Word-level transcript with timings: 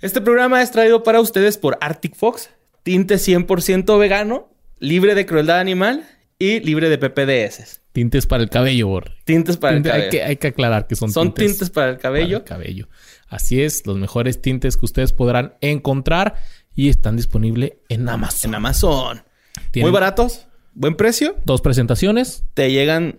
Este 0.00 0.20
programa 0.20 0.62
es 0.62 0.70
traído 0.70 1.02
para 1.02 1.20
ustedes 1.20 1.58
por 1.58 1.76
Arctic 1.80 2.14
Fox, 2.14 2.50
tinte 2.82 3.16
100% 3.16 3.98
vegano, 3.98 4.48
libre 4.78 5.14
de 5.14 5.26
crueldad 5.26 5.58
animal 5.58 6.06
y 6.38 6.60
libre 6.60 6.88
de 6.88 6.96
PPDS. 6.98 7.80
Tintes 7.92 8.26
para 8.26 8.42
el 8.42 8.48
cabello, 8.48 8.88
Borre. 8.88 9.16
Tintes 9.24 9.56
para 9.56 9.76
Tinte- 9.76 9.86
el 9.88 9.92
cabello. 9.92 10.04
Hay 10.04 10.10
que, 10.10 10.22
hay 10.22 10.36
que 10.36 10.46
aclarar 10.48 10.86
que 10.86 10.94
son, 10.96 11.12
Son 11.12 11.34
tintes 11.34 11.68
para 11.70 11.90
el 11.90 11.98
cabello. 11.98 12.44
para 12.44 12.56
el 12.56 12.62
cabello. 12.64 12.88
Así 13.28 13.62
es, 13.62 13.86
los 13.86 13.98
mejores 13.98 14.40
tintes 14.40 14.76
que 14.76 14.86
ustedes 14.86 15.12
podrán 15.12 15.54
encontrar 15.60 16.34
y 16.74 16.88
están 16.88 17.16
disponibles 17.16 17.72
en 17.88 18.08
Amazon. 18.08 18.50
En 18.50 18.54
Amazon. 18.54 19.22
Muy 19.74 19.90
baratos, 19.90 20.46
buen 20.72 20.94
precio. 20.94 21.36
Dos 21.44 21.60
presentaciones, 21.60 22.44
Te 22.54 22.70
llegan 22.72 23.18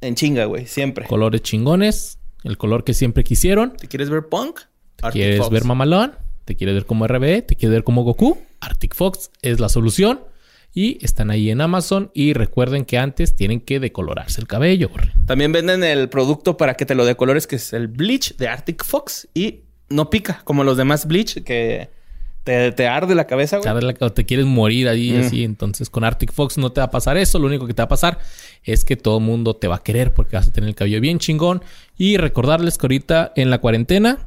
en 0.00 0.14
chinga, 0.14 0.46
güey, 0.46 0.66
siempre. 0.66 1.06
colores 1.06 1.42
chingones, 1.42 2.18
el 2.42 2.56
color 2.58 2.82
que 2.84 2.94
siempre 2.94 3.22
quisieron. 3.22 3.76
¿Te 3.76 3.86
quieres 3.86 4.08
ver 4.10 4.28
punk? 4.28 4.60
Arctic 5.02 5.20
¿Quieres 5.22 5.38
Fox. 5.38 5.50
ver 5.50 5.64
mamalón? 5.64 6.12
¿Te 6.44 6.56
quieres 6.56 6.74
ver 6.74 6.86
como 6.86 7.06
RBD? 7.06 7.42
¿Te 7.46 7.56
quieres 7.56 7.70
ver 7.76 7.84
como 7.84 8.02
Goku? 8.02 8.38
Arctic 8.60 8.94
Fox 8.94 9.30
es 9.42 9.60
la 9.60 9.68
solución. 9.68 10.20
Y 10.72 11.04
están 11.04 11.30
ahí 11.30 11.50
en 11.50 11.60
Amazon. 11.60 12.10
Y 12.14 12.32
recuerden 12.32 12.84
que 12.84 12.98
antes 12.98 13.34
tienen 13.36 13.60
que 13.60 13.80
decolorarse 13.80 14.40
el 14.40 14.46
cabello. 14.46 14.88
Borre. 14.88 15.12
También 15.26 15.52
venden 15.52 15.82
el 15.84 16.08
producto 16.08 16.56
para 16.56 16.74
que 16.74 16.86
te 16.86 16.94
lo 16.94 17.04
decolores, 17.04 17.46
que 17.46 17.56
es 17.56 17.72
el 17.72 17.88
bleach 17.88 18.36
de 18.36 18.48
Arctic 18.48 18.84
Fox. 18.84 19.28
Y 19.34 19.60
no 19.88 20.10
pica, 20.10 20.42
como 20.44 20.62
los 20.62 20.76
demás 20.76 21.06
bleach, 21.06 21.42
que 21.42 21.90
te, 22.44 22.70
te 22.72 22.86
arde 22.86 23.14
la 23.16 23.26
cabeza, 23.26 23.56
güey. 23.58 23.64
¿Sabes? 23.64 23.84
La- 23.84 23.94
o 24.00 24.12
te 24.12 24.24
quieres 24.24 24.46
morir 24.46 24.88
ahí 24.88 25.12
Mm. 25.12 25.20
así. 25.20 25.44
Entonces 25.44 25.90
con 25.90 26.04
Arctic 26.04 26.32
Fox 26.32 26.56
no 26.56 26.70
te 26.70 26.80
va 26.80 26.86
a 26.86 26.90
pasar 26.90 27.16
eso. 27.16 27.38
Lo 27.40 27.46
único 27.48 27.66
que 27.66 27.74
te 27.74 27.82
va 27.82 27.86
a 27.86 27.88
pasar 27.88 28.18
es 28.62 28.84
que 28.84 28.96
todo 28.96 29.18
el 29.18 29.24
mundo 29.24 29.54
te 29.56 29.66
va 29.68 29.76
a 29.76 29.82
querer 29.82 30.14
porque 30.14 30.36
vas 30.36 30.46
a 30.48 30.52
tener 30.52 30.68
el 30.68 30.74
cabello 30.76 31.00
bien 31.00 31.18
chingón. 31.18 31.62
Y 31.98 32.16
recordarles 32.16 32.78
que 32.78 32.86
ahorita 32.86 33.32
en 33.34 33.50
la 33.50 33.58
cuarentena 33.58 34.26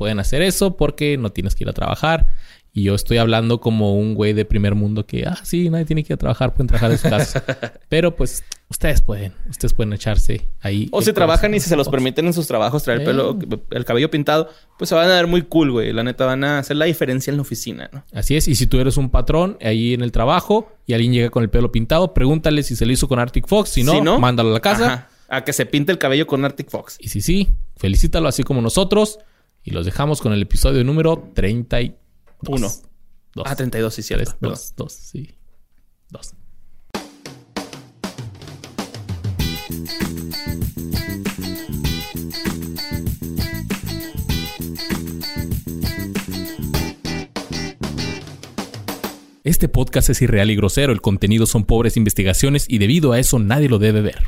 pueden 0.00 0.18
hacer 0.18 0.40
eso 0.40 0.78
porque 0.78 1.18
no 1.18 1.28
tienes 1.30 1.54
que 1.54 1.64
ir 1.64 1.68
a 1.68 1.74
trabajar. 1.74 2.26
Y 2.72 2.84
yo 2.84 2.94
estoy 2.94 3.18
hablando 3.18 3.60
como 3.60 3.96
un 3.98 4.14
güey 4.14 4.32
de 4.32 4.46
primer 4.46 4.74
mundo 4.74 5.04
que, 5.04 5.26
ah, 5.26 5.36
sí, 5.42 5.68
nadie 5.68 5.84
tiene 5.84 6.04
que 6.04 6.12
ir 6.12 6.14
a 6.14 6.16
trabajar, 6.16 6.54
pueden 6.54 6.68
trabajar 6.68 6.90
de 6.90 6.96
su 6.96 7.10
casa. 7.10 7.44
Pero 7.90 8.16
pues 8.16 8.42
ustedes 8.70 9.02
pueden, 9.02 9.34
ustedes 9.50 9.74
pueden 9.74 9.92
echarse 9.92 10.46
ahí. 10.60 10.88
O 10.90 11.02
si 11.02 11.12
trabajan 11.12 11.52
y 11.54 11.60
si 11.60 11.68
se 11.68 11.76
los 11.76 11.90
permiten 11.90 12.26
en 12.28 12.32
sus 12.32 12.46
trabajos 12.46 12.82
traer 12.82 13.00
el 13.02 13.08
Eh. 13.08 13.10
pelo, 13.10 13.38
el 13.72 13.84
cabello 13.84 14.10
pintado, 14.10 14.48
pues 14.78 14.88
se 14.88 14.94
van 14.94 15.10
a 15.10 15.14
ver 15.16 15.26
muy 15.26 15.42
cool, 15.42 15.70
güey. 15.70 15.92
La 15.92 16.02
neta 16.02 16.24
van 16.24 16.44
a 16.44 16.60
hacer 16.60 16.76
la 16.78 16.86
diferencia 16.86 17.30
en 17.30 17.36
la 17.36 17.42
oficina, 17.42 17.90
¿no? 17.92 18.04
Así 18.14 18.36
es, 18.36 18.48
y 18.48 18.54
si 18.54 18.66
tú 18.66 18.78
eres 18.80 18.96
un 18.96 19.10
patrón 19.10 19.58
ahí 19.60 19.92
en 19.92 20.00
el 20.00 20.12
trabajo 20.12 20.72
y 20.86 20.94
alguien 20.94 21.12
llega 21.12 21.28
con 21.28 21.42
el 21.42 21.50
pelo 21.50 21.70
pintado, 21.72 22.14
pregúntale 22.14 22.62
si 22.62 22.74
se 22.74 22.86
lo 22.86 22.92
hizo 22.92 23.06
con 23.06 23.18
Arctic 23.18 23.46
Fox. 23.46 23.68
Si 23.70 23.82
no, 23.82 24.18
mándalo 24.18 24.50
a 24.50 24.52
la 24.54 24.60
casa. 24.60 24.86
ajá, 24.86 25.08
a 25.28 25.44
que 25.44 25.52
se 25.52 25.66
pinte 25.66 25.90
el 25.92 25.98
cabello 25.98 26.26
con 26.28 26.44
Arctic 26.44 26.70
Fox. 26.70 26.96
Y 27.00 27.08
si 27.08 27.20
sí, 27.20 27.48
felicítalo 27.76 28.28
así 28.28 28.42
como 28.44 28.62
nosotros. 28.62 29.18
Y 29.62 29.72
los 29.72 29.84
dejamos 29.84 30.20
con 30.20 30.32
el 30.32 30.42
episodio 30.42 30.84
número 30.84 31.30
32. 31.34 31.98
Uno. 32.48 32.68
Dos. 33.34 33.44
Ah, 33.46 33.54
32, 33.54 33.94
sí, 33.94 34.02
cierto. 34.02 34.24
Tres, 34.24 34.36
perdón. 34.40 34.54
dos, 34.54 34.74
dos, 34.76 34.92
sí. 34.92 35.34
Dos. 36.08 36.34
Este 49.42 49.68
podcast 49.68 50.10
es 50.10 50.22
irreal 50.22 50.50
y 50.50 50.56
grosero, 50.56 50.92
el 50.92 51.00
contenido 51.00 51.46
son 51.46 51.64
pobres 51.64 51.96
investigaciones 51.96 52.66
y 52.68 52.78
debido 52.78 53.12
a 53.12 53.18
eso 53.18 53.38
nadie 53.38 53.68
lo 53.68 53.78
debe 53.78 54.00
ver. 54.00 54.24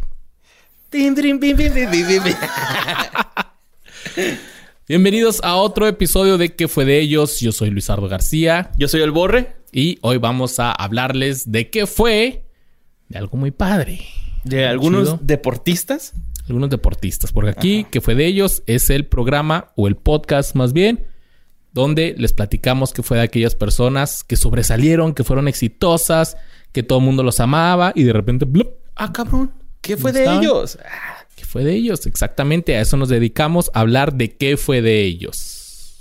Bienvenidos 4.89 5.41
a 5.43 5.57
otro 5.57 5.87
episodio 5.87 6.39
de 6.39 6.55
¿Qué 6.55 6.69
fue 6.69 6.85
de 6.85 6.99
ellos? 7.01 7.41
Yo 7.41 7.53
soy 7.53 7.71
Luisardo 7.71 8.09
García 8.09 8.71
Yo 8.79 8.89
soy 8.89 9.03
el 9.03 9.11
Borre. 9.11 9.55
y 9.73 9.99
hoy 10.03 10.19
vamos 10.19 10.59
a 10.59 10.73
hablarles 10.73 11.51
de 11.51 11.71
qué 11.71 11.87
fue 11.87 12.45
de 13.09 13.19
algo 13.19 13.37
muy 13.37 13.51
padre. 13.51 14.01
De 14.45 14.67
algunos 14.67 15.05
chido. 15.05 15.19
deportistas. 15.23 16.15
Algunos 16.49 16.71
deportistas, 16.71 17.31
porque 17.33 17.51
aquí 17.51 17.87
¿Qué 17.91 18.01
fue 18.01 18.15
de 18.15 18.27
ellos? 18.27 18.63
Es 18.67 18.91
el 18.91 19.07
programa 19.07 19.73
o 19.77 19.87
el 19.87 19.97
podcast 19.97 20.55
más 20.57 20.73
bien 20.73 21.07
donde 21.73 22.15
les 22.19 22.33
platicamos 22.35 22.93
qué 22.93 23.03
fue 23.03 23.17
de 23.17 23.23
aquellas 23.23 23.55
personas 23.55 24.25
que 24.25 24.37
sobresalieron, 24.37 25.15
que 25.15 25.25
fueron 25.25 25.49
exitosas, 25.49 26.37
que 26.73 26.83
todo 26.83 26.99
el 26.99 27.05
mundo 27.07 27.23
los 27.23 27.41
amaba 27.41 27.93
y 27.95 28.03
de 28.03 28.13
repente 28.13 28.45
¡blup! 28.45 28.69
Ah, 28.95 29.11
cabrón. 29.13 29.53
¿Qué 29.81 29.97
fue 29.97 30.13
¿Dónde 30.13 30.19
de 30.21 30.25
estaban? 30.27 30.45
ellos? 30.45 30.79
¿Qué 31.43 31.49
fue 31.49 31.65
de 31.65 31.75
ellos? 31.75 32.07
Exactamente, 32.07 32.77
a 32.77 32.83
eso 32.83 32.97
nos 32.97 33.09
dedicamos, 33.09 33.73
a 33.75 33.81
hablar 33.81 34.15
de 34.15 34.37
qué 34.37 34.57
fue 34.57 34.81
de 34.81 35.03
ellos. 35.03 35.99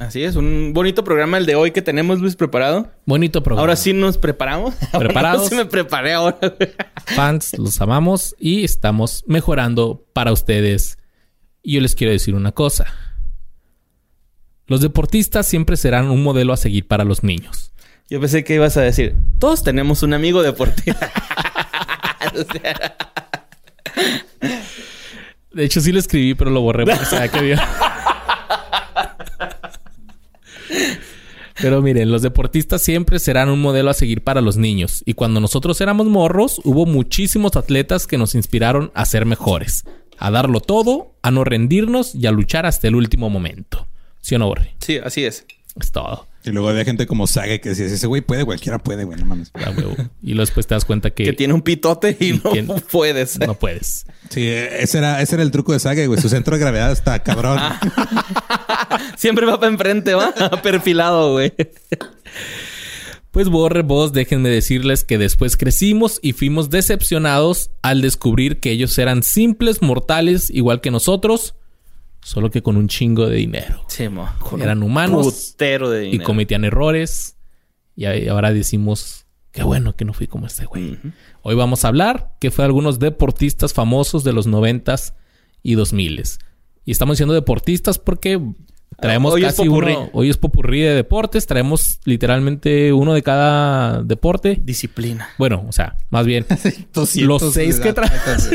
Así 0.00 0.24
es, 0.24 0.34
un 0.34 0.72
bonito 0.72 1.04
programa 1.04 1.36
el 1.36 1.44
de 1.44 1.56
hoy 1.56 1.72
que 1.72 1.82
tenemos, 1.82 2.20
Luis, 2.20 2.36
preparado. 2.36 2.90
Bonito 3.04 3.42
programa. 3.42 3.60
Ahora 3.60 3.76
sí 3.76 3.92
nos 3.92 4.16
preparamos. 4.16 4.74
Ahora 4.92 5.08
Preparados. 5.08 5.50
sí 5.50 5.54
me 5.54 5.66
preparé 5.66 6.14
ahora. 6.14 6.38
fans, 7.04 7.58
los 7.58 7.82
amamos 7.82 8.34
y 8.38 8.64
estamos 8.64 9.24
mejorando 9.26 10.06
para 10.14 10.32
ustedes. 10.32 10.96
Y 11.62 11.74
yo 11.74 11.82
les 11.82 11.94
quiero 11.94 12.14
decir 12.14 12.34
una 12.34 12.52
cosa. 12.52 12.86
Los 14.66 14.80
deportistas 14.80 15.46
siempre 15.46 15.76
serán 15.76 16.10
un 16.10 16.22
modelo 16.22 16.54
a 16.54 16.56
seguir 16.56 16.88
para 16.88 17.04
los 17.04 17.22
niños. 17.22 17.74
Yo 18.08 18.20
pensé 18.20 18.42
que 18.42 18.54
ibas 18.54 18.78
a 18.78 18.80
decir, 18.80 19.16
todos 19.38 19.64
tenemos 19.64 20.02
un 20.02 20.14
amigo 20.14 20.42
deportista. 20.42 21.12
De 25.54 25.64
hecho, 25.64 25.80
sí 25.80 25.92
lo 25.92 25.98
escribí, 25.98 26.34
pero 26.34 26.50
lo 26.50 26.60
borré 26.60 26.84
porque 26.84 27.04
sabía 27.04 27.28
que 27.28 27.38
había. 27.38 27.68
Pero 31.60 31.80
miren, 31.80 32.10
los 32.10 32.22
deportistas 32.22 32.82
siempre 32.82 33.18
serán 33.20 33.48
un 33.48 33.60
modelo 33.60 33.90
a 33.90 33.94
seguir 33.94 34.24
para 34.24 34.40
los 34.40 34.56
niños. 34.56 35.02
Y 35.06 35.14
cuando 35.14 35.38
nosotros 35.38 35.80
éramos 35.80 36.06
morros, 36.08 36.60
hubo 36.64 36.86
muchísimos 36.86 37.56
atletas 37.56 38.06
que 38.08 38.18
nos 38.18 38.34
inspiraron 38.34 38.90
a 38.94 39.04
ser 39.04 39.26
mejores, 39.26 39.84
a 40.18 40.30
darlo 40.32 40.60
todo, 40.60 41.14
a 41.22 41.30
no 41.30 41.44
rendirnos 41.44 42.16
y 42.16 42.26
a 42.26 42.32
luchar 42.32 42.66
hasta 42.66 42.88
el 42.88 42.96
último 42.96 43.30
momento. 43.30 43.86
¿Sí 44.20 44.34
o 44.34 44.38
no, 44.38 44.48
Borre? 44.48 44.74
sí, 44.80 44.98
así 44.98 45.24
es. 45.24 45.46
Es 45.80 45.92
todo. 45.92 46.26
Y 46.44 46.50
luego 46.50 46.68
había 46.68 46.84
gente 46.84 47.06
como 47.06 47.26
Sage 47.26 47.60
que 47.60 47.68
decía, 47.70 47.86
ese 47.86 48.06
güey 48.06 48.20
puede, 48.20 48.44
cualquiera 48.44 48.78
puede, 48.78 49.04
güey, 49.04 49.18
no 49.18 49.26
mames. 49.26 49.52
A 49.54 49.70
huevo. 49.70 49.94
Y 50.22 50.28
luego 50.34 50.40
después 50.42 50.66
te 50.66 50.74
das 50.74 50.84
cuenta 50.84 51.10
que, 51.10 51.24
Que 51.24 51.32
tiene 51.32 51.54
un 51.54 51.62
pitote 51.62 52.16
y 52.18 52.30
¿Y 52.30 52.32
no 52.42 52.50
quién? 52.50 52.66
puedes. 52.90 53.38
no 53.38 53.54
puedes. 53.54 54.06
Sí, 54.28 54.48
ese 54.48 54.98
era, 54.98 55.22
ese 55.22 55.36
era 55.36 55.44
el 55.44 55.50
truco 55.52 55.72
de 55.72 55.78
Sage, 55.78 56.06
güey. 56.08 56.20
Su 56.20 56.28
centro 56.28 56.56
de 56.56 56.60
gravedad 56.60 56.90
está 56.90 57.22
cabrón. 57.22 57.58
Siempre 59.16 59.46
va 59.46 59.60
para 59.60 59.70
enfrente, 59.72 60.14
va 60.14 60.32
perfilado, 60.62 61.32
güey. 61.32 61.52
Pues 63.30 63.48
borre 63.48 63.82
vos, 63.82 64.12
déjenme 64.12 64.50
decirles 64.50 65.04
que 65.04 65.16
después 65.18 65.56
crecimos 65.56 66.18
y 66.22 66.32
fuimos 66.34 66.68
decepcionados 66.68 67.70
al 67.80 68.02
descubrir 68.02 68.60
que 68.60 68.70
ellos 68.72 68.98
eran 68.98 69.22
simples 69.22 69.80
mortales 69.80 70.50
igual 70.50 70.80
que 70.82 70.90
nosotros, 70.90 71.54
solo 72.22 72.50
que 72.50 72.62
con 72.62 72.76
un 72.76 72.88
chingo 72.88 73.26
de 73.28 73.36
dinero. 73.36 73.84
Sí, 73.88 74.08
mo. 74.08 74.28
Con 74.38 74.62
Eran 74.62 74.78
un 74.78 74.90
humanos 74.90 75.56
de 75.58 76.06
Y 76.06 76.10
dinero. 76.12 76.24
cometían 76.24 76.64
errores. 76.64 77.36
Y 77.94 78.06
ahora 78.28 78.52
decimos, 78.52 79.26
qué 79.50 79.62
bueno 79.62 79.94
que 79.96 80.04
no 80.04 80.14
fui 80.14 80.26
como 80.26 80.46
este 80.46 80.64
güey. 80.64 80.98
Hoy 81.42 81.54
vamos 81.54 81.84
a 81.84 81.88
hablar 81.88 82.34
que 82.40 82.50
fue 82.50 82.64
algunos 82.64 82.98
deportistas 82.98 83.74
famosos 83.74 84.24
de 84.24 84.32
los 84.32 84.46
noventas 84.46 85.14
y 85.62 85.74
dos 85.74 85.92
miles. 85.92 86.38
Y 86.84 86.92
estamos 86.92 87.14
diciendo 87.16 87.34
deportistas 87.34 87.98
porque 87.98 88.40
traemos 89.00 89.32
Hoy 89.34 89.42
es 89.44 89.48
casi 89.54 89.68
popurrí. 89.68 89.92
uno. 89.92 90.10
Hoy 90.12 90.30
es 90.30 90.36
popurrí 90.36 90.80
de 90.82 90.94
deportes. 90.94 91.46
Traemos 91.46 92.00
literalmente 92.04 92.92
uno 92.92 93.14
de 93.14 93.22
cada 93.22 94.02
deporte. 94.02 94.60
Disciplina. 94.62 95.28
Bueno, 95.38 95.64
o 95.68 95.72
sea, 95.72 95.96
más 96.10 96.26
bien 96.26 96.46
200 96.94 97.42
los 97.42 97.52
seis 97.54 97.80
que 97.80 97.92
traemos. 97.92 98.50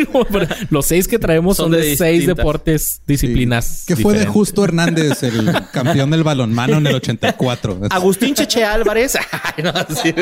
los 0.69 0.85
seis 0.85 1.07
que 1.07 1.19
traemos 1.19 1.57
son, 1.57 1.71
Son 1.71 1.79
de, 1.79 1.87
de 1.87 1.97
seis 1.97 2.27
deportes, 2.27 3.01
disciplinas. 3.07 3.83
Que 3.85 3.95
fue 3.95 4.17
de. 4.17 4.25
Justo 4.25 4.63
Hernández, 4.63 5.23
el 5.23 5.51
campeón 5.71 6.11
del 6.11 6.23
balonmano 6.23 6.77
en 6.77 6.87
el 6.87 6.95
84. 6.95 7.81
Agustín 7.89 8.35
Cheche 8.35 8.63
Álvarez. 8.63 9.17
Ay, 9.31 9.63
no, 9.63 9.73
sí. 9.95 10.13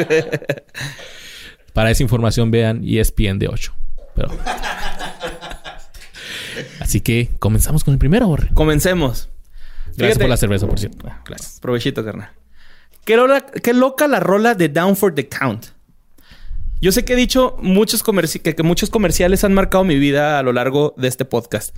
Para 1.74 1.92
esa 1.92 2.04
información 2.04 2.52
vean 2.52 2.82
ESPN 2.86 3.38
de 3.40 3.48
8. 3.50 3.74
Pero... 4.16 4.30
Así 6.80 7.02
que 7.02 7.32
comenzamos 7.40 7.84
con 7.84 7.94
el 7.94 7.98
primero, 7.98 8.28
Borre. 8.28 8.50
Comencemos. 8.54 9.30
Gracias 9.98 10.18
Fíjate- 10.18 10.20
por 10.24 10.30
la 10.30 10.38
cerveza, 10.38 10.68
por 10.68 10.80
cierto. 10.80 11.08
Gracias. 11.26 11.60
Provechito, 11.62 12.04
carnal. 12.04 12.30
¿Qué, 13.06 13.74
loca 13.74 14.08
la 14.08 14.20
rola 14.20 14.56
de 14.56 14.70
Down 14.70 14.96
for 14.96 15.14
the 15.14 15.28
Count. 15.28 15.68
Yo 16.82 16.92
sé 16.92 17.06
que 17.06 17.14
he 17.14 17.16
dicho 17.16 17.56
muchos 17.62 18.04
comerci- 18.04 18.42
que, 18.42 18.54
que 18.56 18.64
muchos 18.64 18.90
comerciales 18.90 19.44
han 19.44 19.54
marcado 19.54 19.84
mi 19.84 19.98
vida 19.98 20.38
a 20.40 20.44
lo 20.44 20.52
largo 20.54 20.94
de 20.98 21.08
este 21.08 21.24
podcast. 21.26 21.76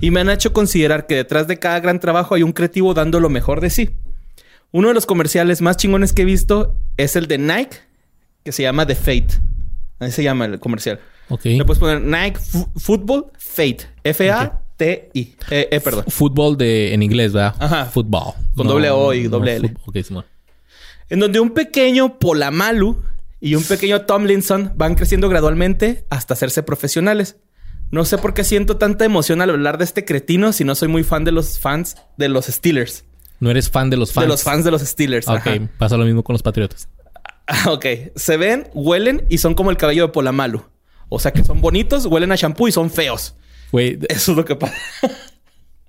Y 0.00 0.10
me 0.10 0.20
han 0.20 0.28
hecho 0.30 0.52
considerar 0.52 1.06
que 1.06 1.14
detrás 1.16 1.46
de 1.46 1.58
cada 1.58 1.80
gran 1.80 2.00
trabajo 2.00 2.34
hay 2.34 2.42
un 2.42 2.52
creativo 2.52 2.92
dando 2.94 3.20
lo 3.20 3.28
mejor 3.30 3.60
de 3.60 3.70
sí. 3.70 3.90
Uno 4.72 4.88
de 4.88 4.94
los 4.94 5.06
comerciales 5.06 5.60
más 5.62 5.76
chingones 5.76 6.12
que 6.12 6.22
he 6.22 6.24
visto 6.24 6.76
es 6.96 7.14
el 7.16 7.26
de 7.26 7.38
Nike, 7.38 7.76
que 8.44 8.52
se 8.52 8.62
llama 8.62 8.86
The 8.86 8.94
Fate. 8.94 9.28
Así 9.98 10.12
se 10.12 10.22
llama 10.22 10.46
el 10.46 10.58
comercial. 10.60 10.98
Ok. 11.28 11.44
Le 11.44 11.64
puedes 11.64 11.78
poner 11.78 12.00
Nike 12.02 12.38
Football 12.76 13.26
Fate. 13.38 13.80
F-A 14.04 14.60
T-I. 14.80 15.36
Eh, 15.50 15.68
eh, 15.72 15.80
perdón. 15.80 16.06
Fútbol 16.08 16.56
de, 16.56 16.94
en 16.94 17.02
inglés, 17.02 17.34
¿verdad? 17.34 17.54
Ajá. 17.58 17.84
Fútbol. 17.84 18.32
Con 18.56 18.66
doble 18.66 18.88
O 18.88 19.12
y 19.12 19.24
doble 19.24 19.56
L. 19.56 19.68
fútbol. 19.68 19.82
Ok, 19.88 20.06
Simón. 20.06 20.24
En 21.10 21.20
donde 21.20 21.38
un 21.38 21.50
pequeño 21.50 22.18
Polamalu 22.18 23.02
y 23.40 23.56
un 23.56 23.64
pequeño 23.64 24.06
Tomlinson 24.06 24.72
van 24.76 24.94
creciendo 24.94 25.28
gradualmente 25.28 26.06
hasta 26.08 26.32
hacerse 26.32 26.62
profesionales. 26.62 27.36
No 27.90 28.06
sé 28.06 28.16
por 28.16 28.32
qué 28.32 28.42
siento 28.42 28.78
tanta 28.78 29.04
emoción 29.04 29.42
al 29.42 29.50
hablar 29.50 29.76
de 29.76 29.84
este 29.84 30.06
cretino 30.06 30.54
si 30.54 30.64
no 30.64 30.74
soy 30.74 30.88
muy 30.88 31.04
fan 31.04 31.24
de 31.24 31.32
los 31.32 31.58
fans 31.58 31.96
de 32.16 32.30
los 32.30 32.46
Steelers. 32.46 33.04
No 33.38 33.50
eres 33.50 33.68
fan 33.68 33.90
de 33.90 33.98
los 33.98 34.12
fans. 34.14 34.24
De 34.24 34.28
los 34.28 34.42
fans 34.42 34.64
de 34.64 34.70
los 34.70 34.80
Steelers. 34.80 35.28
Ok, 35.28 35.46
ajá. 35.46 35.68
pasa 35.76 35.98
lo 35.98 36.06
mismo 36.06 36.22
con 36.22 36.32
los 36.32 36.42
patriotas. 36.42 36.88
Ah, 37.46 37.72
Ok, 37.72 37.84
se 38.16 38.38
ven, 38.38 38.68
huelen 38.72 39.26
y 39.28 39.36
son 39.38 39.54
como 39.54 39.70
el 39.70 39.76
cabello 39.76 40.06
de 40.06 40.12
Polamalu. 40.12 40.62
O 41.10 41.18
sea 41.18 41.32
que 41.32 41.44
son 41.44 41.60
bonitos, 41.60 42.06
huelen 42.06 42.32
a 42.32 42.36
shampoo 42.36 42.66
y 42.68 42.72
son 42.72 42.88
feos. 42.90 43.34
Güey, 43.72 43.98
Eso 44.08 44.32
es 44.32 44.36
lo 44.36 44.44
que 44.44 44.56
pasa. 44.56 44.74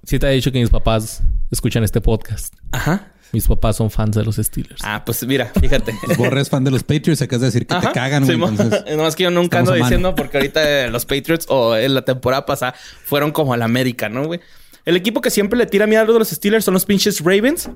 sí 0.04 0.20
te 0.20 0.28
he 0.28 0.32
dicho 0.32 0.52
que 0.52 0.60
mis 0.60 0.70
papás 0.70 1.22
escuchan 1.52 1.84
este 1.84 2.02
podcast. 2.02 2.54
Ajá. 2.72 3.08
Mis 3.34 3.48
papás 3.48 3.78
son 3.78 3.90
fans 3.90 4.16
de 4.18 4.26
los 4.26 4.36
Steelers. 4.36 4.82
Ah, 4.84 5.04
pues 5.06 5.26
mira, 5.26 5.52
fíjate. 5.60 5.94
Borre 6.18 6.42
es 6.42 6.50
fan 6.50 6.64
de 6.66 6.72
los 6.72 6.84
Patriots. 6.84 7.22
Acabas 7.22 7.42
de 7.42 7.48
decir 7.48 7.66
que 7.66 7.74
Ajá. 7.74 7.88
te 7.90 7.94
cagan, 7.94 8.26
güey. 8.26 8.38
Sí, 8.38 8.44
entonces, 8.44 8.84
no, 8.98 9.08
es 9.08 9.16
que 9.16 9.24
yo 9.24 9.32
nunca 9.32 9.60
estamos 9.60 9.70
ando 9.72 9.86
diciendo 9.86 10.16
porque 10.16 10.38
ahorita 10.38 10.88
los 10.90 11.06
Patriots 11.06 11.46
o 11.50 11.76
en 11.78 11.94
la 11.94 12.02
temporada 12.04 12.46
pasada 12.46 12.76
fueron 13.06 13.32
como 13.32 13.54
al 13.54 13.62
América, 13.62 14.10
¿no, 14.10 14.26
güey? 14.26 14.42
El 14.84 14.96
equipo 14.98 15.22
que 15.22 15.30
siempre 15.30 15.58
le 15.58 15.66
tira 15.66 15.88
miedo 15.88 16.02
a 16.02 16.20
los 16.20 16.30
Steelers 16.30 16.66
son 16.66 16.74
los 16.74 16.86
pinches 16.86 17.22
Ravens. 17.24 17.70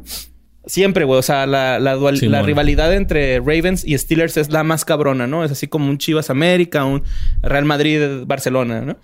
Siempre, 0.65 1.05
güey. 1.05 1.19
O 1.19 1.23
sea, 1.23 1.45
la, 1.45 1.79
la, 1.79 1.95
dual- 1.95 2.17
Simón. 2.17 2.31
la 2.33 2.41
rivalidad 2.41 2.93
entre 2.93 3.37
Ravens 3.37 3.85
y 3.85 3.97
Steelers 3.97 4.35
es 4.37 4.49
la 4.51 4.63
más 4.63 4.83
cabrona, 4.83 5.25
¿no? 5.27 5.45
Es 5.45 5.51
así 5.51 5.67
como 5.67 5.87
un 5.89 5.99
Chivas 5.99 6.29
América, 6.29 6.83
un 6.83 7.03
Real 7.43 7.63
Madrid 7.65 8.23
Barcelona, 8.25 8.81
¿no? 8.81 8.97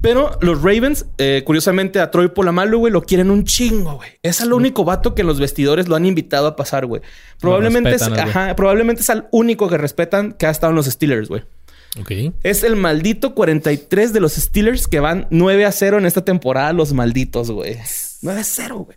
Pero 0.00 0.38
los 0.40 0.62
Ravens, 0.62 1.06
eh, 1.18 1.42
curiosamente, 1.44 2.00
a 2.00 2.10
Troy 2.10 2.28
Polamalu, 2.28 2.78
güey, 2.78 2.92
lo 2.92 3.02
quieren 3.02 3.30
un 3.30 3.44
chingo, 3.44 3.96
güey. 3.96 4.10
Es 4.22 4.40
el 4.40 4.52
único 4.52 4.84
vato 4.84 5.14
que 5.14 5.22
en 5.22 5.26
los 5.26 5.40
vestidores 5.40 5.88
lo 5.88 5.96
han 5.96 6.06
invitado 6.06 6.46
a 6.46 6.56
pasar, 6.56 6.86
güey. 6.86 7.02
Probablemente, 7.40 7.90
es, 7.90 8.00
respetan 8.00 8.20
al 8.20 8.32
güey. 8.32 8.44
ajá, 8.44 8.56
probablemente 8.56 9.02
es 9.02 9.08
el 9.08 9.24
único 9.32 9.68
que 9.68 9.76
respetan 9.76 10.32
que 10.32 10.46
ha 10.46 10.50
estado 10.50 10.70
en 10.70 10.76
los 10.76 10.86
Steelers, 10.86 11.28
güey. 11.28 11.42
Ok. 12.00 12.34
Es 12.42 12.62
el 12.62 12.76
maldito 12.76 13.34
43 13.34 14.12
de 14.12 14.20
los 14.20 14.34
Steelers 14.34 14.86
que 14.86 15.00
van 15.00 15.26
9 15.30 15.64
a 15.64 15.72
0 15.72 15.98
en 15.98 16.06
esta 16.06 16.24
temporada, 16.24 16.72
los 16.72 16.92
malditos, 16.92 17.50
güey. 17.50 17.76
9 18.22 18.40
a 18.40 18.44
0, 18.44 18.76
güey. 18.78 18.96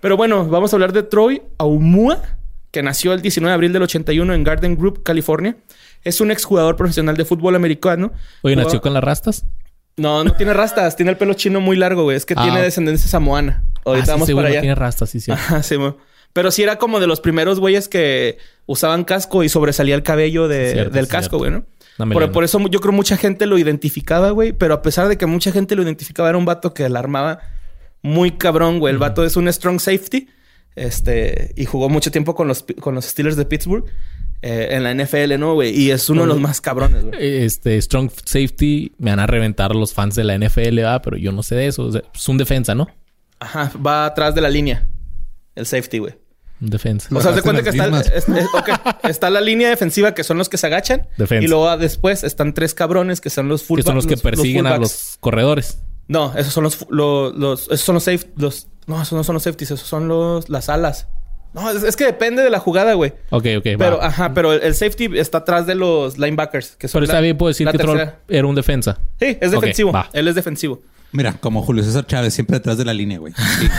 Pero 0.00 0.16
bueno, 0.16 0.46
vamos 0.46 0.72
a 0.72 0.76
hablar 0.76 0.92
de 0.92 1.02
Troy 1.02 1.42
Aumua, 1.58 2.22
que 2.70 2.82
nació 2.82 3.12
el 3.12 3.22
19 3.22 3.50
de 3.50 3.54
abril 3.54 3.72
del 3.72 3.82
81 3.82 4.32
en 4.34 4.44
Garden 4.44 4.76
Group, 4.76 5.02
California. 5.02 5.56
Es 6.02 6.20
un 6.20 6.30
exjugador 6.30 6.76
profesional 6.76 7.16
de 7.16 7.24
fútbol 7.24 7.54
americano. 7.54 8.12
Oye, 8.42 8.56
¿nació 8.56 8.80
con 8.80 8.94
las 8.94 9.04
rastas? 9.04 9.44
No, 10.00 10.24
no 10.24 10.32
tiene 10.32 10.52
rastas, 10.54 10.96
tiene 10.96 11.10
el 11.12 11.16
pelo 11.16 11.34
chino 11.34 11.60
muy 11.60 11.76
largo, 11.76 12.02
güey. 12.04 12.16
Es 12.16 12.26
que 12.26 12.34
Ah. 12.36 12.42
tiene 12.42 12.62
descendencia 12.62 13.08
samoana. 13.08 13.64
Ahorita 13.84 14.02
ah, 14.02 14.06
sí, 14.06 14.10
vamos 14.12 14.26
seguro 14.26 14.44
para 14.44 14.52
allá. 14.52 14.60
tiene 14.60 14.74
rastas, 14.74 15.10
sí, 15.10 15.20
sí. 15.20 15.30
Ajá, 15.30 15.62
sí. 15.62 15.76
Pero 16.32 16.50
sí 16.50 16.62
era 16.62 16.76
como 16.76 17.00
de 17.00 17.06
los 17.06 17.20
primeros 17.20 17.58
güeyes 17.60 17.88
que 17.88 18.38
usaban 18.66 19.04
casco 19.04 19.42
y 19.42 19.48
sobresalía 19.48 19.94
el 19.94 20.02
cabello 20.02 20.48
de- 20.48 20.72
Cierto, 20.72 20.94
del 20.94 21.08
casco, 21.08 21.38
güey, 21.38 21.50
¿no? 21.50 21.64
Por 22.32 22.44
eso 22.44 22.58
yo 22.68 22.80
creo 22.80 22.92
mucha 22.92 23.16
gente 23.16 23.46
lo 23.46 23.58
identificaba, 23.58 24.30
güey. 24.30 24.52
Pero 24.52 24.74
a 24.74 24.80
pesar 24.82 25.08
de 25.08 25.18
que 25.18 25.26
mucha 25.26 25.52
gente 25.52 25.74
lo 25.76 25.82
identificaba, 25.82 26.28
era 26.28 26.38
un 26.38 26.44
vato 26.44 26.72
que 26.72 26.88
la 26.88 26.98
armaba 27.00 27.40
muy 28.02 28.30
cabrón, 28.32 28.78
güey. 28.78 28.92
El 28.92 28.98
vato 28.98 29.24
es 29.24 29.36
un 29.36 29.52
strong 29.52 29.80
safety. 29.80 30.28
Este, 30.76 31.52
y 31.56 31.64
jugó 31.66 31.88
mucho 31.88 32.10
tiempo 32.10 32.34
con 32.34 32.48
los, 32.48 32.64
con 32.80 32.94
los 32.94 33.04
Steelers 33.04 33.36
de 33.36 33.44
Pittsburgh 33.44 33.84
eh, 34.42 34.68
en 34.70 34.82
la 34.82 34.94
NFL, 34.94 35.38
¿no, 35.38 35.54
güey? 35.54 35.70
Y 35.78 35.90
es 35.90 36.08
uno 36.10 36.22
de 36.22 36.28
los 36.28 36.40
más 36.40 36.60
cabrones, 36.60 37.04
güey. 37.04 37.16
Este, 37.44 37.80
Strong 37.80 38.10
Safety 38.24 38.92
me 38.98 39.10
van 39.10 39.20
a 39.20 39.26
reventar 39.26 39.74
los 39.74 39.92
fans 39.92 40.14
de 40.14 40.24
la 40.24 40.36
NFL, 40.38 40.76
¿verdad? 40.76 41.02
Pero 41.04 41.16
yo 41.16 41.32
no 41.32 41.42
sé 41.42 41.54
de 41.56 41.66
eso. 41.66 41.84
O 41.84 41.92
sea, 41.92 42.02
es 42.14 42.28
un 42.28 42.38
defensa, 42.38 42.74
¿no? 42.74 42.88
Ajá, 43.38 43.72
va 43.84 44.06
atrás 44.06 44.34
de 44.34 44.40
la 44.40 44.48
línea. 44.48 44.86
El 45.54 45.66
safety, 45.66 45.98
güey. 45.98 46.14
Un 46.60 46.68
defensa. 46.70 47.08
O 47.14 47.20
sea, 47.22 47.30
hacen 47.30 47.42
cuenta 47.42 47.62
que 47.62 47.70
está, 47.70 48.00
es- 48.00 48.28
es- 48.28 48.46
está 49.04 49.30
la 49.30 49.40
línea 49.40 49.70
defensiva 49.70 50.12
que 50.14 50.24
son 50.24 50.36
los 50.38 50.48
que 50.50 50.58
se 50.58 50.66
agachan. 50.66 51.08
Defensa. 51.16 51.44
Y 51.44 51.48
luego 51.48 51.68
ah, 51.68 51.76
después 51.78 52.22
están 52.22 52.52
tres 52.54 52.74
cabrones 52.74 53.20
que 53.22 53.30
son 53.30 53.48
los 53.48 53.62
full 53.62 53.78
que 53.78 53.82
son 53.82 53.94
los 53.94 54.06
que 54.06 54.16
persiguen 54.18 54.66
a 54.66 54.76
los 54.76 55.16
corredores. 55.20 55.78
No, 56.08 56.34
esos 56.36 56.52
son 56.52 56.64
los, 56.64 56.74
esos 57.70 57.80
son 57.80 57.94
los 57.94 58.02
safe, 58.04 58.26
los, 58.36 58.66
no, 58.86 59.00
esos 59.00 59.12
no 59.12 59.22
son 59.24 59.34
los 59.34 59.42
safeties, 59.44 59.70
esos 59.70 59.86
son 59.88 60.08
los, 60.08 60.48
las 60.48 60.68
alas. 60.68 61.06
No, 61.52 61.68
es, 61.70 61.82
es 61.82 61.96
que 61.96 62.04
depende 62.04 62.42
de 62.42 62.50
la 62.50 62.58
jugada, 62.60 62.94
güey. 62.94 63.12
Ok, 63.30 63.46
ok, 63.58 63.62
Pero, 63.76 63.98
va. 63.98 64.06
ajá, 64.06 64.32
pero 64.34 64.52
el, 64.52 64.62
el 64.62 64.74
safety 64.74 65.08
está 65.18 65.38
atrás 65.38 65.66
de 65.66 65.74
los 65.74 66.16
linebackers, 66.18 66.76
que 66.76 66.86
son 66.88 66.98
Pero 67.00 67.04
está 67.06 67.14
la- 67.16 67.20
bien, 67.22 67.36
puedo 67.36 67.48
decir 67.48 67.68
que 67.68 67.78
Troll 67.78 68.00
era 68.28 68.46
un 68.46 68.54
defensa. 68.54 68.98
Sí, 69.18 69.36
es 69.40 69.50
defensivo. 69.50 69.92
Él 70.12 70.28
es 70.28 70.34
defensivo. 70.34 70.80
Mira, 71.12 71.32
como 71.40 71.62
Julio 71.62 71.82
César 71.82 72.06
Chávez, 72.06 72.32
siempre 72.34 72.58
detrás 72.58 72.78
de 72.78 72.84
la 72.84 72.94
línea, 72.94 73.18
güey. 73.18 73.32
Sí. 73.34 73.68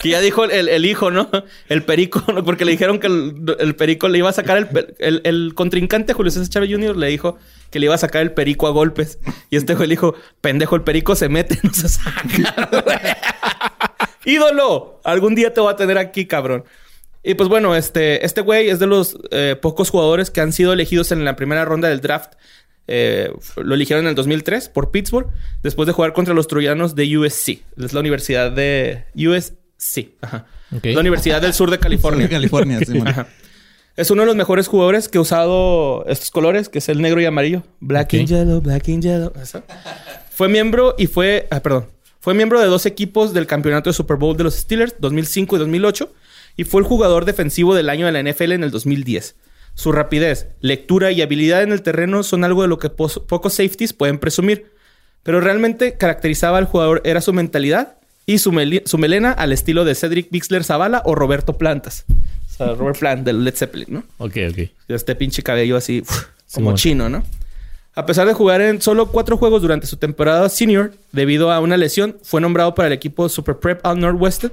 Que 0.00 0.10
ya 0.10 0.20
dijo 0.20 0.44
el, 0.44 0.68
el- 0.68 0.86
hijo, 0.86 1.10
¿no? 1.10 1.28
El 1.68 1.82
perico, 1.82 2.22
¿no? 2.32 2.44
porque 2.44 2.64
le 2.64 2.70
dijeron 2.72 3.00
que 3.00 3.08
el, 3.08 3.56
el 3.58 3.74
perico 3.74 4.08
le 4.08 4.18
iba 4.18 4.28
a 4.28 4.32
sacar 4.32 4.68
el, 4.98 5.20
el 5.24 5.52
contrincante 5.54 6.12
Julio 6.12 6.30
César 6.30 6.48
Chávez 6.48 6.70
Jr. 6.70 6.96
le 6.96 7.08
dijo 7.08 7.36
que 7.70 7.80
le 7.80 7.86
iba 7.86 7.94
a 7.96 7.98
sacar 7.98 8.22
el 8.22 8.30
perico 8.32 8.66
a 8.68 8.70
golpes. 8.70 9.18
Y 9.50 9.56
este 9.56 9.74
güey 9.74 9.88
le 9.88 9.92
dijo, 9.94 10.14
pendejo, 10.40 10.76
el 10.76 10.82
perico 10.82 11.16
se 11.16 11.28
mete, 11.28 11.58
no 11.64 11.72
se 11.74 11.88
saca. 11.88 12.22
güey". 12.70 12.94
¡Ídolo! 14.28 15.00
Algún 15.04 15.34
día 15.34 15.54
te 15.54 15.60
voy 15.60 15.72
a 15.72 15.76
tener 15.76 15.96
aquí, 15.96 16.26
cabrón. 16.26 16.64
Y 17.22 17.34
pues 17.34 17.48
bueno, 17.48 17.74
este, 17.74 18.24
este 18.26 18.42
güey 18.42 18.68
es 18.68 18.78
de 18.78 18.86
los 18.86 19.16
eh, 19.30 19.56
pocos 19.60 19.88
jugadores 19.90 20.30
que 20.30 20.40
han 20.42 20.52
sido 20.52 20.72
elegidos 20.72 21.12
en 21.12 21.24
la 21.24 21.34
primera 21.34 21.64
ronda 21.64 21.88
del 21.88 22.00
draft. 22.00 22.34
Eh, 22.86 23.32
lo 23.56 23.74
eligieron 23.74 24.04
en 24.04 24.10
el 24.10 24.14
2003 24.14 24.68
por 24.68 24.90
Pittsburgh, 24.90 25.28
después 25.62 25.86
de 25.86 25.92
jugar 25.92 26.12
contra 26.12 26.34
los 26.34 26.46
troyanos 26.46 26.94
de 26.94 27.16
USC. 27.16 27.62
Es 27.78 27.92
la 27.94 28.00
universidad 28.00 28.52
de 28.52 29.04
USC. 29.14 30.10
Ajá. 30.20 30.46
La 30.82 31.00
Universidad 31.00 31.40
del 31.40 31.54
Sur 31.54 31.70
de 31.70 31.78
California. 31.78 32.24
De 32.24 32.30
California, 32.30 32.78
sí, 32.86 32.98
bueno. 32.98 33.10
Ajá. 33.10 33.28
Es 33.96 34.10
uno 34.10 34.22
de 34.22 34.26
los 34.26 34.36
mejores 34.36 34.68
jugadores 34.68 35.08
que 35.08 35.18
ha 35.18 35.22
usado 35.22 36.04
estos 36.06 36.30
colores, 36.30 36.68
que 36.68 36.78
es 36.78 36.88
el 36.88 37.00
negro 37.00 37.20
y 37.20 37.24
amarillo. 37.24 37.64
Black 37.80 38.14
and 38.14 38.26
yellow, 38.26 38.60
black 38.60 38.88
and 38.88 39.02
yellow. 39.02 39.32
Eso. 39.42 39.64
Fue 40.30 40.48
miembro 40.48 40.94
y 40.98 41.08
fue... 41.08 41.48
Ah, 41.50 41.60
perdón. 41.60 41.86
Fue 42.28 42.34
miembro 42.34 42.60
de 42.60 42.66
dos 42.66 42.84
equipos 42.84 43.32
del 43.32 43.46
campeonato 43.46 43.88
de 43.88 43.94
Super 43.94 44.18
Bowl 44.18 44.36
de 44.36 44.44
los 44.44 44.54
Steelers, 44.54 44.96
2005 44.98 45.56
y 45.56 45.58
2008. 45.60 46.12
Y 46.58 46.64
fue 46.64 46.82
el 46.82 46.86
jugador 46.86 47.24
defensivo 47.24 47.74
del 47.74 47.88
año 47.88 48.04
de 48.04 48.12
la 48.12 48.22
NFL 48.22 48.52
en 48.52 48.64
el 48.64 48.70
2010. 48.70 49.34
Su 49.72 49.92
rapidez, 49.92 50.48
lectura 50.60 51.10
y 51.10 51.22
habilidad 51.22 51.62
en 51.62 51.72
el 51.72 51.80
terreno 51.80 52.22
son 52.22 52.44
algo 52.44 52.60
de 52.60 52.68
lo 52.68 52.78
que 52.78 52.90
pocos 52.90 53.54
safeties 53.54 53.94
pueden 53.94 54.18
presumir. 54.18 54.72
Pero 55.22 55.40
realmente 55.40 55.94
caracterizaba 55.94 56.58
al 56.58 56.66
jugador 56.66 57.00
era 57.06 57.22
su 57.22 57.32
mentalidad 57.32 57.96
y 58.26 58.36
su, 58.36 58.52
melena 58.52 59.32
al 59.32 59.52
estilo 59.52 59.86
de 59.86 59.94
Cedric 59.94 60.30
Bixler 60.30 60.64
Zavala 60.64 61.00
o 61.06 61.14
Roberto 61.14 61.56
Plantas. 61.56 62.04
O 62.10 62.52
sea, 62.54 62.74
Robert 62.74 62.98
Plant 62.98 63.24
del 63.24 63.42
Led 63.42 63.54
Zeppelin, 63.54 63.88
¿no? 63.88 64.04
Ok, 64.18 64.36
ok. 64.50 64.68
Este 64.88 65.14
pinche 65.14 65.42
cabello 65.42 65.78
así, 65.78 66.02
uf, 66.02 66.26
como 66.52 66.74
chino, 66.74 67.08
¿no? 67.08 67.24
A 67.98 68.06
pesar 68.06 68.28
de 68.28 68.32
jugar 68.32 68.60
en 68.60 68.80
solo 68.80 69.10
cuatro 69.10 69.36
juegos 69.36 69.60
durante 69.60 69.88
su 69.88 69.96
temporada 69.96 70.48
senior, 70.48 70.92
debido 71.10 71.50
a 71.50 71.58
una 71.58 71.76
lesión, 71.76 72.16
fue 72.22 72.40
nombrado 72.40 72.74
para 72.74 72.86
el 72.86 72.92
equipo 72.92 73.28
Super 73.28 73.58
Prep 73.58 73.84
All 73.84 73.98
Northwestern 73.98 74.52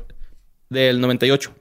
del 0.70 1.00
98. 1.00 1.54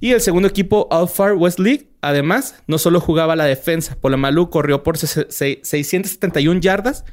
Y 0.00 0.12
el 0.12 0.22
segundo 0.22 0.48
equipo 0.48 0.88
All 0.90 1.06
Far 1.06 1.34
West 1.34 1.58
League, 1.58 1.90
además, 2.00 2.54
no 2.66 2.78
solo 2.78 2.98
jugaba 3.00 3.36
la 3.36 3.44
defensa. 3.44 3.94
Polamalu 4.00 4.48
corrió 4.48 4.82
por 4.82 4.96
se- 4.96 5.30
se- 5.30 5.60
671 5.62 6.60
yardas 6.60 7.04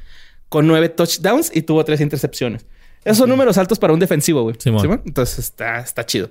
con 0.48 0.66
9 0.66 0.88
touchdowns 0.88 1.54
y 1.54 1.60
tuvo 1.62 1.84
3 1.84 2.00
intercepciones. 2.00 2.64
Esos 3.04 3.18
son 3.18 3.28
números 3.28 3.58
altos 3.58 3.78
para 3.78 3.92
un 3.92 4.00
defensivo, 4.00 4.42
güey. 4.44 4.56
Simón. 4.58 4.80
¿Simón? 4.80 5.02
Entonces 5.04 5.40
está, 5.40 5.80
está 5.80 6.06
chido. 6.06 6.30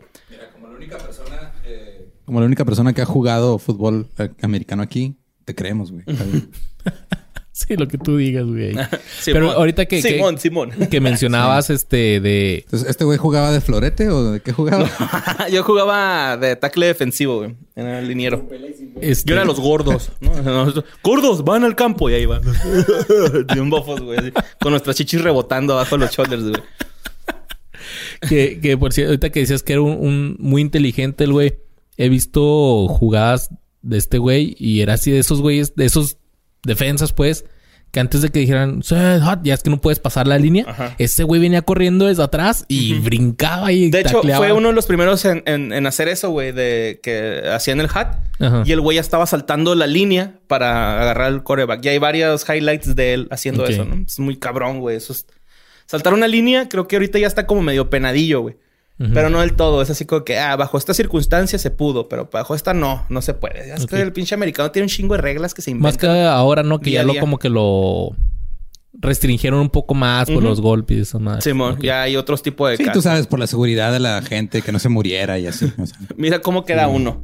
Como 0.54 0.70
la 0.70 0.76
única 0.76 0.98
persona, 0.98 1.54
eh, 1.66 2.10
como 2.26 2.40
la 2.40 2.48
única 2.48 2.66
persona 2.66 2.94
que 2.94 3.02
ha 3.04 3.06
jugado 3.06 3.60
fútbol 3.60 4.08
eh, 4.18 4.30
americano 4.42 4.82
aquí, 4.82 5.16
te 5.46 5.54
creemos, 5.54 5.92
güey. 5.92 6.04
Sí, 7.58 7.78
lo 7.78 7.88
que 7.88 7.98
tú 7.98 8.18
digas, 8.18 8.44
güey. 8.46 8.72
Simón. 8.74 8.92
Pero 9.26 9.52
ahorita 9.54 9.86
que, 9.86 10.02
que- 10.02 10.10
Simón, 10.16 10.38
Simón. 10.38 10.72
que 10.92 11.00
mencionabas 11.00 11.70
este 11.70 12.20
de... 12.20 12.64
Entonces, 12.66 12.90
¿este 12.90 13.06
güey 13.06 13.18
jugaba 13.18 13.50
de 13.54 13.62
florete 13.62 14.10
o 14.10 14.32
de 14.34 14.42
qué 14.42 14.52
jugaba? 14.52 14.90
Yo 15.52 15.64
jugaba 15.64 16.36
de 16.36 16.58
tackle 16.58 16.88
defensivo, 16.88 17.38
güey. 17.38 17.56
En 17.78 17.88
el 17.88 18.10
liniero. 18.10 18.46
este- 19.00 19.30
Yo 19.30 19.36
era 19.36 19.46
los 19.46 19.58
gordos, 19.62 20.12
gordos, 21.02 21.46
van 21.46 21.64
al 21.64 21.76
campo 21.76 22.10
y 22.10 22.16
ahí 22.16 22.26
van. 22.26 22.42
Bien 23.54 23.70
bofos, 23.70 24.02
güey. 24.02 24.20
así, 24.20 24.32
Con 24.60 24.72
nuestras 24.72 24.98
chichis 24.98 25.22
rebotando 25.22 25.74
abajo 25.76 25.98
de 25.98 26.06
los 26.06 26.12
shoulders, 26.14 26.44
güey. 26.44 26.62
Que, 28.28 28.60
que 28.62 28.78
por 28.78 28.92
cierto, 28.92 29.12
ahorita 29.12 29.30
que 29.30 29.40
decías 29.42 29.64
que 29.64 29.74
era 29.74 29.82
un, 29.82 29.94
un 29.94 30.36
muy 30.40 30.62
inteligente 30.62 31.24
el 31.24 31.32
güey. 31.32 31.56
He 31.98 32.10
visto 32.10 32.88
jugadas 32.90 33.50
de 33.82 33.98
este 33.98 34.18
güey 34.18 34.56
y 34.60 34.82
era 34.82 34.96
así 34.96 35.12
de 35.12 35.20
esos 35.20 35.40
güeyes, 35.42 35.76
de 35.76 35.86
esos 35.86 36.18
defensas, 36.66 37.14
pues, 37.14 37.46
que 37.92 38.02
antes 38.02 38.22
de 38.22 38.30
que 38.30 38.40
dijeran, 38.40 38.82
ya 38.82 39.54
es 39.54 39.64
que 39.64 39.70
no 39.70 39.80
puedes 39.80 40.00
pasar 40.00 40.28
la 40.28 40.38
línea, 40.38 40.66
Ajá. 40.68 40.96
ese 40.98 41.24
güey 41.24 41.40
venía 41.40 41.62
corriendo 41.62 42.08
desde 42.08 42.24
atrás 42.24 42.66
y 42.68 42.96
brincaba 42.96 43.72
y 43.72 43.90
De 43.90 44.02
hecho, 44.02 44.16
tacleaba. 44.18 44.46
fue 44.46 44.52
uno 44.52 44.68
de 44.68 44.74
los 44.74 44.86
primeros 44.86 45.24
en, 45.24 45.44
en- 45.46 45.72
en 45.72 45.88
hacer 45.88 46.10
eso, 46.10 46.30
güey, 46.30 46.52
de 46.52 47.00
que 47.02 47.44
hacían 47.54 47.80
el 47.80 47.88
hat. 47.94 48.18
Ajá. 48.42 48.64
Y 48.66 48.74
el 48.74 48.82
güey 48.82 48.96
ya 48.96 49.02
estaba 49.02 49.26
saltando 49.28 49.76
la 49.76 49.88
línea 49.88 50.40
para 50.48 51.02
agarrar 51.02 51.32
el 51.32 51.44
coreback. 51.44 51.86
Y 51.86 51.90
hay 51.90 51.98
varios 52.00 52.44
highlights 52.50 52.96
de 52.98 53.14
él 53.14 53.28
haciendo 53.32 53.66
eso, 53.66 53.86
¿no? 53.86 54.04
Es 54.06 54.20
muy 54.20 54.36
cabrón, 54.36 54.82
güey. 54.82 54.98
Eso 54.98 55.14
es- 55.14 55.26
Saltar 55.86 56.14
una 56.16 56.28
línea, 56.28 56.68
creo 56.68 56.88
que 56.90 56.98
ahorita 56.98 57.18
ya 57.20 57.28
está 57.28 57.46
como 57.46 57.62
medio 57.62 57.90
penadillo, 57.90 58.42
güey. 58.42 58.58
Pero 58.98 59.30
no 59.30 59.42
del 59.42 59.54
todo. 59.54 59.82
Es 59.82 59.90
así 59.90 60.06
como 60.06 60.24
que, 60.24 60.40
ah, 60.40 60.56
bajo 60.56 60.78
esta 60.78 60.94
circunstancia 60.94 61.60
se 61.60 61.70
pudo, 61.70 62.08
pero 62.08 62.30
bajo 62.32 62.56
esta 62.56 62.74
no, 62.74 63.06
no 63.10 63.22
se 63.22 63.34
puede. 63.34 63.74
Es 63.74 63.86
que 63.86 64.02
el 64.02 64.14
pinche 64.14 64.36
americano 64.36 64.72
tiene 64.72 64.86
un 64.86 64.90
chingo 64.90 65.16
de 65.16 65.22
reglas 65.22 65.54
que 65.54 65.62
se 65.62 65.72
inventan. 65.72 65.92
Más 65.92 65.98
que 65.98 66.24
ahora, 66.28 66.64
¿no? 66.64 66.80
Que 66.80 66.92
ya 66.92 67.04
lo 67.04 67.16
como 67.20 67.38
que 67.38 67.50
lo 67.50 68.16
restringieron 68.98 69.60
un 69.60 69.70
poco 69.70 69.94
más 69.94 70.30
por 70.30 70.42
los 70.42 70.62
golpes 70.62 70.98
y 70.98 71.02
eso 71.02 71.20
más. 71.20 71.44
Simón, 71.44 71.78
ya 71.82 72.04
hay 72.04 72.16
otros 72.16 72.42
tipos 72.42 72.70
de 72.70 72.78
Sí, 72.78 72.86
tú 72.94 73.02
sabes, 73.02 73.28
por 73.28 73.40
la 73.40 73.48
seguridad 73.48 73.92
de 73.92 74.00
la 74.00 74.22
gente, 74.22 74.62
que 74.62 74.72
no 74.72 74.80
se 74.80 74.90
muriera 74.90 75.38
y 75.40 75.48
así. 75.48 75.72
Mira 76.18 76.40
cómo 76.40 76.66
queda 76.66 76.88
uno. 76.88 77.24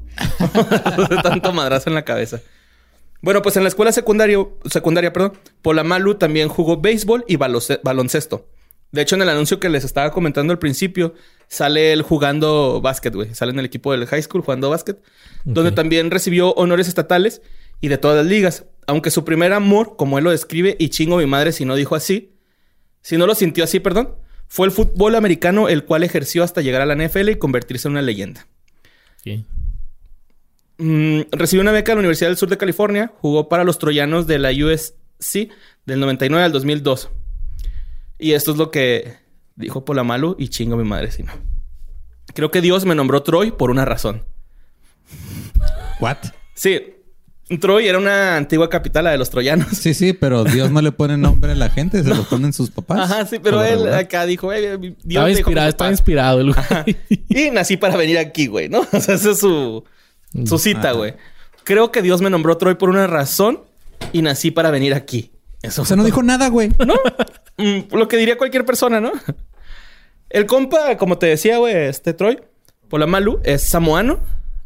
Tanto 1.23 1.53
madrazo 1.53 1.89
en 1.89 1.95
la 1.95 2.03
cabeza. 2.03 2.41
Bueno, 3.21 3.41
pues 3.41 3.55
en 3.55 3.63
la 3.63 3.69
escuela 3.69 3.91
secundaria, 3.91 4.37
secundaria, 4.65 5.13
perdón, 5.13 5.33
Polamalu 5.61 6.15
también 6.15 6.49
jugó 6.49 6.81
béisbol 6.81 7.23
y 7.27 7.37
baloncesto. 7.37 8.47
De 8.91 9.01
hecho, 9.01 9.15
en 9.15 9.21
el 9.21 9.29
anuncio 9.29 9.59
que 9.59 9.69
les 9.69 9.83
estaba 9.83 10.11
comentando 10.11 10.51
al 10.51 10.59
principio, 10.59 11.13
sale 11.47 11.93
él 11.93 12.01
jugando 12.01 12.81
básquet, 12.81 13.13
güey. 13.13 13.33
Sale 13.33 13.51
en 13.51 13.59
el 13.59 13.65
equipo 13.65 13.91
del 13.91 14.05
high 14.05 14.21
school 14.21 14.41
jugando 14.41 14.69
básquet, 14.69 15.01
donde 15.45 15.71
también 15.71 16.11
recibió 16.11 16.53
honores 16.53 16.87
estatales 16.87 17.41
y 17.79 17.87
de 17.87 17.97
todas 17.97 18.17
las 18.17 18.25
ligas. 18.25 18.65
Aunque 18.87 19.11
su 19.11 19.23
primer 19.23 19.53
amor, 19.53 19.95
como 19.95 20.17
él 20.17 20.25
lo 20.25 20.31
describe, 20.31 20.75
y 20.77 20.89
chingo 20.89 21.17
mi 21.17 21.25
madre 21.25 21.53
si 21.53 21.63
no 21.63 21.75
dijo 21.75 21.95
así, 21.95 22.33
si 23.01 23.17
no 23.17 23.27
lo 23.27 23.35
sintió 23.35 23.63
así, 23.63 23.79
perdón, 23.79 24.15
fue 24.47 24.67
el 24.67 24.73
fútbol 24.73 25.15
americano, 25.15 25.69
el 25.69 25.85
cual 25.85 26.03
ejerció 26.03 26.43
hasta 26.43 26.61
llegar 26.61 26.81
a 26.81 26.85
la 26.85 26.95
NFL 26.95 27.29
y 27.29 27.35
convertirse 27.37 27.87
en 27.87 27.93
una 27.93 28.01
leyenda. 28.01 28.47
Mm, 30.77 31.21
recibió 31.31 31.61
una 31.61 31.71
beca 31.71 31.91
de 31.91 31.95
la 31.95 31.99
Universidad 31.99 32.29
del 32.29 32.37
Sur 32.37 32.49
de 32.49 32.57
California, 32.57 33.13
jugó 33.19 33.47
para 33.47 33.63
los 33.63 33.77
troyanos 33.77 34.27
de 34.27 34.39
la 34.39 34.49
USC 34.51 35.49
del 35.85 35.99
99 35.99 36.43
al 36.43 36.51
2002. 36.51 37.09
Y 38.21 38.33
esto 38.33 38.51
es 38.51 38.57
lo 38.57 38.69
que 38.69 39.15
dijo 39.55 39.83
Polamalu 39.83 40.35
y 40.37 40.49
chingo 40.49 40.77
mi 40.77 40.83
madre 40.83 41.11
si 41.11 41.23
no. 41.23 41.33
Creo 42.33 42.51
que 42.51 42.61
Dios 42.61 42.85
me 42.85 42.95
nombró 42.95 43.23
Troy 43.23 43.51
por 43.51 43.71
una 43.71 43.83
razón. 43.83 44.23
¿What? 45.99 46.17
Sí. 46.53 46.79
Troy 47.59 47.87
era 47.87 47.97
una 47.97 48.37
antigua 48.37 48.69
capital, 48.69 49.05
la 49.05 49.11
de 49.11 49.17
los 49.17 49.29
troyanos. 49.29 49.67
Sí, 49.77 49.93
sí, 49.93 50.13
pero 50.13 50.45
Dios 50.45 50.71
no 50.71 50.81
le 50.81 50.93
pone 50.93 51.17
nombre 51.17 51.51
a 51.51 51.55
la 51.55 51.69
gente, 51.69 52.01
se 52.01 52.09
lo 52.15 52.23
ponen 52.23 52.53
sus 52.53 52.69
papás. 52.69 53.11
Ajá, 53.11 53.25
sí, 53.25 53.39
pero 53.39 53.61
él 53.63 53.91
acá 53.93 54.25
dijo, 54.25 54.53
eh, 54.53 54.77
Dios 54.77 54.97
estaba 55.03 55.29
inspirado, 55.31 55.69
está 55.69 55.89
inspirado 55.89 56.39
el 56.39 56.53
güey. 56.53 56.97
Y 57.27 57.51
nací 57.51 57.75
para 57.75 57.97
venir 57.97 58.19
aquí, 58.19 58.47
güey, 58.47 58.69
¿no? 58.69 58.81
O 58.93 58.99
sea, 59.01 59.15
esa 59.15 59.31
es 59.31 59.39
su, 59.39 59.83
su 60.45 60.57
cita, 60.59 60.93
güey. 60.93 61.15
Creo 61.63 61.91
que 61.91 62.01
Dios 62.01 62.21
me 62.21 62.29
nombró 62.29 62.55
Troy 62.57 62.75
por 62.75 62.89
una 62.89 63.07
razón 63.07 63.61
y 64.13 64.21
nací 64.21 64.51
para 64.51 64.71
venir 64.71 64.93
aquí. 64.93 65.31
Eso. 65.61 65.83
O 65.83 65.85
sea, 65.85 65.95
no 65.97 66.03
dijo 66.03 66.23
nada, 66.23 66.47
güey. 66.49 66.71
¿No? 66.85 66.95
Mm, 67.57 67.93
lo 67.95 68.07
que 68.07 68.17
diría 68.17 68.39
cualquier 68.39 68.65
persona, 68.65 68.99
¿no? 68.99 69.11
El 70.29 70.47
compa, 70.47 70.97
como 70.97 71.19
te 71.19 71.27
decía, 71.27 71.59
güey, 71.59 71.75
este 71.75 72.13
Troy, 72.13 72.39
Polamalu, 72.89 73.39
es 73.43 73.61
samoano. 73.61 74.19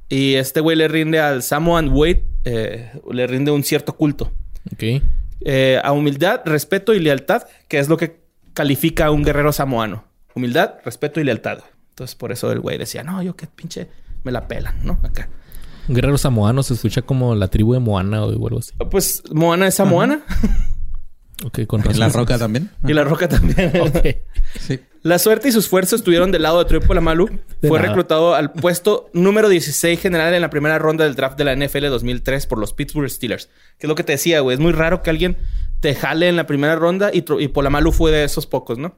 Y 0.08 0.36
este 0.36 0.62
güey 0.62 0.78
le 0.78 0.88
rinde 0.88 1.20
al 1.20 1.42
Samoan 1.42 1.90
Wade, 1.90 2.24
eh, 2.46 2.92
le 3.12 3.28
rinde 3.28 3.52
un 3.52 3.64
cierto 3.64 3.98
culto. 3.98 4.32
Ok. 4.72 5.02
Eh, 5.42 5.82
a 5.84 5.92
humildad, 5.92 6.42
respeto 6.46 6.94
y 6.94 7.00
lealtad, 7.00 7.44
que 7.68 7.80
es 7.80 7.90
lo 7.90 7.98
que 7.98 8.22
califica 8.54 9.08
a 9.08 9.12
un 9.12 9.24
guerrero 9.24 9.52
samoano. 9.52 10.06
Humildad, 10.36 10.76
respeto 10.86 11.20
y 11.20 11.24
lealtad. 11.24 11.60
Entonces, 11.90 12.16
por 12.16 12.32
eso 12.32 12.52
el 12.52 12.60
güey 12.60 12.78
decía, 12.78 13.04
no, 13.04 13.22
yo 13.24 13.36
qué 13.36 13.48
pinche 13.48 13.90
me 14.24 14.32
la 14.32 14.48
pelan, 14.48 14.76
¿no? 14.84 15.00
Acá. 15.04 15.30
Un 15.88 15.96
guerrero 15.96 16.18
samoano 16.18 16.64
se 16.64 16.74
escucha 16.74 17.02
como 17.02 17.36
la 17.36 17.48
tribu 17.48 17.74
de 17.74 17.80
Moana 17.80 18.24
o 18.26 18.30
algo 18.30 18.60
así. 18.60 18.72
Pues 18.90 19.24
Moana 19.32 19.68
es 19.68 19.76
samoana. 19.76 20.22
Ok, 21.44 21.66
con 21.68 21.82
razón. 21.82 21.96
¿Y 21.96 22.00
la 22.00 22.10
roca 22.10 22.38
también? 22.38 22.70
Y 22.88 22.94
la 22.94 23.04
roca 23.04 23.28
también. 23.28 23.72
sí. 24.60 24.80
La 25.02 25.20
suerte 25.20 25.50
y 25.50 25.52
sus 25.52 25.66
esfuerzos 25.66 26.00
estuvieron 26.00 26.32
del 26.32 26.44
lado 26.44 26.60
de 26.60 26.66
Troy 26.66 26.80
Polamalu. 26.80 27.30
Fue 27.62 27.80
reclutado 27.80 28.34
al 28.34 28.52
puesto 28.54 29.10
número 29.14 29.50
16 29.50 30.00
general 30.00 30.34
en 30.34 30.42
la 30.42 30.50
primera 30.50 30.80
ronda 30.80 31.04
del 31.04 31.16
draft 31.16 31.38
de 31.38 31.44
la 31.44 31.56
NFL 31.56 31.90
2003 31.90 32.48
por 32.48 32.58
los 32.58 32.74
Pittsburgh 32.74 33.10
Steelers. 33.10 33.50
Que 33.78 33.86
es 33.86 33.90
lo 33.90 33.96
que 33.96 34.04
te 34.04 34.14
decía, 34.14 34.40
güey. 34.40 34.56
Es 34.56 34.60
muy 34.60 34.72
raro 34.72 35.04
que 35.04 35.10
alguien 35.10 35.38
te 35.82 35.94
jale 35.94 36.30
en 36.30 36.36
la 36.36 36.48
primera 36.48 36.76
ronda 36.76 37.12
y, 37.14 37.24
y 37.40 37.48
Polamalu 37.50 37.92
fue 37.92 38.12
de 38.12 38.24
esos 38.24 38.48
pocos, 38.48 38.80
¿no? 38.80 38.98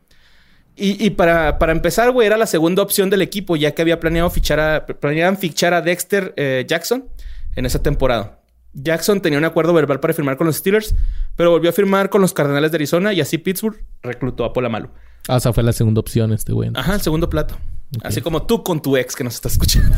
Y, 0.80 1.10
para, 1.10 1.58
para, 1.58 1.72
empezar, 1.72 2.12
güey, 2.12 2.28
era 2.28 2.38
la 2.38 2.46
segunda 2.46 2.84
opción 2.84 3.10
del 3.10 3.24
equipo, 3.24 3.56
ya 3.56 3.72
que 3.72 3.82
había 3.82 4.00
planeado 4.00 4.30
fichar 4.30 4.60
a, 4.60 4.86
planeaban 4.86 5.36
fichar 5.36 5.74
a 5.74 5.82
Dexter 5.82 6.36
eh, 6.38 6.66
Jackson 6.68 7.10
en 7.56 7.66
esa 7.66 7.82
temporada. 7.82 8.42
Jackson 8.74 9.22
tenía 9.22 9.40
un 9.40 9.46
acuerdo 9.46 9.74
verbal 9.74 10.00
para 10.00 10.14
firmar 10.14 10.38
con 10.38 10.48
los 10.48 10.58
Steelers, 10.58 10.96
pero 11.36 11.52
volvió 11.52 11.70
a 11.70 11.74
firmar 11.74 12.10
con 12.10 12.22
los 12.22 12.34
Cardenales 12.34 12.72
de 12.72 12.78
Arizona 12.78 13.14
y 13.14 13.22
así 13.22 13.38
Pittsburgh 13.38 13.82
reclutó 14.04 14.46
a 14.46 14.54
Polamalu. 14.54 14.90
Ah, 15.28 15.38
o 15.38 15.40
sea, 15.40 15.54
fue 15.54 15.64
la 15.64 15.74
segunda 15.74 16.00
opción 16.00 16.32
este 16.32 16.54
güey. 16.54 16.72
Ajá, 16.74 16.96
el 16.96 17.02
segundo 17.02 17.30
plato. 17.30 17.58
Así 18.04 18.22
como 18.22 18.46
tú 18.46 18.64
con 18.64 18.82
tu 18.82 18.98
ex 18.98 19.16
que 19.16 19.24
nos 19.24 19.36
está 19.36 19.48
escuchando. 19.48 19.96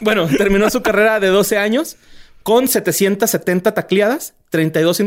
bueno, 0.00 0.28
terminó 0.36 0.68
su 0.70 0.82
carrera 0.82 1.20
de 1.20 1.28
12 1.28 1.58
años 1.58 1.96
con 2.42 2.68
770 2.68 3.72
tacleadas, 3.72 4.34
32 4.50 5.00
eh, 5.00 5.04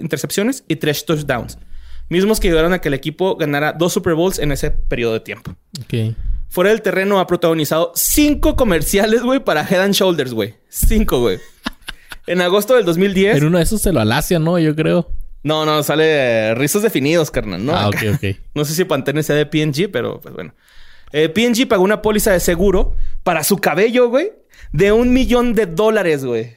intercepciones 0.00 0.64
y 0.68 0.76
3 0.76 1.06
touchdowns. 1.06 1.58
Mismos 2.08 2.38
que 2.38 2.48
ayudaron 2.48 2.72
a 2.72 2.80
que 2.80 2.88
el 2.88 2.94
equipo 2.94 3.36
ganara 3.36 3.72
dos 3.72 3.92
Super 3.92 4.14
Bowls 4.14 4.38
en 4.38 4.52
ese 4.52 4.70
periodo 4.70 5.14
de 5.14 5.20
tiempo. 5.20 5.56
Ok. 5.80 6.14
Fuera 6.48 6.70
del 6.70 6.82
terreno 6.82 7.20
ha 7.20 7.26
protagonizado 7.26 7.92
cinco 7.94 8.56
comerciales, 8.56 9.22
güey, 9.22 9.40
para 9.40 9.62
Head 9.62 9.82
and 9.82 9.94
Shoulders, 9.94 10.32
güey. 10.32 10.54
Cinco, 10.68 11.20
güey. 11.20 11.38
en 12.26 12.40
agosto 12.40 12.74
del 12.74 12.84
2010. 12.84 13.36
En 13.38 13.44
uno 13.44 13.58
de 13.58 13.64
esos 13.64 13.82
se 13.82 13.92
lo 13.92 14.00
alacia, 14.00 14.38
¿no? 14.38 14.58
Yo 14.58 14.74
creo. 14.74 15.10
No, 15.42 15.64
no, 15.64 15.82
sale 15.82 16.54
rizos 16.54 16.82
definidos, 16.82 17.30
carnal, 17.30 17.64
¿no? 17.64 17.76
Ah, 17.76 17.88
ok, 17.88 17.96
ok. 18.14 18.36
No 18.54 18.64
sé 18.64 18.74
si 18.74 18.84
Pantene 18.84 19.22
sea 19.22 19.36
de 19.36 19.46
PNG, 19.46 19.90
pero 19.92 20.20
pues 20.20 20.34
bueno. 20.34 20.54
Eh, 21.12 21.28
PNG 21.28 21.68
pagó 21.68 21.84
una 21.84 22.02
póliza 22.02 22.32
de 22.32 22.40
seguro 22.40 22.96
para 23.22 23.44
su 23.44 23.58
cabello, 23.58 24.08
güey, 24.08 24.32
de 24.72 24.92
un 24.92 25.12
millón 25.12 25.54
de 25.54 25.66
dólares, 25.66 26.24
güey. 26.24 26.56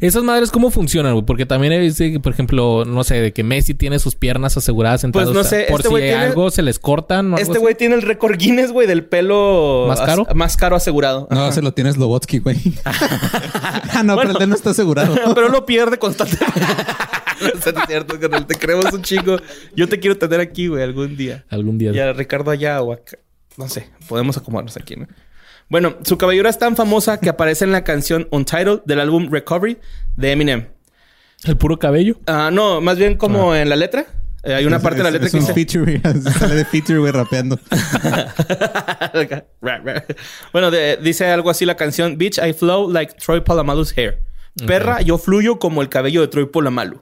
Esas 0.00 0.22
madres, 0.22 0.50
¿cómo 0.50 0.70
funcionan, 0.70 1.12
güey? 1.12 1.24
Porque 1.24 1.46
también 1.46 1.72
he 1.72 1.78
visto, 1.78 2.04
por 2.22 2.32
ejemplo, 2.32 2.84
no 2.84 3.04
sé, 3.04 3.20
de 3.20 3.32
que 3.32 3.42
Messi 3.42 3.74
tiene 3.74 3.98
sus 3.98 4.14
piernas 4.14 4.56
aseguradas 4.56 5.04
en 5.04 5.12
Pues 5.12 5.30
no 5.30 5.44
sé, 5.44 5.66
por 5.68 5.80
este 5.80 5.96
si 5.96 6.10
algo 6.10 6.50
se 6.50 6.62
les 6.62 6.78
cortan. 6.78 7.34
este 7.38 7.58
güey 7.58 7.74
tiene 7.74 7.94
el 7.94 8.02
récord 8.02 8.36
Guinness, 8.36 8.72
güey, 8.72 8.86
del 8.86 9.04
pelo 9.04 9.86
más 9.88 10.00
caro. 10.00 10.26
más 10.34 10.56
caro 10.56 10.76
asegurado. 10.76 11.28
No, 11.30 11.50
se 11.52 11.62
lo 11.62 11.72
tienes 11.72 11.96
Lobotsky, 11.96 12.38
güey. 12.38 12.58
ah, 12.84 14.02
no, 14.04 14.16
pero 14.16 14.38
él 14.38 14.48
no 14.48 14.54
está 14.54 14.70
asegurado. 14.70 15.16
pero 15.34 15.48
lo 15.48 15.66
pierde 15.66 15.98
constantemente. 15.98 16.60
no 17.40 17.48
es 17.48 17.86
cierto, 17.86 18.14
él 18.14 18.46
Te 18.46 18.54
creemos 18.56 18.92
un 18.92 19.02
chico. 19.02 19.38
Yo 19.74 19.88
te 19.88 19.98
quiero 19.98 20.16
tener 20.16 20.40
aquí, 20.40 20.68
güey, 20.68 20.82
algún 20.82 21.16
día. 21.16 21.44
Algún 21.48 21.78
día. 21.78 21.92
Ya 21.92 22.12
Ricardo 22.12 22.50
allá 22.50 22.80
o 22.82 22.92
acá. 22.92 23.18
No 23.56 23.68
sé, 23.68 23.88
podemos 24.08 24.36
acomodarnos 24.36 24.76
aquí, 24.76 24.96
¿no? 24.96 25.06
Bueno, 25.70 25.96
su 26.02 26.18
cabellera 26.18 26.50
es 26.50 26.58
tan 26.58 26.74
famosa 26.74 27.20
que 27.20 27.28
aparece 27.28 27.64
en 27.64 27.70
la 27.70 27.84
canción 27.84 28.26
Untitled 28.32 28.80
del 28.86 28.98
álbum 28.98 29.30
Recovery 29.30 29.78
de 30.16 30.32
Eminem. 30.32 30.66
¿El 31.44 31.56
puro 31.56 31.78
cabello? 31.78 32.18
Ah, 32.26 32.50
no, 32.52 32.80
más 32.80 32.98
bien 32.98 33.16
como 33.16 33.52
ah. 33.52 33.62
en 33.62 33.68
la 33.68 33.76
letra. 33.76 34.04
Eh, 34.42 34.52
hay 34.52 34.66
una 34.66 34.80
parte 34.80 34.98
de 34.98 35.04
la 35.04 35.12
letra 35.12 35.30
que 35.30 35.38
dice... 35.38 35.54
feature, 35.54 36.02
sale 36.38 36.56
de 36.56 36.64
feature, 36.64 36.98
güey, 36.98 37.12
rapeando. 37.12 37.60
bueno, 40.52 40.72
dice 41.02 41.26
algo 41.26 41.50
así 41.50 41.64
la 41.64 41.76
canción... 41.76 42.18
Bitch, 42.18 42.38
I 42.38 42.52
flow 42.52 42.90
like 42.90 43.14
Troy 43.14 43.40
Polamalu's 43.40 43.96
hair. 43.96 44.24
Perra, 44.66 45.02
yo 45.02 45.18
fluyo 45.18 45.60
como 45.60 45.82
el 45.82 45.88
cabello 45.88 46.20
de 46.20 46.26
Troy 46.26 46.46
Polamalu. 46.46 47.00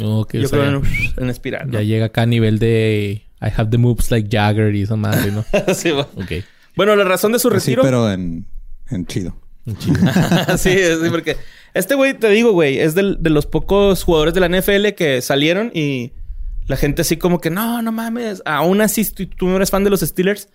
Okay, 0.00 0.42
yo 0.42 0.48
creo 0.48 0.80
en, 1.16 1.28
espiral. 1.28 1.72
Ya 1.72 1.82
llega 1.82 2.06
acá 2.06 2.22
a 2.22 2.26
nivel 2.26 2.60
de... 2.60 3.24
I 3.40 3.48
have 3.56 3.70
the 3.70 3.78
moves 3.78 4.12
like 4.12 4.28
Jagger 4.30 4.72
y 4.76 4.82
esa 4.82 4.94
madre, 4.94 5.32
¿no? 5.32 5.44
sí, 5.74 5.90
va. 5.90 6.02
Ok. 6.14 6.44
Bueno, 6.76 6.94
la 6.94 7.04
razón 7.04 7.32
de 7.32 7.38
su 7.38 7.50
retiro. 7.50 7.82
Sí, 7.82 7.86
pero 7.86 8.12
en, 8.12 8.46
en 8.90 9.06
chido. 9.06 9.36
En 9.66 9.76
chido. 9.76 9.96
sí, 10.58 10.70
sí, 10.70 11.10
porque 11.10 11.36
este 11.74 11.94
güey, 11.94 12.14
te 12.14 12.28
digo, 12.28 12.52
güey, 12.52 12.78
es 12.78 12.94
de, 12.94 13.16
de 13.18 13.30
los 13.30 13.46
pocos 13.46 14.04
jugadores 14.04 14.34
de 14.34 14.40
la 14.40 14.48
NFL 14.48 14.88
que 14.96 15.20
salieron 15.22 15.72
y 15.74 16.12
la 16.68 16.76
gente 16.76 17.02
así 17.02 17.16
como 17.16 17.40
que 17.40 17.50
no, 17.50 17.82
no 17.82 17.92
mames. 17.92 18.42
Aún 18.44 18.80
así, 18.80 19.10
tú, 19.10 19.26
tú 19.26 19.48
no 19.48 19.56
eres 19.56 19.70
fan 19.70 19.84
de 19.84 19.90
los 19.90 20.00
Steelers 20.00 20.48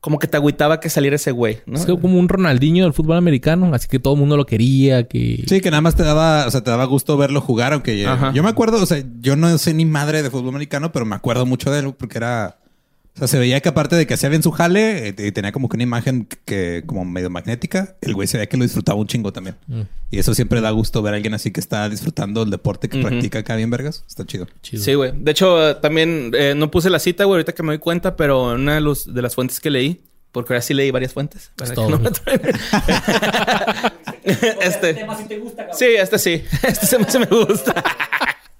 como 0.00 0.18
que 0.18 0.28
te 0.28 0.36
agüitaba 0.36 0.78
que 0.78 0.90
saliera 0.90 1.16
ese 1.16 1.32
güey, 1.32 1.58
¿no? 1.66 1.76
Es 1.76 1.86
como 1.86 2.18
un 2.18 2.28
Ronaldinho 2.28 2.84
del 2.84 2.92
fútbol 2.92 3.16
americano, 3.16 3.74
así 3.74 3.88
que 3.88 3.98
todo 3.98 4.14
el 4.14 4.20
mundo 4.20 4.36
lo 4.36 4.46
quería, 4.46 5.08
que... 5.08 5.44
Sí, 5.48 5.60
que 5.60 5.70
nada 5.70 5.80
más 5.80 5.96
te 5.96 6.04
daba, 6.04 6.46
o 6.46 6.50
sea, 6.50 6.62
te 6.62 6.70
daba 6.70 6.84
gusto 6.84 7.16
verlo 7.16 7.40
jugar, 7.40 7.72
aunque 7.72 7.98
yo 7.98 8.42
me 8.42 8.48
acuerdo, 8.48 8.80
o 8.80 8.86
sea, 8.86 9.02
yo 9.20 9.34
no 9.34 9.58
sé 9.58 9.74
ni 9.74 9.84
madre 9.84 10.22
de 10.22 10.30
fútbol 10.30 10.50
americano, 10.50 10.92
pero 10.92 11.04
me 11.04 11.16
acuerdo 11.16 11.46
mucho 11.46 11.72
de 11.72 11.80
él 11.80 11.94
porque 11.98 12.18
era 12.18 12.58
o 13.18 13.26
sea, 13.26 13.26
se 13.26 13.38
veía 13.40 13.60
que 13.60 13.68
aparte 13.68 13.96
de 13.96 14.06
que 14.06 14.14
hacía 14.14 14.28
bien 14.28 14.44
su 14.44 14.52
jale, 14.52 15.08
eh, 15.08 15.32
tenía 15.32 15.50
como 15.50 15.68
que 15.68 15.76
una 15.76 15.82
imagen 15.82 16.28
que 16.44 16.84
como 16.86 17.04
medio 17.04 17.30
magnética, 17.30 17.96
el 18.00 18.14
güey 18.14 18.28
se 18.28 18.36
veía 18.36 18.48
que 18.48 18.56
lo 18.56 18.62
disfrutaba 18.62 18.96
un 19.00 19.08
chingo 19.08 19.32
también. 19.32 19.56
Mm. 19.66 19.80
Y 20.12 20.20
eso 20.20 20.34
siempre 20.34 20.60
da 20.60 20.70
gusto 20.70 21.02
ver 21.02 21.14
a 21.14 21.16
alguien 21.16 21.34
así 21.34 21.50
que 21.50 21.58
está 21.58 21.88
disfrutando 21.88 22.44
el 22.44 22.50
deporte 22.50 22.88
que 22.88 23.02
practica 23.02 23.40
acá 23.40 23.56
bien 23.56 23.70
vergas. 23.70 24.04
Está 24.06 24.24
chido. 24.24 24.46
Sí, 24.62 24.94
güey. 24.94 25.10
De 25.16 25.32
hecho, 25.32 25.78
también 25.78 26.30
eh, 26.34 26.54
no 26.56 26.70
puse 26.70 26.90
la 26.90 27.00
cita, 27.00 27.24
güey, 27.24 27.38
ahorita 27.38 27.54
que 27.54 27.64
me 27.64 27.72
doy 27.72 27.78
cuenta, 27.78 28.14
pero 28.14 28.52
una 28.52 28.76
de, 28.76 28.80
los, 28.80 29.12
de 29.12 29.20
las 29.20 29.34
fuentes 29.34 29.58
que 29.58 29.70
leí, 29.70 30.00
porque 30.30 30.52
ahora 30.52 30.62
sí 30.62 30.72
leí 30.72 30.92
varias 30.92 31.12
fuentes. 31.12 31.50
este. 34.22 34.60
este 34.60 34.94
tema 34.94 35.16
sí 35.16 35.24
te 35.24 35.38
gusta, 35.38 35.66
cabrón. 35.66 35.76
Sí, 35.76 35.86
este 35.98 36.18
sí. 36.20 36.44
Este 36.62 36.86
se 36.86 37.18
me 37.18 37.26
gusta. 37.26 37.82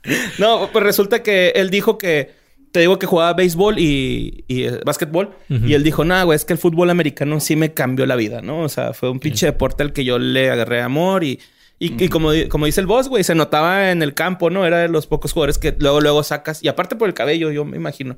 no, 0.39 0.71
pues 0.73 0.85
resulta 0.85 1.23
que 1.23 1.51
él 1.51 1.71
dijo 1.71 1.99
que 1.99 2.35
te 2.71 2.81
digo 2.81 2.99
que 2.99 3.07
jugaba 3.07 3.33
béisbol 3.35 3.79
y, 3.79 4.45
y 4.49 4.65
eh, 4.65 4.81
básquetbol. 4.85 5.31
Y 5.49 5.75
él 5.75 5.83
dijo, 5.83 6.05
no, 6.05 6.25
güey, 6.25 6.37
es 6.37 6.45
que 6.45 6.53
el 6.53 6.59
fútbol 6.59 6.91
americano 6.91 7.41
sí 7.41 7.57
me 7.57 7.73
cambió 7.73 8.07
la 8.07 8.17
vida, 8.17 8.43
¿no? 8.43 8.61
O 8.61 8.69
sea, 8.69 8.93
fue 8.93 9.11
un 9.11 9.21
pinche 9.21 9.47
deporte 9.47 9.83
al 9.83 9.93
que 9.93 10.05
yo 10.05 10.19
le 10.19 10.51
agarré 10.51 10.83
amor 10.83 11.25
y... 11.25 11.41
Y, 11.81 12.09
como, 12.09 12.31
como 12.49 12.67
dice 12.67 12.81
el 12.81 12.89
boss, 12.89 13.09
güey, 13.09 13.23
se 13.23 13.37
notaba 13.37 13.93
en 13.93 14.03
el 14.03 14.13
campo, 14.13 14.51
¿no? 14.51 14.67
Era 14.67 14.79
de 14.79 14.89
los 14.89 15.07
pocos 15.07 15.33
jugadores 15.33 15.59
que 15.59 15.77
luego, 15.79 16.01
luego 16.01 16.25
sacas. 16.25 16.61
Y 16.61 16.67
aparte 16.67 16.97
por 16.97 17.07
el 17.07 17.15
cabello, 17.15 17.53
yo 17.53 17.65
me 17.65 17.77
imagino. 17.77 18.17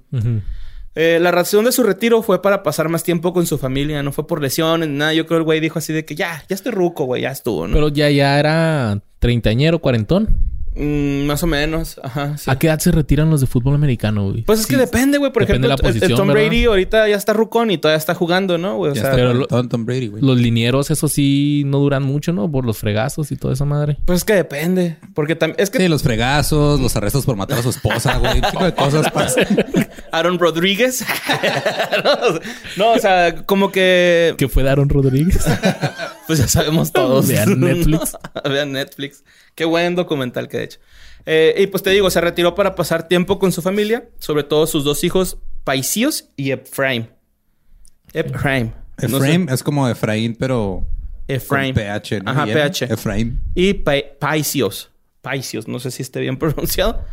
Eh, 0.95 1.19
la 1.21 1.31
razón 1.31 1.67
de 1.67 1.73
su 1.73 1.83
retiro 1.83 2.23
fue 2.23 2.41
para 2.41 2.63
pasar 2.63 2.89
más 2.89 3.05
tiempo 3.05 3.35
con 3.35 3.47
su 3.47 3.59
familia. 3.59 4.03
No 4.03 4.13
fue 4.13 4.27
por 4.27 4.41
lesiones, 4.41 4.89
nada. 4.89 5.13
Yo 5.13 5.27
creo 5.27 5.37
que 5.37 5.41
el 5.41 5.45
güey 5.45 5.61
dijo 5.61 5.79
así 5.79 5.93
de 5.93 6.07
que 6.07 6.15
ya, 6.15 6.43
ya 6.49 6.55
estoy 6.55 6.73
ruco, 6.73 7.05
güey. 7.05 7.21
Ya 7.21 7.33
estuvo, 7.33 7.67
¿no? 7.67 7.75
Pero 7.75 7.89
ya, 7.91 8.09
ya 8.09 8.39
era 8.39 9.03
treintañero, 9.19 9.79
cuarentón. 9.79 10.39
Mm, 10.77 11.25
más 11.25 11.43
o 11.43 11.49
menos, 11.49 12.01
ajá. 12.03 12.37
¿A 12.47 12.59
qué 12.59 12.69
edad 12.69 12.79
se 12.79 12.93
retiran 12.93 13.29
los 13.29 13.41
de 13.41 13.49
fútbol 13.49 13.75
americano, 13.75 14.31
güey? 14.31 14.43
Pues 14.43 14.61
es 14.61 14.67
que 14.67 14.77
depende, 14.77 15.19
güey. 15.19 15.33
Por 15.33 15.43
ejemplo, 15.43 15.69
el, 15.69 16.15
Tom 16.15 16.29
Brady 16.29 16.65
ahorita 16.67 17.09
ya 17.09 17.17
está 17.17 17.33
rucón 17.33 17.71
y 17.73 17.79
todavía 17.79 17.99
está 17.99 18.15
jugando, 18.15 18.57
¿no? 18.57 18.79
O 18.79 18.95
sea, 18.95 19.11
pero 19.13 19.47
Tom 19.47 19.85
Brady, 19.85 20.09
güey. 20.09 20.23
Los 20.23 20.39
linieros, 20.39 20.91
eso 20.91 21.09
sí, 21.09 21.65
no 21.67 21.79
duran 21.79 22.03
mucho, 22.03 22.33
¿no? 22.33 22.51
Por 22.51 22.65
los 22.65 22.79
fregazos 22.79 23.33
y 23.33 23.37
toda 23.37 23.55
esa 23.55 23.65
madre. 23.65 23.99
Pues 24.05 24.19
es 24.19 24.25
que 24.25 24.35
depende. 24.35 24.97
Porque 25.15 25.35
también... 25.35 25.57
Es 25.61 25.71
que... 25.71 25.79
Sí, 25.79 25.89
los 25.89 26.03
fregazos, 26.03 26.81
los 26.81 26.95
arrestos 26.97 27.25
por 27.25 27.37
matar 27.37 27.59
a 27.59 27.63
su 27.63 27.71
esposa, 27.71 28.19
güey. 28.19 28.37
Un 28.37 28.51
tipo 28.51 28.65
de 28.65 28.75
cosas 28.75 29.11
pasan. 29.11 29.47
Aaron 30.13 30.39
Rodríguez. 30.39 31.05
no, 32.77 32.93
o 32.93 32.99
sea, 32.99 33.45
como 33.45 33.73
que... 33.73 34.35
¿Qué 34.39 34.49
fue 34.49 34.63
de 34.63 34.71
Aaron 34.71 34.89
Rodríguez? 34.89 35.45
pues 36.31 36.39
ya 36.39 36.47
sabemos 36.47 36.93
todos. 36.93 37.27
Vean 37.27 37.59
Netflix. 37.59 38.17
Vean 38.45 38.71
Netflix. 38.71 39.25
Qué 39.57 39.65
buen 39.65 39.97
documental 39.97 40.47
que 40.47 40.59
he 40.59 40.63
hecho. 40.63 40.79
Eh, 41.27 41.57
y 41.59 41.67
pues 41.67 41.83
te 41.83 41.91
digo, 41.91 42.09
se 42.09 42.21
retiró 42.21 42.55
para 42.55 42.77
pasar 42.77 43.09
tiempo 43.09 43.41
con 43.41 43.51
su 43.51 43.63
familia, 43.63 44.09
sobre 44.21 44.45
todo 44.45 44.69
sus 44.69 44.85
dos 44.85 45.03
hijos, 45.03 45.39
Paisios 45.65 46.29
y 46.37 46.53
Efraim. 46.53 47.09
Efraim. 48.13 48.71
Efraim 48.97 49.49
es 49.49 49.65
como 49.65 49.89
Efraín, 49.89 50.37
pero. 50.37 50.87
Efraim. 51.27 51.75
PH. 51.75 52.23
Ajá, 52.25 52.47
PH. 52.47 52.85
Efraim. 52.85 53.41
Y 53.57 53.75
Paisios. 53.75 54.89
Paisios, 55.23 55.67
no 55.67 55.81
sé 55.81 55.91
si 55.91 56.03
esté 56.03 56.21
bien 56.21 56.37
pronunciado. 56.39 57.05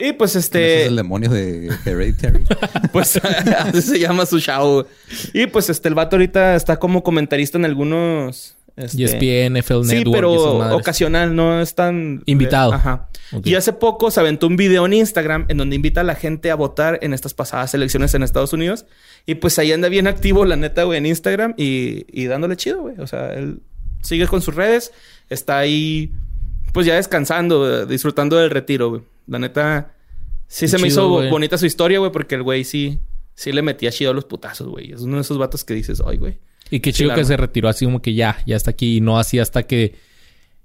Y 0.00 0.12
pues 0.14 0.34
este. 0.34 0.82
es 0.82 0.88
el 0.88 0.96
demonio 0.96 1.30
de 1.30 1.70
Hereditary. 1.84 2.44
pues 2.92 3.16
así 3.58 3.82
se 3.82 3.98
llama 3.98 4.26
su 4.26 4.38
show. 4.40 4.86
Y 5.34 5.46
pues 5.46 5.68
este, 5.70 5.88
el 5.88 5.94
vato 5.94 6.16
ahorita 6.16 6.56
está 6.56 6.78
como 6.78 7.02
comentarista 7.02 7.58
en 7.58 7.66
algunos 7.66 8.56
este... 8.76 9.04
ESPN, 9.04 9.58
NFL 9.58 9.86
Network. 9.86 9.88
Sí, 9.88 10.04
pero 10.10 10.76
ocasional, 10.76 11.34
no 11.34 11.60
es 11.60 11.74
tan... 11.74 12.22
Invitado. 12.26 12.72
Ajá. 12.72 13.08
Y 13.44 13.54
hace 13.54 13.72
poco 13.72 14.10
se 14.10 14.20
aventó 14.20 14.46
un 14.46 14.56
video 14.56 14.86
en 14.86 14.94
Instagram 14.94 15.44
en 15.48 15.58
donde 15.58 15.76
invita 15.76 16.00
a 16.00 16.04
la 16.04 16.14
gente 16.14 16.50
a 16.50 16.54
votar 16.54 16.98
en 17.02 17.14
estas 17.14 17.34
pasadas 17.34 17.74
elecciones 17.74 18.14
en 18.14 18.22
Estados 18.22 18.52
Unidos. 18.52 18.86
Y 19.26 19.36
pues 19.36 19.58
ahí 19.58 19.70
anda 19.70 19.88
bien 19.88 20.06
activo, 20.06 20.44
la 20.44 20.56
neta, 20.56 20.84
güey, 20.84 20.98
en 20.98 21.06
Instagram 21.06 21.54
y, 21.56 22.06
y 22.10 22.24
dándole 22.26 22.56
chido, 22.56 22.82
güey. 22.82 22.96
O 22.98 23.06
sea, 23.06 23.34
él 23.34 23.60
sigue 24.02 24.26
con 24.26 24.42
sus 24.42 24.54
redes, 24.54 24.92
está 25.28 25.58
ahí, 25.58 26.10
pues 26.72 26.86
ya 26.86 26.96
descansando, 26.96 27.86
disfrutando 27.86 28.36
del 28.36 28.50
retiro, 28.50 28.90
güey. 28.90 29.02
La 29.30 29.38
neta, 29.38 29.94
sí 30.48 30.66
se 30.66 30.76
me 30.78 30.88
hizo 30.88 31.08
bonita 31.30 31.56
su 31.56 31.64
historia, 31.64 32.00
güey, 32.00 32.10
porque 32.10 32.34
el 32.34 32.42
güey 32.42 32.64
sí, 32.64 32.98
sí 33.34 33.52
le 33.52 33.62
metía 33.62 33.92
chido 33.92 34.10
a 34.10 34.14
los 34.14 34.24
putazos, 34.24 34.66
güey. 34.66 34.92
Es 34.92 35.02
uno 35.02 35.16
de 35.16 35.22
esos 35.22 35.38
vatos 35.38 35.64
que 35.64 35.72
dices, 35.72 36.02
ay, 36.04 36.18
güey. 36.18 36.38
Y 36.70 36.80
qué 36.80 36.92
chido 36.92 37.14
que 37.14 37.24
se 37.24 37.36
retiró 37.36 37.68
así 37.68 37.84
como 37.84 38.02
que 38.02 38.14
ya, 38.14 38.42
ya 38.44 38.56
está 38.56 38.72
aquí 38.72 38.96
y 38.96 39.00
no 39.00 39.18
así 39.18 39.38
hasta 39.38 39.62
que 39.62 39.94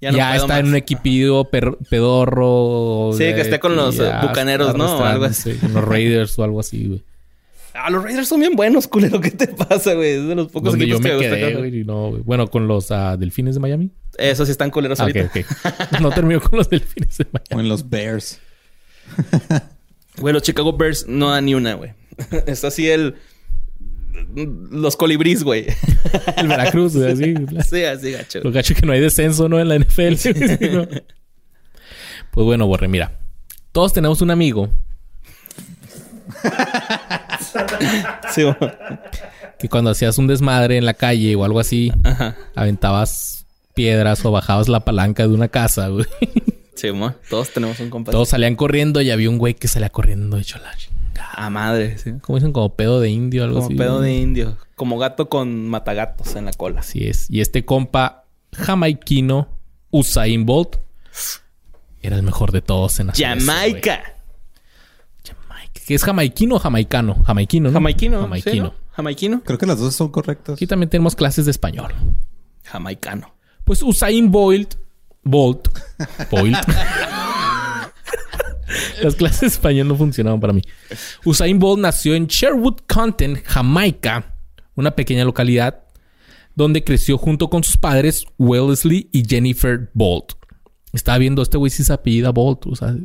ya, 0.02 0.36
está 0.36 0.60
en 0.60 0.68
un 0.68 0.76
equipido 0.76 1.50
pedorro. 1.52 3.12
Sí, 3.14 3.24
que 3.24 3.42
esté 3.42 3.60
con 3.60 3.76
los 3.76 3.98
bucaneros, 4.22 4.76
¿no? 4.76 4.98
O 4.98 5.04
algo 5.04 5.26
así. 5.26 5.54
Con 5.54 5.74
los 5.74 5.84
Raiders 5.84 6.38
o 6.40 6.44
algo 6.44 6.60
así, 6.60 6.88
güey. 6.88 7.04
Ah, 7.78 7.90
los 7.90 8.02
Raiders 8.02 8.30
son 8.30 8.40
bien 8.40 8.56
buenos, 8.56 8.88
culero. 8.88 9.20
¿Qué 9.20 9.32
te 9.32 9.48
pasa, 9.50 9.96
güey? 9.96 10.12
Es 10.12 10.26
de 10.26 10.34
los 10.34 10.48
pocos 10.48 10.72
Donde 10.72 10.88
yo 10.88 10.98
me 10.98 11.10
quedé, 11.18 11.56
güey. 11.56 11.84
No, 11.84 12.12
bueno, 12.24 12.48
con 12.48 12.70
los 12.70 12.90
uh, 12.90 13.18
Delfines 13.20 13.56
de 13.56 13.60
Miami. 13.60 13.92
Esos 14.18 14.48
sí 14.48 14.54
están 14.54 14.72
culeros 14.72 15.02
ah, 15.02 15.04
ahorita. 15.04 15.30
no 16.02 16.10
terminó 16.12 16.40
con 16.40 16.58
los 16.58 16.70
Delfines 16.70 17.18
de 17.18 17.26
Miami. 17.26 17.48
O 17.54 17.60
en 17.60 17.68
los 17.68 17.90
Bears. 17.90 18.40
güey, 20.18 20.34
los 20.34 20.44
Chicago 20.44 20.74
Bears 20.74 21.08
no 21.08 21.32
dan 21.32 21.46
ni 21.46 21.56
una, 21.56 21.74
güey. 21.74 21.94
es 22.46 22.64
así 22.64 22.90
el 22.90 23.16
los 24.36 24.96
colibríes, 24.96 25.44
güey. 25.44 25.68
El 26.38 26.48
Veracruz, 26.48 26.96
güey, 26.96 27.12
así. 27.12 27.36
Sí, 27.70 27.84
así, 27.84 28.12
gacho. 28.12 28.40
Lo 28.44 28.52
gacho 28.52 28.74
que 28.74 28.86
no 28.86 28.94
hay 28.94 29.00
descenso, 29.00 29.50
¿no? 29.50 29.60
En 29.60 29.70
la 29.70 29.78
NFL. 29.78 30.14
Pues 32.32 32.46
bueno, 32.46 32.68
Borre, 32.68 32.88
mira. 32.88 33.20
Todos 33.72 33.94
tenemos 33.94 34.22
un 34.22 34.32
amigo. 34.32 34.70
sí, 38.34 38.44
Que 39.60 39.70
cuando 39.70 39.92
hacías 39.92 40.18
un 40.18 40.28
desmadre 40.28 40.78
en 40.78 40.86
la 40.86 40.94
calle 40.94 41.36
o 41.36 41.44
algo 41.44 41.60
así, 41.60 41.92
aventabas 42.56 43.46
piedras 43.74 44.24
o 44.26 44.32
bajabas 44.32 44.70
la 44.70 44.82
palanca 44.82 45.28
de 45.28 45.34
una 45.34 45.50
casa, 45.50 45.90
güey. 45.90 46.06
Sí, 46.76 46.90
todos 47.30 47.52
tenemos 47.52 47.80
un 47.80 47.90
compadre. 47.90 48.16
Todos 48.16 48.30
salían 48.30 48.56
corriendo 48.56 49.02
y 49.02 49.12
había 49.12 49.30
un 49.30 49.38
güey 49.38 49.54
que 49.54 49.68
salía 49.68 49.90
corriendo 49.90 50.38
hecho 50.38 50.58
la 50.60 50.72
a 51.38 51.50
madre, 51.50 51.98
sí. 51.98 52.14
Como 52.22 52.38
dicen, 52.38 52.54
como 52.54 52.76
pedo 52.76 53.00
de 53.00 53.10
indio, 53.10 53.44
algo 53.44 53.60
así. 53.60 53.68
Como 53.68 53.78
pedo 53.78 54.02
de 54.02 54.16
indio. 54.16 54.58
Como 54.76 54.98
gato 54.98 55.30
con 55.30 55.68
matagatos 55.70 56.36
en 56.36 56.46
la 56.46 56.54
cola. 56.54 56.82
Así 56.82 57.08
es. 57.08 57.30
Y 57.30 57.42
este 57.42 57.66
compa 57.66 58.26
jamaiquino, 58.54 59.50
Usain 59.92 60.46
Bolt, 60.46 60.78
era 62.02 62.16
el 62.16 62.24
mejor 62.24 62.52
de 62.52 62.62
todos 62.62 63.00
en 63.00 63.10
hacer 63.10 63.26
Jamaica. 63.26 64.04
Jamaica. 65.24 65.82
¿Qué 65.86 65.96
es 65.96 66.04
jamaiquino 66.04 66.56
o 66.56 66.60
jamaicano? 66.60 67.24
Jamaiquino, 67.24 67.70
¿no? 67.70 67.74
Jamaiquino. 67.74 68.22
Jamaiquino. 68.22 68.74
Jamaiquino. 68.92 69.44
Creo 69.44 69.58
que 69.58 69.66
las 69.66 69.80
dos 69.80 69.94
son 69.96 70.10
correctas. 70.10 70.56
Aquí 70.56 70.68
también 70.68 70.90
tenemos 70.90 71.16
clases 71.16 71.46
de 71.46 71.52
español. 71.52 71.94
Jamaicano. 72.64 73.36
Pues 73.64 73.82
Usain 73.82 74.32
Bolt. 74.32 74.76
Bolt. 75.26 75.68
Bolt. 76.32 76.56
Las 79.02 79.16
clases 79.16 79.42
de 79.42 79.48
español 79.48 79.88
no 79.88 79.96
funcionaban 79.96 80.40
para 80.40 80.54
mí. 80.54 80.62
Usain 81.26 81.60
Bolt 81.60 81.82
nació 81.82 82.16
en 82.16 82.28
Sherwood 82.28 82.78
Content, 82.88 83.44
Jamaica, 83.44 84.36
una 84.76 84.92
pequeña 84.96 85.26
localidad 85.26 85.84
donde 86.56 86.84
creció 86.84 87.18
junto 87.18 87.50
con 87.50 87.64
sus 87.64 87.78
padres 87.78 88.26
Wellesley 88.38 89.10
y 89.12 89.26
Jennifer 89.28 89.90
Bolt. 89.94 90.34
Estaba 90.94 91.18
viendo 91.18 91.42
este 91.42 91.58
güey 91.58 91.70
si 91.70 91.84
se 91.84 91.92
apellida 91.92 92.32
Bolt, 92.32 92.68
o 92.68 92.76
sea, 92.76 92.96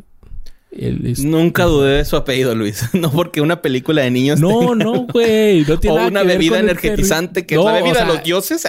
Nunca 0.73 1.65
dudé 1.65 1.97
de 1.99 2.05
su 2.05 2.17
apellido, 2.17 2.55
Luis. 2.55 2.89
No 2.93 3.11
porque 3.11 3.41
una 3.41 3.61
película 3.61 4.03
de 4.03 4.11
niños. 4.11 4.41
No, 4.41 4.75
no, 4.75 5.07
güey. 5.07 5.65
o 5.89 6.07
una 6.07 6.23
bebida 6.23 6.61
energetizante 6.61 7.45
que 7.45 7.57
es 7.57 7.65
la 7.65 7.73
bebida 7.73 8.05
de 8.05 8.07
los 8.07 8.23
dioses. 8.23 8.69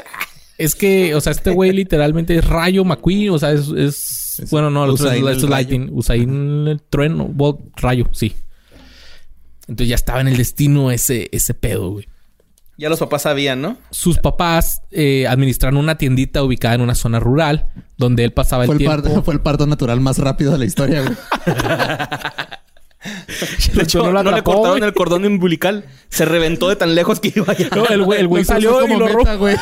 Es 0.63 0.76
que, 0.76 1.15
o 1.15 1.21
sea, 1.21 1.32
este 1.32 1.52
güey 1.52 1.71
literalmente 1.71 2.36
es 2.38 2.45
Rayo 2.45 2.86
McQueen. 2.86 3.32
O 3.32 3.39
sea, 3.39 3.52
es 3.52 4.21
bueno, 4.50 4.69
no, 4.69 4.86
el 4.86 4.91
Usain, 4.91 5.28
es 5.28 5.43
Lightning. 5.43 5.89
Usain 5.91 6.67
el 6.67 6.82
trueno, 6.82 7.34
rayo, 7.76 8.08
sí. 8.12 8.36
Entonces 9.67 9.89
ya 9.89 9.95
estaba 9.95 10.21
en 10.21 10.28
el 10.30 10.38
destino 10.38 10.91
ese, 10.91 11.30
ese 11.32 11.54
pedo, 11.54 11.91
güey. 11.91 12.08
Ya 12.78 12.89
los 12.89 13.00
papás 13.00 13.24
sabían, 13.24 13.62
¿no? 13.62 13.78
Sus 13.91 14.17
papás 14.17 14.82
eh, 14.89 15.28
administraron 15.28 15.78
una 15.78 15.97
tiendita 15.97 16.41
ubicada 16.41 16.76
en 16.76 16.82
una 16.82 16.95
zona 16.95 17.19
rural 17.19 17.69
donde 17.97 18.24
él 18.24 18.34
pasaba 18.34 18.65
el, 18.65 18.78
tiempo. 18.78 19.21
fue 19.21 19.36
el 19.36 19.41
parto 19.41 19.67
natural 19.67 20.00
más 20.02 20.17
rápido 20.17 20.54
de 20.54 20.58
la 20.58 20.65
historia, 20.65 21.04
güey. 21.04 21.15
de 23.73 23.83
hecho, 23.83 24.11
no, 24.11 24.23
le 24.31 24.43
cortaron 24.43 24.83
el 24.83 24.93
cordón 24.93 25.25
umbilical. 25.25 25.85
Se 26.09 26.25
reventó 26.25 26.69
de 26.69 26.75
tan 26.75 26.93
lejos 26.93 27.19
que 27.19 27.33
iba 27.35 27.51
allá. 27.51 27.69
No, 27.75 27.87
el 27.87 28.03
güey, 28.03 28.19
el 28.19 28.27
güey 28.27 28.45
salió 28.45 28.85
y 28.85 28.95
lo, 28.95 29.05
meta, 29.05 29.35
güey. 29.35 29.55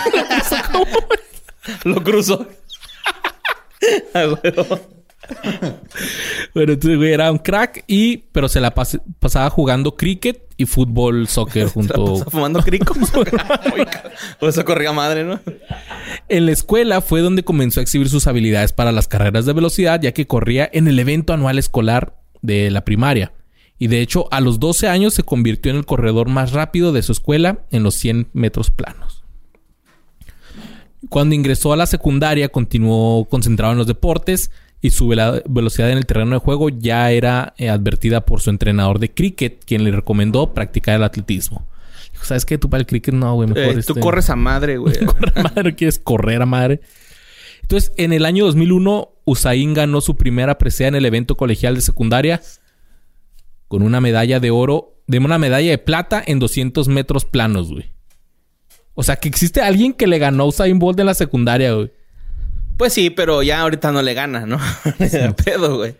lo 1.84 2.04
cruzó. 2.04 2.47
bueno, 6.54 6.73
entonces, 6.73 6.97
güey, 6.97 7.13
era 7.13 7.32
un 7.32 7.38
crack 7.38 7.84
y... 7.88 8.17
Pero 8.32 8.49
se 8.49 8.60
la 8.60 8.73
pasaba 8.73 9.49
jugando 9.49 9.95
cricket 9.95 10.43
y 10.58 10.65
fútbol, 10.65 11.28
soccer 11.28 11.67
junto... 11.67 12.17
fumando 12.30 12.62
crico. 12.62 12.93
Por 14.39 14.49
eso 14.49 14.65
corría 14.65 14.91
madre, 14.91 15.23
¿no? 15.23 15.39
En 16.28 16.45
la 16.45 16.52
escuela 16.52 16.99
fue 16.99 17.21
donde 17.21 17.43
comenzó 17.43 17.80
a 17.80 17.84
exhibir 17.84 18.10
sus 18.10 18.28
habilidades 18.28 18.73
para 18.73 18.91
las 18.91 19.08
carreras 19.08 19.45
de 19.45 19.54
velocidad, 19.54 20.02
ya 20.02 20.12
que 20.12 20.28
corría 20.28 20.69
en 20.71 20.89
el 20.89 20.99
evento 20.99 21.32
anual 21.32 21.58
escolar 21.58 22.19
de 22.41 22.71
la 22.71 22.86
primaria. 22.86 23.34
Y 23.78 23.88
de 23.88 24.02
hecho, 24.02 24.28
a 24.32 24.41
los 24.41 24.60
12 24.60 24.89
años 24.89 25.13
se 25.13 25.23
convirtió 25.23 25.71
en 25.71 25.78
el 25.78 25.86
corredor 25.86 26.28
más 26.28 26.52
rápido 26.52 26.91
de 26.91 27.02
su 27.02 27.13
escuela 27.13 27.60
en 27.71 27.84
los 27.84 27.95
100 27.95 28.28
metros 28.34 28.71
planos. 28.71 29.23
Cuando 31.08 31.34
ingresó 31.34 31.71
a 31.71 31.78
la 31.78 31.86
secundaria, 31.86 32.49
continuó 32.49 33.25
concentrado 33.25 33.71
en 33.71 33.78
los 33.78 33.88
deportes 33.88 34.52
y 34.82 34.91
su 34.91 35.08
velocidad 35.08 35.91
en 35.91 35.97
el 35.97 36.06
terreno 36.06 36.32
de 36.32 36.39
juego 36.39 36.69
ya 36.69 37.12
era 37.12 37.54
eh, 37.58 37.69
advertida 37.69 38.25
por 38.25 38.41
su 38.41 38.49
entrenador 38.49 38.99
de 38.99 39.12
cricket, 39.12 39.63
quien 39.65 39.86
le 39.86 39.91
recomendó 39.91 40.54
practicar 40.54 40.95
el 40.95 41.04
atletismo. 41.04 41.65
Dijo, 42.12 42.25
¿sabes 42.25 42.45
qué? 42.45 42.58
Tú 42.58 42.69
para 42.69 42.82
el 42.82 42.88
cricket 42.88 43.13
no, 43.13 43.34
güey. 43.36 43.49
Mejor 43.49 43.80
eh, 43.80 43.84
Tú 43.84 43.95
corres 43.95 44.30
a 44.30 44.36
madre, 44.36 44.78
güey. 44.78 44.93
corres 45.06 45.38
a 45.38 45.43
madre, 45.43 45.75
quieres 45.75 45.99
correr 45.99 46.41
a 46.41 46.45
madre. 46.45 46.82
Entonces, 47.62 47.91
en 47.97 48.13
el 48.13 48.25
año 48.25 48.45
2001, 48.45 49.10
Usain 49.30 49.74
ganó 49.74 50.02
su 50.02 50.15
primera 50.15 50.58
presea 50.58 50.88
en 50.88 50.96
el 50.96 51.06
evento 51.06 51.36
colegial 51.36 51.76
de 51.76 51.82
secundaria 51.82 52.42
con 53.68 53.84
una 53.84 54.02
medalla 54.02 54.39
de 54.39 54.52
oro, 54.52 54.96
de 55.08 55.20
una 55.20 55.38
medalla 55.38 55.70
de 55.70 55.78
plata 55.78 56.24
en 56.26 56.39
200 56.39 56.88
metros 56.88 57.26
planos, 57.26 57.72
güey. 57.72 57.92
O 58.96 59.04
sea, 59.04 59.15
que 59.15 59.30
existe 59.30 59.62
alguien 59.62 59.94
que 59.94 60.08
le 60.08 60.18
ganó 60.20 60.44
a 60.44 60.48
Usain 60.48 60.80
Bolt 60.80 61.00
en 61.00 61.06
la 61.06 61.13
secundaria, 61.13 61.74
güey. 61.74 61.92
Pues 62.78 62.94
sí, 62.94 63.10
pero 63.10 63.44
ya 63.44 63.62
ahorita 63.62 63.92
no 63.92 64.02
le 64.02 64.13
gana, 64.13 64.46
¿no? 64.46 64.60
pedo, 65.46 65.78
güey. 65.78 65.96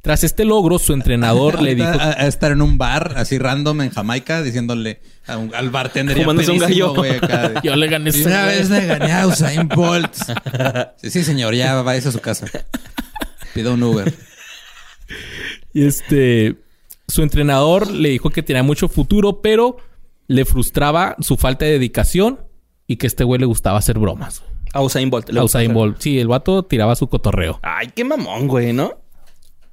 Tras 0.00 0.22
este 0.24 0.44
logro, 0.44 0.78
su 0.78 0.92
entrenador 0.92 1.60
le 1.62 1.74
dijo... 1.74 1.88
A, 1.88 2.26
estar 2.26 2.52
en 2.52 2.62
un 2.62 2.78
bar 2.78 3.14
así 3.16 3.38
random 3.38 3.82
en 3.82 3.90
Jamaica 3.90 4.42
diciéndole 4.42 5.00
al 5.26 5.70
bartender... 5.70 6.16
Fumándose 6.16 6.52
un 6.52 6.58
gallo. 6.58 6.94
Yo 7.62 7.76
le 7.76 7.88
gané 7.88 8.10
y 8.14 8.22
Una 8.22 8.46
vez 8.46 8.70
le 8.70 8.86
gané 8.86 9.12
a 9.12 9.26
Usain 9.26 9.68
Bolt. 9.68 10.14
sí, 10.96 11.10
sí, 11.10 11.24
señor. 11.24 11.54
Ya 11.54 11.82
va 11.82 11.92
a 11.92 12.00
su 12.00 12.20
casa. 12.20 12.46
Pido 13.54 13.74
un 13.74 13.82
Uber. 13.82 14.12
Y 15.72 15.86
este... 15.86 16.56
Su 17.08 17.22
entrenador 17.22 17.90
le 17.90 18.10
dijo 18.10 18.28
que 18.28 18.42
tenía 18.42 18.62
mucho 18.62 18.86
futuro, 18.86 19.40
pero 19.40 19.78
le 20.26 20.44
frustraba 20.44 21.16
su 21.20 21.38
falta 21.38 21.64
de 21.64 21.72
dedicación 21.72 22.40
y 22.86 22.96
que 22.96 23.06
a 23.06 23.08
este 23.08 23.24
güey 23.24 23.40
le 23.40 23.46
gustaba 23.46 23.78
hacer 23.78 23.98
bromas. 23.98 24.42
A 24.74 24.82
Usain 24.82 25.08
Bolt. 25.08 25.34
A 25.34 25.42
Usain 25.42 25.72
Bolt. 25.72 26.00
Sí, 26.00 26.18
el 26.18 26.28
vato 26.28 26.64
tiraba 26.64 26.94
su 26.96 27.08
cotorreo. 27.08 27.60
Ay, 27.62 27.88
qué 27.94 28.04
mamón, 28.04 28.46
güey, 28.46 28.74
¿no? 28.74 28.98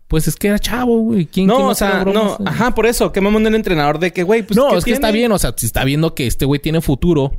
Pues 0.07 0.27
es 0.27 0.35
que 0.35 0.47
era 0.47 0.59
chavo, 0.59 0.99
güey. 0.99 1.25
¿Quién, 1.25 1.47
no, 1.47 1.69
o 1.69 1.75
sea, 1.75 2.05
no. 2.05 2.37
Ajá, 2.45 2.75
por 2.75 2.85
eso. 2.85 3.11
Qué 3.11 3.21
mamón 3.21 3.43
del 3.43 3.55
entrenador 3.55 3.97
de 3.99 4.13
que, 4.13 4.23
güey, 4.23 4.43
pues. 4.43 4.55
No, 4.55 4.77
es 4.77 4.85
que 4.85 4.91
está 4.91 5.11
bien. 5.11 5.31
O 5.31 5.39
sea, 5.39 5.53
si 5.57 5.65
está 5.65 5.83
viendo 5.83 6.13
que 6.13 6.27
este 6.27 6.45
güey 6.45 6.61
tiene 6.61 6.81
futuro. 6.81 7.33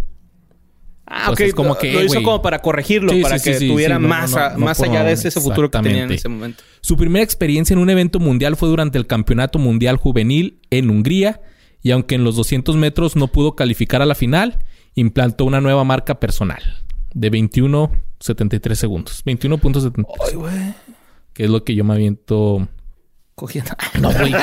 Ah, 1.06 1.26
pues 1.28 1.38
ok. 1.38 1.46
Es 1.46 1.54
como 1.54 1.78
que, 1.78 1.92
lo 1.92 2.02
hizo 2.02 2.20
como 2.22 2.42
para 2.42 2.60
corregirlo, 2.60 3.12
para 3.22 3.38
que 3.38 3.54
tuviera 3.60 4.00
más, 4.00 4.34
más 4.56 4.80
allá 4.80 5.04
de 5.04 5.12
ese, 5.12 5.28
ese 5.28 5.40
futuro 5.40 5.70
que 5.70 5.78
tenía 5.78 6.02
en 6.02 6.10
ese 6.10 6.28
momento. 6.28 6.64
Su 6.80 6.96
primera 6.96 7.22
experiencia 7.22 7.74
en 7.74 7.78
un 7.78 7.90
evento 7.90 8.18
mundial 8.18 8.56
fue 8.56 8.68
durante 8.68 8.98
el 8.98 9.06
Campeonato 9.06 9.60
Mundial 9.60 9.96
Juvenil 9.96 10.58
en 10.70 10.90
Hungría. 10.90 11.40
Y 11.82 11.92
aunque 11.92 12.16
en 12.16 12.24
los 12.24 12.34
200 12.34 12.74
metros 12.74 13.14
no 13.14 13.28
pudo 13.28 13.54
calificar 13.54 14.02
a 14.02 14.06
la 14.06 14.16
final, 14.16 14.58
implantó 14.96 15.44
una 15.44 15.60
nueva 15.60 15.84
marca 15.84 16.18
personal 16.18 16.60
de 17.14 17.30
21.73 17.30 18.74
segundos. 18.74 19.24
21.73. 19.24 20.04
Ay, 20.26 20.34
güey. 20.34 20.74
Que 21.36 21.44
es 21.44 21.50
lo 21.50 21.64
que 21.64 21.74
yo 21.74 21.84
me 21.84 21.92
aviento 21.92 22.66
cogiendo. 23.34 23.72
No, 24.00 24.10
güey. 24.10 24.34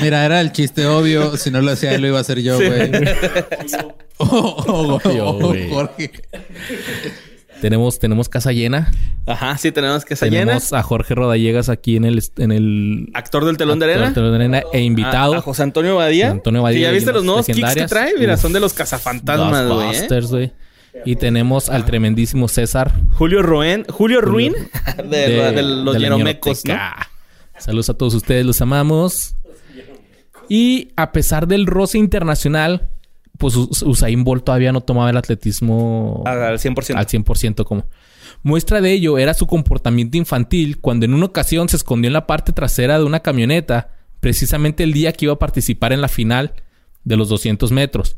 Mira, 0.00 0.24
era 0.24 0.40
el 0.40 0.52
chiste 0.52 0.86
obvio. 0.86 1.36
Si 1.36 1.50
no 1.50 1.60
lo 1.60 1.70
hacía 1.70 1.94
él, 1.94 2.00
lo 2.00 2.08
iba 2.08 2.18
a 2.18 2.22
hacer 2.22 2.40
yo, 2.40 2.56
güey. 2.56 2.90
oh, 4.16 4.98
Jorge. 5.70 6.12
Tenemos, 7.60 7.98
tenemos 7.98 8.30
casa 8.30 8.52
llena. 8.52 8.90
Ajá, 9.26 9.58
sí, 9.58 9.70
tenemos 9.70 10.06
casa 10.06 10.24
llena. 10.24 10.38
Tenemos 10.40 10.72
a 10.72 10.82
Jorge 10.82 11.14
Rodallegas 11.14 11.68
aquí 11.68 11.96
en 11.96 12.06
el, 12.06 12.22
en 12.38 12.52
el 12.52 13.10
actor 13.12 13.44
del 13.44 13.58
telón 13.58 13.78
de 13.78 13.84
arena. 13.84 14.04
Del 14.06 14.14
telón 14.14 14.30
de 14.30 14.36
arena 14.36 14.62
e 14.72 14.80
invitado. 14.80 15.34
A, 15.34 15.40
José 15.42 15.62
Antonio 15.62 15.96
Badía. 15.96 16.30
Antonio 16.30 16.62
Badía. 16.62 16.88
¿Ya 16.88 16.90
viste 16.90 17.12
los 17.12 17.24
nuevos 17.24 17.44
kicks 17.44 17.74
que 17.74 17.86
trae? 17.86 18.14
Mira, 18.18 18.38
son 18.38 18.54
de 18.54 18.60
los 18.60 18.72
cazafantasmas, 18.72 19.68
güey. 19.68 19.94
¿eh? 19.94 20.20
güey. 20.28 20.52
Y 21.04 21.16
tenemos 21.16 21.68
al 21.68 21.84
tremendísimo 21.84 22.48
César. 22.48 22.92
Julio 23.12 23.42
Ruin. 23.42 23.84
Julio 23.88 24.20
Ruin. 24.20 24.54
de, 25.04 25.52
de, 25.52 25.62
los 25.62 25.98
Yeromecos, 25.98 26.64
¿no? 26.64 26.74
Saludos 27.58 27.90
a 27.90 27.94
todos 27.94 28.14
ustedes, 28.14 28.44
los 28.44 28.60
amamos. 28.60 29.36
Y 30.48 30.92
a 30.96 31.12
pesar 31.12 31.46
del 31.46 31.66
roce 31.66 31.98
internacional, 31.98 32.90
pues 33.38 33.56
Usain 33.56 34.24
Bolt 34.24 34.44
todavía 34.44 34.72
no 34.72 34.80
tomaba 34.80 35.10
el 35.10 35.16
atletismo 35.16 36.22
al 36.26 36.58
100%. 36.58 36.94
Al 36.94 37.06
100% 37.06 37.64
como. 37.64 37.86
Muestra 38.42 38.80
de 38.80 38.92
ello 38.92 39.18
era 39.18 39.32
su 39.34 39.46
comportamiento 39.46 40.16
infantil 40.18 40.80
cuando 40.80 41.06
en 41.06 41.14
una 41.14 41.26
ocasión 41.26 41.68
se 41.68 41.76
escondió 41.76 42.08
en 42.08 42.12
la 42.12 42.26
parte 42.26 42.52
trasera 42.52 42.98
de 42.98 43.04
una 43.04 43.20
camioneta, 43.20 43.90
precisamente 44.20 44.84
el 44.84 44.92
día 44.92 45.12
que 45.12 45.24
iba 45.24 45.34
a 45.34 45.38
participar 45.38 45.92
en 45.92 46.00
la 46.00 46.08
final 46.08 46.52
de 47.04 47.16
los 47.16 47.28
200 47.28 47.72
metros. 47.72 48.16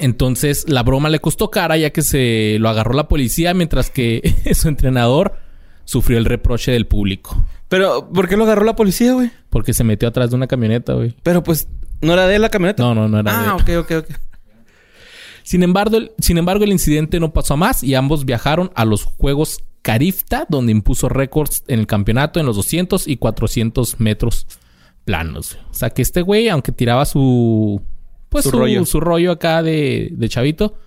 Entonces 0.00 0.64
la 0.68 0.82
broma 0.82 1.08
le 1.08 1.20
costó 1.20 1.50
cara 1.50 1.76
ya 1.76 1.90
que 1.90 2.02
se 2.02 2.56
lo 2.58 2.68
agarró 2.68 2.94
la 2.94 3.08
policía 3.08 3.54
mientras 3.54 3.90
que 3.90 4.34
su 4.54 4.68
entrenador 4.68 5.34
sufrió 5.84 6.18
el 6.18 6.24
reproche 6.24 6.72
del 6.72 6.86
público. 6.86 7.44
Pero, 7.68 8.08
¿por 8.10 8.28
qué 8.28 8.36
lo 8.36 8.44
agarró 8.44 8.64
la 8.64 8.76
policía, 8.76 9.12
güey? 9.12 9.30
Porque 9.50 9.74
se 9.74 9.84
metió 9.84 10.08
atrás 10.08 10.30
de 10.30 10.36
una 10.36 10.46
camioneta, 10.46 10.94
güey. 10.94 11.14
Pero 11.22 11.42
pues 11.42 11.68
¿No 12.00 12.12
era 12.12 12.26
de 12.26 12.38
la 12.38 12.48
camioneta? 12.48 12.82
No, 12.82 12.94
no, 12.94 13.08
no 13.08 13.18
era 13.18 13.38
ah, 13.38 13.42
de 13.42 13.48
Ah, 13.48 13.54
ok, 13.56 13.84
ok, 13.84 13.92
ok. 13.98 14.16
Sin 15.42 15.62
embargo, 15.62 15.96
el, 15.96 16.12
sin 16.18 16.38
embargo, 16.38 16.64
el 16.64 16.72
incidente 16.72 17.18
no 17.20 17.32
pasó 17.32 17.54
a 17.54 17.56
más 17.56 17.82
y 17.82 17.94
ambos 17.94 18.24
viajaron 18.24 18.70
a 18.74 18.84
los 18.84 19.04
Juegos 19.04 19.64
Carifta, 19.82 20.46
donde 20.48 20.72
impuso 20.72 21.08
récords 21.08 21.64
en 21.68 21.80
el 21.80 21.86
campeonato 21.86 22.38
en 22.38 22.46
los 22.46 22.56
200 22.56 23.08
y 23.08 23.16
400 23.16 23.98
metros 23.98 24.46
planos. 25.04 25.58
O 25.70 25.74
sea 25.74 25.90
que 25.90 26.02
este 26.02 26.22
güey, 26.22 26.48
aunque 26.48 26.72
tiraba 26.72 27.06
su... 27.06 27.80
Pues 28.28 28.44
su, 28.44 28.50
rollo. 28.50 28.84
su 28.84 29.00
rollo 29.00 29.32
acá 29.32 29.62
de, 29.62 30.08
de 30.12 30.28
chavito. 30.28 30.78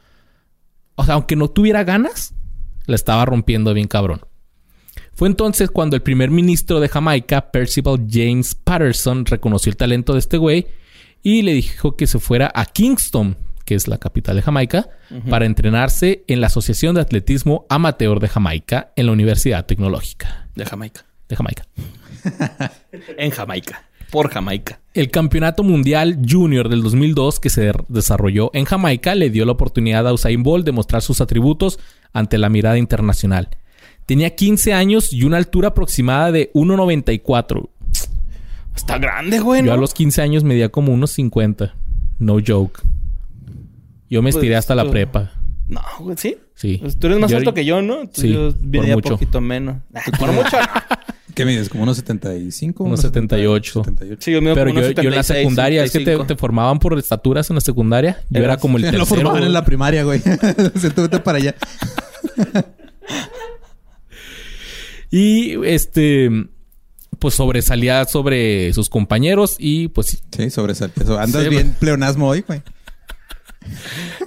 O 0.95 1.03
sea, 1.03 1.15
aunque 1.15 1.35
no 1.35 1.49
tuviera 1.49 1.83
ganas, 1.83 2.33
la 2.85 2.95
estaba 2.95 3.25
rompiendo 3.25 3.73
bien 3.73 3.87
cabrón. 3.87 4.21
Fue 5.13 5.27
entonces 5.27 5.69
cuando 5.69 5.95
el 5.95 6.01
primer 6.01 6.31
ministro 6.31 6.79
de 6.79 6.89
Jamaica, 6.89 7.51
Percival 7.51 8.07
James 8.09 8.55
Patterson, 8.55 9.25
reconoció 9.25 9.69
el 9.69 9.77
talento 9.77 10.13
de 10.13 10.19
este 10.19 10.37
güey 10.37 10.67
y 11.21 11.41
le 11.43 11.53
dijo 11.53 11.95
que 11.95 12.07
se 12.07 12.19
fuera 12.19 12.51
a 12.53 12.65
Kingston, 12.65 13.37
que 13.65 13.75
es 13.75 13.87
la 13.87 13.97
capital 13.97 14.35
de 14.35 14.41
Jamaica, 14.41 14.89
para 15.29 15.45
entrenarse 15.45 16.23
en 16.27 16.41
la 16.41 16.47
Asociación 16.47 16.95
de 16.95 17.01
Atletismo 17.01 17.65
Amateur 17.69 18.19
de 18.19 18.29
Jamaica 18.29 18.91
en 18.95 19.05
la 19.05 19.11
Universidad 19.11 19.65
Tecnológica. 19.65 20.47
De 20.55 20.65
Jamaica. 20.65 21.05
De 21.29 21.35
Jamaica. 21.35 21.67
en 23.17 23.31
Jamaica. 23.31 23.85
Por 24.11 24.29
Jamaica. 24.29 24.79
El 24.93 25.09
Campeonato 25.09 25.63
Mundial 25.63 26.19
Junior 26.27 26.67
del 26.67 26.83
2002 26.83 27.39
que 27.39 27.49
se 27.49 27.71
desarrolló 27.87 28.51
en 28.53 28.65
Jamaica 28.65 29.15
le 29.15 29.29
dio 29.29 29.45
la 29.45 29.53
oportunidad 29.53 30.07
a 30.07 30.13
Usain 30.13 30.43
Bolt 30.43 30.65
de 30.65 30.73
mostrar 30.73 31.01
sus 31.01 31.21
atributos 31.21 31.79
ante 32.11 32.37
la 32.37 32.49
mirada 32.49 32.77
internacional. 32.77 33.49
Tenía 34.05 34.35
15 34.35 34.73
años 34.73 35.13
y 35.13 35.23
una 35.23 35.37
altura 35.37 35.69
aproximada 35.69 36.31
de 36.31 36.51
1,94. 36.53 37.69
Está 38.75 38.97
grande, 38.97 39.39
güey. 39.39 39.63
Yo 39.63 39.73
a 39.73 39.77
los 39.77 39.93
15 39.93 40.21
años 40.21 40.43
medía 40.43 40.69
como 40.69 40.93
unos 40.93 41.11
50. 41.11 41.73
No 42.19 42.37
joke. 42.45 42.81
Yo 44.09 44.21
me 44.21 44.29
estiré 44.29 44.55
pues, 44.55 44.59
hasta 44.59 44.75
la 44.75 44.89
prepa. 44.89 45.31
No, 45.69 45.81
güey, 45.99 46.17
¿sí? 46.17 46.37
Sí. 46.53 46.79
Pues, 46.81 46.99
tú 46.99 47.07
eres 47.07 47.19
más 47.19 47.31
alto 47.31 47.53
que 47.53 47.63
yo, 47.63 47.81
¿no? 47.81 48.09
sí, 48.11 48.33
yo 48.33 48.53
medía 48.61 48.97
un 48.97 49.01
poquito 49.01 49.39
menos. 49.39 49.77
por 50.19 50.31
mucho. 50.33 50.57
¿Qué 51.33 51.45
mides? 51.45 51.69
¿Como 51.69 51.83
unos 51.83 51.97
75? 51.97 52.83
Unos 52.83 53.01
78. 53.01 53.83
Sí, 54.19 54.31
yo 54.31 54.41
mido 54.41 54.55
Pero 54.55 54.71
como 54.71 54.81
yo, 54.81 54.91
yo 54.91 55.09
en 55.09 55.15
la 55.15 55.23
secundaria, 55.23 55.83
es 55.83 55.91
que 55.91 55.99
te, 55.99 56.35
formaban 56.35 56.79
por 56.79 56.97
estaturas 56.97 57.49
en 57.49 57.55
la 57.55 57.61
secundaria. 57.61 58.23
Yo 58.29 58.43
era, 58.43 58.57
como 58.57 58.77
el 58.77 58.83
tercero. 58.91 58.99
Lo 58.99 59.05
formaban 59.05 59.43
en 59.43 59.53
la 59.53 59.63
primaria, 59.63 60.03
güey. 60.03 60.19
Se 60.75 60.89
vete 60.89 61.19
para 61.19 61.37
allá. 61.37 61.55
y 65.11 65.65
este 65.65 66.29
pues 67.19 67.35
sobresalía 67.35 68.05
sobre 68.05 68.73
sus 68.73 68.89
compañeros 68.89 69.55
y 69.59 69.89
pues... 69.89 70.23
Sí, 70.35 70.49
sobresalía. 70.49 70.95
Andas 71.19 71.47
bien 71.49 71.75
pleonasmo 71.79 72.29
hoy, 72.29 72.43
güey. 72.47 72.63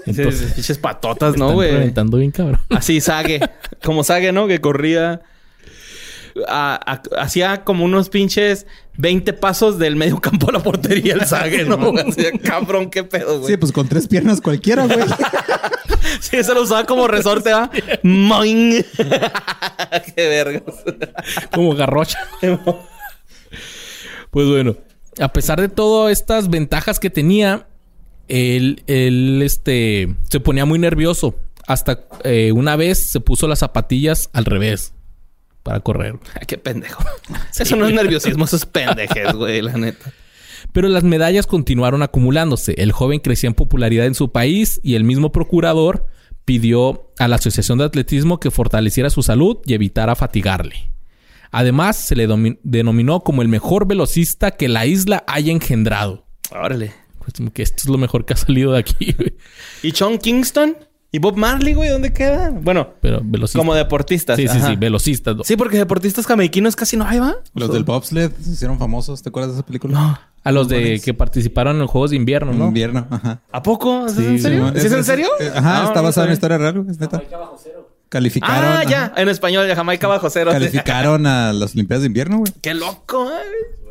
Entonces, 0.06 0.52
pinches 0.52 0.78
patotas, 0.78 1.36
¿no, 1.36 1.54
güey? 1.54 1.72
Reventando 1.72 2.18
bien 2.18 2.30
cabrón. 2.30 2.60
Así, 2.70 3.00
Sague. 3.00 3.40
Como 3.82 4.04
Sague, 4.04 4.30
¿no? 4.30 4.46
Que 4.46 4.60
corría... 4.60 5.22
hacía 6.46 7.64
como 7.64 7.84
unos 7.84 8.08
pinches 8.08 8.66
20 8.96 9.32
pasos 9.34 9.78
del 9.78 9.96
medio 9.96 10.20
campo 10.20 10.50
a 10.50 10.52
la 10.52 10.60
portería 10.60 11.14
el 11.14 11.26
Sague, 11.26 11.64
¿no? 11.68 11.76
Hacía, 12.08 12.32
cabrón, 12.42 12.90
qué 12.90 13.04
pedo, 13.04 13.38
güey. 13.40 13.52
Sí, 13.52 13.56
pues 13.56 13.72
con 13.72 13.88
tres 13.88 14.08
piernas 14.08 14.40
cualquiera, 14.40 14.86
güey. 14.86 14.98
sí, 16.20 16.36
eso 16.36 16.54
lo 16.54 16.62
usaba 16.62 16.84
como 16.84 17.06
resorte, 17.06 17.52
¿va? 17.52 17.70
¡Moing! 18.02 18.84
¡Qué 20.14 20.28
vergas! 20.28 20.62
como 21.52 21.74
garrocha. 21.74 22.18
pues 24.30 24.48
bueno, 24.48 24.76
a 25.20 25.32
pesar 25.32 25.60
de 25.60 25.68
todas 25.68 26.12
estas 26.12 26.48
ventajas 26.48 26.98
que 26.98 27.10
tenía, 27.10 27.68
él, 28.28 28.82
él 28.86 29.40
este, 29.42 30.14
se 30.28 30.40
ponía 30.40 30.64
muy 30.64 30.78
nervioso. 30.78 31.36
Hasta 31.66 32.06
eh, 32.24 32.52
una 32.52 32.76
vez 32.76 32.98
se 33.06 33.20
puso 33.20 33.48
las 33.48 33.60
zapatillas 33.60 34.28
al 34.34 34.44
revés 34.44 34.93
para 35.64 35.80
correr. 35.80 36.20
Qué 36.46 36.56
pendejo. 36.58 37.04
Eso 37.58 37.74
no 37.74 37.88
es 37.88 37.94
nerviosismo, 37.94 38.44
eso 38.44 38.56
es 38.56 38.66
pendejes, 38.66 39.32
güey, 39.34 39.62
la 39.62 39.72
neta. 39.72 40.12
Pero 40.72 40.88
las 40.88 41.02
medallas 41.02 41.46
continuaron 41.46 42.02
acumulándose. 42.02 42.74
El 42.78 42.92
joven 42.92 43.20
crecía 43.20 43.48
en 43.48 43.54
popularidad 43.54 44.06
en 44.06 44.14
su 44.14 44.30
país 44.30 44.80
y 44.82 44.94
el 44.94 45.04
mismo 45.04 45.32
procurador 45.32 46.06
pidió 46.44 47.12
a 47.18 47.28
la 47.28 47.36
Asociación 47.36 47.78
de 47.78 47.84
Atletismo 47.84 48.40
que 48.40 48.50
fortaleciera 48.50 49.10
su 49.10 49.22
salud 49.22 49.58
y 49.66 49.74
evitara 49.74 50.14
fatigarle. 50.14 50.90
Además, 51.50 51.96
se 51.96 52.16
le 52.16 52.26
denominó 52.62 53.20
como 53.20 53.42
el 53.42 53.48
mejor 53.48 53.86
velocista 53.86 54.50
que 54.50 54.68
la 54.68 54.86
isla 54.86 55.24
haya 55.26 55.52
engendrado. 55.52 56.26
Órale. 56.50 56.92
Pues 57.18 57.50
que 57.52 57.62
esto 57.62 57.76
es 57.78 57.86
lo 57.86 57.96
mejor 57.96 58.26
que 58.26 58.34
ha 58.34 58.36
salido 58.36 58.72
de 58.72 58.80
aquí. 58.80 59.14
¿Y 59.82 59.92
Sean 59.92 60.18
Kingston? 60.18 60.76
¿Y 61.14 61.20
Bob 61.20 61.36
Marley, 61.36 61.74
güey? 61.74 61.90
¿Dónde 61.90 62.12
queda? 62.12 62.50
Bueno, 62.50 62.88
Pero 63.00 63.20
velocista. 63.22 63.56
como 63.60 63.72
deportistas. 63.72 64.36
Sí, 64.36 64.48
sí, 64.48 64.56
ajá. 64.58 64.70
sí, 64.70 64.74
velocistas. 64.76 65.36
Sí, 65.44 65.56
porque 65.56 65.78
deportistas 65.78 66.26
jamaiquinos 66.26 66.74
casi 66.74 66.96
no 66.96 67.06
hay, 67.06 67.20
¿va? 67.20 67.36
Los 67.54 67.72
del 67.72 67.84
bobsled 67.84 68.32
se 68.42 68.50
hicieron 68.50 68.80
famosos. 68.80 69.22
¿Te 69.22 69.28
acuerdas 69.28 69.52
de 69.52 69.58
esa 69.58 69.64
película? 69.64 69.94
No. 69.94 70.18
A 70.42 70.50
los 70.50 70.66
de 70.66 71.00
que 71.04 71.14
participaron 71.14 71.76
en 71.76 71.82
los 71.82 71.90
Juegos 71.92 72.10
de 72.10 72.16
Invierno, 72.16 72.52
¿no? 72.52 72.66
invierno. 72.66 73.06
Ajá. 73.10 73.40
¿A 73.52 73.62
poco? 73.62 74.06
¿Es 74.08 74.14
Sí, 74.14 74.26
en 74.26 74.40
serio? 74.42 74.72
Sí, 74.74 74.80
¿Sí 74.80 74.86
es 74.88 74.92
en 74.92 75.04
serio? 75.04 75.28
eh, 75.38 75.52
Ajá, 75.54 75.82
No, 75.82 75.84
está 75.88 76.00
no 76.00 76.02
basado 76.02 76.06
en 76.08 76.12
sabía. 76.14 76.32
historia 76.32 76.58
real, 76.58 76.78
güey, 76.80 76.90
es 76.90 76.98
neta. 76.98 77.22
Calificaron. 78.08 78.64
Ah, 78.64 78.80
ajá. 78.80 78.90
ya. 78.90 79.12
En 79.16 79.28
español, 79.28 79.68
de 79.68 79.74
Jamaica 79.76 80.08
bajo 80.08 80.28
cero. 80.30 80.50
Calificaron 80.52 81.26
a 81.26 81.52
las 81.52 81.74
Olimpiadas 81.74 82.02
de 82.02 82.08
invierno, 82.08 82.38
güey. 82.38 82.52
Qué 82.60 82.74
loco, 82.74 83.28
eh. 83.30 83.83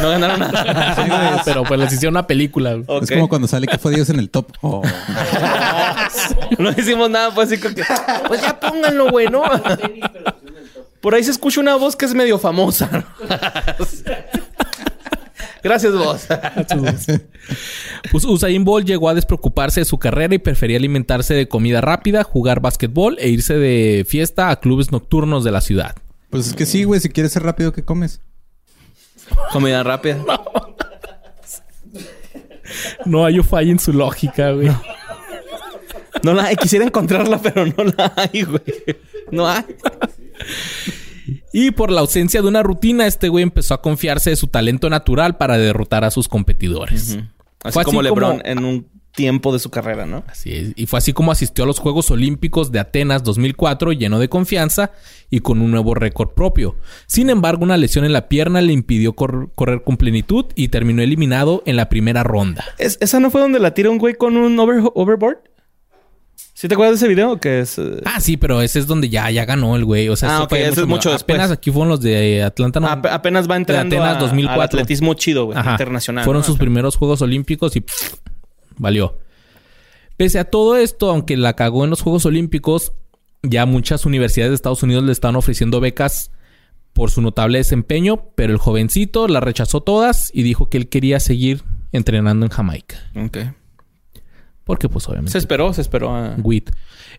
No 0.00 0.10
ganaron 0.10 0.40
nada. 0.40 0.64
Ah, 0.96 1.42
pero 1.44 1.62
pues 1.64 1.78
les 1.80 1.92
hicieron 1.92 2.14
una 2.14 2.26
película. 2.26 2.74
güey. 2.74 3.00
Es 3.02 3.10
como 3.10 3.28
cuando 3.28 3.46
sale 3.48 3.66
que 3.66 3.78
fue 3.78 3.94
Dios 3.94 4.08
en 4.10 4.18
el 4.18 4.30
top. 4.30 4.52
Oh. 4.60 4.82
No 6.58 6.70
hicimos 6.70 7.10
nada, 7.10 7.34
pues 7.34 7.50
así 7.50 7.60
como 7.60 7.74
que. 7.74 7.82
Pues 8.28 8.40
ya 8.42 8.58
pónganlo, 8.60 9.10
güey, 9.10 9.28
¿no? 9.28 9.42
Por 11.00 11.14
ahí 11.14 11.24
se 11.24 11.30
escucha 11.32 11.60
una 11.60 11.76
voz 11.76 11.96
que 11.96 12.04
es 12.04 12.14
medio 12.14 12.38
famosa. 12.38 12.88
¿no? 12.92 13.04
Gracias, 15.62 15.94
vos. 15.94 16.26
Pues 18.12 18.24
Usain 18.24 18.64
Bolt 18.64 18.86
llegó 18.86 19.08
a 19.08 19.14
despreocuparse 19.14 19.80
de 19.80 19.84
su 19.86 19.98
carrera 19.98 20.34
y 20.34 20.38
prefería 20.38 20.76
alimentarse 20.76 21.34
de 21.34 21.48
comida 21.48 21.80
rápida, 21.80 22.22
jugar 22.22 22.60
básquetbol 22.60 23.16
e 23.18 23.28
irse 23.28 23.54
de 23.54 24.04
fiesta 24.06 24.50
a 24.50 24.60
clubes 24.60 24.92
nocturnos 24.92 25.42
de 25.42 25.50
la 25.50 25.60
ciudad. 25.62 25.94
Pues 26.30 26.46
es 26.48 26.54
que 26.54 26.66
sí, 26.66 26.84
güey. 26.84 27.00
Si 27.00 27.08
quieres 27.08 27.32
ser 27.32 27.42
rápido, 27.44 27.72
¿qué 27.72 27.82
comes? 27.82 28.20
Comida 29.52 29.82
rápida. 29.82 30.18
No 33.04 33.24
hay 33.24 33.38
falla 33.40 33.70
en 33.70 33.78
su 33.78 33.92
lógica, 33.92 34.50
güey. 34.52 34.70
No 36.22 36.32
la 36.32 36.44
hay. 36.44 36.56
Quisiera 36.56 36.84
encontrarla, 36.84 37.38
pero 37.38 37.66
no 37.66 37.84
la 37.84 38.12
hay, 38.16 38.42
güey. 38.42 38.62
No 39.30 39.46
hay. 39.46 39.64
Y 41.52 41.70
por 41.70 41.90
la 41.90 42.00
ausencia 42.00 42.42
de 42.42 42.48
una 42.48 42.62
rutina, 42.62 43.06
este 43.06 43.28
güey 43.28 43.42
empezó 43.42 43.74
a 43.74 43.82
confiarse 43.82 44.30
de 44.30 44.36
su 44.36 44.48
talento 44.48 44.90
natural 44.90 45.36
para 45.36 45.58
derrotar 45.58 46.04
a 46.04 46.10
sus 46.10 46.28
competidores. 46.28 47.18
Así 47.62 47.74
Fue 47.74 47.84
como 47.84 48.02
LeBron 48.02 48.42
en 48.44 48.64
un 48.64 48.88
tiempo 49.14 49.52
de 49.52 49.58
su 49.60 49.70
carrera, 49.70 50.06
¿no? 50.06 50.24
Así 50.28 50.52
es. 50.52 50.72
Y 50.76 50.86
fue 50.86 50.98
así 50.98 51.12
como 51.12 51.30
asistió 51.32 51.64
a 51.64 51.66
los 51.66 51.78
Juegos 51.78 52.10
Olímpicos 52.10 52.72
de 52.72 52.80
Atenas 52.80 53.22
2004 53.22 53.92
lleno 53.92 54.18
de 54.18 54.28
confianza 54.28 54.90
y 55.30 55.40
con 55.40 55.60
un 55.62 55.70
nuevo 55.70 55.94
récord 55.94 56.30
propio. 56.30 56.76
Sin 57.06 57.30
embargo, 57.30 57.64
una 57.64 57.76
lesión 57.76 58.04
en 58.04 58.12
la 58.12 58.28
pierna 58.28 58.60
le 58.60 58.72
impidió 58.72 59.12
cor- 59.14 59.50
correr 59.54 59.82
con 59.84 59.96
plenitud 59.96 60.46
y 60.56 60.68
terminó 60.68 61.02
eliminado 61.02 61.62
en 61.66 61.76
la 61.76 61.88
primera 61.88 62.22
ronda. 62.24 62.64
¿Es- 62.78 62.98
¿Esa 63.00 63.20
no 63.20 63.30
fue 63.30 63.40
donde 63.40 63.60
la 63.60 63.72
tira 63.74 63.90
un 63.90 63.98
güey 63.98 64.14
con 64.14 64.36
un 64.36 64.58
over- 64.58 64.90
overboard? 64.94 65.38
¿Sí 66.52 66.68
te 66.68 66.74
acuerdas 66.74 67.00
de 67.00 67.06
ese 67.06 67.08
video? 67.14 67.38
Que 67.40 67.60
es. 67.60 67.78
eh, 67.78 68.00
Ah, 68.04 68.20
sí, 68.20 68.36
pero 68.36 68.62
ese 68.62 68.78
es 68.78 68.86
donde 68.86 69.08
ya, 69.08 69.30
ya 69.30 69.44
ganó 69.44 69.74
el 69.76 69.84
güey. 69.84 70.08
O 70.08 70.16
sea, 70.16 70.30
Ah, 70.30 70.38
eso 70.40 70.48
fue 70.48 70.66
ese 70.66 70.80
es 70.82 70.86
mucho 70.86 71.10
después. 71.12 71.36
Apenas 71.36 71.50
aquí 71.50 71.70
fueron 71.70 71.88
los 71.88 72.00
de 72.00 72.42
Atlanta. 72.42 72.80
No, 72.80 72.86
ap- 72.88 73.06
apenas 73.06 73.48
va 73.50 73.56
entrando 73.56 73.96
Atenas 73.96 74.16
a- 74.16 74.20
2004. 74.20 74.60
al 74.60 74.66
atletismo 74.82 75.14
chido, 75.14 75.46
güey. 75.46 75.58
Internacional. 75.58 76.24
Fueron 76.24 76.40
¿no? 76.42 76.46
sus 76.46 76.56
primeros 76.58 76.96
Juegos 76.96 77.22
Olímpicos 77.22 77.74
y 77.76 77.80
pff, 77.80 78.14
valió. 78.76 79.18
Pese 80.16 80.38
a 80.38 80.44
todo 80.44 80.76
esto, 80.76 81.10
aunque 81.10 81.36
la 81.36 81.54
cagó 81.54 81.84
en 81.84 81.90
los 81.90 82.02
Juegos 82.02 82.24
Olímpicos, 82.26 82.92
ya 83.42 83.66
muchas 83.66 84.06
universidades 84.06 84.50
de 84.50 84.56
Estados 84.56 84.82
Unidos 84.82 85.04
le 85.04 85.12
estaban 85.12 85.36
ofreciendo 85.36 85.80
becas 85.80 86.30
por 86.92 87.10
su 87.10 87.20
notable 87.20 87.58
desempeño, 87.58 88.30
pero 88.36 88.52
el 88.52 88.58
jovencito 88.58 89.26
las 89.28 89.42
rechazó 89.42 89.80
todas 89.80 90.30
y 90.32 90.42
dijo 90.42 90.70
que 90.70 90.78
él 90.78 90.88
quería 90.88 91.18
seguir 91.20 91.62
entrenando 91.92 92.46
en 92.46 92.52
Jamaica. 92.52 92.96
Ok. 93.16 93.38
Porque 94.62 94.88
pues 94.88 95.06
obviamente... 95.08 95.32
Se 95.32 95.38
esperó, 95.38 95.72
se 95.72 95.80
esperó 95.80 96.14
a... 96.14 96.36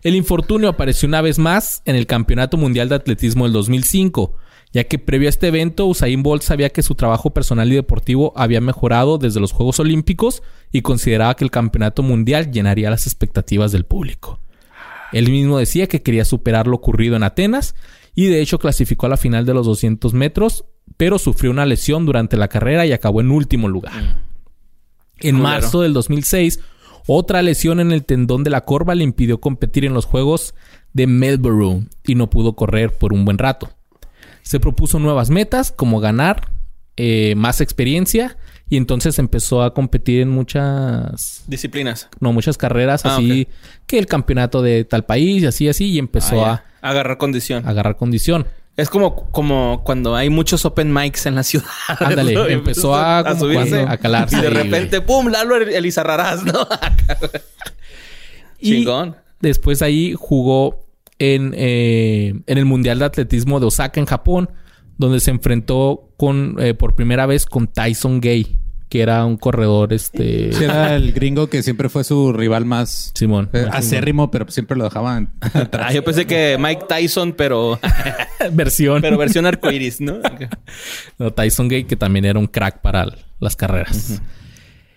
El 0.02 0.14
infortunio 0.14 0.68
apareció 0.68 1.06
una 1.06 1.20
vez 1.20 1.38
más 1.38 1.82
en 1.84 1.94
el 1.94 2.06
Campeonato 2.06 2.56
Mundial 2.56 2.88
de 2.88 2.96
Atletismo 2.96 3.44
del 3.44 3.52
2005, 3.52 4.34
ya 4.76 4.84
que 4.84 4.98
previo 4.98 5.26
a 5.26 5.30
este 5.30 5.48
evento 5.48 5.86
Usain 5.86 6.22
Bolt 6.22 6.42
sabía 6.42 6.68
que 6.68 6.82
su 6.82 6.94
trabajo 6.94 7.30
personal 7.30 7.72
y 7.72 7.76
deportivo 7.76 8.34
había 8.36 8.60
mejorado 8.60 9.16
desde 9.16 9.40
los 9.40 9.52
Juegos 9.52 9.80
Olímpicos 9.80 10.42
y 10.70 10.82
consideraba 10.82 11.34
que 11.34 11.44
el 11.44 11.50
Campeonato 11.50 12.02
Mundial 12.02 12.52
llenaría 12.52 12.90
las 12.90 13.06
expectativas 13.06 13.72
del 13.72 13.86
público. 13.86 14.38
Él 15.14 15.30
mismo 15.30 15.56
decía 15.56 15.86
que 15.86 16.02
quería 16.02 16.26
superar 16.26 16.66
lo 16.66 16.76
ocurrido 16.76 17.16
en 17.16 17.22
Atenas 17.22 17.74
y 18.14 18.26
de 18.26 18.42
hecho 18.42 18.58
clasificó 18.58 19.06
a 19.06 19.08
la 19.08 19.16
final 19.16 19.46
de 19.46 19.54
los 19.54 19.64
200 19.64 20.12
metros, 20.12 20.66
pero 20.98 21.18
sufrió 21.18 21.50
una 21.50 21.64
lesión 21.64 22.04
durante 22.04 22.36
la 22.36 22.48
carrera 22.48 22.84
y 22.84 22.92
acabó 22.92 23.22
en 23.22 23.30
último 23.30 23.68
lugar. 23.68 23.94
En 23.94 25.36
Culero. 25.36 25.38
marzo 25.38 25.80
del 25.80 25.94
2006, 25.94 26.60
otra 27.06 27.40
lesión 27.40 27.80
en 27.80 27.92
el 27.92 28.04
tendón 28.04 28.44
de 28.44 28.50
la 28.50 28.66
corva 28.66 28.94
le 28.94 29.04
impidió 29.04 29.40
competir 29.40 29.86
en 29.86 29.94
los 29.94 30.04
Juegos 30.04 30.54
de 30.92 31.06
Melbourne 31.06 31.88
y 32.04 32.14
no 32.14 32.28
pudo 32.28 32.56
correr 32.56 32.92
por 32.92 33.14
un 33.14 33.24
buen 33.24 33.38
rato. 33.38 33.70
Se 34.46 34.60
propuso 34.60 34.98
nuevas 35.00 35.28
metas 35.28 35.72
como 35.72 35.98
ganar 36.00 36.50
eh, 36.96 37.34
más 37.36 37.60
experiencia 37.60 38.36
y 38.70 38.76
entonces 38.76 39.18
empezó 39.18 39.62
a 39.62 39.74
competir 39.74 40.20
en 40.22 40.28
muchas 40.30 41.42
Disciplinas. 41.48 42.08
no 42.20 42.32
muchas 42.32 42.56
carreras 42.56 43.04
Ah, 43.04 43.16
así 43.16 43.48
que 43.86 43.98
el 43.98 44.06
campeonato 44.06 44.62
de 44.62 44.84
tal 44.84 45.04
país 45.04 45.42
y 45.42 45.46
así 45.46 45.68
así 45.68 45.86
y 45.90 45.98
empezó 45.98 46.44
Ah, 46.44 46.62
ya. 46.82 46.88
Agarrar 46.88 47.18
condición. 47.18 47.66
a 47.66 47.70
agarrar 47.70 47.96
condición. 47.96 48.46
Es 48.76 48.88
como, 48.90 49.30
como 49.32 49.82
cuando 49.84 50.14
hay 50.14 50.28
muchos 50.30 50.64
open 50.64 50.92
mics 50.92 51.26
en 51.26 51.34
la 51.34 51.42
ciudad. 51.42 51.66
Ándale, 51.98 52.34
¿no? 52.34 52.46
empezó 52.46 52.94
a 52.94 53.24
como 53.24 53.40
subirse. 53.40 53.70
cuando- 53.70 53.90
a 53.90 53.96
calarse 53.96 54.36
Y 54.36 54.40
de 54.42 54.50
repente, 54.50 55.00
¡pum! 55.00 55.26
Lalo 55.28 55.56
Elizarrarás, 55.56 56.44
¿no? 56.44 56.68
Y 58.58 58.70
Chingón. 58.70 59.16
Después 59.40 59.82
ahí 59.82 60.14
jugó 60.16 60.85
en, 61.18 61.54
eh, 61.56 62.34
en 62.46 62.58
el 62.58 62.64
Mundial 62.64 62.98
de 62.98 63.04
Atletismo 63.06 63.60
de 63.60 63.66
Osaka, 63.66 64.00
en 64.00 64.06
Japón, 64.06 64.50
donde 64.98 65.20
se 65.20 65.30
enfrentó 65.30 66.10
con 66.16 66.56
eh, 66.58 66.74
por 66.74 66.94
primera 66.94 67.26
vez 67.26 67.46
con 67.46 67.66
Tyson 67.68 68.20
Gay, 68.20 68.58
que 68.88 69.02
era 69.02 69.24
un 69.26 69.36
corredor, 69.36 69.92
este... 69.92 70.52
Sí, 70.52 70.62
era 70.64 70.94
el 70.94 71.12
gringo 71.12 71.48
que 71.48 71.62
siempre 71.62 71.88
fue 71.88 72.04
su 72.04 72.32
rival 72.32 72.64
más 72.64 73.10
Simón. 73.14 73.50
eh, 73.52 73.66
acérrimo, 73.70 74.30
pero 74.30 74.48
siempre 74.48 74.76
lo 74.76 74.84
dejaban 74.84 75.32
Ah, 75.72 75.92
yo 75.92 76.04
pensé 76.04 76.24
que 76.26 76.56
Mike 76.58 76.84
Tyson, 76.88 77.32
pero, 77.36 77.80
Versión. 78.52 79.02
pero 79.02 79.18
versión 79.18 79.44
arcoiris, 79.44 80.00
¿no? 80.00 80.18
No, 81.18 81.32
Tyson 81.32 81.68
Gay, 81.68 81.84
que 81.84 81.96
también 81.96 82.24
era 82.26 82.38
un 82.38 82.46
crack 82.46 82.80
para 82.80 83.06
las 83.40 83.56
carreras. 83.56 84.22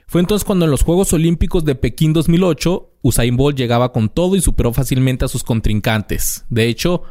Fue 0.10 0.22
entonces 0.22 0.44
cuando 0.44 0.66
en 0.66 0.72
los 0.72 0.82
Juegos 0.84 1.14
Olímpicos 1.14 1.64
de 1.66 1.76
Pekín 1.76 2.14
2008, 2.14 2.94
Usain 3.04 3.38
Bolt 3.38 3.56
llegaba 3.58 3.92
con 3.92 4.10
todo 4.10 4.36
y 4.36 4.42
superó 4.42 4.74
fácilmente 4.74 5.24
a 5.24 5.28
sus 5.28 5.44
contrincantes. 5.44 6.46
De 6.50 6.66
hecho, 6.68 7.04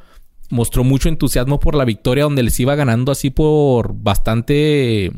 mostró 0.50 0.82
mucho 0.82 1.08
entusiasmo 1.08 1.61
por 1.61 1.76
la 1.76 1.84
victoria 1.84 2.24
donde 2.24 2.42
les 2.42 2.58
iba 2.58 2.74
ganando 2.74 3.12
así 3.12 3.30
por 3.30 3.94
bastante, 3.94 5.12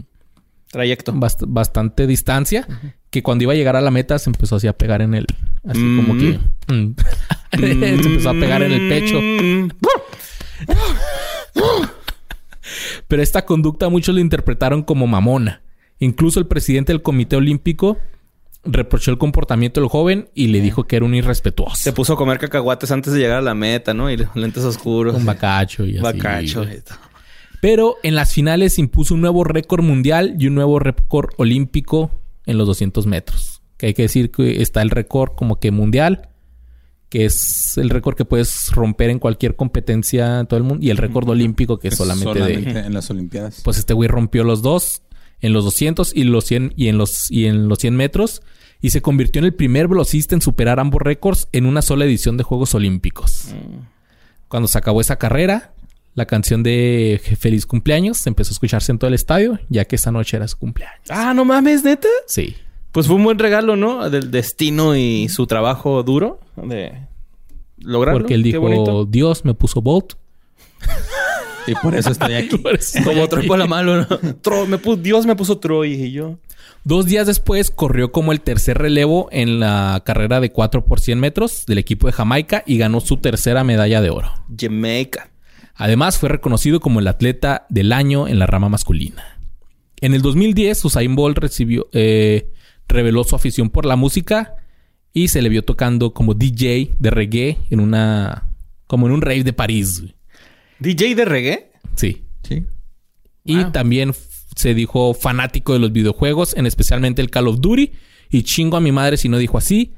Trayecto. 0.70 1.14
bast- 1.14 1.46
bastante 1.48 2.06
distancia, 2.06 2.68
que 3.08 3.22
cuando 3.22 3.44
iba 3.44 3.54
a 3.54 3.56
llegar 3.56 3.76
a 3.76 3.80
la 3.80 3.90
meta 3.90 4.18
se 4.18 4.28
empezó 4.28 4.56
así 4.56 4.66
a 4.66 4.76
pegar 4.76 5.00
en 5.00 5.14
el... 5.14 5.26
Así 5.66 5.80
Mm. 5.80 5.96
como 6.06 6.18
que... 6.18 6.38
mm. 6.74 6.94
se 7.58 7.88
empezó 8.08 8.28
a 8.30 8.34
pegar 8.34 8.62
en 8.62 8.72
el 8.72 8.88
pecho. 8.90 9.18
Mm. 9.22 9.70
Pero 13.08 13.22
esta 13.22 13.46
conducta 13.46 13.88
muchos 13.88 14.14
lo 14.14 14.20
interpretaron 14.20 14.82
como 14.82 15.06
mamona. 15.06 15.62
Incluso 16.00 16.40
el 16.40 16.46
presidente 16.46 16.92
del 16.92 17.02
Comité 17.02 17.36
Olímpico 17.36 17.98
reprochó 18.64 19.10
el 19.10 19.18
comportamiento 19.18 19.80
del 19.80 19.88
joven 19.88 20.28
y 20.34 20.48
le 20.48 20.60
dijo 20.60 20.84
que 20.84 20.96
era 20.96 21.04
un 21.04 21.14
irrespetuoso. 21.14 21.76
Se 21.76 21.92
puso 21.92 22.14
a 22.14 22.16
comer 22.16 22.38
cacahuates 22.38 22.90
antes 22.90 23.12
de 23.12 23.20
llegar 23.20 23.38
a 23.38 23.42
la 23.42 23.54
meta, 23.54 23.94
¿no? 23.94 24.10
Y 24.10 24.18
lentes 24.34 24.64
oscuros. 24.64 25.14
Un 25.14 25.24
bacacho 25.24 25.84
y 25.84 25.96
así. 25.96 26.02
Bacacho. 26.02 26.64
Pero 27.60 27.96
en 28.02 28.14
las 28.14 28.32
finales 28.32 28.78
impuso 28.78 29.14
un 29.14 29.20
nuevo 29.20 29.44
récord 29.44 29.82
mundial 29.82 30.36
y 30.38 30.46
un 30.46 30.54
nuevo 30.54 30.78
récord 30.78 31.30
olímpico 31.36 32.10
en 32.46 32.56
los 32.58 32.66
200 32.66 33.06
metros. 33.06 33.62
Que 33.76 33.86
hay 33.86 33.94
que 33.94 34.02
decir 34.02 34.30
que 34.30 34.62
está 34.62 34.82
el 34.82 34.90
récord 34.90 35.32
como 35.36 35.60
que 35.60 35.70
mundial, 35.70 36.30
que 37.10 37.26
es 37.26 37.76
el 37.76 37.90
récord 37.90 38.16
que 38.16 38.24
puedes 38.24 38.72
romper 38.72 39.10
en 39.10 39.18
cualquier 39.18 39.56
competencia 39.56 40.40
en 40.40 40.46
todo 40.46 40.56
el 40.56 40.64
mundo, 40.64 40.84
y 40.84 40.90
el 40.90 40.96
récord 40.96 41.28
olímpico 41.28 41.78
que 41.78 41.88
es 41.88 41.96
solamente, 41.96 42.38
de... 42.38 42.54
solamente 42.54 42.80
en 42.80 42.94
las 42.94 43.10
Olimpiadas. 43.10 43.60
Pues 43.62 43.78
este 43.78 43.92
güey 43.92 44.08
rompió 44.08 44.44
los 44.44 44.62
dos 44.62 45.02
en 45.40 45.52
los 45.52 45.64
200 45.64 46.12
y 46.14 46.24
los 46.24 46.44
100 46.44 46.74
y 46.76 46.88
en 46.88 46.98
los 46.98 47.30
y 47.30 47.46
en 47.46 47.68
los 47.68 47.78
100 47.78 47.96
metros 47.96 48.42
y 48.80 48.90
se 48.90 49.02
convirtió 49.02 49.40
en 49.40 49.46
el 49.46 49.54
primer 49.54 49.88
velocista 49.88 50.34
en 50.34 50.40
superar 50.40 50.80
ambos 50.80 51.02
récords 51.02 51.48
en 51.52 51.66
una 51.66 51.82
sola 51.82 52.04
edición 52.04 52.36
de 52.36 52.44
Juegos 52.44 52.74
Olímpicos. 52.74 53.54
Cuando 54.48 54.68
se 54.68 54.78
acabó 54.78 55.00
esa 55.00 55.16
carrera, 55.16 55.74
la 56.14 56.26
canción 56.26 56.62
de 56.62 57.20
Feliz 57.38 57.66
cumpleaños 57.66 58.26
empezó 58.26 58.50
a 58.50 58.54
escucharse 58.54 58.90
en 58.90 58.98
todo 58.98 59.08
el 59.08 59.14
estadio, 59.14 59.58
ya 59.68 59.84
que 59.84 59.96
esa 59.96 60.10
noche 60.10 60.36
era 60.36 60.48
su 60.48 60.58
cumpleaños. 60.58 61.10
Ah, 61.10 61.34
no 61.34 61.44
mames, 61.44 61.84
neta. 61.84 62.08
Sí. 62.26 62.56
Pues 62.90 63.06
fue 63.06 63.16
un 63.16 63.24
buen 63.24 63.38
regalo, 63.38 63.76
¿no? 63.76 64.10
Del 64.10 64.30
destino 64.30 64.96
y 64.96 65.28
su 65.28 65.46
trabajo 65.46 66.02
duro 66.02 66.40
de 66.56 67.06
lograrlo. 67.78 68.20
Porque 68.20 68.34
él 68.34 68.42
dijo. 68.42 69.06
Dios 69.06 69.44
me 69.44 69.54
puso 69.54 69.82
Bolt. 69.82 70.14
Y 71.66 71.74
por 71.74 71.94
eso 71.94 72.10
estoy 72.10 72.34
aquí. 72.34 72.56
Por 72.58 72.74
eso 72.74 72.98
estoy 72.98 73.04
Como 73.04 73.24
aquí. 73.24 73.30
Troy 73.30 73.46
por 73.46 73.58
la 73.58 73.66
mano, 73.66 74.06
Dios 74.98 75.26
me 75.26 75.36
puso 75.36 75.58
Troy 75.58 75.92
y 75.92 76.12
yo. 76.12 76.38
Dos 76.82 77.06
días 77.06 77.26
después 77.26 77.70
corrió 77.70 78.10
como 78.10 78.32
el 78.32 78.40
tercer 78.40 78.78
relevo 78.78 79.28
en 79.32 79.60
la 79.60 80.02
carrera 80.04 80.40
de 80.40 80.50
4 80.50 80.86
por 80.86 81.00
100 81.00 81.20
metros 81.20 81.66
del 81.66 81.78
equipo 81.78 82.06
de 82.06 82.12
Jamaica 82.14 82.62
y 82.66 82.78
ganó 82.78 83.00
su 83.00 83.18
tercera 83.18 83.64
medalla 83.64 84.00
de 84.00 84.10
oro. 84.10 84.32
Jamaica. 84.58 85.30
Además 85.74 86.18
fue 86.18 86.28
reconocido 86.28 86.80
como 86.80 87.00
el 87.00 87.08
atleta 87.08 87.66
del 87.68 87.92
año 87.92 88.28
en 88.28 88.38
la 88.38 88.46
rama 88.46 88.68
masculina. 88.68 89.38
En 90.00 90.14
el 90.14 90.22
2010 90.22 90.84
Usain 90.84 91.14
Bolt 91.14 91.38
recibió, 91.38 91.88
eh, 91.92 92.50
reveló 92.88 93.24
su 93.24 93.36
afición 93.36 93.68
por 93.68 93.84
la 93.84 93.96
música 93.96 94.54
y 95.12 95.28
se 95.28 95.42
le 95.42 95.48
vio 95.48 95.62
tocando 95.62 96.14
como 96.14 96.34
DJ 96.34 96.94
de 96.98 97.10
reggae 97.10 97.58
en 97.68 97.80
una 97.80 98.46
como 98.86 99.06
en 99.06 99.12
un 99.12 99.22
rave 99.22 99.44
de 99.44 99.52
París. 99.52 100.02
DJ 100.80 101.14
de 101.14 101.24
reggae. 101.24 101.72
Sí. 101.96 102.24
Sí. 102.42 102.64
Y 103.44 103.64
también 103.66 104.12
se 104.56 104.74
dijo 104.74 105.14
fanático 105.14 105.72
de 105.72 105.78
los 105.78 105.92
videojuegos, 105.92 106.56
en 106.56 106.66
especialmente 106.66 107.22
el 107.22 107.30
Call 107.30 107.48
of 107.48 107.60
Duty. 107.60 107.92
Y 108.30 108.42
chingo 108.42 108.76
a 108.76 108.80
mi 108.80 108.92
madre 108.92 109.16
si 109.16 109.28
no 109.28 109.38
dijo 109.38 109.58
así. 109.58 109.94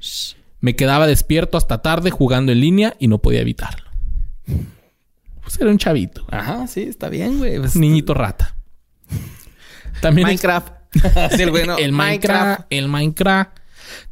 Me 0.60 0.76
quedaba 0.76 1.06
despierto 1.06 1.56
hasta 1.58 1.82
tarde 1.82 2.10
jugando 2.10 2.52
en 2.52 2.60
línea 2.60 2.94
y 2.98 3.08
no 3.08 3.18
podía 3.18 3.40
evitarlo. 3.40 3.90
Pues 5.42 5.60
era 5.60 5.70
un 5.70 5.78
chavito. 5.78 6.24
Ajá, 6.30 6.66
sí, 6.66 6.82
está 6.82 7.08
bien, 7.08 7.38
güey. 7.38 7.58
Pues, 7.58 7.76
Niñito 7.76 8.14
rata. 8.14 8.56
También 10.00 10.26
Minecraft. 10.28 10.72
Sí, 11.36 11.42
el 11.42 11.92
Minecraft, 11.92 12.66
el 12.68 12.88
Minecraft. 12.88 13.58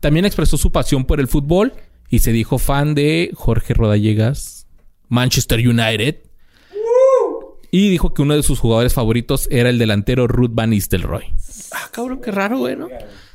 También 0.01 0.25
expresó 0.25 0.57
su 0.57 0.73
pasión 0.73 1.05
por 1.05 1.21
el 1.21 1.29
fútbol 1.29 1.75
y 2.09 2.21
se 2.21 2.33
dijo 2.33 2.59
fan 2.59 2.95
de 2.95 3.31
Jorge 3.35 3.75
Rodallegas, 3.75 4.67
Manchester 5.09 5.61
United. 5.61 6.17
Y 7.71 7.89
dijo 7.89 8.13
que 8.15 8.23
uno 8.23 8.35
de 8.35 8.43
sus 8.43 8.59
jugadores 8.59 8.95
favoritos 8.95 9.47
era 9.51 9.69
el 9.71 9.79
delantero 9.79 10.27
Ruth 10.27 10.51
Van 10.53 10.71
Nistelrooy. 10.71 11.25
Ah, 11.73 11.89
cabrón, 11.93 12.21
qué 12.21 12.31
raro, 12.33 12.59
güey, 12.59 12.75
¿no? 12.77 12.89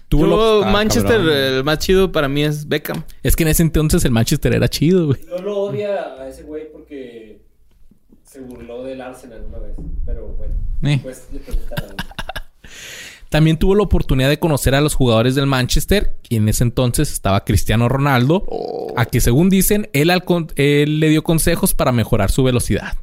Tuvo 0.09 0.21
Yo, 0.23 0.27
lo- 0.27 0.63
Ah, 0.65 0.71
Manchester, 0.71 1.17
cabrón. 1.17 1.33
el 1.37 1.63
más 1.63 1.79
chido 1.79 2.11
para 2.11 2.27
mí 2.27 2.43
es 2.43 2.67
Beckham. 2.67 3.03
Es 3.23 3.35
que 3.35 3.43
en 3.43 3.49
ese 3.49 3.63
entonces 3.63 4.03
el 4.05 4.11
Manchester 4.11 4.53
era 4.53 4.67
chido, 4.67 5.07
güey. 5.07 5.19
No 5.29 5.37
lo 5.39 5.57
odia 5.61 6.15
a 6.19 6.27
ese 6.27 6.43
güey 6.43 6.71
porque 6.71 7.39
se 8.23 8.41
burló 8.41 8.83
del 8.83 9.01
Arsenal 9.01 9.43
una 9.47 9.59
vez. 9.59 9.75
Pero 10.05 10.27
bueno, 10.37 10.53
Eh. 10.83 10.99
pues 11.01 11.27
le 11.31 11.39
él. 11.39 11.45
También 13.29 13.57
tuvo 13.57 13.75
la 13.75 13.83
oportunidad 13.83 14.29
de 14.29 14.39
conocer 14.39 14.75
a 14.75 14.81
los 14.81 14.93
jugadores 14.93 15.35
del 15.35 15.45
Manchester, 15.47 16.15
y 16.29 16.37
en 16.37 16.47
ese 16.47 16.63
entonces 16.63 17.11
estaba 17.11 17.43
Cristiano 17.43 17.89
Ronaldo, 17.89 18.45
a 18.95 19.05
que 19.05 19.19
según 19.19 19.49
dicen, 19.49 19.89
él, 19.93 20.09
al 20.09 20.23
con- 20.23 20.51
él 20.55 20.99
le 20.99 21.09
dio 21.09 21.23
consejos 21.23 21.73
para 21.73 21.91
mejorar 21.91 22.31
su 22.31 22.43
velocidad. 22.43 22.93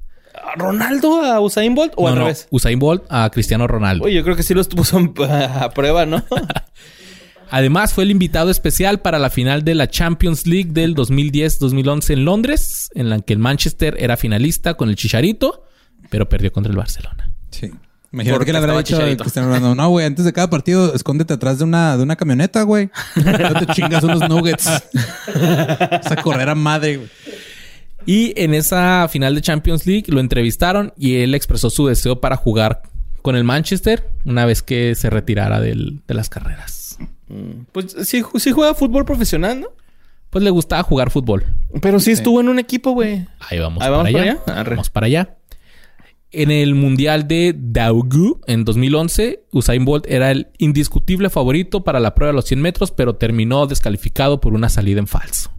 ¿A 0.53 0.59
¿Ronaldo 0.59 1.23
a 1.23 1.41
Usain 1.41 1.75
Bolt 1.75 1.93
o 1.97 2.03
No, 2.03 2.09
al 2.09 2.15
no, 2.15 2.21
revés? 2.23 2.47
Usain 2.51 2.79
Bolt 2.79 3.05
a 3.09 3.31
Cristiano 3.31 3.67
Ronaldo. 3.67 4.05
Oye, 4.05 4.15
yo 4.15 4.23
creo 4.23 4.37
que 4.37 4.43
sí 4.43 4.55
los 4.55 4.69
puso 4.69 4.99
a 5.29 5.71
prueba, 5.71 6.05
¿no? 6.07 6.23
Además, 7.51 7.93
fue 7.93 8.05
el 8.05 8.11
invitado 8.11 8.51
especial 8.51 9.01
para 9.01 9.19
la 9.19 9.29
final 9.29 9.63
de 9.63 9.75
la 9.75 9.87
Champions 9.89 10.47
League 10.47 10.71
del 10.73 10.95
2010-2011 10.95 12.11
en 12.15 12.25
Londres, 12.25 12.89
en 12.95 13.11
la 13.11 13.21
que 13.21 13.35
el 13.35 13.39
Manchester 13.39 13.95
era 13.99 14.17
finalista 14.17 14.75
con 14.75 14.89
el 14.89 14.97
Chicharito, 14.97 15.65
pero 16.09 16.29
perdió 16.31 16.51
contra 16.51 16.71
el 16.71 16.79
Barcelona. 16.79 17.31
Sí. 17.51 17.71
Imagínate 18.11 18.37
Porque 18.39 18.47
que 18.47 18.53
le 18.53 18.59
habrá 18.59 18.73
dicho 18.79 18.95
a 18.97 18.99
Chicharito. 18.99 19.25
Cristiano 19.25 19.49
Ronaldo. 19.49 19.75
No, 19.75 19.89
güey, 19.91 20.07
antes 20.07 20.25
de 20.25 20.33
cada 20.33 20.49
partido, 20.49 20.95
escóndete 20.95 21.35
atrás 21.35 21.59
de 21.59 21.65
una, 21.65 21.97
de 21.97 22.03
una 22.03 22.17
camioneta, 22.17 22.63
güey. 22.63 22.91
No 23.17 23.55
te 23.55 23.67
chingas 23.75 24.03
unos 24.03 24.27
nuggets. 24.29 24.67
Esa 25.35 26.17
correra 26.23 26.55
madre, 26.55 26.97
güey. 26.99 27.09
Y 28.07 28.33
en 28.41 28.55
esa 28.55 29.09
final 29.09 29.35
de 29.35 29.41
Champions 29.43 29.87
League 29.87 30.05
lo 30.09 30.21
entrevistaron 30.21 30.93
y 30.99 31.17
él 31.17 31.35
expresó 31.35 31.71
su 31.71 31.87
deseo 31.87 32.21
para 32.21 32.37
jugar 32.37 32.83
con 33.23 33.37
el 33.37 33.45
Manchester 33.45 34.09
una 34.25 34.45
vez 34.45 34.63
que 34.63 34.95
se 34.95 35.09
retirara 35.11 35.61
del- 35.61 36.01
de 36.07 36.15
las 36.15 36.29
carreras. 36.29 36.99
Pues 37.73 37.97
sí, 38.03 38.23
sí 38.37 38.51
juega 38.53 38.75
fútbol 38.75 39.05
profesional, 39.05 39.61
¿no? 39.61 39.69
Pues 40.31 40.43
le 40.45 40.51
gustaba 40.51 40.83
jugar 40.83 41.11
fútbol. 41.11 41.45
Pero 41.81 42.01
sí 42.01 42.11
estuvo 42.11 42.41
en 42.41 42.49
un 42.49 42.59
equipo, 42.59 42.93
güey. 42.93 43.27
Ahí 43.39 43.59
vamos, 43.59 43.83
Ahí 43.83 43.91
vamos 43.91 44.11
para 44.13 44.23
allá. 44.25 44.65
Vamos 44.71 44.91
para 44.91 45.07
allá. 45.07 45.37
En 46.35 46.51
el 46.51 46.75
Mundial 46.75 47.29
de 47.29 47.55
Daegu 47.57 48.41
en 48.47 48.65
2011, 48.65 49.45
Usain 49.53 49.85
Bolt 49.85 50.07
era 50.09 50.31
el 50.31 50.49
indiscutible 50.57 51.29
favorito 51.29 51.85
para 51.85 52.01
la 52.01 52.15
prueba 52.15 52.33
de 52.33 52.37
los 52.37 52.47
100 52.47 52.61
metros, 52.63 52.91
pero 52.91 53.17
terminó 53.17 53.67
descalificado 53.67 54.41
por 54.41 54.55
una 54.55 54.71
salida 54.71 54.99
en 54.99 55.07
falso. 55.07 55.51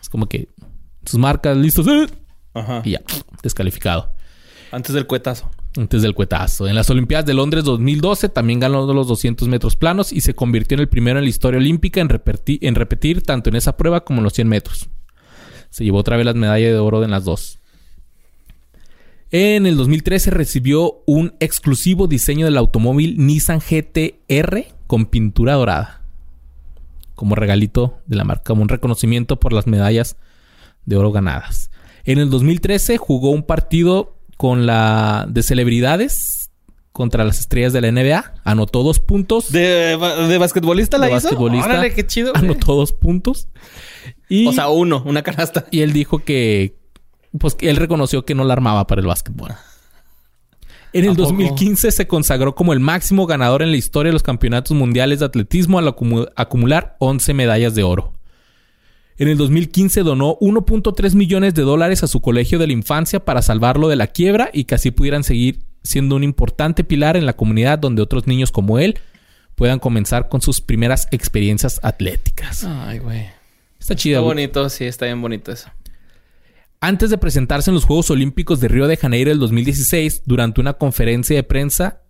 Es 0.00 0.08
como 0.08 0.26
que 0.28 0.48
sus 1.06 1.18
marcas 1.18 1.56
listos 1.56 1.86
¡eh! 1.88 2.06
Ajá. 2.54 2.82
y 2.84 2.92
ya, 2.92 3.02
descalificado. 3.42 4.10
Antes 4.72 4.94
del 4.94 5.06
cuetazo. 5.06 5.50
Antes 5.76 6.02
del 6.02 6.14
cuetazo. 6.14 6.68
En 6.68 6.74
las 6.74 6.88
Olimpiadas 6.90 7.26
de 7.26 7.34
Londres 7.34 7.64
2012 7.64 8.28
también 8.28 8.60
ganó 8.60 8.92
los 8.92 9.08
200 9.08 9.48
metros 9.48 9.74
planos 9.76 10.12
y 10.12 10.20
se 10.20 10.34
convirtió 10.34 10.76
en 10.76 10.80
el 10.80 10.88
primero 10.88 11.18
en 11.18 11.24
la 11.24 11.30
historia 11.30 11.58
olímpica 11.58 12.00
en, 12.00 12.08
repetir- 12.08 12.58
en 12.62 12.74
repetir 12.76 13.22
tanto 13.22 13.50
en 13.50 13.56
esa 13.56 13.76
prueba 13.76 14.04
como 14.04 14.18
en 14.20 14.24
los 14.24 14.32
100 14.34 14.48
metros. 14.48 14.88
Se 15.70 15.84
llevó 15.84 15.98
otra 15.98 16.16
vez 16.16 16.26
las 16.26 16.36
medallas 16.36 16.70
de 16.70 16.78
oro 16.78 17.02
en 17.02 17.10
las 17.10 17.24
dos. 17.24 17.58
En 19.30 19.66
el 19.66 19.76
2013 19.76 20.30
recibió 20.30 21.02
un 21.06 21.34
exclusivo 21.40 22.06
diseño 22.06 22.44
del 22.46 22.56
automóvil 22.56 23.16
Nissan 23.26 23.58
GT-R 23.60 24.68
con 24.86 25.06
pintura 25.06 25.54
dorada. 25.54 26.02
Como 27.16 27.34
regalito 27.34 27.98
de 28.06 28.16
la 28.16 28.24
marca, 28.24 28.44
como 28.44 28.62
un 28.62 28.68
reconocimiento 28.68 29.40
por 29.40 29.52
las 29.52 29.66
medallas 29.66 30.16
de 30.86 30.96
oro 30.96 31.12
ganadas. 31.12 31.70
En 32.04 32.18
el 32.18 32.30
2013 32.30 32.96
jugó 32.98 33.30
un 33.30 33.42
partido 33.44 34.16
con 34.36 34.66
la 34.66 35.26
de 35.28 35.42
celebridades 35.42 36.50
contra 36.92 37.24
las 37.24 37.40
estrellas 37.40 37.72
de 37.72 37.80
la 37.80 37.90
NBA. 37.90 38.34
Anotó 38.44 38.82
dos 38.82 39.00
puntos. 39.00 39.50
¿De, 39.50 39.96
de 40.28 40.38
basquetbolista 40.38 40.98
la 40.98 41.06
De 41.06 41.12
hizo? 41.12 41.22
basquetbolista. 41.28 41.66
Órale, 41.68 41.92
qué 41.94 42.06
chido. 42.06 42.32
güey. 42.32 42.44
Anotó 42.44 42.74
dos 42.76 42.92
puntos. 42.92 43.48
Y, 44.28 44.46
O 44.46 44.52
sea, 44.52 44.68
uno, 44.68 45.02
una 45.06 45.22
canasta. 45.22 45.66
y 45.70 45.80
él 45.80 45.92
dijo 45.92 46.18
que... 46.20 46.76
Pues 47.38 47.54
que 47.56 47.68
él 47.68 47.76
reconoció 47.76 48.24
que 48.24 48.34
no 48.36 48.44
la 48.44 48.52
armaba 48.52 48.86
para 48.86 49.00
el 49.00 49.08
básquetbol. 49.08 49.50
En 50.92 51.04
el 51.04 51.10
¿A 51.10 51.14
poco? 51.14 51.22
2015 51.30 51.90
se 51.90 52.06
consagró 52.06 52.54
como 52.54 52.72
el 52.72 52.78
máximo 52.78 53.26
ganador 53.26 53.62
en 53.62 53.72
la 53.72 53.76
historia 53.76 54.10
de 54.10 54.12
los 54.12 54.22
campeonatos 54.22 54.76
mundiales 54.76 55.18
de 55.18 55.24
atletismo 55.26 55.80
al 55.80 55.88
acumu- 55.88 56.30
acumular 56.36 56.94
11 57.00 57.34
medallas 57.34 57.74
de 57.74 57.82
oro. 57.82 58.12
En 59.16 59.28
el 59.28 59.36
2015 59.38 60.02
donó 60.02 60.36
1.3 60.40 61.14
millones 61.14 61.54
de 61.54 61.62
dólares 61.62 62.02
a 62.02 62.08
su 62.08 62.20
colegio 62.20 62.58
de 62.58 62.66
la 62.66 62.72
infancia 62.72 63.24
para 63.24 63.42
salvarlo 63.42 63.88
de 63.88 63.96
la 63.96 64.08
quiebra 64.08 64.50
y 64.52 64.64
que 64.64 64.74
así 64.74 64.90
pudieran 64.90 65.22
seguir 65.22 65.60
siendo 65.84 66.16
un 66.16 66.24
importante 66.24 66.82
pilar 66.82 67.16
en 67.16 67.26
la 67.26 67.34
comunidad 67.34 67.78
donde 67.78 68.02
otros 68.02 68.26
niños 68.26 68.50
como 68.50 68.78
él 68.78 68.98
puedan 69.54 69.78
comenzar 69.78 70.28
con 70.28 70.40
sus 70.40 70.60
primeras 70.60 71.06
experiencias 71.12 71.78
atléticas. 71.82 72.64
Ay, 72.64 72.98
güey. 72.98 73.26
Está 73.78 73.94
chido. 73.94 74.18
Está 74.18 74.26
bonito, 74.26 74.68
sí, 74.68 74.84
está 74.84 75.06
bien 75.06 75.22
bonito 75.22 75.52
eso. 75.52 75.68
Antes 76.80 77.10
de 77.10 77.18
presentarse 77.18 77.70
en 77.70 77.74
los 77.74 77.84
Juegos 77.84 78.10
Olímpicos 78.10 78.60
de 78.60 78.68
Río 78.68 78.86
de 78.88 78.96
Janeiro 78.96 79.30
del 79.30 79.38
2016, 79.38 80.22
durante 80.26 80.60
una 80.60 80.74
conferencia 80.74 81.36
de 81.36 81.42
prensa, 81.42 82.02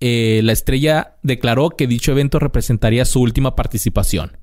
eh, 0.00 0.40
la 0.42 0.52
estrella 0.52 1.16
declaró 1.22 1.70
que 1.70 1.86
dicho 1.86 2.12
evento 2.12 2.38
representaría 2.38 3.04
su 3.04 3.20
última 3.20 3.54
participación. 3.54 4.38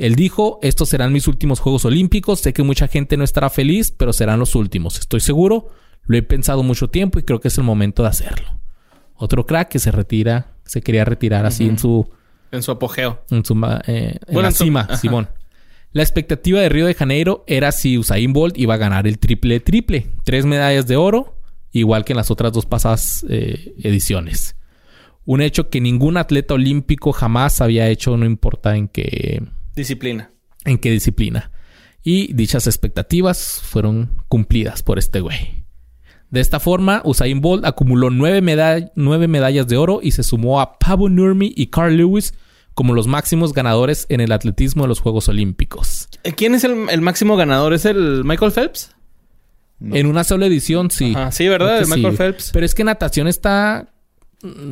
Él 0.00 0.14
dijo, 0.14 0.58
estos 0.62 0.88
serán 0.88 1.12
mis 1.12 1.28
últimos 1.28 1.60
Juegos 1.60 1.84
Olímpicos, 1.84 2.40
sé 2.40 2.52
que 2.52 2.62
mucha 2.62 2.88
gente 2.88 3.16
no 3.16 3.24
estará 3.24 3.50
feliz, 3.50 3.90
pero 3.90 4.12
serán 4.12 4.38
los 4.38 4.54
últimos, 4.54 4.98
estoy 4.98 5.20
seguro, 5.20 5.68
lo 6.06 6.16
he 6.16 6.22
pensado 6.22 6.62
mucho 6.62 6.88
tiempo 6.88 7.18
y 7.18 7.22
creo 7.22 7.40
que 7.40 7.48
es 7.48 7.58
el 7.58 7.64
momento 7.64 8.02
de 8.02 8.08
hacerlo. 8.08 8.48
Otro 9.14 9.44
crack 9.46 9.68
que 9.68 9.78
se 9.78 9.90
retira, 9.90 10.54
se 10.64 10.80
quería 10.80 11.04
retirar 11.04 11.44
así 11.44 11.66
en 11.66 11.78
su, 11.78 12.08
En 12.50 12.62
su 12.62 12.70
apogeo. 12.72 13.22
en 13.30 13.44
su 13.44 13.52
eh, 13.86 14.16
en 14.26 14.34
Bueno, 14.34 14.42
la 14.42 14.48
en 14.48 14.54
su- 14.54 14.64
cima, 14.64 14.80
ajá. 14.80 14.96
Simón. 14.96 15.28
La 15.92 16.02
expectativa 16.02 16.60
de 16.60 16.68
Río 16.68 16.86
de 16.86 16.94
Janeiro 16.94 17.44
era 17.46 17.70
si 17.72 17.98
Usain 17.98 18.32
Bolt 18.32 18.56
iba 18.56 18.74
a 18.74 18.78
ganar 18.78 19.06
el 19.06 19.18
triple 19.18 19.58
triple. 19.60 20.06
Tres 20.24 20.46
medallas 20.46 20.86
de 20.86 20.96
oro, 20.96 21.36
igual 21.72 22.04
que 22.04 22.12
en 22.12 22.16
las 22.18 22.30
otras 22.30 22.52
dos 22.52 22.64
pasadas 22.64 23.26
eh, 23.28 23.74
ediciones. 23.82 24.56
Un 25.26 25.42
hecho 25.42 25.68
que 25.68 25.80
ningún 25.80 26.16
atleta 26.16 26.54
olímpico 26.54 27.12
jamás 27.12 27.60
había 27.60 27.88
hecho, 27.88 28.16
no 28.16 28.24
importa 28.24 28.76
en 28.76 28.88
qué, 28.88 29.42
Disciplina. 29.74 30.30
en 30.64 30.78
qué 30.78 30.90
disciplina. 30.90 31.50
Y 32.02 32.32
dichas 32.32 32.66
expectativas 32.66 33.60
fueron 33.62 34.22
cumplidas 34.28 34.82
por 34.82 34.98
este 34.98 35.20
güey. 35.20 35.64
De 36.30 36.40
esta 36.40 36.60
forma, 36.60 37.02
Usain 37.04 37.40
Bolt 37.40 37.64
acumuló 37.64 38.10
nueve, 38.10 38.40
nueve 38.94 39.28
medallas 39.28 39.66
de 39.66 39.76
oro 39.76 40.00
y 40.02 40.12
se 40.12 40.22
sumó 40.22 40.60
a 40.60 40.78
Pavo 40.78 41.08
Nurmi 41.08 41.52
y 41.56 41.66
Carl 41.68 41.96
Lewis 41.96 42.34
como 42.74 42.94
los 42.94 43.06
máximos 43.06 43.52
ganadores 43.52 44.06
en 44.08 44.20
el 44.20 44.32
atletismo 44.32 44.84
de 44.84 44.88
los 44.88 45.00
Juegos 45.00 45.28
Olímpicos. 45.28 46.08
Eh, 46.22 46.32
¿Quién 46.32 46.54
es 46.54 46.64
el, 46.64 46.88
el 46.88 47.00
máximo 47.00 47.36
ganador? 47.36 47.74
¿Es 47.74 47.84
el 47.84 48.24
Michael 48.24 48.52
Phelps? 48.52 48.94
En 49.80 50.06
una 50.06 50.24
sola 50.24 50.46
edición, 50.46 50.90
sí. 50.90 51.12
Ajá, 51.16 51.32
sí, 51.32 51.48
¿verdad? 51.48 51.80
El 51.80 51.88
Michael 51.88 52.16
Phelps. 52.16 52.50
Pero 52.52 52.64
es 52.66 52.74
que 52.74 52.84
natación 52.84 53.26
está... 53.28 53.88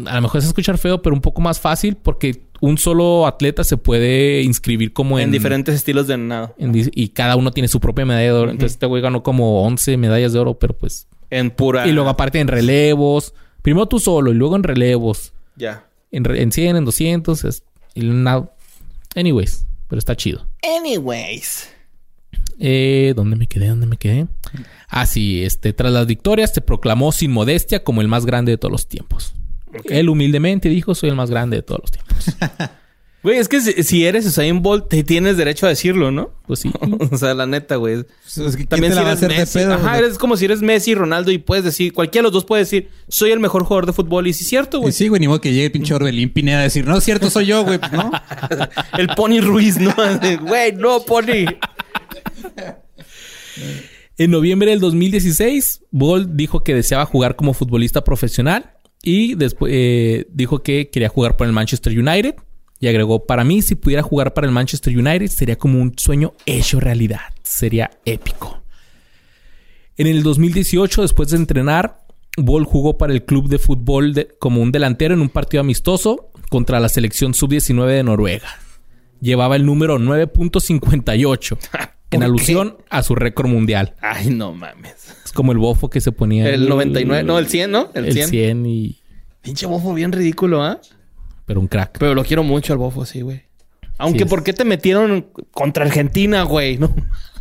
A 0.07 0.15
lo 0.17 0.23
mejor 0.23 0.39
es 0.39 0.47
escuchar 0.47 0.79
feo, 0.79 1.03
pero 1.03 1.15
un 1.15 1.21
poco 1.21 1.41
más 1.43 1.61
fácil 1.61 1.97
porque 1.97 2.43
un 2.61 2.79
solo 2.79 3.27
atleta 3.27 3.65
se 3.65 3.77
puede 3.77 4.43
inscribir 4.43 4.93
como 4.93 5.19
en... 5.19 5.27
En, 5.27 5.31
diferentes 5.33 5.75
estilos 5.75 6.07
de 6.07 6.17
nado. 6.17 6.55
en 6.59 6.73
y 6.75 7.09
cada 7.11 7.37
uno 7.37 7.51
tiene 7.51 7.69
su 7.69 7.79
propia 7.79 8.05
medalla 8.07 8.27
de 8.33 8.33
oro. 8.33 8.51
Entonces 8.51 8.73
este 8.73 8.87
güey 8.87 9.03
ganó 9.03 9.23
como 9.23 9.63
11 9.65 9.97
medallas 9.99 10.33
de 10.33 10.39
oro, 10.39 10.59
pero 10.59 10.77
pues... 10.77 11.07
En 11.31 11.51
pura... 11.51 11.87
Y 11.87 11.93
luego 11.93 12.09
aparte 12.09 12.41
en 12.41 12.49
relevos. 12.49 13.35
Primero 13.63 13.87
tú 13.87 13.99
solo 14.01 14.31
y 14.31 14.35
luego 14.35 14.57
en 14.57 14.63
relevos. 14.63 15.33
Ya. 15.57 15.85
En, 16.11 16.25
re- 16.25 16.41
en 16.43 16.51
100, 16.51 16.77
en 16.77 16.85
200. 16.87 17.45
Es, 17.45 17.63
y 17.95 18.09
una- 18.09 18.49
anyways, 19.15 19.67
pero 19.89 19.99
está 19.99 20.17
chido. 20.17 20.47
Anyways. 20.79 21.69
Eh, 22.59 23.13
¿Dónde 23.15 23.37
me 23.37 23.47
quedé? 23.47 23.69
¿Dónde 23.69 23.87
me 23.87 23.97
quedé? 23.99 24.27
Ah, 24.89 25.07
sí. 25.07 25.45
Este, 25.45 25.73
tras 25.75 25.93
las 25.93 26.07
victorias, 26.07 26.53
se 26.55 26.61
proclamó 26.61 27.13
sin 27.13 27.31
modestia 27.31 27.85
como 27.85 28.01
el 28.01 28.09
más 28.09 28.25
grande 28.27 28.53
de 28.53 28.59
todos 28.59 28.73
los 28.73 28.89
tiempos. 28.89 29.35
Él 29.85 30.09
humildemente 30.09 30.69
dijo, 30.69 30.95
soy 30.95 31.11
el 31.11 31.17
más 31.17 31.31
grande 31.31 31.57
de 31.59 31.63
todos 31.63 31.81
los 31.83 31.91
tiempos. 31.91 32.37
Güey, 33.21 33.39
es 33.39 33.49
que 33.49 33.61
si, 33.61 34.07
eres 34.07 34.25
Usain 34.27 34.63
Bolt, 34.63 34.89
te 34.89 35.03
tienes 35.03 35.37
derecho 35.37 35.67
a 35.67 35.71
decirlo, 35.71 36.13
¿no? 36.13 36.31
Pues 36.47 36.61
sí. 36.61 36.71
o 37.11 37.17
sea, 37.17 37.35
la 37.35 37.47
neta, 37.47 37.75
güey. 37.75 38.05
Pues 38.05 38.39
es 38.39 38.53
que 38.53 38.59
¿quién 38.59 38.69
También 38.69 38.93
te 38.93 38.99
si 38.99 39.03
la 39.03 39.03
va 39.03 39.09
a 39.09 39.13
eres 39.13 39.19
hacer 39.25 39.33
de 39.33 39.39
Messi. 39.39 39.59
pedo? 39.59 39.75
Ajá, 39.75 39.99
eres 39.99 40.19
como 40.19 40.37
si 40.37 40.45
eres 40.45 40.63
Messi, 40.63 40.95
Ronaldo 40.95 41.33
y 41.33 41.39
puedes 41.39 41.65
decir, 41.65 41.93
cualquiera 41.93 42.23
de 42.23 42.27
los 42.29 42.33
dos 42.33 42.45
puede 42.45 42.63
decir, 42.63 42.91
soy 43.09 43.33
el 43.33 43.41
mejor 43.41 43.65
jugador 43.65 43.87
de 43.87 43.93
fútbol. 43.93 44.29
Y 44.29 44.33
sí 44.35 44.45
es 44.45 44.49
cierto, 44.49 44.79
Y 44.79 44.81
güey. 44.83 44.93
sí, 44.93 45.09
güey, 45.09 45.19
ni 45.21 45.27
modo 45.27 45.41
que 45.41 45.51
llegue 45.51 45.67
el 45.67 45.73
pinche 45.73 45.95
Orbelín 45.95 46.31
Pineda 46.33 46.61
a 46.61 46.63
decir, 46.63 46.87
no, 46.87 46.97
es 46.97 47.03
cierto, 47.03 47.29
soy 47.29 47.47
yo, 47.47 47.65
güey. 47.65 47.81
No. 47.91 48.13
El 48.97 49.09
Pony 49.09 49.41
Ruiz, 49.41 49.79
¿no? 49.79 49.93
Güey, 50.43 50.73
no, 50.77 51.01
Pony. 51.01 51.45
En 54.17 54.31
noviembre 54.31 54.71
del 54.71 54.81
2016, 54.81 55.83
Bolt 55.91 56.31
dijo 56.35 56.63
que 56.63 56.75
deseaba 56.75 57.05
jugar 57.05 57.35
como 57.35 57.53
futbolista 57.53 58.05
profesional 58.05 58.78
y 59.03 59.35
después 59.35 59.73
eh, 59.75 60.27
dijo 60.31 60.63
que 60.63 60.91
quería 60.91 61.09
jugar 61.09 61.37
por 61.37 61.47
el 61.47 61.53
Manchester 61.53 61.97
United 61.99 62.35
y 62.81 62.87
agregó, 62.89 63.27
para 63.27 63.45
mí 63.45 63.63
si 63.63 63.75
pudiera 63.75 64.03
jugar 64.03 64.35
para 64.35 64.47
el 64.47 64.53
Manchester 64.53 64.97
United 64.97 65.29
sería 65.29 65.57
como 65.57 65.81
un 65.81 65.95
sueño 65.97 66.35
hecho 66.47 66.79
realidad, 66.81 67.21
sería 67.43 67.91
épico. 68.05 68.63
En 69.97 70.07
el 70.07 70.23
2018, 70.23 71.03
después 71.03 71.31
de 71.31 71.37
entrenar, 71.39 71.99
Bolt 72.37 72.69
jugó 72.69 72.97
para 72.99 73.13
el 73.13 73.25
club 73.25 73.49
de 73.49 73.59
fútbol 73.59 74.15
de- 74.15 74.29
como 74.39 74.61
un 74.63 74.71
delantero 74.71 75.15
en 75.15 75.21
un 75.21 75.29
partido 75.29 75.61
amistoso 75.61 76.31
contra 76.51 76.79
la 76.79 76.89
selección 76.89 77.35
sub-19 77.35 77.87
de 77.89 78.03
Noruega. 78.05 78.49
Llevaba 79.21 79.57
el 79.57 79.67
número 79.67 79.99
9.58 79.99 81.59
en 82.17 82.21
qué? 82.21 82.25
alusión 82.27 82.77
a 82.91 83.03
su 83.03 83.15
récord 83.15 83.49
mundial. 83.49 83.95
Ay, 84.01 84.31
no 84.31 84.53
mames. 84.53 85.15
Es 85.25 85.33
como 85.33 85.53
el 85.53 85.59
bofo 85.59 85.91
que 85.91 86.01
se 86.01 86.13
ponía. 86.13 86.49
El 86.49 86.69
99, 86.69 87.23
no, 87.23 87.39
el 87.39 87.49
100, 87.49 87.71
¿no? 87.71 87.91
El 87.95 88.07
El 88.07 88.13
100. 88.15 88.29
100. 88.29 88.67
y... 88.67 88.99
Pinche 89.43 89.67
bofo 89.67 89.95
bien 89.95 90.13
ridículo, 90.13 90.63
¿ah? 90.65 90.81
Pero 91.47 91.61
un 91.61 91.69
crack. 91.69 91.99
Pero 91.99 92.15
lo 92.15 92.25
quiero 92.25 92.43
mucho 92.43 92.73
al 92.73 92.79
bofo, 92.79 93.05
sí, 93.07 93.21
güey. 93.23 93.43
Aunque, 93.99 94.21
Sí. 94.21 94.25
¿por 94.27 94.45
qué 94.45 94.53
te 94.53 94.65
metieron 94.65 95.27
contra 95.51 95.85
Argentina, 95.85 96.43
güey? 96.43 96.77
¿No? 96.79 96.95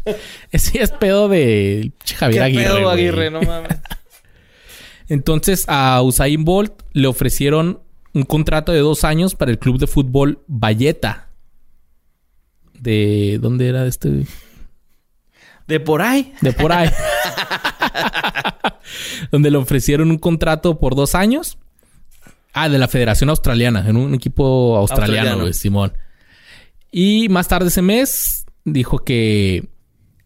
Ese 0.52 0.82
es 0.82 0.92
pedo 0.92 1.28
de 1.28 1.92
¿Qué 2.06 2.16
Javier 2.16 2.44
Aguirre. 2.44 2.64
pedo, 2.64 2.82
güey. 2.84 2.94
Aguirre? 2.94 3.30
No 3.32 3.42
mames. 3.42 3.78
Entonces 5.10 5.66
a 5.68 6.02
Usain 6.02 6.44
Bolt 6.44 6.74
le 6.94 7.08
ofrecieron 7.08 7.80
un 8.14 8.24
contrato 8.24 8.72
de 8.72 8.80
dos 8.80 9.04
años 9.04 9.36
para 9.36 9.52
el 9.52 9.60
club 9.60 9.78
de 9.80 9.88
fútbol 9.88 10.44
Valletta. 10.48 11.30
De... 12.80 13.38
¿Dónde 13.42 13.68
era 13.68 13.86
este? 13.86 14.26
De 15.68 15.80
por 15.80 16.02
ahí. 16.02 16.34
De 16.42 16.54
por 16.54 16.72
ahí. 16.72 16.90
Donde 19.32 19.52
le 19.52 19.58
ofrecieron 19.58 20.12
un 20.12 20.18
contrato 20.18 20.80
por 20.80 20.96
dos 20.96 21.16
años. 21.16 21.58
Ah, 22.54 22.70
de 22.70 22.78
la 22.78 22.88
Federación 22.88 23.30
Australiana. 23.30 23.88
En 23.88 23.98
un 23.98 24.14
equipo 24.14 24.78
australiano, 24.78 25.14
Australiano. 25.14 25.42
güey, 25.42 25.54
Simón. 25.54 25.94
Y 26.92 27.30
más 27.30 27.48
tarde 27.48 27.68
ese 27.68 27.82
mes 27.82 28.46
dijo 28.64 29.00
que 29.00 29.68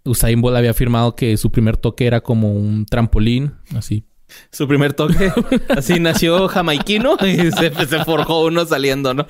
Usain 0.05 0.41
Bolt 0.41 0.57
había 0.57 0.71
afirmado 0.71 1.15
que 1.15 1.35
su 1.37 1.51
primer 1.51 1.77
toque 1.77 2.05
era 2.05 2.21
como 2.21 2.53
un 2.53 2.85
trampolín. 2.85 3.53
Así. 3.75 4.05
Su 4.51 4.67
primer 4.67 4.93
toque. 4.93 5.33
Así 5.69 5.99
nació 5.99 6.47
jamaiquino 6.47 7.17
y 7.21 7.51
se, 7.51 7.87
se 7.87 8.05
forjó 8.05 8.45
uno 8.45 8.65
saliendo, 8.65 9.13
¿no? 9.13 9.25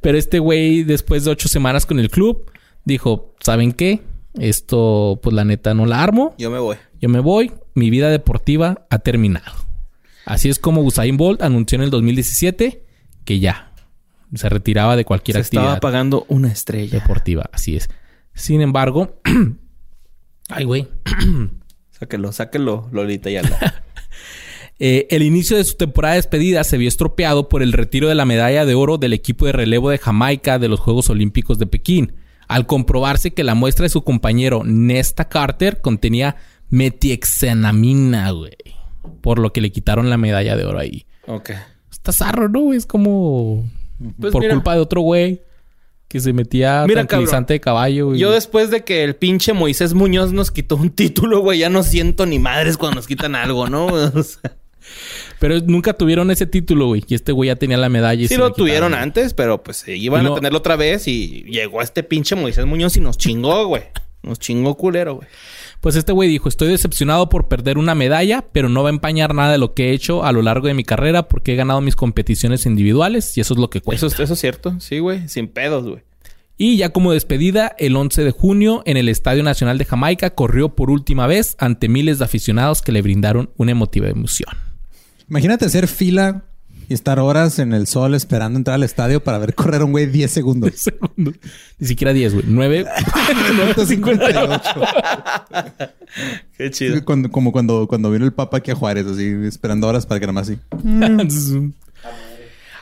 Pero 0.00 0.16
este 0.16 0.38
güey, 0.38 0.84
después 0.84 1.24
de 1.24 1.32
ocho 1.32 1.48
semanas 1.48 1.84
con 1.84 1.98
el 1.98 2.08
club, 2.08 2.50
dijo, 2.84 3.34
¿saben 3.40 3.72
qué? 3.72 4.00
Esto, 4.38 5.18
pues 5.22 5.34
la 5.34 5.44
neta, 5.44 5.74
no 5.74 5.86
la 5.86 6.02
armo. 6.02 6.34
Yo 6.38 6.50
me 6.50 6.58
voy. 6.58 6.76
Yo 7.00 7.08
me 7.08 7.20
voy, 7.20 7.52
mi 7.74 7.90
vida 7.90 8.10
deportiva 8.10 8.86
ha 8.90 8.98
terminado. 8.98 9.52
Así 10.24 10.48
es 10.48 10.58
como 10.58 10.82
Usain 10.82 11.16
Bolt 11.16 11.42
anunció 11.42 11.76
en 11.76 11.82
el 11.82 11.90
2017 11.90 12.84
que 13.24 13.38
ya 13.38 13.72
se 14.34 14.48
retiraba 14.48 14.96
de 14.96 15.04
cualquier 15.04 15.36
Se 15.36 15.40
estaba 15.42 15.66
actividad 15.66 15.80
pagando 15.80 16.26
una 16.28 16.48
estrella. 16.48 16.98
deportiva. 16.98 17.48
Así 17.52 17.76
es. 17.76 17.88
Sin 18.34 18.60
embargo, 18.60 19.20
ay, 20.48 20.64
güey. 20.64 20.88
Sáquelo, 21.90 22.32
sáquelo, 22.32 22.88
Lolita 22.92 23.30
y 23.30 23.36
Alda. 23.36 23.82
Eh, 24.78 25.06
el 25.08 25.22
inicio 25.22 25.56
de 25.56 25.64
su 25.64 25.74
temporada 25.76 26.12
de 26.12 26.18
despedida 26.18 26.62
se 26.62 26.76
vio 26.76 26.86
estropeado 26.86 27.48
por 27.48 27.62
el 27.62 27.72
retiro 27.72 28.08
de 28.10 28.14
la 28.14 28.26
medalla 28.26 28.66
de 28.66 28.74
oro 28.74 28.98
del 28.98 29.14
equipo 29.14 29.46
de 29.46 29.52
relevo 29.52 29.88
de 29.88 29.96
Jamaica 29.96 30.58
de 30.58 30.68
los 30.68 30.80
Juegos 30.80 31.08
Olímpicos 31.08 31.58
de 31.58 31.66
Pekín, 31.66 32.12
al 32.48 32.66
comprobarse 32.66 33.32
que 33.32 33.44
la 33.44 33.54
muestra 33.54 33.84
de 33.84 33.88
su 33.90 34.02
compañero 34.04 34.62
Nesta 34.64 35.28
Carter 35.28 35.80
contenía 35.80 36.36
metiexanamina, 36.70 38.30
güey. 38.30 38.56
Por 39.20 39.38
lo 39.38 39.52
que 39.52 39.60
le 39.60 39.70
quitaron 39.72 40.10
la 40.10 40.16
medalla 40.16 40.56
de 40.56 40.64
oro 40.64 40.78
ahí. 40.78 41.06
ok. 41.26 41.50
Está 41.90 42.12
zarro, 42.12 42.48
¿no? 42.48 42.72
Es 42.72 42.86
como 42.86 43.64
Pues 44.20 44.32
por 44.32 44.42
mira. 44.42 44.54
culpa 44.54 44.74
de 44.74 44.80
otro 44.80 45.00
güey 45.00 45.42
que 46.08 46.20
se 46.20 46.32
metía 46.32 46.84
Mira, 46.86 47.04
tranquilizante 47.04 47.54
de 47.54 47.60
caballo. 47.60 48.06
güey. 48.08 48.20
Yo 48.20 48.30
después 48.30 48.70
de 48.70 48.84
que 48.84 49.02
el 49.02 49.16
pinche 49.16 49.52
Moisés 49.52 49.92
Muñoz 49.92 50.32
nos 50.32 50.52
quitó 50.52 50.76
un 50.76 50.90
título, 50.90 51.40
güey, 51.40 51.58
ya 51.60 51.68
no 51.70 51.82
siento 51.82 52.24
ni 52.26 52.38
madres 52.38 52.76
cuando 52.76 52.96
nos 52.96 53.06
quitan 53.08 53.34
algo, 53.34 53.68
¿no? 53.68 53.86
O 54.14 54.22
sea, 54.22 54.56
Pero 55.38 55.60
nunca 55.60 55.92
tuvieron 55.92 56.30
ese 56.30 56.46
título, 56.46 56.86
güey. 56.86 57.04
Y 57.06 57.14
este 57.14 57.32
güey 57.32 57.48
ya 57.48 57.56
tenía 57.56 57.76
la 57.76 57.88
medalla. 57.88 58.22
Y 58.22 58.28
sí 58.28 58.34
lo 58.36 58.44
quitaron, 58.46 58.54
tuvieron 58.56 58.94
antes, 58.94 59.34
pero 59.34 59.62
pues 59.62 59.86
eh, 59.88 59.96
iban 59.96 60.24
no- 60.24 60.32
a 60.32 60.34
tenerlo 60.36 60.58
otra 60.58 60.76
vez 60.76 61.06
y 61.08 61.44
llegó 61.44 61.82
este 61.82 62.02
pinche 62.02 62.34
Moisés 62.36 62.64
Muñoz 62.66 62.96
y 62.96 63.00
nos 63.00 63.18
chingó, 63.18 63.66
güey. 63.66 63.82
Nos 64.22 64.38
chingó 64.38 64.76
culero, 64.76 65.16
güey. 65.16 65.28
Pues 65.80 65.94
este 65.94 66.10
güey 66.12 66.28
dijo, 66.28 66.48
estoy 66.48 66.68
decepcionado 66.68 67.28
por 67.28 67.48
perder 67.48 67.78
una 67.78 67.94
medalla, 67.94 68.44
pero 68.50 68.68
no 68.68 68.82
va 68.82 68.88
a 68.88 68.92
empañar 68.92 69.34
nada 69.34 69.52
de 69.52 69.58
lo 69.58 69.74
que 69.74 69.90
he 69.90 69.92
hecho 69.92 70.24
a 70.24 70.32
lo 70.32 70.42
largo 70.42 70.66
de 70.66 70.74
mi 70.74 70.82
carrera 70.84 71.28
porque 71.28 71.52
he 71.52 71.56
ganado 71.56 71.80
mis 71.80 71.94
competiciones 71.96 72.66
individuales 72.66 73.36
y 73.36 73.40
eso 73.42 73.54
es 73.54 73.60
lo 73.60 73.70
que 73.70 73.80
cuesta. 73.82 74.06
Eso, 74.06 74.14
es- 74.14 74.20
eso 74.20 74.32
es 74.34 74.40
cierto, 74.40 74.80
sí, 74.80 74.98
güey. 74.98 75.28
Sin 75.28 75.46
pedos, 75.48 75.84
güey. 75.86 76.02
Y 76.58 76.78
ya 76.78 76.88
como 76.88 77.12
despedida, 77.12 77.76
el 77.78 77.94
11 77.94 78.24
de 78.24 78.30
junio 78.30 78.82
en 78.86 78.96
el 78.96 79.10
Estadio 79.10 79.42
Nacional 79.42 79.76
de 79.76 79.84
Jamaica 79.84 80.30
corrió 80.30 80.70
por 80.74 80.90
última 80.90 81.26
vez 81.26 81.54
ante 81.58 81.88
miles 81.90 82.18
de 82.18 82.24
aficionados 82.24 82.80
que 82.80 82.92
le 82.92 83.02
brindaron 83.02 83.50
una 83.58 83.72
emotiva 83.72 84.08
emoción. 84.08 84.48
Imagínate 85.28 85.64
hacer 85.64 85.88
fila 85.88 86.42
y 86.88 86.94
estar 86.94 87.18
horas 87.18 87.58
en 87.58 87.72
el 87.72 87.86
sol 87.88 88.14
esperando 88.14 88.58
entrar 88.58 88.76
al 88.76 88.84
estadio 88.84 89.22
para 89.24 89.38
ver 89.38 89.54
correr 89.54 89.80
a 89.80 89.84
un 89.84 89.90
güey 89.92 90.06
10 90.06 90.30
segundos. 90.30 90.72
Segundos. 90.76 91.34
Ni 91.78 91.86
siquiera 91.88 92.12
10, 92.12 92.34
güey. 92.34 92.44
9. 92.48 92.86
58. 93.86 94.60
Qué 96.56 96.70
chido. 96.70 97.04
Cuando- 97.04 97.30
como 97.30 97.52
cuando, 97.52 97.86
cuando 97.88 98.10
vino 98.10 98.24
el 98.24 98.32
Papa 98.32 98.58
aquí 98.58 98.70
a 98.70 98.74
Juárez, 98.74 99.06
así 99.06 99.34
esperando 99.46 99.88
horas 99.88 100.06
para 100.06 100.20
que 100.20 100.26
nada 100.26 100.32
más 100.34 100.48
así. 100.48 100.58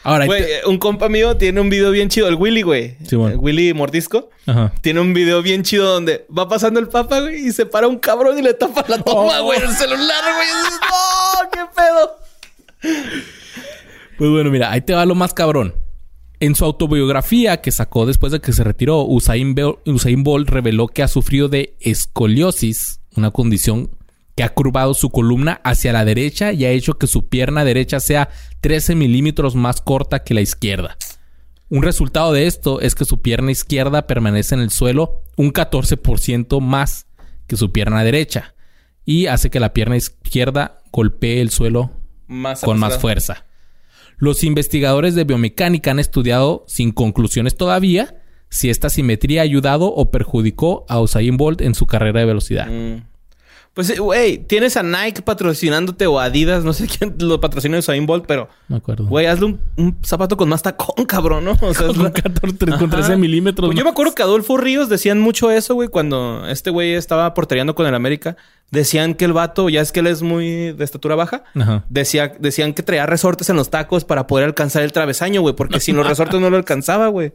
Ahora, 0.07 0.25
ahí 0.25 0.29
Güey, 0.29 0.45
un 0.67 0.77
compa 0.79 1.09
mío 1.09 1.39
tiene 1.39 1.63
un 1.63 1.71
video 1.71 1.91
bien 1.91 2.11
chido, 2.11 2.29
el 2.29 2.35
Willy, 2.35 2.61
güey. 2.61 2.99
Simón. 3.09 3.33
El 3.33 3.39
Willy 3.39 3.73
Mordisco. 3.73 4.29
Ajá. 4.45 4.71
Tiene 4.83 5.01
un 5.01 5.15
video 5.15 5.41
bien 5.41 5.63
chido 5.63 5.91
donde 5.91 6.27
va 6.37 6.47
pasando 6.47 6.79
el 6.79 6.89
papa, 6.89 7.21
güey, 7.21 7.47
y 7.47 7.53
se 7.53 7.65
para 7.65 7.89
un 7.89 7.99
cabrón 7.99 8.39
y 8.39 8.43
le 8.43 8.53
tapa 8.53 8.85
la 8.87 8.99
toma, 9.01 9.41
Oh. 9.41 9.45
güey, 9.45 9.61
el 9.63 9.71
celular, 9.75 10.23
güey. 10.37 10.47
Y 10.47 10.57
dices, 10.63 10.81
¡No! 10.83 11.51
¡Qué 11.51 11.61
pedo! 11.75 12.24
Pues 14.17 14.31
bueno, 14.31 14.51
mira, 14.51 14.71
ahí 14.71 14.81
te 14.81 14.95
va 14.95 15.07
lo 15.07 15.15
más 15.15 15.35
cabrón. 15.35 15.75
En 16.41 16.55
su 16.55 16.65
autobiografía 16.65 17.61
que 17.61 17.73
sacó 17.73 18.07
después 18.07 18.33
de 18.33 18.41
que 18.41 18.53
se 18.53 18.65
retiró, 18.65 19.05
Usain, 19.05 19.55
Usain 19.87 20.23
Bolt 20.23 20.49
reveló 20.49 20.89
que 20.89 21.03
ha 21.03 21.09
sufrido 21.09 21.49
de 21.49 21.77
escoliosis, 21.81 23.01
una 23.17 23.31
condición 23.31 23.91
que 24.37 24.43
ha 24.43 24.53
curvado 24.53 24.95
su 24.95 25.11
columna 25.11 25.61
hacia 25.65 25.93
la 25.93 26.05
derecha 26.05 26.53
y 26.53 26.65
ha 26.65 26.71
hecho 26.71 26.95
que 26.95 27.07
su 27.07 27.29
pierna 27.29 27.65
derecha 27.65 28.01
sea 28.01 28.31
13 28.61 28.95
milímetros 28.95 29.55
más 29.55 29.81
corta 29.81 30.25
que 30.25 30.35
la 30.35 30.41
izquierda. 30.41 30.97
Un 31.71 31.83
resultado 31.83 32.33
de 32.33 32.47
esto 32.47 32.81
es 32.81 32.95
que 32.95 33.05
su 33.05 33.23
pierna 33.23 33.53
izquierda 33.53 34.07
permanece 34.07 34.55
en 34.55 34.61
el 34.61 34.71
suelo 34.71 35.23
un 35.37 35.53
14% 35.53 36.61
más 36.61 37.07
que 37.47 37.57
su 37.57 37.73
pierna 37.73 38.05
derecha 38.05 38.55
y 39.05 39.27
hace 39.27 39.51
que 39.51 39.61
la 39.61 39.73
pierna 39.73 39.97
izquierda 39.97 40.83
golpee 40.93 41.41
el 41.41 41.51
suelo 41.51 41.93
Más 42.27 42.61
con 42.61 42.79
más 42.79 42.99
fuerza. 42.99 43.47
Los 44.17 44.45
investigadores 44.45 45.15
de 45.15 45.25
biomecánica 45.25 45.91
han 45.91 45.99
estudiado, 45.99 46.65
sin 46.67 46.93
conclusiones 46.93 47.57
todavía, 47.57 48.23
si 48.49 48.71
esta 48.71 48.89
simetría 48.89 49.41
ha 49.41 49.45
ayudado 49.45 49.93
o 49.93 50.11
perjudicó 50.11 50.85
a 50.89 51.01
Usain 51.01 51.37
Bolt 51.37 51.61
en 51.61 51.75
su 51.75 51.87
carrera 51.87 52.21
de 52.21 52.27
velocidad. 52.27 52.69
Mm. 52.69 53.14
Pues, 53.75 53.91
eh, 53.91 53.99
güey, 53.99 54.39
tienes 54.39 54.77
a 54.77 54.85
Nike 54.85 55.21
patrocinándote 55.23 56.07
o 56.07 56.21
Adidas, 56.21 56.63
no 56.63 56.73
sé 56.73 56.87
quién 56.99 57.17
lo 57.19 57.41
patrocina 57.41 57.77
Usain 57.79 58.07
Bolt, 58.07 58.25
pero... 58.27 58.49
Me 58.69 58.77
acuerdo. 58.77 59.07
Güey, 59.07 59.27
hazle 59.27 59.47
un, 59.47 59.61
un 59.77 59.99
zapato 60.05 60.37
con 60.37 60.49
más 60.49 60.63
tacón, 60.63 61.05
cabrón, 61.09 61.45
¿no? 61.45 61.59
O 61.61 61.75
sea, 61.75 61.89
con, 61.89 62.05
la- 62.05 62.13
14, 62.13 62.57
con 62.67 62.73
Ajá. 62.73 62.89
13 62.89 63.17
milímetros. 63.17 63.67
Pues 63.69 63.77
yo 63.77 63.85
me 63.85 63.91
acuerdo 63.91 64.15
que 64.15 64.23
Adolfo 64.23 64.57
Ríos 64.57 64.89
decían 64.89 65.19
mucho 65.21 65.51
eso, 65.51 65.75
güey, 65.75 65.89
cuando 65.89 66.47
este 66.47 66.71
güey 66.71 66.95
estaba 66.95 67.35
portereando 67.35 67.75
con 67.75 67.87
el 67.87 67.95
América. 67.97 68.37
Decían 68.71 69.15
que 69.15 69.25
el 69.25 69.33
vato, 69.33 69.69
ya 69.69 69.81
es 69.81 69.93
que 69.93 70.01
él 70.01 70.07
es 70.07 70.23
muy 70.23 70.73
de 70.73 70.85
estatura 70.85 71.15
baja, 71.17 71.45
Ajá. 71.55 71.85
decía, 71.89 72.33
decían 72.39 72.75
que 72.75 72.83
traía 72.83 73.07
resortes 73.07 73.49
en 73.51 73.57
los 73.57 73.71
tacos 73.71 74.05
para 74.05 74.27
poder 74.27 74.47
alcanzar 74.47 74.83
el 74.83 74.93
travesaño, 74.93 75.41
güey, 75.43 75.55
porque 75.55 75.81
sin 75.81 75.97
los 75.97 76.07
resortes 76.07 76.41
no 76.41 76.49
lo 76.49 76.57
alcanzaba, 76.57 77.09
güey. 77.09 77.33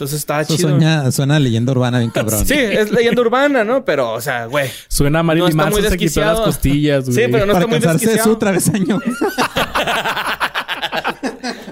Entonces 0.00 0.20
estaba 0.20 0.40
Eso 0.40 0.56
chido. 0.56 0.70
suena, 0.70 1.12
suena 1.12 1.36
a 1.36 1.38
leyenda 1.38 1.72
urbana 1.72 1.98
bien 1.98 2.10
cabrón. 2.10 2.46
Sí, 2.46 2.54
es 2.54 2.90
leyenda 2.90 3.20
urbana, 3.20 3.64
¿no? 3.64 3.84
Pero, 3.84 4.14
o 4.14 4.20
sea, 4.22 4.46
güey. 4.46 4.70
Suena 4.88 5.18
a 5.18 5.22
No 5.22 5.26
Marilyn 5.26 5.50
está 5.50 5.64
muy 5.66 5.82
Manson 5.82 5.90
se 5.90 5.98
quitó 5.98 6.20
las 6.22 6.28
desquiciado. 6.30 6.44
costillas, 6.44 7.04
güey. 7.04 7.14
Sí, 7.16 7.22
pero 7.30 7.44
no 7.44 7.52
Para 7.52 7.64
está 7.66 7.68
muy 7.76 7.86
desquiciado. 7.98 8.30
su 8.30 8.36
travesaño. 8.38 8.98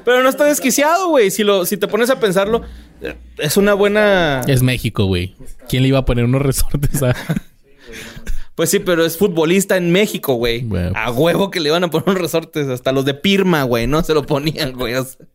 Pero 0.05 0.23
no 0.23 0.29
está 0.29 0.45
desquiciado, 0.45 1.09
güey. 1.09 1.31
Si, 1.31 1.43
lo, 1.45 1.65
si 1.67 1.77
te 1.77 1.87
pones 1.89 2.09
a 2.11 2.19
pensarlo, 2.21 2.63
es 3.39 3.57
una 3.57 3.75
buena... 3.75 4.41
Es 4.47 4.63
México, 4.63 5.05
güey. 5.07 5.35
¿Quién 5.69 5.83
le 5.83 5.89
iba 5.89 5.99
a 5.99 6.05
poner 6.05 6.25
unos 6.25 6.43
resortes 6.43 7.03
a... 7.03 7.15
Pues 8.55 8.71
sí, 8.71 8.81
pero 8.81 9.05
es 9.05 9.17
futbolista 9.17 9.77
en 9.77 9.93
México, 9.93 10.35
güey. 10.35 10.63
Güey. 10.63 10.91
A 10.97 11.13
huevo 11.13 11.49
que 11.49 11.61
le 11.61 11.69
iban 11.69 11.85
a 11.85 11.91
poner 11.91 12.09
unos 12.09 12.21
resortes. 12.23 12.67
Hasta 12.69 12.91
los 12.91 13.05
de 13.05 13.15
Pirma, 13.15 13.63
güey. 13.63 13.87
No 13.87 14.03
se 14.03 14.15
lo 14.15 14.25
ponían, 14.27 14.73
güey. 14.73 14.95
O 14.95 15.05
sea, 15.05 15.27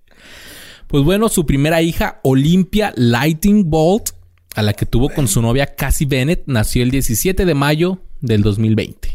Pues 0.94 1.04
bueno, 1.04 1.28
su 1.28 1.48
primera 1.48 1.82
hija, 1.82 2.20
Olympia 2.22 2.94
Lighting 2.96 3.68
Bolt, 3.68 4.12
a 4.54 4.62
la 4.62 4.74
que 4.74 4.86
tuvo 4.86 5.10
con 5.10 5.28
su 5.28 5.42
novia 5.42 5.74
Cassie 5.74 6.06
Bennett, 6.06 6.44
nació 6.46 6.84
el 6.84 6.92
17 6.92 7.46
de 7.46 7.54
mayo 7.56 7.98
del 8.22 8.44
2020. 8.44 9.12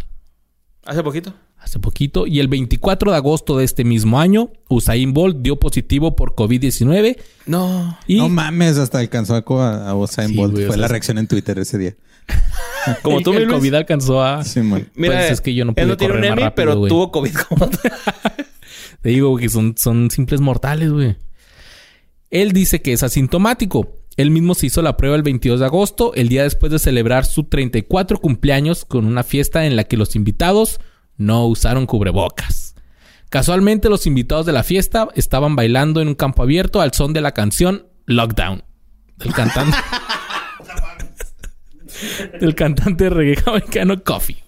Hace 0.85 1.05
poquito. 1.05 1.33
Hace 1.57 1.79
poquito. 1.79 2.26
Y 2.26 2.41
el 2.41 2.49
24 2.49 3.12
de 3.12 3.16
agosto 3.16 3.57
de 3.57 3.64
este 3.64 3.85
mismo 3.85 4.18
año, 4.18 4.51
Usain 4.68 5.14
Bolt 5.14 5.37
dio 5.41 5.61
positivo 5.61 6.16
por 6.16 6.35
COVID-19 6.35 7.16
No. 7.47 7.97
y... 8.09 8.16
No 8.16 8.29
mames, 8.29 8.76
hasta 8.76 8.99
alcanzó 8.99 9.37
a, 9.37 9.95
Usain 9.95 10.31
Sí, 10.31 10.35
Bolt. 10.37 10.55
güey, 10.55 10.64
o 10.64 10.66
Fue 10.66 10.74
sea, 10.74 10.81
la 10.83 10.89
reacción 10.89 11.16
en 11.18 11.29
Twitter 11.29 11.61
ese 11.61 11.79
día. 11.79 11.95
Como 13.05 13.20
tú, 13.20 13.31
mi 13.31 13.43
el. 13.43 13.49
COVID 13.51 13.74
alcanzó 13.74 14.20
a... 14.20 14.43
Sí, 14.43 14.62
man. 14.62 14.89
Mira, 14.97 15.14
Pues 15.14 15.31
es 15.31 15.41
que 15.41 15.55
yo 15.55 15.64
no 15.64 15.70
él 15.70 15.74
pude 15.76 15.87
no 15.87 15.97
tiene 15.97 16.14
un 16.14 16.20
más 16.22 16.31
Emmy, 16.31 16.43
rápido, 16.43 16.55
pero 16.57 16.76
güey. 16.76 16.89
tuvo 16.91 17.12
COVID 17.12 17.35
como 17.49 17.70
Te 19.01 19.11
digo 19.11 19.37
que 19.37 19.49
son, 19.49 19.76
son 19.79 20.11
simples 20.11 20.41
mortales, 20.41 20.91
güey. 20.91 21.14
Él 22.31 22.53
dice 22.53 22.83
que 22.83 22.93
es 22.93 23.03
asintomático. 23.03 23.97
Él 24.16 24.31
mismo 24.31 24.55
se 24.55 24.66
hizo 24.66 24.83
la 24.83 24.97
prueba 24.97 25.16
el 25.16 25.22
22 25.22 25.61
de 25.61 25.66
agosto, 25.66 26.12
el 26.14 26.29
día 26.29 26.43
después 26.43 26.72
de 26.72 26.79
celebrar 26.79 27.24
su 27.24 27.45
34 27.45 28.18
cumpleaños 28.18 28.85
con 28.85 29.07
una 29.07 29.22
fiesta 29.22 29.66
en 29.66 29.76
la 29.76 29.85
que 29.85 29.97
los 29.97 30.16
invitados 30.16 30.81
no 31.16 31.47
usaron 31.47 31.87
cubrebocas. 31.87 32.74
Casualmente 33.31 33.89
los 33.89 34.07
invitados 34.07 34.47
de 34.47 34.53
la 34.53 34.62
fiesta 34.62 35.09
estaban 35.14 35.55
bailando 35.55 36.01
en 36.01 36.09
un 36.09 36.14
campo 36.14 36.43
abierto 36.43 36.81
al 36.81 36.95
son 36.95 37.12
de 37.12 37.20
la 37.20 37.33
canción 37.33 37.87
Lockdown 38.07 38.64
del 39.18 39.35
cantante 39.35 39.76
del 42.41 42.55
cantante 42.55 43.05
de 43.05 43.11
reggae 43.11 43.43
americano 43.47 44.03
Coffee. 44.03 44.43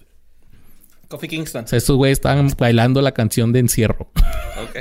Coffee 1.07 1.29
Kingston. 1.29 1.65
O 1.65 1.67
sea, 1.67 1.77
estos 1.77 1.97
güeyes 1.97 2.17
estaban 2.17 2.51
bailando 2.57 3.01
la 3.01 3.11
canción 3.11 3.51
de 3.51 3.59
encierro. 3.59 4.09
Ok. 4.63 4.79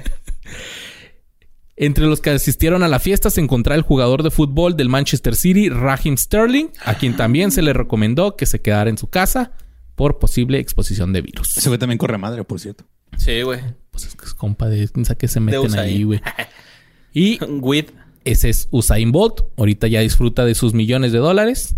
Entre 1.83 2.05
los 2.05 2.21
que 2.21 2.29
asistieron 2.29 2.83
a 2.83 2.89
la 2.89 2.99
fiesta 2.99 3.31
se 3.31 3.41
encontraba 3.41 3.75
el 3.79 3.83
jugador 3.83 4.23
de 4.23 4.31
fútbol 4.31 4.77
del 4.77 4.91
Manchester 4.91 5.35
City, 5.35 5.71
Raheem 5.71 6.19
Sterling, 6.19 6.67
a 6.85 6.93
quien 6.97 7.17
también 7.17 7.51
se 7.51 7.63
le 7.63 7.73
recomendó 7.73 8.37
que 8.37 8.45
se 8.45 8.61
quedara 8.61 8.91
en 8.91 8.99
su 8.99 9.07
casa 9.09 9.53
por 9.95 10.19
posible 10.19 10.59
exposición 10.59 11.15
de 11.15 11.23
virus. 11.23 11.57
Ese 11.57 11.71
güey 11.71 11.79
también 11.79 11.97
corre 11.97 12.19
madre, 12.19 12.45
por 12.45 12.61
cierto. 12.61 12.85
Sí, 13.17 13.41
güey. 13.41 13.61
Pues 13.91 14.05
es 14.05 14.15
que 14.15 14.27
es 14.27 14.35
compa 14.35 14.69
de 14.69 14.91
quién 14.91 15.07
sabe 15.07 15.17
qué 15.17 15.27
se 15.29 15.41
meten 15.41 15.79
ahí, 15.79 16.03
güey. 16.03 16.21
Y 17.15 17.43
With. 17.43 17.87
ese 18.25 18.51
es 18.51 18.69
Usain 18.71 19.11
Bolt. 19.11 19.41
Ahorita 19.57 19.87
ya 19.89 20.01
disfruta 20.01 20.45
de 20.45 20.55
sus 20.55 20.75
millones 20.75 21.13
de 21.13 21.19
dólares 21.19 21.77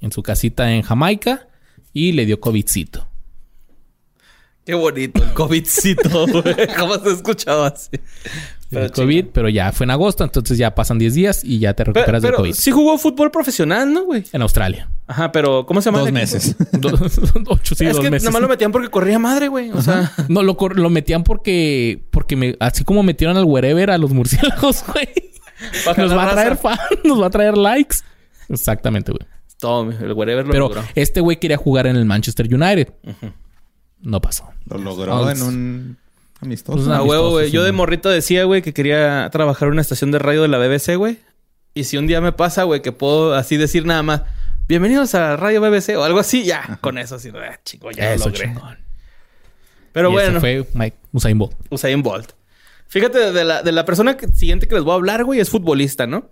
en 0.00 0.12
su 0.12 0.22
casita 0.22 0.72
en 0.72 0.82
Jamaica 0.82 1.48
y 1.92 2.12
le 2.12 2.24
dio 2.24 2.38
COVIDcito. 2.38 3.08
Qué 4.64 4.74
bonito. 4.74 5.24
El 5.24 5.32
COVIDcito, 5.32 6.26
güey. 6.28 6.54
Jamás 6.68 7.00
he 7.04 7.10
escuchado 7.10 7.64
así. 7.64 7.90
Pero 8.70 8.82
Pero 8.86 8.94
COVID, 8.94 9.24
pero 9.32 9.48
ya 9.48 9.72
fue 9.72 9.84
en 9.84 9.90
agosto, 9.90 10.22
entonces 10.22 10.56
ya 10.56 10.74
pasan 10.76 10.98
10 10.98 11.14
días 11.14 11.42
y 11.44 11.58
ya 11.58 11.74
te 11.74 11.84
Pero, 11.84 11.92
recuperas 11.94 12.22
del 12.22 12.34
COVID. 12.34 12.52
sí 12.52 12.70
jugó 12.70 12.96
fútbol 12.98 13.30
profesional, 13.32 13.92
¿no, 13.92 14.04
güey? 14.04 14.22
En 14.32 14.42
Australia. 14.42 14.88
Ajá, 15.08 15.32
pero 15.32 15.66
¿cómo 15.66 15.80
se 15.82 15.86
llama? 15.86 15.98
Dos 15.98 16.06
el 16.08 16.14
meses. 16.14 16.54
Dos- 16.72 17.20
ocho, 17.48 17.74
sí, 17.74 17.84
es 17.86 17.94
dos 17.96 18.04
que 18.04 18.10
meses. 18.12 18.24
nomás 18.26 18.40
lo 18.42 18.48
metían 18.48 18.70
porque 18.70 18.88
corría 18.88 19.18
madre, 19.18 19.48
güey. 19.48 19.70
O 19.72 19.82
sea, 19.82 20.12
No, 20.28 20.42
lo, 20.44 20.56
lo 20.74 20.88
metían 20.90 21.24
porque... 21.24 22.04
Porque 22.12 22.36
me... 22.36 22.56
Así 22.60 22.84
como 22.84 23.02
metieron 23.02 23.36
al 23.36 23.44
wherever 23.44 23.90
a 23.90 23.98
los 23.98 24.12
murciélagos, 24.12 24.84
güey. 24.92 25.08
Nos 25.96 26.16
va 26.16 26.28
a 26.28 26.32
traer 26.32 26.56
fans, 26.56 26.80
nos 27.04 27.20
va 27.20 27.26
a 27.26 27.30
traer 27.30 27.58
likes. 27.58 27.96
Exactamente, 28.48 29.10
güey. 29.10 29.26
Todo, 29.58 29.90
el 29.90 30.12
wherever 30.12 30.46
lo 30.46 30.52
Pero 30.52 30.68
logró. 30.68 30.82
este 30.94 31.20
güey 31.20 31.38
quería 31.38 31.56
jugar 31.56 31.86
en 31.88 31.96
el 31.96 32.04
Manchester 32.06 32.46
United. 32.46 32.94
No 34.00 34.20
pasó. 34.20 34.48
Lo 34.66 34.78
logró 34.78 35.28
en 35.30 35.42
un 35.42 35.98
amistoso. 36.40 36.78
Pues, 36.84 36.88
A 36.88 37.02
huevo, 37.02 37.30
güey. 37.30 37.50
Yo 37.50 37.62
de 37.64 37.72
morrito 37.72 38.08
decía, 38.08 38.44
güey, 38.44 38.62
que 38.62 38.72
quería 38.72 39.28
trabajar 39.30 39.68
en 39.68 39.72
una 39.72 39.82
estación 39.82 40.10
de 40.10 40.18
radio 40.18 40.42
de 40.42 40.48
la 40.48 40.58
BBC, 40.58 40.96
güey. 40.96 41.18
Y 41.74 41.84
si 41.84 41.96
un 41.96 42.06
día 42.06 42.20
me 42.20 42.32
pasa, 42.32 42.64
güey, 42.64 42.82
que 42.82 42.92
puedo 42.92 43.34
así 43.34 43.56
decir 43.56 43.86
nada 43.86 44.02
más, 44.02 44.22
bienvenidos 44.68 45.14
a 45.14 45.36
Radio 45.36 45.60
BBC 45.60 45.96
o 45.96 46.02
algo 46.04 46.18
así, 46.18 46.44
ya, 46.44 46.78
con 46.80 46.98
eso 46.98 47.14
así, 47.16 47.30
ah, 47.34 47.60
chico, 47.64 47.90
ya 47.92 48.12
Eso, 48.14 48.24
lo 48.26 48.30
logré. 48.32 48.46
chingón. 48.48 48.78
Pero 49.92 50.10
Y 50.10 50.14
ese 50.16 50.24
bueno, 50.24 50.40
fue 50.40 50.66
Mike 50.74 50.96
Usain 51.12 51.38
Bolt. 51.38 51.56
Usain 51.70 52.02
Bolt. 52.02 52.32
Fíjate, 52.88 53.32
de 53.32 53.44
la, 53.44 53.62
de 53.62 53.70
la 53.72 53.84
persona 53.84 54.16
que- 54.16 54.28
siguiente 54.28 54.66
que 54.66 54.74
les 54.74 54.82
voy 54.84 54.92
a 54.92 54.96
hablar, 54.96 55.24
güey, 55.24 55.38
es 55.40 55.48
futbolista, 55.50 56.06
¿no? 56.06 56.28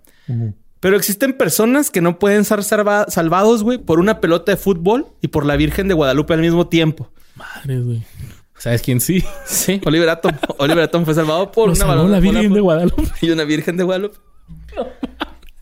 Pero 0.81 0.95
existen 0.95 1.33
personas 1.33 1.89
que 1.91 2.01
no 2.01 2.19
pueden 2.19 2.45
ser 2.45 2.63
salva- 2.63 3.05
salvados, 3.09 3.63
güey, 3.63 3.77
por 3.77 3.99
una 3.99 4.21
pelota 4.21 4.51
de 4.51 4.57
fútbol 4.57 5.07
y 5.21 5.29
por 5.29 5.45
la 5.45 5.55
Virgen 5.57 5.87
de 5.87 5.93
Guadalupe 5.93 6.33
al 6.33 6.41
mismo 6.41 6.67
tiempo. 6.67 7.11
Madre, 7.35 7.79
güey. 7.81 8.03
¿Sabes 8.59 8.81
quién 8.81 8.99
sí? 8.99 9.23
Sí, 9.45 9.81
Oliver 9.85 10.09
Atom. 10.09 10.33
Oliver 10.57 10.83
Atom 10.83 11.05
fue 11.05 11.15
salvado 11.15 11.51
por 11.51 11.67
Lo 11.67 11.73
una 11.73 11.85
salvó 11.85 12.07
la 12.07 12.19
Virgen 12.19 12.53
de 12.53 12.59
Guadalupe. 12.59 13.03
y 13.21 13.29
una 13.31 13.45
Virgen 13.45 13.77
de 13.77 13.83
Guadalupe. 13.83 14.17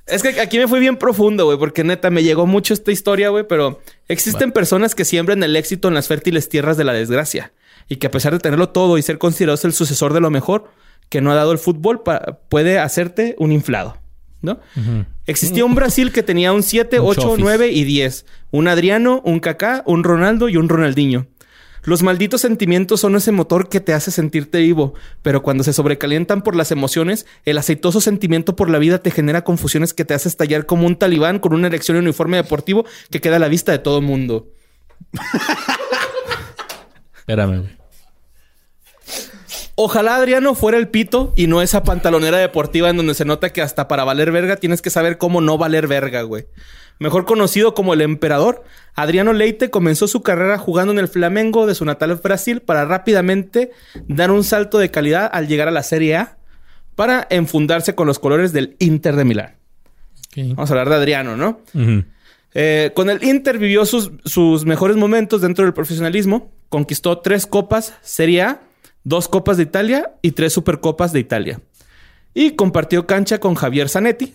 Es 0.07 0.23
que 0.23 0.39
aquí 0.41 0.57
me 0.57 0.67
fui 0.67 0.79
bien 0.79 0.97
profundo, 0.97 1.45
güey, 1.45 1.57
porque 1.57 1.83
neta 1.83 2.09
me 2.09 2.23
llegó 2.23 2.47
mucho 2.47 2.73
esta 2.73 2.91
historia, 2.91 3.29
güey, 3.29 3.45
pero 3.47 3.81
existen 4.07 4.51
personas 4.51 4.95
que 4.95 5.05
siembran 5.05 5.43
el 5.43 5.55
éxito 5.55 5.89
en 5.89 5.93
las 5.93 6.07
fértiles 6.07 6.49
tierras 6.49 6.77
de 6.77 6.85
la 6.85 6.93
desgracia 6.93 7.53
y 7.89 7.97
que 7.97 8.07
a 8.07 8.11
pesar 8.11 8.33
de 8.33 8.39
tenerlo 8.39 8.69
todo 8.69 8.97
y 8.97 9.01
ser 9.01 9.17
considerados 9.17 9.65
el 9.65 9.73
sucesor 9.73 10.13
de 10.13 10.21
lo 10.21 10.29
mejor 10.29 10.71
que 11.09 11.21
no 11.21 11.31
ha 11.31 11.35
dado 11.35 11.51
el 11.51 11.57
fútbol, 11.57 12.01
puede 12.49 12.79
hacerte 12.79 13.35
un 13.37 13.51
inflado, 13.51 13.97
¿no? 14.41 14.59
Existía 15.25 15.65
un 15.65 15.75
Brasil 15.75 16.11
que 16.11 16.23
tenía 16.23 16.53
un 16.53 16.63
7, 16.63 16.99
Un 16.99 17.07
8, 17.07 17.21
chofis. 17.21 17.43
9 17.43 17.69
y 17.69 17.83
10, 17.83 18.25
un 18.51 18.67
Adriano, 18.67 19.21
un 19.25 19.39
Kaká, 19.39 19.83
un 19.85 20.03
Ronaldo 20.03 20.49
y 20.49 20.57
un 20.57 20.69
Ronaldinho. 20.69 21.27
Los 21.87 22.03
malditos 22.03 22.41
sentimientos 22.41 22.99
son 22.99 23.15
ese 23.15 23.31
motor 23.31 23.69
que 23.69 23.79
te 23.79 23.93
hace 23.93 24.11
sentirte 24.11 24.57
vivo, 24.57 24.93
pero 25.21 25.41
cuando 25.41 25.63
se 25.63 25.71
sobrecalientan 25.71 26.41
por 26.41 26.53
las 26.53 26.73
emociones, 26.73 27.25
el 27.45 27.57
aceitoso 27.57 28.01
sentimiento 28.01 28.57
por 28.57 28.69
la 28.69 28.77
vida 28.77 28.99
te 28.99 29.09
genera 29.09 29.45
confusiones 29.45 29.93
que 29.93 30.03
te 30.03 30.13
hace 30.13 30.27
estallar 30.27 30.65
como 30.65 30.85
un 30.85 30.97
talibán 30.97 31.39
con 31.39 31.53
una 31.53 31.67
erección 31.67 31.95
y 31.95 32.01
uniforme 32.01 32.35
deportivo 32.35 32.83
que 33.09 33.21
queda 33.21 33.37
a 33.37 33.39
la 33.39 33.47
vista 33.47 33.71
de 33.71 33.79
todo 33.79 33.99
el 33.99 34.03
mundo. 34.03 34.49
Espérame, 37.19 37.61
güey. 37.61 37.77
Ojalá 39.75 40.17
Adriano 40.17 40.55
fuera 40.55 40.79
el 40.79 40.89
pito 40.89 41.31
y 41.37 41.47
no 41.47 41.61
esa 41.61 41.83
pantalonera 41.83 42.39
deportiva 42.39 42.89
en 42.89 42.97
donde 42.97 43.13
se 43.13 43.23
nota 43.23 43.53
que 43.53 43.61
hasta 43.61 43.87
para 43.87 44.03
valer 44.03 44.33
verga 44.33 44.57
tienes 44.57 44.81
que 44.81 44.89
saber 44.89 45.17
cómo 45.17 45.39
no 45.39 45.57
valer 45.57 45.87
verga, 45.87 46.23
güey. 46.23 46.47
Mejor 46.99 47.25
conocido 47.25 47.73
como 47.73 47.93
el 47.93 48.01
emperador, 48.01 48.63
Adriano 48.95 49.33
Leite 49.33 49.69
comenzó 49.69 50.07
su 50.07 50.23
carrera 50.23 50.57
jugando 50.57 50.91
en 50.91 50.99
el 50.99 51.07
Flamengo 51.07 51.67
de 51.67 51.75
su 51.75 51.85
natal 51.85 52.15
Brasil 52.15 52.61
para 52.61 52.85
rápidamente 52.85 53.71
dar 54.07 54.31
un 54.31 54.43
salto 54.43 54.79
de 54.79 54.89
calidad 54.89 55.29
al 55.31 55.47
llegar 55.47 55.67
a 55.67 55.71
la 55.71 55.83
Serie 55.83 56.15
A 56.15 56.37
para 56.95 57.27
enfundarse 57.29 57.93
con 57.93 58.07
los 58.07 58.17
colores 58.17 58.53
del 58.53 58.75
Inter 58.79 59.15
de 59.15 59.25
Milán. 59.25 59.55
Vamos 60.35 60.69
a 60.69 60.73
hablar 60.73 60.89
de 60.89 60.95
Adriano, 60.95 61.37
¿no? 61.37 61.61
Eh, 62.53 62.91
con 62.95 63.09
el 63.09 63.23
Inter 63.23 63.59
vivió 63.59 63.85
sus, 63.85 64.11
sus 64.25 64.65
mejores 64.65 64.97
momentos 64.97 65.41
dentro 65.41 65.63
del 65.63 65.73
profesionalismo. 65.73 66.51
Conquistó 66.69 67.19
tres 67.19 67.45
copas 67.45 67.93
Serie 68.01 68.41
A, 68.41 68.61
dos 69.03 69.27
copas 69.27 69.57
de 69.57 69.63
Italia 69.63 70.11
y 70.21 70.31
tres 70.31 70.53
supercopas 70.53 71.13
de 71.13 71.19
Italia. 71.19 71.61
Y 72.33 72.55
compartió 72.55 73.07
cancha 73.07 73.39
con 73.39 73.55
Javier 73.55 73.89
Zanetti, 73.89 74.33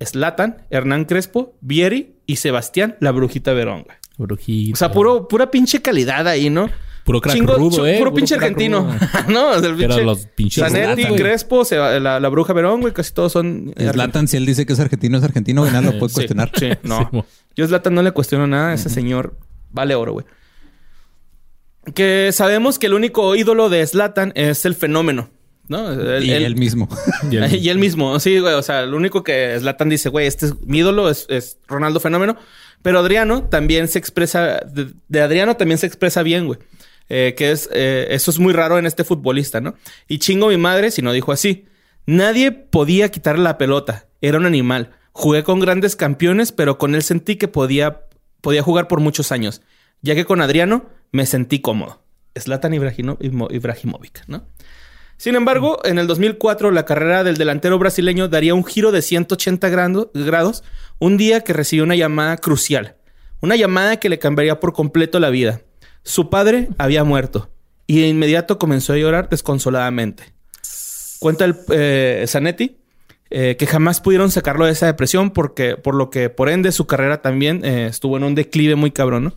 Slatan, 0.00 0.64
Hernán 0.70 1.04
Crespo, 1.04 1.56
Vieri 1.60 2.16
y 2.26 2.36
Sebastián 2.36 2.96
La 3.00 3.10
Brujita 3.12 3.52
Verón. 3.52 3.84
güey. 3.84 3.96
Brujito. 4.18 4.74
O 4.74 4.76
sea, 4.76 4.92
puro, 4.92 5.28
pura 5.28 5.50
pinche 5.50 5.80
calidad 5.82 6.26
ahí, 6.28 6.50
¿no? 6.50 6.68
Puro 7.04 7.20
crack 7.22 7.36
Chingo- 7.36 7.56
rudo, 7.56 7.86
eh. 7.86 7.94
Puro 7.98 8.10
Puro 8.10 8.14
pinche 8.16 8.34
argentino. 8.34 8.80
rudo. 8.80 8.98
no, 9.28 9.50
o 9.50 9.58
sea, 9.58 9.70
el 9.70 9.76
Pero 9.76 9.88
pinche 9.88 10.04
los 10.04 10.26
pinches 10.26 10.62
Zanetti, 10.64 11.02
Zlatan. 11.02 11.18
Crespo, 11.18 11.64
Seba- 11.64 11.98
la, 11.98 12.20
la 12.20 12.28
Bruja 12.28 12.52
Verón, 12.52 12.80
güey. 12.82 12.92
Casi 12.92 13.12
todos 13.14 13.32
son... 13.32 13.72
Zlatan, 13.76 14.28
si 14.28 14.36
él 14.36 14.44
dice 14.46 14.66
que 14.66 14.74
es 14.74 14.80
argentino, 14.80 15.16
es 15.18 15.24
argentino, 15.24 15.62
güey, 15.62 15.72
nadie 15.72 15.92
lo 15.92 15.98
puede 15.98 16.10
Sí, 16.10 16.14
cuestionar. 16.16 16.50
Sí, 16.54 16.68
no. 16.82 17.08
Sí. 17.10 17.20
Yo 17.56 17.64
a 17.64 17.68
Zlatan 17.68 17.94
no 17.94 18.02
le 18.02 18.12
cuestiono 18.12 18.46
nada. 18.46 18.74
Ese 18.74 18.90
señor 18.90 19.38
vale 19.70 19.94
oro, 19.94 20.12
güey. 20.12 20.26
que 21.94 22.30
sabemos 22.32 22.78
que 22.78 22.86
el 22.86 22.94
único 22.94 23.34
ídolo 23.34 23.68
de 23.70 23.86
Slatan 23.86 24.32
es 24.34 24.64
el 24.66 24.74
fenómeno, 24.74 25.30
¿no? 25.70 25.90
El- 25.92 26.24
y 26.24 26.32
el- 26.32 26.42
él 26.44 26.56
mismo. 26.56 26.86
Y 27.30 27.68
él 27.70 27.78
mismo, 27.78 28.20
sí, 28.20 28.38
güey. 28.40 28.52
O 28.52 28.62
sea, 28.62 28.84
lo 28.84 28.98
único 28.98 29.24
que 29.24 29.56
Zlatan 29.58 29.88
dice, 29.88 30.10
güey, 30.10 30.26
este 30.26 30.46
es 30.46 30.60
mi 30.66 30.78
ídolo, 30.80 31.08
es, 31.08 31.24
es 31.30 31.56
Ronaldo 31.66 31.98
Fenómeno. 32.00 32.36
Pero 32.82 32.98
Adriano 32.98 33.44
también 33.44 33.88
se 33.88 33.98
expresa, 33.98 34.60
de, 34.66 34.92
de 35.08 35.20
Adriano 35.22 35.56
también 35.56 35.78
se 35.78 35.86
expresa 35.86 36.22
bien, 36.22 36.46
güey. 36.46 36.58
Eh, 37.08 37.34
que 37.36 37.50
es, 37.50 37.68
eh, 37.72 38.08
eso 38.10 38.30
es 38.30 38.38
muy 38.38 38.52
raro 38.52 38.78
en 38.78 38.86
este 38.86 39.04
futbolista, 39.04 39.60
¿no? 39.60 39.74
Y 40.08 40.18
chingo 40.18 40.48
mi 40.48 40.56
madre 40.58 40.90
si 40.90 41.02
no 41.02 41.12
dijo 41.12 41.32
así. 41.32 41.64
Nadie 42.06 42.52
podía 42.52 43.10
quitarle 43.10 43.42
la 43.44 43.58
pelota. 43.58 44.06
Era 44.20 44.38
un 44.38 44.46
animal. 44.46 44.90
Jugué 45.12 45.42
con 45.44 45.60
grandes 45.60 45.96
campeones, 45.96 46.52
pero 46.52 46.78
con 46.78 46.94
él 46.94 47.02
sentí 47.02 47.36
que 47.36 47.48
podía, 47.48 48.02
podía 48.40 48.62
jugar 48.62 48.86
por 48.88 49.00
muchos 49.00 49.32
años. 49.32 49.60
Ya 50.02 50.14
que 50.14 50.24
con 50.24 50.40
Adriano 50.40 50.86
me 51.12 51.26
sentí 51.26 51.60
cómodo. 51.60 52.02
Zlatan 52.38 52.72
Ibrahimo- 52.72 53.18
Imo- 53.20 53.48
Ibrahimovic, 53.52 54.22
¿no? 54.28 54.46
Sin 55.20 55.34
embargo, 55.34 55.80
en 55.84 55.98
el 55.98 56.06
2004 56.06 56.70
la 56.70 56.86
carrera 56.86 57.22
del 57.22 57.36
delantero 57.36 57.78
brasileño 57.78 58.28
daría 58.28 58.54
un 58.54 58.64
giro 58.64 58.90
de 58.90 59.02
180 59.02 59.68
grado- 59.68 60.10
grados 60.14 60.64
un 60.98 61.18
día 61.18 61.42
que 61.42 61.52
recibió 61.52 61.84
una 61.84 61.94
llamada 61.94 62.38
crucial. 62.38 62.96
Una 63.42 63.54
llamada 63.54 63.98
que 63.98 64.08
le 64.08 64.18
cambiaría 64.18 64.60
por 64.60 64.72
completo 64.72 65.20
la 65.20 65.28
vida. 65.28 65.60
Su 66.04 66.30
padre 66.30 66.70
había 66.78 67.04
muerto 67.04 67.50
y 67.86 68.00
de 68.00 68.08
inmediato 68.08 68.58
comenzó 68.58 68.94
a 68.94 68.96
llorar 68.96 69.28
desconsoladamente. 69.28 70.32
Cuenta 71.18 71.44
el 71.44 71.54
eh, 71.70 72.24
Zanetti 72.26 72.78
eh, 73.30 73.56
que 73.56 73.66
jamás 73.66 74.00
pudieron 74.00 74.30
sacarlo 74.30 74.66
de 74.66 74.72
esa 74.72 74.86
depresión 74.86 75.30
porque 75.30 75.76
por 75.76 75.94
lo 75.94 76.10
que 76.10 76.30
por 76.30 76.48
ende 76.48 76.72
su 76.72 76.86
carrera 76.86 77.22
también 77.22 77.64
eh, 77.64 77.86
estuvo 77.86 78.16
en 78.16 78.24
un 78.24 78.34
declive 78.34 78.74
muy 78.74 78.90
cabrón, 78.90 79.24
¿no? 79.24 79.34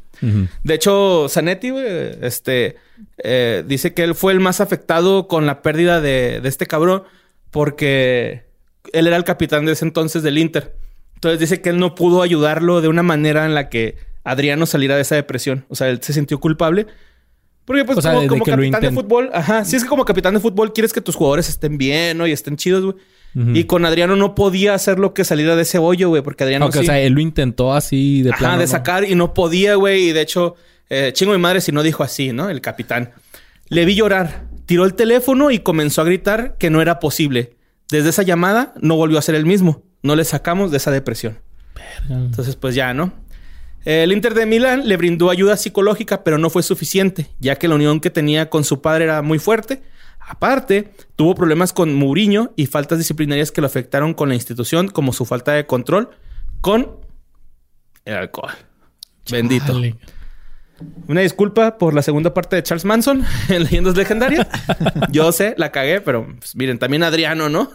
De 0.63 0.73
hecho, 0.73 1.27
Zanetti, 1.27 1.69
güey, 1.69 1.85
este, 2.21 2.77
eh, 3.17 3.63
dice 3.67 3.93
que 3.93 4.03
él 4.03 4.15
fue 4.15 4.31
el 4.31 4.39
más 4.39 4.61
afectado 4.61 5.27
con 5.27 5.45
la 5.45 5.61
pérdida 5.61 5.99
de, 5.99 6.39
de 6.41 6.49
este 6.49 6.65
cabrón 6.65 7.03
porque 7.51 8.45
él 8.93 9.05
era 9.05 9.15
el 9.15 9.25
capitán 9.25 9.65
de 9.65 9.73
ese 9.73 9.85
entonces 9.85 10.23
del 10.23 10.37
Inter. 10.37 10.75
Entonces 11.15 11.39
dice 11.39 11.61
que 11.61 11.69
él 11.69 11.77
no 11.77 11.93
pudo 11.93 12.21
ayudarlo 12.21 12.81
de 12.81 12.87
una 12.87 13.03
manera 13.03 13.45
en 13.45 13.53
la 13.53 13.69
que 13.69 13.97
Adriano 14.23 14.65
saliera 14.65 14.95
de 14.95 15.03
esa 15.03 15.15
depresión. 15.15 15.65
O 15.69 15.75
sea, 15.75 15.89
él 15.89 16.01
se 16.01 16.13
sintió 16.13 16.39
culpable. 16.39 16.87
Porque 17.65 17.85
pues 17.85 17.97
O 17.97 18.01
sea, 18.01 18.13
como, 18.27 18.43
capitán 18.43 18.81
de 18.81 18.91
fútbol, 18.91 19.29
ajá, 19.33 19.63
sí 19.63 19.75
es 19.75 19.83
que 19.83 19.89
como 19.89 20.03
capitán 20.03 20.33
de 20.33 20.39
fútbol 20.39 20.73
quieres 20.73 20.91
que 20.91 20.99
tus 20.99 21.15
jugadores 21.15 21.47
estén 21.47 21.77
bien, 21.77 22.17
¿no? 22.17 22.27
Y 22.27 22.31
estén 22.31 22.57
chidos, 22.57 22.83
güey. 22.83 22.95
Y 23.35 23.63
con 23.63 23.83
Adriano 23.85 24.15
no 24.15 24.35
podía 24.35 24.75
hacer 24.75 24.99
lo 24.99 25.13
que 25.15 25.23
saliera 25.23 25.55
de 25.55 25.63
ese 25.63 25.79
hoyo, 25.79 26.09
güey, 26.09 26.21
porque 26.21 26.43
Adriano 26.43 26.71
sí- 26.71 26.77
o 26.79 26.83
sea, 26.83 26.99
él 26.99 27.13
lo 27.13 27.19
intentó 27.21 27.73
así 27.73 28.21
de 28.21 28.29
Ajá, 28.29 28.37
plano. 28.37 28.57
de 28.59 28.65
¿no? 28.65 28.71
sacar 28.71 29.05
y 29.09 29.15
no 29.15 29.33
podía, 29.33 29.73
güey. 29.75 30.09
Y 30.09 30.11
de 30.11 30.21
hecho, 30.21 30.55
eh, 30.89 31.09
chingo 31.13 31.31
mi 31.31 31.39
madre 31.39 31.59
si 31.59 31.71
no 31.71 31.81
dijo 31.81 32.03
así, 32.03 32.31
¿no? 32.31 32.49
El 32.51 32.61
capitán. 32.61 33.11
Le 33.69 33.85
vi 33.85 33.95
llorar, 33.95 34.45
tiró 34.67 34.85
el 34.85 34.93
teléfono 34.93 35.49
y 35.49 35.59
comenzó 35.59 36.01
a 36.01 36.05
gritar 36.05 36.57
que 36.59 36.69
no 36.69 36.79
era 36.81 36.99
posible. 36.99 37.55
Desde 37.89 38.09
esa 38.09 38.21
llamada 38.21 38.73
no 38.79 38.97
volvió 38.97 39.17
a 39.17 39.21
ser 39.23 39.33
el 39.33 39.45
mismo. 39.47 39.81
No 40.03 40.15
le 40.15 40.25
sacamos 40.25 40.69
de 40.69 40.77
esa 40.77 40.91
depresión. 40.91 41.39
Entonces, 42.09 42.55
pues 42.55 42.75
ya, 42.75 42.93
¿no? 42.93 43.13
El 43.85 44.11
Inter 44.13 44.33
de 44.33 44.45
Milán 44.45 44.87
le 44.87 44.95
brindó 44.95 45.29
ayuda 45.29 45.57
psicológica, 45.57 46.23
pero 46.23 46.37
no 46.37 46.49
fue 46.49 46.63
suficiente, 46.63 47.27
ya 47.39 47.55
que 47.55 47.67
la 47.67 47.75
unión 47.75 47.99
que 47.99 48.09
tenía 48.09 48.49
con 48.49 48.63
su 48.63 48.81
padre 48.81 49.05
era 49.05 49.21
muy 49.21 49.39
fuerte. 49.39 49.81
Aparte, 50.27 50.91
tuvo 51.15 51.35
problemas 51.35 51.73
con 51.73 51.93
Mourinho 51.93 52.53
y 52.55 52.67
faltas 52.67 52.97
disciplinarias 52.97 53.51
que 53.51 53.61
lo 53.61 53.67
afectaron 53.67 54.13
con 54.13 54.29
la 54.29 54.35
institución, 54.35 54.87
como 54.87 55.13
su 55.13 55.25
falta 55.25 55.51
de 55.53 55.65
control 55.65 56.09
con 56.61 56.97
el 58.05 58.15
alcohol. 58.15 58.51
Bendito. 59.29 59.73
Chale. 59.73 59.97
Una 61.07 61.21
disculpa 61.21 61.77
por 61.77 61.93
la 61.93 62.01
segunda 62.01 62.33
parte 62.33 62.55
de 62.55 62.63
Charles 62.63 62.85
Manson 62.85 63.23
en 63.49 63.63
Leyendas 63.63 63.95
Legendarias. 63.95 64.47
Yo 65.11 65.31
sé, 65.31 65.55
la 65.57 65.71
cagué, 65.71 66.01
pero 66.01 66.25
pues, 66.39 66.55
miren, 66.55 66.79
también 66.79 67.03
Adriano, 67.03 67.49
¿no? 67.49 67.69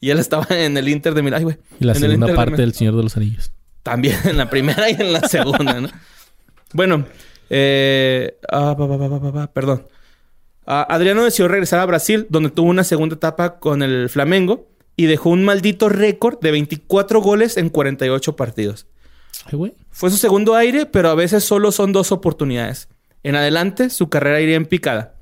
Y 0.00 0.10
él 0.10 0.18
estaba 0.18 0.46
en 0.50 0.76
el 0.76 0.88
Inter 0.88 1.14
de 1.14 1.22
Milán. 1.22 1.42
Güey. 1.42 1.58
Y 1.80 1.84
la 1.84 1.92
En 1.92 2.00
segunda 2.00 2.34
parte 2.34 2.56
del 2.56 2.74
Señor 2.74 2.96
de 2.96 3.02
los 3.02 3.16
Anillos. 3.16 3.52
También 3.82 4.16
en 4.24 4.36
la 4.36 4.48
primera 4.50 4.90
y 4.90 4.94
en 4.94 5.12
la 5.12 5.20
segunda, 5.28 5.80
¿no? 5.80 5.88
Bueno, 6.72 7.06
eh, 7.50 8.38
ah, 8.50 8.74
pa, 8.76 8.88
pa, 8.88 9.32
pa, 9.32 9.46
perdón. 9.52 9.86
Ah, 10.66 10.86
Adriano 10.88 11.24
decidió 11.24 11.48
regresar 11.48 11.80
a 11.80 11.86
Brasil, 11.86 12.26
donde 12.30 12.50
tuvo 12.50 12.70
una 12.70 12.84
segunda 12.84 13.16
etapa 13.16 13.58
con 13.58 13.82
el 13.82 14.08
Flamengo 14.08 14.68
y 14.96 15.06
dejó 15.06 15.30
un 15.30 15.44
maldito 15.44 15.88
récord 15.88 16.38
de 16.40 16.50
24 16.52 17.20
goles 17.20 17.56
en 17.56 17.68
48 17.68 18.36
partidos. 18.36 18.86
Ay, 19.46 19.58
güey. 19.58 19.74
Fue 19.90 20.10
su 20.10 20.16
segundo 20.16 20.54
aire, 20.54 20.86
pero 20.86 21.08
a 21.08 21.14
veces 21.14 21.44
solo 21.44 21.72
son 21.72 21.92
dos 21.92 22.12
oportunidades. 22.12 22.88
En 23.22 23.36
adelante, 23.36 23.90
su 23.90 24.08
carrera 24.08 24.40
iría 24.40 24.56
en 24.56 24.66
picada. 24.66 25.14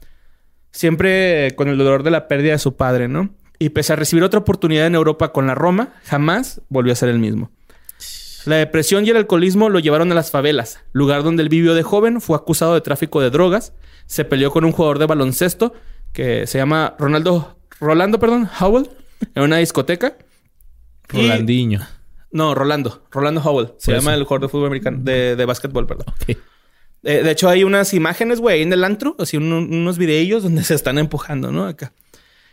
Siempre 0.73 1.55
con 1.57 1.69
el 1.69 1.79
dolor 1.79 2.03
de 2.03 2.11
la 2.11 2.29
pérdida 2.29 2.53
de 2.53 2.59
su 2.59 2.77
padre, 2.77 3.09
¿no? 3.09 3.31
Y 3.59 3.71
pese 3.71 3.93
a 3.93 3.97
recibir 3.97 4.25
otra 4.25 4.41
oportunidad 4.41 4.87
en 4.87 4.95
Europa 4.95 5.33
con 5.33 5.47
la 5.47 5.55
Roma, 5.55 5.95
jamás 6.05 6.63
volvió 6.69 6.93
a 6.93 6.97
ser 6.97 7.09
el 7.09 7.19
mismo. 7.19 7.51
La 8.47 8.57
depresión 8.57 9.05
y 9.07 9.11
el 9.11 9.17
alcoholismo 9.17 9.69
lo 9.69 9.79
llevaron 9.79 10.11
a 10.13 10.15
las 10.15 10.31
favelas, 10.31 10.81
lugar 10.93 11.23
donde 11.23 11.43
él 11.43 11.49
vivió 11.49 11.75
de 11.75 11.83
joven, 11.83 12.21
fue 12.21 12.37
acusado 12.37 12.75
de 12.75 12.81
tráfico 12.81 13.21
de 13.21 13.31
drogas, 13.31 13.73
se 14.07 14.25
peleó 14.25 14.51
con 14.51 14.65
un 14.65 14.73
jugador 14.73 14.99
de 14.99 15.07
baloncesto 15.07 15.73
que 16.13 16.47
se 16.47 16.59
llama 16.59 16.95
Ronaldo, 16.99 17.57
Rolando, 17.81 18.19
perdón, 18.19 18.49
Howell, 18.61 18.89
en 19.35 19.43
una 19.43 19.59
discoteca. 19.59 20.17
Y- 21.13 21.23
Rolandinho. 21.23 21.81
no, 22.33 22.55
Rolando. 22.55 23.05
Rolando 23.11 23.41
Howell. 23.43 23.73
Se 23.79 23.93
llama 23.93 24.15
el 24.15 24.25
jugador 24.25 24.43
de 24.43 24.49
fútbol 24.49 24.67
americano. 24.67 24.99
De, 25.03 25.37
de 25.37 25.45
básquetbol, 25.45 25.87
perdón. 25.87 26.07
Eh, 27.03 27.23
de 27.23 27.31
hecho, 27.31 27.49
hay 27.49 27.65
unas 27.65 27.95
imágenes, 27.95 28.41
güey, 28.41 28.63
en 28.63 28.73
el 28.73 28.85
antro. 28.85 29.17
Así 29.19 29.37
un- 29.37 29.53
unos 29.53 29.99
videillos 29.99 30.43
donde 30.43 30.63
se 30.65 30.75
están 30.75 30.99
empujando, 30.99 31.51
¿no? 31.53 31.65
Acá. 31.67 31.93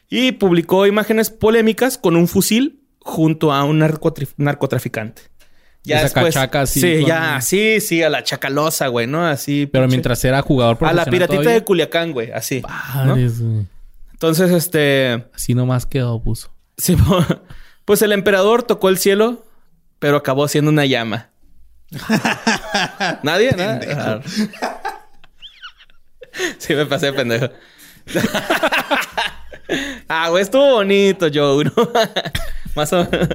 Y 0.09 0.31
publicó 0.33 0.85
imágenes 0.87 1.29
polémicas 1.29 1.97
con 1.97 2.15
un 2.15 2.27
fusil 2.27 2.81
junto 2.99 3.51
a 3.53 3.63
un 3.65 3.79
narcotraficante. 4.37 5.21
Esa 5.87 6.09
cachaca 6.23 6.61
así 6.61 6.79
Sí, 6.81 6.99
con- 7.01 7.05
ya, 7.09 7.41
sí, 7.41 7.79
sí, 7.81 8.03
a 8.03 8.09
la 8.09 8.23
chacalosa, 8.23 8.87
güey, 8.87 9.07
¿no? 9.07 9.25
Así. 9.25 9.65
Pero 9.71 9.85
pinche- 9.85 9.89
mientras 9.91 10.23
era 10.25 10.41
jugador 10.41 10.75
A 10.75 10.79
profesional 10.79 11.05
la 11.05 11.11
piratita 11.11 11.37
todavía, 11.41 11.53
de 11.59 11.63
Culiacán, 11.63 12.11
güey, 12.11 12.31
así. 12.31 12.61
¿no? 12.61 12.67
padres, 12.67 13.41
güey. 13.41 13.65
Entonces, 14.11 14.51
este. 14.51 15.25
Así 15.33 15.53
nomás 15.53 15.85
quedó, 15.85 16.21
puso. 16.21 16.51
Sí, 16.77 16.95
po- 16.97 17.25
pues 17.85 18.01
el 18.01 18.11
emperador 18.11 18.63
tocó 18.63 18.89
el 18.89 18.97
cielo, 18.97 19.45
pero 19.99 20.17
acabó 20.17 20.47
siendo 20.47 20.69
una 20.71 20.85
llama. 20.85 21.29
¿Nadie? 23.23 23.51
¿Nada? 23.53 24.21
sí, 26.57 26.75
me 26.75 26.85
pasé 26.85 27.07
de 27.07 27.13
pendejo. 27.13 27.47
ah, 30.07 30.29
güey, 30.29 30.43
estuvo 30.43 30.73
bonito, 30.73 31.27
Joe, 31.33 31.65
¿no? 31.65 31.71
Más 32.75 32.91
o 32.93 33.05
menos. 33.09 33.29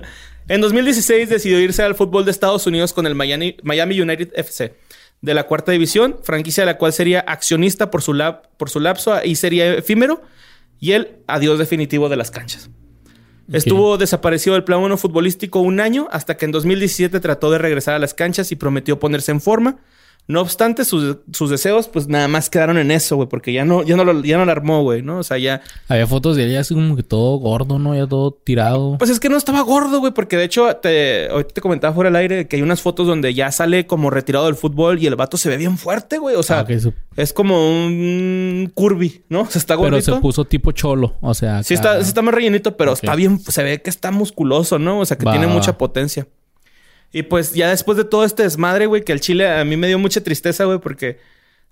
En 0.48 0.60
2016 0.60 1.28
decidió 1.28 1.60
irse 1.60 1.82
al 1.82 1.94
fútbol 1.94 2.24
de 2.24 2.30
Estados 2.30 2.66
Unidos 2.66 2.92
con 2.92 3.06
el 3.06 3.14
Miami, 3.14 3.56
Miami 3.62 4.00
United 4.00 4.30
FC 4.34 4.74
de 5.22 5.34
la 5.34 5.44
cuarta 5.44 5.72
división, 5.72 6.18
franquicia 6.22 6.62
de 6.62 6.72
la 6.72 6.78
cual 6.78 6.92
sería 6.92 7.20
accionista 7.20 7.90
por 7.90 8.02
su, 8.02 8.20
por 8.56 8.68
su 8.68 8.80
lapso 8.80 9.14
y 9.24 9.36
sería 9.36 9.72
efímero, 9.74 10.20
y 10.80 10.92
el 10.92 11.18
adiós 11.28 11.58
definitivo 11.58 12.08
de 12.08 12.16
las 12.16 12.32
canchas. 12.32 12.68
Estuvo 13.52 13.98
desaparecido 13.98 14.54
del 14.54 14.64
plano 14.64 14.96
futbolístico 14.96 15.60
un 15.60 15.78
año 15.78 16.08
hasta 16.10 16.36
que 16.36 16.44
en 16.44 16.52
2017 16.52 17.20
trató 17.20 17.50
de 17.50 17.58
regresar 17.58 17.94
a 17.94 17.98
las 17.98 18.14
canchas 18.14 18.50
y 18.50 18.56
prometió 18.56 18.98
ponerse 18.98 19.30
en 19.30 19.40
forma. 19.40 19.78
No 20.28 20.40
obstante, 20.40 20.84
sus, 20.84 21.16
sus 21.32 21.50
deseos 21.50 21.88
pues 21.88 22.06
nada 22.06 22.28
más 22.28 22.48
quedaron 22.48 22.78
en 22.78 22.92
eso, 22.92 23.16
güey, 23.16 23.28
porque 23.28 23.52
ya 23.52 23.64
no, 23.64 23.82
ya 23.82 23.96
no 23.96 24.04
lo, 24.04 24.22
ya 24.22 24.38
no 24.38 24.44
lo 24.44 24.52
armó, 24.52 24.82
güey, 24.82 25.02
¿no? 25.02 25.18
O 25.18 25.22
sea, 25.24 25.36
ya... 25.36 25.60
Había 25.88 26.06
fotos 26.06 26.36
de 26.36 26.44
él 26.44 26.52
ya 26.52 26.60
así 26.60 26.74
como 26.74 26.94
que 26.94 27.02
todo 27.02 27.36
gordo, 27.38 27.78
¿no? 27.80 27.94
Ya 27.94 28.06
todo 28.06 28.30
tirado. 28.32 28.96
Pues 28.98 29.10
es 29.10 29.18
que 29.18 29.28
no 29.28 29.36
estaba 29.36 29.60
gordo, 29.62 29.98
güey, 29.98 30.12
porque 30.14 30.36
de 30.36 30.44
hecho, 30.44 30.74
te, 30.76 31.28
ahorita 31.28 31.54
te 31.54 31.60
comentaba 31.60 31.92
fuera 31.92 32.08
del 32.08 32.16
aire 32.16 32.46
que 32.46 32.54
hay 32.56 32.62
unas 32.62 32.80
fotos 32.80 33.06
donde 33.08 33.34
ya 33.34 33.50
sale 33.50 33.86
como 33.86 34.10
retirado 34.10 34.46
del 34.46 34.54
fútbol 34.54 35.02
y 35.02 35.06
el 35.08 35.16
vato 35.16 35.36
se 35.36 35.48
ve 35.48 35.56
bien 35.56 35.76
fuerte, 35.76 36.18
güey. 36.18 36.36
O 36.36 36.42
sea, 36.44 36.60
Ah, 36.60 36.78
su- 36.78 36.94
es 37.16 37.32
como 37.32 37.56
un 37.96 38.70
curvy, 38.74 39.22
¿no? 39.28 39.40
O 39.42 39.46
sea, 39.50 39.58
está 39.58 39.74
Pero 39.76 39.90
gordito. 39.90 40.14
se 40.14 40.20
puso 40.20 40.44
tipo 40.44 40.70
cholo. 40.72 41.16
O 41.20 41.34
sea, 41.34 41.62
Sí 41.64 41.74
está, 41.74 41.96
sí 42.00 42.08
está 42.08 42.22
más 42.22 42.32
rellenito, 42.34 42.76
pero 42.76 42.92
está 42.92 43.14
bien, 43.16 43.40
se 43.40 43.62
ve 43.64 43.82
que 43.82 43.90
está 43.90 44.10
musculoso, 44.12 44.78
¿no? 44.78 45.00
O 45.00 45.04
sea, 45.04 45.18
que 45.18 45.24
Va, 45.26 45.32
tiene 45.32 45.46
mucha 45.48 45.76
potencia. 45.76 46.26
Y 47.12 47.24
pues 47.24 47.52
ya 47.52 47.68
después 47.68 47.98
de 47.98 48.04
todo 48.04 48.24
este 48.24 48.42
desmadre, 48.42 48.86
güey, 48.86 49.04
que 49.04 49.12
al 49.12 49.20
Chile 49.20 49.48
a 49.50 49.64
mí 49.64 49.76
me 49.76 49.86
dio 49.86 49.98
mucha 49.98 50.22
tristeza, 50.22 50.64
güey, 50.64 50.78
porque 50.78 51.18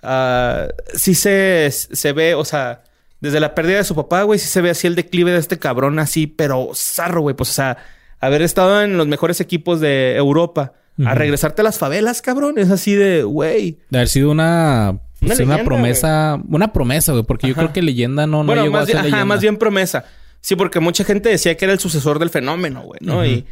ah, 0.03 0.69
sí 0.95 1.15
se, 1.15 1.71
se 1.71 2.13
ve, 2.13 2.35
o 2.35 2.45
sea, 2.45 2.83
desde 3.21 3.41
la 3.41 3.55
pérdida 3.55 3.79
de 3.79 3.85
su 3.85 3.95
papá, 3.95 4.23
güey, 4.23 4.39
sí 4.39 4.49
se 4.49 4.61
ve 4.61 4.71
así 4.71 4.87
el 4.87 4.95
declive 4.95 5.33
de 5.33 5.39
este 5.39 5.59
cabrón 5.59 5.99
así, 5.99 6.27
pero 6.27 6.71
zarro, 6.75 7.23
güey. 7.23 7.35
Pues, 7.37 7.51
o 7.51 7.53
sea, 7.53 7.79
haber 8.21 8.43
estado 8.43 8.83
en 8.83 8.97
los 8.97 9.07
mejores 9.07 9.41
equipos 9.41 9.81
de 9.81 10.17
Europa, 10.17 10.75
a 11.03 11.15
regresarte 11.15 11.63
a 11.63 11.65
las 11.65 11.79
favelas, 11.79 12.21
cabrón, 12.21 12.59
es 12.59 12.71
así 12.71 12.95
de, 12.95 13.23
güey. 13.23 13.79
De 13.89 13.99
haber 13.99 14.09
sido 14.09 14.31
una... 14.31 14.99
pues, 15.19 15.33
Una 15.33 15.35
leyenda, 15.47 15.65
promesa... 15.65 16.43
Una 16.51 16.73
promesa, 16.75 17.13
güey. 17.13 17.25
Porque 17.25 17.49
yo 17.49 17.55
creo 17.55 17.73
que 17.73 17.81
leyenda 17.81 18.27
no, 18.27 18.39
no 18.39 18.45
bueno, 18.45 18.65
llegó 18.65 18.77
a 18.77 18.81
más 18.81 18.87
ser 18.87 18.97
bien, 18.97 18.99
ajá, 18.99 19.07
leyenda. 19.07 19.25
más 19.25 19.41
bien 19.41 19.57
promesa. 19.57 20.05
Sí, 20.43 20.57
porque 20.57 20.79
mucha 20.81 21.05
gente 21.05 21.31
decía 21.31 21.57
que 21.57 21.65
era 21.65 21.73
el 21.73 21.81
sucesor 21.81 22.19
del 22.19 22.29
fenómeno, 22.29 22.83
güey, 22.83 23.01
¿no? 23.03 23.25
Y 23.25 23.47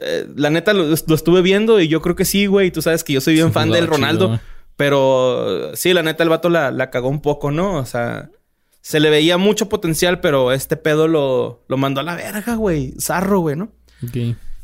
eh, 0.00 0.26
la 0.36 0.50
neta 0.50 0.72
lo, 0.72 0.84
lo 0.84 1.14
estuve 1.14 1.42
viendo 1.42 1.80
y 1.80 1.88
yo 1.88 2.00
creo 2.02 2.14
que 2.16 2.24
sí, 2.24 2.46
güey. 2.46 2.70
Tú 2.70 2.82
sabes 2.82 3.02
que 3.04 3.12
yo 3.12 3.20
soy 3.20 3.34
bien 3.34 3.48
Sí, 3.48 3.52
fan 3.52 3.70
del 3.70 3.86
Ronaldo. 3.86 4.26
chido. 4.36 4.40
Pero 4.76 5.72
sí, 5.74 5.92
la 5.92 6.02
neta, 6.02 6.22
el 6.22 6.28
vato 6.30 6.48
la, 6.48 6.70
la 6.70 6.90
cagó 6.90 7.08
un 7.08 7.20
poco, 7.20 7.50
¿no? 7.50 7.76
O 7.76 7.84
sea, 7.84 8.30
se 8.80 8.98
le 8.98 9.10
veía 9.10 9.36
mucho 9.36 9.68
potencial, 9.68 10.20
pero 10.20 10.52
este 10.52 10.76
pedo 10.76 11.06
lo, 11.06 11.64
lo 11.68 11.76
mandó 11.76 12.00
a 12.00 12.04
la 12.04 12.14
verga, 12.16 12.54
güey. 12.54 12.94
Zarro, 12.98 13.40
güey, 13.40 13.56
¿no? 13.56 13.72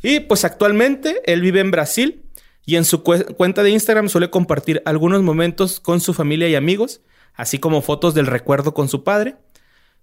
Y 0.01 0.19
pues 0.21 0.43
actualmente 0.43 1.21
él 1.31 1.41
vive 1.41 1.59
en 1.59 1.69
Brasil 1.69 2.23
y 2.65 2.75
en 2.77 2.85
su 2.85 3.03
cue- 3.03 3.35
cuenta 3.35 3.61
de 3.61 3.69
Instagram 3.69 4.09
suele 4.09 4.29
compartir 4.31 4.81
algunos 4.85 5.21
momentos 5.21 5.79
con 5.79 5.99
su 6.01 6.13
familia 6.15 6.49
y 6.49 6.55
amigos, 6.55 7.01
así 7.35 7.59
como 7.59 7.81
fotos 7.83 8.15
del 8.15 8.25
recuerdo 8.25 8.73
con 8.73 8.89
su 8.89 9.03
padre. 9.03 9.35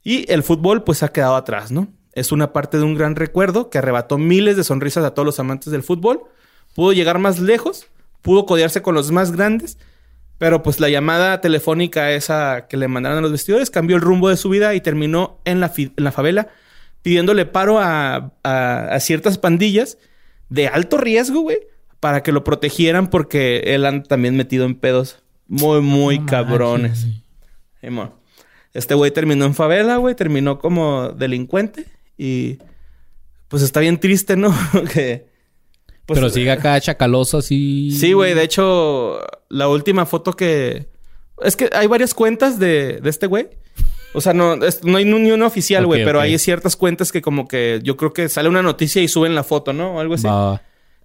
Y 0.04 0.30
el 0.30 0.42
fútbol 0.44 0.84
pues 0.84 1.02
ha 1.02 1.08
quedado 1.12 1.34
atrás, 1.34 1.72
¿no? 1.72 1.88
Es 2.14 2.32
una 2.32 2.52
parte 2.52 2.78
de 2.78 2.84
un 2.84 2.94
gran 2.94 3.16
recuerdo 3.16 3.70
que 3.70 3.78
arrebató 3.78 4.18
miles 4.18 4.56
de 4.56 4.64
sonrisas 4.64 5.04
a 5.04 5.12
todos 5.14 5.26
los 5.26 5.40
amantes 5.40 5.72
del 5.72 5.82
fútbol. 5.82 6.22
Pudo 6.74 6.92
llegar 6.92 7.18
más 7.18 7.40
lejos, 7.40 7.86
pudo 8.22 8.46
codearse 8.46 8.82
con 8.82 8.94
los 8.94 9.10
más 9.10 9.32
grandes, 9.32 9.78
pero 10.38 10.62
pues 10.62 10.80
la 10.80 10.88
llamada 10.88 11.40
telefónica 11.40 12.10
esa 12.12 12.66
que 12.68 12.76
le 12.76 12.88
mandaron 12.88 13.18
a 13.18 13.20
los 13.20 13.32
vestidores 13.32 13.70
cambió 13.70 13.96
el 13.96 14.02
rumbo 14.02 14.28
de 14.28 14.36
su 14.36 14.48
vida 14.48 14.74
y 14.74 14.80
terminó 14.80 15.38
en 15.44 15.60
la, 15.60 15.72
en 15.76 15.92
la 16.04 16.12
favela 16.12 16.48
pidiéndole 17.02 17.46
paro 17.46 17.78
a, 17.80 18.32
a- 18.42 18.88
a 18.90 19.00
ciertas 19.00 19.38
pandillas 19.38 19.98
de 20.48 20.68
alto 20.68 20.96
riesgo, 20.98 21.40
güey, 21.40 21.58
para 22.00 22.22
que 22.22 22.32
lo 22.32 22.44
protegieran 22.44 23.08
porque 23.10 23.58
él 23.74 23.84
anda 23.86 24.04
también 24.08 24.36
metido 24.36 24.64
en 24.64 24.74
pedos 24.74 25.22
muy, 25.46 25.80
muy 25.80 26.24
cabrones. 26.24 27.06
Este 28.72 28.94
güey 28.94 29.10
terminó 29.10 29.44
en 29.44 29.54
favela, 29.54 29.96
güey, 29.98 30.14
terminó 30.14 30.58
como 30.58 31.10
delincuente 31.10 31.86
y 32.18 32.58
pues 33.48 33.62
está 33.62 33.80
bien 33.80 33.98
triste, 33.98 34.36
¿no? 34.36 34.54
que 34.92 35.26
pues, 36.06 36.18
Pero 36.18 36.30
sigue 36.30 36.50
acá 36.50 36.80
chacaloso 36.80 37.38
así. 37.38 37.90
Sí, 37.92 38.12
güey. 38.12 38.34
De 38.34 38.42
hecho, 38.42 39.20
la 39.48 39.68
última 39.68 40.06
foto 40.06 40.32
que... 40.34 40.86
Es 41.42 41.56
que 41.56 41.70
hay 41.72 41.86
varias 41.86 42.14
cuentas 42.14 42.58
de, 42.58 43.00
de 43.00 43.10
este 43.10 43.26
güey. 43.26 43.48
O 44.12 44.20
sea, 44.20 44.32
no, 44.34 44.54
es- 44.54 44.84
no 44.84 44.98
hay 44.98 45.04
ni 45.04 45.30
una 45.30 45.46
oficial, 45.46 45.86
güey. 45.86 46.04
pero 46.04 46.20
hay 46.20 46.38
ciertas 46.38 46.76
cuentas 46.76 47.10
que 47.10 47.22
como 47.22 47.48
que... 47.48 47.80
Yo 47.82 47.96
creo 47.96 48.12
que 48.12 48.28
sale 48.28 48.48
una 48.48 48.62
noticia 48.62 49.02
y 49.02 49.08
suben 49.08 49.34
la 49.34 49.44
foto, 49.44 49.72
¿no? 49.72 49.96
O 49.96 50.00
algo 50.00 50.14
así. 50.14 50.28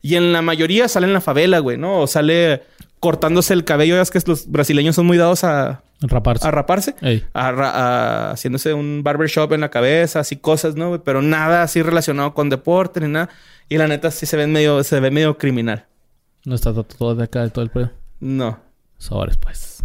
Y 0.01 0.15
en 0.15 0.33
la 0.33 0.41
mayoría 0.41 0.87
sale 0.87 1.07
en 1.07 1.13
la 1.13 1.21
favela, 1.21 1.59
güey, 1.59 1.77
¿no? 1.77 2.01
O 2.01 2.07
sale 2.07 2.63
cortándose 2.99 3.53
el 3.53 3.63
cabello. 3.63 3.95
Ya 3.95 4.01
es 4.01 4.11
que 4.11 4.19
los 4.25 4.49
brasileños 4.51 4.95
son 4.95 5.05
muy 5.05 5.17
dados 5.17 5.43
a, 5.43 5.81
Raparse. 6.01 6.47
a 6.47 6.51
raparse. 6.51 6.95
Ey. 7.01 7.25
A 7.33 7.51
ra- 7.51 7.71
a- 7.71 8.31
haciéndose 8.31 8.73
un 8.73 9.01
barbershop 9.03 9.51
en 9.53 9.61
la 9.61 9.69
cabeza, 9.69 10.21
así 10.21 10.37
cosas, 10.37 10.75
¿no? 10.75 11.03
Pero 11.03 11.21
nada 11.21 11.61
así 11.63 11.81
relacionado 11.81 12.33
con 12.33 12.49
deporte 12.49 13.01
ni 13.01 13.07
nada. 13.09 13.29
Y 13.67 13.77
la 13.77 13.87
neta 13.87 14.09
sí 14.11 14.25
se 14.25 14.37
ve 14.37 14.47
medio, 14.47 14.83
se 14.83 14.99
ve 14.99 15.11
medio 15.11 15.37
criminal. 15.37 15.85
No 16.45 16.55
está 16.55 16.73
to- 16.73 16.83
todo 16.85 17.15
de 17.15 17.25
acá 17.25 17.41
de 17.43 17.49
todo 17.49 17.63
el 17.63 17.69
pedo. 17.71 17.91
No. 18.21 18.59
Sobres, 18.97 19.37
pues. 19.37 19.83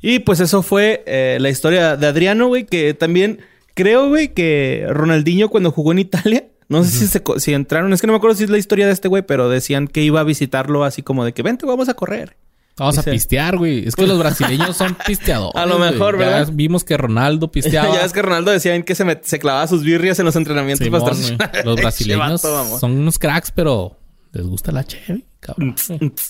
Y 0.00 0.18
pues 0.20 0.40
eso 0.40 0.62
fue 0.62 1.02
eh, 1.06 1.38
la 1.40 1.48
historia 1.48 1.96
de 1.96 2.06
Adriano, 2.06 2.46
güey, 2.48 2.64
que 2.66 2.94
también 2.94 3.40
creo, 3.74 4.08
güey, 4.08 4.28
que 4.34 4.86
Ronaldinho 4.90 5.48
cuando 5.48 5.70
jugó 5.70 5.92
en 5.92 5.98
Italia, 5.98 6.44
no 6.68 6.84
sé 6.84 6.90
si, 6.90 7.06
se 7.06 7.22
si 7.38 7.54
entraron, 7.54 7.92
es 7.92 8.00
que 8.00 8.06
no 8.06 8.12
me 8.12 8.18
acuerdo 8.18 8.36
si 8.36 8.44
es 8.44 8.50
la 8.50 8.58
historia 8.58 8.86
de 8.86 8.92
este 8.92 9.08
güey, 9.08 9.22
pero 9.22 9.48
decían 9.48 9.88
que 9.88 10.02
iba 10.02 10.20
a 10.20 10.24
visitarlo 10.24 10.84
así 10.84 11.02
como 11.02 11.24
de 11.24 11.32
que 11.32 11.42
vente, 11.42 11.64
vamos 11.66 11.88
a 11.88 11.94
correr. 11.94 12.36
Vamos 12.76 12.96
Dice- 12.96 13.10
a 13.10 13.12
pistear, 13.12 13.56
güey. 13.56 13.86
Es 13.86 13.94
que 13.94 14.06
los 14.06 14.18
brasileños 14.18 14.76
son 14.76 14.96
pisteadores. 15.06 15.54
A 15.62 15.64
lo 15.66 15.78
güey. 15.78 15.92
mejor, 15.92 16.18
Ya 16.18 16.26
¿verdad? 16.26 16.48
vimos 16.52 16.82
que 16.82 16.96
Ronaldo 16.96 17.48
pisteaba. 17.52 17.94
ya 17.94 18.02
ves 18.02 18.12
que 18.12 18.20
Ronaldo 18.22 18.50
decían 18.50 18.82
que 18.82 18.94
se, 18.96 19.20
se 19.22 19.38
clavaba 19.38 19.66
sus 19.68 19.82
birrias 19.84 20.18
en 20.18 20.24
los 20.24 20.34
entrenamientos 20.36 20.84
Simón, 20.84 21.38
para 21.38 21.62
Los 21.64 21.76
brasileños 21.76 22.42
vato, 22.42 22.78
son 22.78 22.92
unos 22.98 23.18
cracks, 23.18 23.50
pero 23.52 23.96
les 24.32 24.44
gusta 24.46 24.72
la 24.72 24.82
cheve, 24.84 25.24
cabrón. 25.38 25.76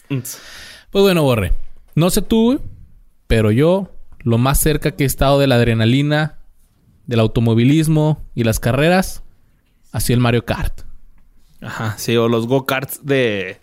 Pues 0.08 0.38
bueno, 0.92 1.22
Borre. 1.22 1.52
No 1.94 2.10
sé 2.10 2.20
tú, 2.22 2.44
güey, 2.46 2.58
pero 3.26 3.50
yo, 3.50 3.90
lo 4.20 4.36
más 4.38 4.60
cerca 4.60 4.90
que 4.90 5.04
he 5.04 5.06
estado 5.06 5.38
de 5.38 5.46
la 5.46 5.54
adrenalina, 5.54 6.38
del 7.06 7.20
automovilismo 7.20 8.22
y 8.34 8.44
las 8.44 8.60
carreras, 8.60 9.22
ha 9.92 10.00
sido 10.00 10.16
el 10.16 10.20
Mario 10.20 10.44
Kart 10.44 10.82
Ajá, 11.62 11.94
sí, 11.98 12.16
o 12.16 12.28
los 12.28 12.46
go-karts 12.46 13.06
de, 13.06 13.58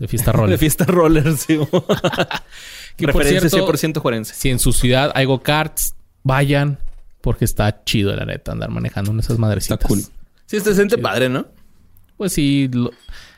de 0.00 0.08
Fiesta 0.08 0.32
de 0.32 0.36
Roller. 0.38 0.58
fiesta 0.58 0.84
roller, 0.86 1.36
sí. 1.36 1.56
Que 2.96 3.06
por 3.06 3.22
Referencia 3.22 3.48
cierto, 3.48 3.72
100% 3.72 3.98
juarense. 4.00 4.34
si 4.34 4.50
en 4.50 4.58
su 4.58 4.72
ciudad 4.72 5.12
hay 5.14 5.24
go-karts, 5.24 5.94
vayan, 6.24 6.78
porque 7.22 7.44
está 7.44 7.82
chido, 7.84 8.14
la 8.16 8.24
neta, 8.26 8.52
andar 8.52 8.68
manejando 8.70 9.12
en 9.12 9.20
esas 9.20 9.38
madrecitas. 9.38 9.78
Está 9.78 9.88
cool. 9.88 10.02
Sí, 10.46 10.58
se 10.60 10.74
siente 10.74 10.98
padre, 10.98 11.28
¿no? 11.28 11.46
Pues 12.18 12.32
sí, 12.34 12.68
lo- 12.72 12.90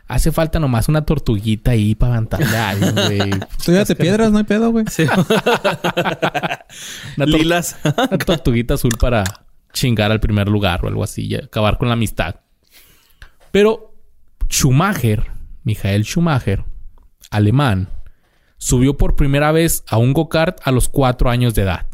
hace 0.08 0.32
falta 0.32 0.58
nomás 0.58 0.88
una 0.88 1.04
tortuguita 1.04 1.70
ahí 1.72 1.94
para 1.94 2.14
aventarle 2.16 2.56
a 2.56 2.70
alguien, 2.70 2.94
güey. 2.94 3.30
Tú 3.64 3.72
ya 3.72 3.84
te 3.84 3.94
piedras, 3.94 4.32
no 4.32 4.38
hay 4.38 4.44
pedo, 4.44 4.70
güey. 4.72 4.84
Sí. 4.90 5.04
Una 7.16 7.26
Lilas. 7.26 7.76
Una 7.84 8.18
tortuguita 8.18 8.74
azul 8.74 8.92
para 8.98 9.24
chingar 9.72 10.10
al 10.10 10.20
primer 10.20 10.48
lugar 10.48 10.84
o 10.84 10.88
algo 10.88 11.04
así 11.04 11.26
y 11.26 11.34
acabar 11.36 11.78
con 11.78 11.88
la 11.88 11.94
amistad. 11.94 12.36
Pero 13.50 13.94
Schumacher, 14.50 15.30
Michael 15.64 16.04
Schumacher, 16.04 16.64
alemán, 17.30 17.88
subió 18.58 18.96
por 18.96 19.16
primera 19.16 19.52
vez 19.52 19.84
a 19.88 19.98
un 19.98 20.12
go-kart 20.12 20.58
a 20.64 20.70
los 20.72 20.88
cuatro 20.88 21.30
años 21.30 21.54
de 21.54 21.62
edad. 21.62 21.86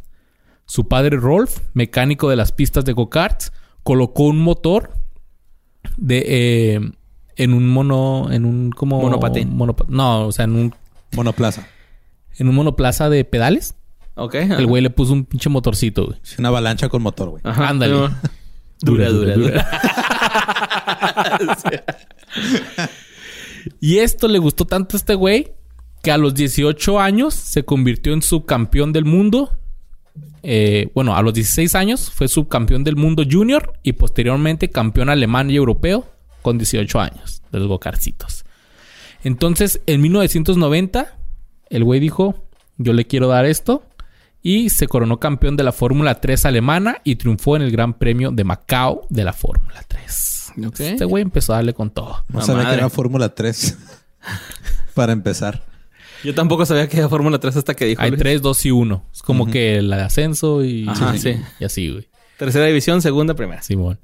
Su 0.66 0.86
padre 0.88 1.16
Rolf, 1.16 1.58
mecánico 1.74 2.28
de 2.28 2.36
las 2.36 2.52
pistas 2.52 2.84
de 2.84 2.92
go-karts, 2.92 3.52
colocó 3.82 4.24
un 4.24 4.38
motor 4.38 4.92
de 5.96 6.24
eh, 6.74 6.80
en 7.36 7.52
un 7.54 7.68
mono, 7.68 8.28
en 8.30 8.44
un 8.44 8.70
como 8.70 9.00
Monopatín. 9.00 9.56
monopa- 9.56 9.86
no, 9.88 10.26
o 10.26 10.32
sea, 10.32 10.44
en 10.44 10.52
un 10.56 10.74
Monoplaza. 11.12 11.66
en 12.36 12.48
un 12.48 12.54
monoplaza 12.54 13.08
de 13.08 13.24
pedales. 13.24 13.74
Ok. 14.14 14.34
El 14.34 14.66
güey 14.66 14.82
le 14.82 14.90
puso 14.90 15.12
un 15.12 15.24
pinche 15.24 15.48
motorcito, 15.48 16.06
güey. 16.06 16.18
Es 16.22 16.38
una 16.38 16.48
avalancha 16.48 16.88
con 16.88 17.00
motor, 17.02 17.30
güey. 17.30 17.42
Ajá, 17.44 17.68
Ándale. 17.68 18.08
sí, 18.08 18.14
Dura, 18.80 19.08
dura, 19.10 19.34
dura. 19.36 19.66
Y 23.80 23.98
esto 23.98 24.28
le 24.28 24.38
gustó 24.38 24.64
tanto 24.64 24.96
a 24.96 24.98
este 24.98 25.14
güey 25.14 25.52
que 26.02 26.10
a 26.10 26.18
los 26.18 26.34
18 26.34 27.00
años 27.00 27.34
se 27.34 27.64
convirtió 27.64 28.12
en 28.12 28.22
subcampeón 28.22 28.92
del 28.92 29.04
mundo. 29.04 29.56
Eh, 30.42 30.90
bueno, 30.94 31.16
a 31.16 31.22
los 31.22 31.34
16 31.34 31.74
años 31.74 32.10
fue 32.10 32.28
subcampeón 32.28 32.84
del 32.84 32.96
mundo 32.96 33.24
junior 33.28 33.72
y 33.82 33.92
posteriormente 33.92 34.70
campeón 34.70 35.10
alemán 35.10 35.50
y 35.50 35.56
europeo 35.56 36.06
con 36.42 36.58
18 36.58 37.00
años 37.00 37.42
de 37.50 37.58
los 37.58 37.68
bocarcitos. 37.68 38.44
Entonces, 39.24 39.80
en 39.86 40.00
1990, 40.00 41.18
el 41.70 41.84
güey 41.84 42.00
dijo, 42.00 42.48
yo 42.76 42.92
le 42.92 43.06
quiero 43.06 43.28
dar 43.28 43.44
esto. 43.44 43.84
Y 44.40 44.70
se 44.70 44.86
coronó 44.86 45.18
campeón 45.18 45.56
de 45.56 45.64
la 45.64 45.72
Fórmula 45.72 46.20
3 46.20 46.46
alemana 46.46 46.98
y 47.02 47.16
triunfó 47.16 47.56
en 47.56 47.62
el 47.62 47.72
Gran 47.72 47.94
Premio 47.94 48.30
de 48.30 48.44
Macao 48.44 49.04
de 49.10 49.24
la 49.24 49.32
Fórmula 49.32 49.82
3. 49.86 50.37
Este 50.78 51.04
güey 51.04 51.22
empezó 51.22 51.52
a 51.52 51.56
darle 51.56 51.74
con 51.74 51.90
todo. 51.90 52.24
No 52.28 52.40
La 52.40 52.44
sabía 52.44 52.62
madre. 52.64 52.76
que 52.76 52.80
era 52.80 52.90
Fórmula 52.90 53.34
3. 53.34 53.78
Para 54.94 55.12
empezar. 55.12 55.62
Yo 56.24 56.34
tampoco 56.34 56.66
sabía 56.66 56.88
que 56.88 56.98
era 56.98 57.08
Fórmula 57.08 57.38
3 57.38 57.56
hasta 57.56 57.74
que 57.74 57.84
dijo. 57.84 58.02
Hay 58.02 58.10
Luis. 58.10 58.20
3, 58.20 58.42
2 58.42 58.66
y 58.66 58.70
1. 58.72 59.04
Es 59.14 59.22
como 59.22 59.46
que 59.46 59.76
el 59.78 59.92
ascenso 59.92 60.64
y, 60.64 60.88
Ajá, 60.88 61.16
sí. 61.16 61.36
y 61.60 61.64
así, 61.64 61.90
güey. 61.90 62.08
Tercera 62.36 62.66
división, 62.66 63.02
segunda, 63.02 63.34
primera. 63.34 63.62
Simón. 63.62 63.98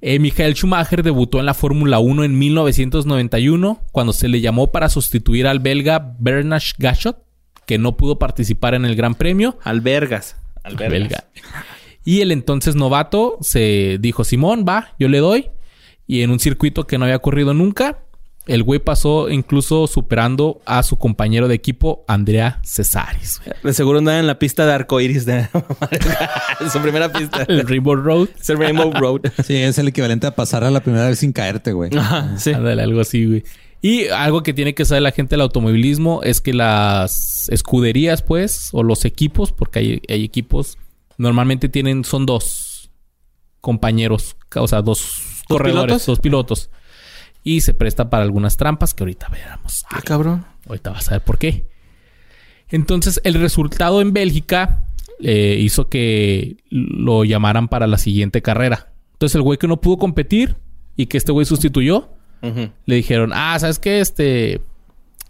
Eh, 0.00 0.18
Michael 0.18 0.54
Schumacher 0.54 1.02
debutó 1.02 1.40
en 1.40 1.46
la 1.46 1.54
Fórmula 1.54 1.98
1 1.98 2.24
en 2.24 2.38
1991 2.38 3.82
cuando 3.92 4.12
se 4.12 4.28
le 4.28 4.40
llamó 4.40 4.68
para 4.68 4.88
sustituir 4.88 5.46
al 5.46 5.58
belga 5.60 6.14
Bernard 6.18 6.62
Gachot, 6.78 7.22
que 7.66 7.78
no 7.78 7.96
pudo 7.96 8.18
participar 8.18 8.74
en 8.74 8.84
el 8.84 8.96
Gran 8.96 9.14
Premio. 9.14 9.58
Albergas. 9.62 10.36
Albergas. 10.62 10.90
Belga. 10.90 11.24
Y 12.04 12.22
el 12.22 12.32
entonces 12.32 12.76
novato 12.76 13.36
se 13.42 13.98
dijo, 14.00 14.24
Simón, 14.24 14.64
va, 14.66 14.94
yo 14.98 15.08
le 15.08 15.18
doy. 15.18 15.50
Y 16.10 16.22
en 16.22 16.32
un 16.32 16.40
circuito 16.40 16.88
que 16.88 16.98
no 16.98 17.04
había 17.04 17.20
corrido 17.20 17.54
nunca, 17.54 18.00
el 18.48 18.64
güey 18.64 18.80
pasó 18.80 19.30
incluso 19.30 19.86
superando 19.86 20.60
a 20.66 20.82
su 20.82 20.96
compañero 20.96 21.46
de 21.46 21.54
equipo, 21.54 22.04
Andrea 22.08 22.60
Cesaris. 22.64 23.40
De 23.62 23.72
seguro 23.72 23.98
andaba 23.98 24.18
en 24.18 24.26
la 24.26 24.36
pista 24.40 24.66
de 24.66 24.72
arcoiris 24.72 25.24
de 25.24 25.46
su 26.72 26.80
primera 26.80 27.12
pista. 27.12 27.44
El 27.48 27.64
Rainbow 27.64 27.94
Road. 27.94 28.28
Es 28.40 28.50
el 28.50 28.58
Rainbow 28.58 28.92
Road. 28.92 29.20
Sí, 29.44 29.54
es 29.54 29.78
el 29.78 29.86
equivalente 29.86 30.26
a 30.26 30.34
pasar 30.34 30.64
a 30.64 30.72
la 30.72 30.80
primera 30.80 31.06
vez 31.06 31.20
sin 31.20 31.30
caerte, 31.30 31.70
güey. 31.70 31.96
Ajá, 31.96 32.36
sí. 32.38 32.52
Ándale, 32.54 32.82
algo 32.82 33.02
así, 33.02 33.24
güey. 33.24 33.44
Y 33.80 34.08
algo 34.08 34.42
que 34.42 34.52
tiene 34.52 34.74
que 34.74 34.84
saber 34.84 35.02
la 35.02 35.12
gente 35.12 35.36
del 35.36 35.42
automovilismo 35.42 36.24
es 36.24 36.40
que 36.40 36.52
las 36.52 37.48
escuderías, 37.50 38.22
pues, 38.22 38.70
o 38.72 38.82
los 38.82 39.04
equipos, 39.04 39.52
porque 39.52 39.78
hay, 39.78 40.02
hay 40.08 40.24
equipos, 40.24 40.76
normalmente 41.18 41.68
tienen, 41.68 42.02
son 42.02 42.26
dos 42.26 42.90
compañeros, 43.60 44.36
o 44.56 44.66
sea, 44.66 44.82
dos, 44.82 45.29
corredores, 45.56 45.84
pilotos? 45.86 46.06
dos 46.06 46.20
pilotos. 46.20 46.70
Y 47.42 47.62
se 47.62 47.74
presta 47.74 48.10
para 48.10 48.22
algunas 48.22 48.56
trampas 48.56 48.94
que 48.94 49.02
ahorita 49.02 49.28
veremos. 49.28 49.84
Ah, 49.90 50.00
cabrón. 50.04 50.44
Ahorita 50.66 50.90
vas 50.90 51.08
a 51.08 51.12
ver 51.12 51.22
por 51.22 51.38
qué. 51.38 51.66
Entonces, 52.68 53.20
el 53.24 53.34
resultado 53.34 54.00
en 54.00 54.12
Bélgica 54.12 54.84
eh, 55.20 55.56
hizo 55.60 55.88
que 55.88 56.58
lo 56.70 57.24
llamaran 57.24 57.68
para 57.68 57.86
la 57.86 57.98
siguiente 57.98 58.42
carrera. 58.42 58.92
Entonces, 59.12 59.36
el 59.36 59.42
güey 59.42 59.58
que 59.58 59.68
no 59.68 59.80
pudo 59.80 59.98
competir 59.98 60.56
y 60.96 61.06
que 61.06 61.16
este 61.16 61.32
güey 61.32 61.46
sustituyó, 61.46 62.10
le 62.42 62.94
dijeron, 62.94 63.32
ah, 63.34 63.58
¿sabes 63.58 63.78
qué? 63.78 64.00
Este, 64.00 64.62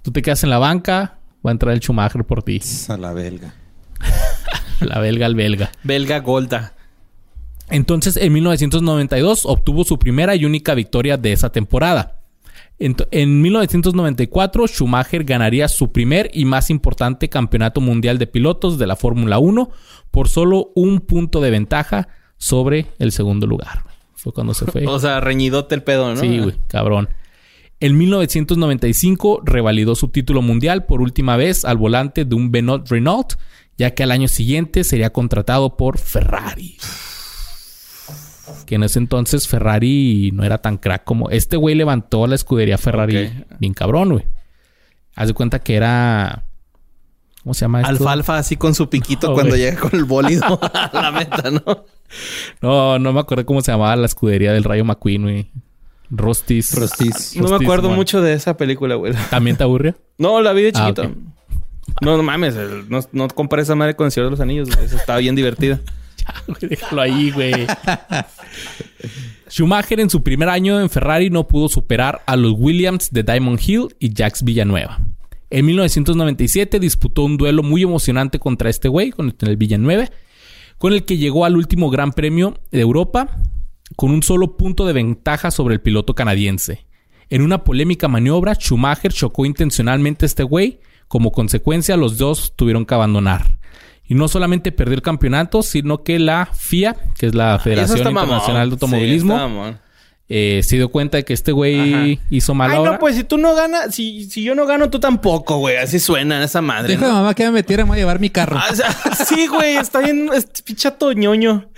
tú 0.03 0.12
te 0.12 0.23
quedas 0.23 0.45
en 0.45 0.51
la 0.51 0.59
banca, 0.59 1.21
Va 1.45 1.51
a 1.51 1.53
entrar 1.53 1.73
el 1.73 1.81
Schumacher 1.81 2.25
por 2.25 2.43
ti. 2.43 2.61
A 2.89 2.97
la 2.97 3.12
belga. 3.12 3.55
La 4.81 4.99
belga 4.99 5.27
al 5.27 5.35
belga. 5.35 5.73
Belga 5.85 6.21
Golda. 6.21 6.73
Entonces, 7.71 8.16
en 8.16 8.33
1992 8.33 9.47
obtuvo 9.47 9.85
su 9.85 9.99
primera 9.99 10.35
y 10.35 10.45
única 10.45 10.75
victoria 10.75 11.16
de 11.16 11.33
esa 11.33 11.51
temporada. 11.51 12.21
En, 12.79 12.97
en 13.11 13.43
1994, 13.43 14.66
Schumacher 14.66 15.25
ganaría 15.25 15.68
su 15.68 15.93
primer 15.93 16.31
y 16.33 16.47
más 16.47 16.71
importante 16.71 17.29
campeonato 17.29 17.81
mundial 17.81 18.18
de 18.18 18.27
pilotos 18.27 18.79
de 18.79 18.87
la 18.87 18.97
Fórmula 18.97 19.39
1 19.39 19.71
por 20.11 20.29
solo 20.29 20.73
un 20.75 21.01
punto 21.01 21.41
de 21.41 21.51
ventaja 21.51 22.09
sobre 22.39 22.87
el 22.99 23.12
segundo 23.12 23.47
lugar. 23.47 23.85
Fue 24.14 24.33
cuando 24.33 24.55
se 24.55 24.66
fue. 24.66 24.85
O 24.87 24.99
sea, 24.99 25.21
reñidote 25.21 25.75
el 25.75 25.83
pedo, 25.83 26.14
¿no? 26.14 26.21
Sí, 26.21 26.39
güey, 26.39 26.57
cabrón. 26.68 27.09
En 27.81 27.97
1995 27.97 29.41
revalidó 29.45 29.95
su 29.95 30.09
título 30.09 30.43
mundial 30.43 30.85
por 30.85 31.01
última 31.01 31.37
vez 31.37 31.64
al 31.64 31.79
volante 31.79 32.27
de 32.27 32.35
un 32.35 32.51
Benoit 32.51 32.87
Renault, 32.89 33.35
ya 33.79 33.95
que 33.95 34.03
al 34.03 34.11
año 34.11 34.29
siguiente 34.29 34.85
sería 34.85 35.11
contratado 35.11 35.79
por 35.79 35.97
Ferrari. 35.97 36.77
Que 38.66 38.74
en 38.76 38.82
ese 38.84 38.98
entonces 38.98 39.46
Ferrari 39.48 40.30
no 40.32 40.44
era 40.44 40.59
tan 40.59 40.76
crack 40.78 41.05
como... 41.05 41.30
Este 41.30 41.57
güey 41.57 41.74
levantó 41.74 42.26
la 42.26 42.34
escudería 42.34 42.78
Ferrari 42.78 43.44
bien 43.59 43.74
cabrón, 43.74 44.11
güey. 44.12 44.24
Haz 45.16 45.28
de 45.28 45.34
cuenta 45.34 45.59
que 45.59 45.74
era... 45.76 46.44
¿Cómo 47.42 47.55
se 47.55 47.62
llama 47.64 47.80
esto? 47.80 47.90
Alfalfa 47.90 48.36
así 48.38 48.57
con 48.57 48.74
su 48.74 48.90
piquito 48.90 49.28
No, 49.28 49.34
cuando 49.34 49.53
güey. 49.53 49.62
llega 49.62 49.80
con 49.80 49.94
el 49.98 50.05
bólido 50.05 50.61
a 50.74 50.90
la 50.92 51.11
meta, 51.11 51.51
¿no? 51.51 51.84
No, 52.61 52.98
no 52.98 53.12
me 53.12 53.20
acuerdo 53.20 53.46
cómo 53.46 53.62
se 53.62 53.72
llamaba 53.72 53.96
la 53.96 54.07
escudería 54.07 54.53
del 54.53 54.64
Rayo 54.64 54.84
McQueen, 54.84 55.22
güey. 55.22 55.51
Rostis. 56.11 56.74
Rostis. 56.74 57.36
No 57.36 57.48
me 57.48 57.64
acuerdo 57.64 57.88
mucho 57.90 58.20
de 58.20 58.34
esa 58.34 58.57
película, 58.57 58.96
güey. 58.96 59.14
¿También 59.30 59.57
te 59.57 59.62
aburrió? 59.64 59.94
No, 60.18 60.42
la 60.42 60.53
vi 60.53 60.62
de 60.64 60.72
Ah, 60.74 60.88
chiquito. 60.88 61.14
No, 62.03 62.16
no 62.18 62.22
mames. 62.22 62.55
no, 62.88 63.01
no 63.12 63.28
compares 63.28 63.64
esa 63.68 63.74
madre 63.74 63.96
con 63.96 64.05
el 64.07 64.12
Señor 64.12 64.26
de 64.26 64.30
los 64.32 64.40
Anillos. 64.40 64.68
güey. 64.70 64.84
Esa 64.84 64.96
estaba 64.96 65.18
bien 65.18 65.34
divertida. 65.34 65.80
Ya, 66.27 66.35
güey, 66.47 66.68
déjalo 66.68 67.03
ahí, 67.03 67.31
güey. 67.31 67.66
Schumacher 69.49 70.01
en 70.01 70.11
su 70.11 70.23
primer 70.23 70.49
año 70.49 70.81
en 70.81 70.91
Ferrari 70.91 71.31
no 71.31 71.47
pudo 71.49 71.68
superar 71.68 72.23
a 72.27 72.37
los 72.37 72.55
Williams 72.57 73.11
de 73.11 73.23
Diamond 73.23 73.61
Hill 73.64 73.97
y 73.99 74.12
Jacques 74.12 74.43
Villanueva. 74.43 75.01
En 75.51 75.66
1997 75.66 76.79
disputó 76.79 77.25
un 77.25 77.37
duelo 77.37 77.62
muy 77.62 77.83
emocionante 77.83 78.39
contra 78.39 78.71
este 78.71 78.89
güey, 78.89 79.11
con 79.11 79.35
el 79.41 79.57
Villanueva, 79.57 80.09
con 80.79 80.93
el 80.93 81.05
que 81.05 81.16
llegó 81.16 81.45
al 81.45 81.57
último 81.57 81.91
Gran 81.91 82.12
Premio 82.12 82.59
de 82.71 82.81
Europa 82.81 83.41
con 83.97 84.11
un 84.12 84.23
solo 84.23 84.57
punto 84.57 84.87
de 84.87 84.93
ventaja 84.93 85.51
sobre 85.51 85.75
el 85.75 85.81
piloto 85.81 86.14
canadiense. 86.14 86.87
En 87.29 87.43
una 87.43 87.64
polémica 87.64 88.09
maniobra, 88.09 88.55
Schumacher 88.55 89.12
chocó 89.12 89.45
intencionalmente 89.45 90.25
a 90.25 90.29
este 90.29 90.43
güey. 90.43 90.81
Como 91.09 91.33
consecuencia, 91.33 91.97
los 91.97 92.18
dos 92.18 92.55
tuvieron 92.57 92.87
que 92.87 92.95
abandonar. 92.95 93.59
Y 94.11 94.16
no 94.16 94.26
solamente 94.26 94.72
perdió 94.72 94.96
el 94.96 95.02
campeonato, 95.02 95.62
sino 95.62 96.02
que 96.02 96.18
la 96.18 96.48
FIA, 96.52 96.96
que 97.16 97.26
es 97.26 97.34
la 97.36 97.54
Eso 97.54 97.62
Federación. 97.62 98.08
Internacional 98.08 98.68
de 98.68 98.74
Automovilismo, 98.74 99.76
eh, 100.28 100.62
se 100.64 100.74
dio 100.74 100.88
cuenta 100.88 101.16
de 101.16 101.24
que 101.24 101.32
este 101.32 101.52
güey 101.52 101.94
Ajá. 101.94 102.22
hizo 102.28 102.52
mal 102.52 102.72
Ay, 102.72 102.78
obra. 102.78 102.90
no, 102.90 102.98
pues 102.98 103.14
si 103.14 103.22
tú 103.22 103.38
no 103.38 103.54
ganas, 103.54 103.94
si, 103.94 104.24
si 104.24 104.42
yo 104.42 104.56
no 104.56 104.66
gano, 104.66 104.90
tú 104.90 104.98
tampoco, 104.98 105.58
güey. 105.58 105.76
Así 105.76 106.00
suena 106.00 106.42
esa 106.42 106.61
madre. 106.61 106.88
Deja 106.88 107.06
¿no? 107.06 107.12
mamá 107.12 107.34
que 107.34 107.44
me 107.44 107.52
metiera, 107.52 107.84
me 107.84 107.90
voy 107.90 107.98
a 107.98 108.00
llevar 108.00 108.18
mi 108.18 108.30
carro. 108.30 108.58
Ah, 108.58 108.66
o 108.72 108.74
sea, 108.74 108.90
sí, 109.26 109.46
güey, 109.46 109.76
está 109.76 110.00
bien, 110.00 110.28
es 110.34 110.44
pichato 110.64 111.12
ñoño. 111.12 111.68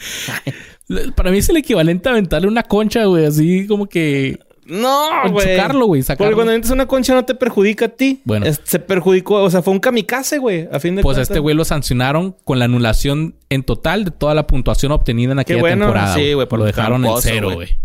Para 1.14 1.30
mí 1.32 1.36
es 1.36 1.50
el 1.50 1.58
equivalente 1.58 2.08
a 2.08 2.12
aventarle 2.12 2.48
una 2.48 2.62
concha, 2.62 3.04
güey, 3.04 3.26
así 3.26 3.66
como 3.66 3.86
que... 3.90 4.38
No, 4.64 5.28
güey. 5.30 5.56
chocarlo, 5.56 5.86
güey, 5.86 6.02
sacarlo. 6.02 6.26
Porque 6.26 6.34
cuando 6.36 6.52
entras 6.52 6.72
una 6.72 6.86
concha 6.86 7.14
no 7.14 7.24
te 7.24 7.34
perjudica 7.34 7.86
a 7.86 7.88
ti. 7.88 8.20
Bueno. 8.24 8.46
Es- 8.46 8.60
se 8.64 8.78
perjudicó, 8.78 9.42
o 9.42 9.50
sea, 9.50 9.62
fue 9.62 9.72
un 9.72 9.80
kamikaze, 9.80 10.38
güey, 10.38 10.68
a 10.70 10.78
fin 10.78 10.94
de 10.94 11.02
Pues 11.02 11.18
a 11.18 11.22
este 11.22 11.38
güey 11.40 11.56
lo 11.56 11.64
sancionaron 11.64 12.36
con 12.44 12.58
la 12.58 12.66
anulación 12.66 13.34
en 13.48 13.64
total 13.64 14.04
de 14.04 14.10
toda 14.12 14.34
la 14.34 14.46
puntuación 14.46 14.92
obtenida 14.92 15.32
en 15.32 15.40
aquella 15.40 15.60
bueno, 15.60 15.86
temporada. 15.86 16.14
sí, 16.14 16.32
güey, 16.32 16.46
lo 16.50 16.64
dejaron 16.64 17.04
en 17.04 17.12
cero, 17.20 17.46
güey. 17.48 17.56
güey. 17.56 17.78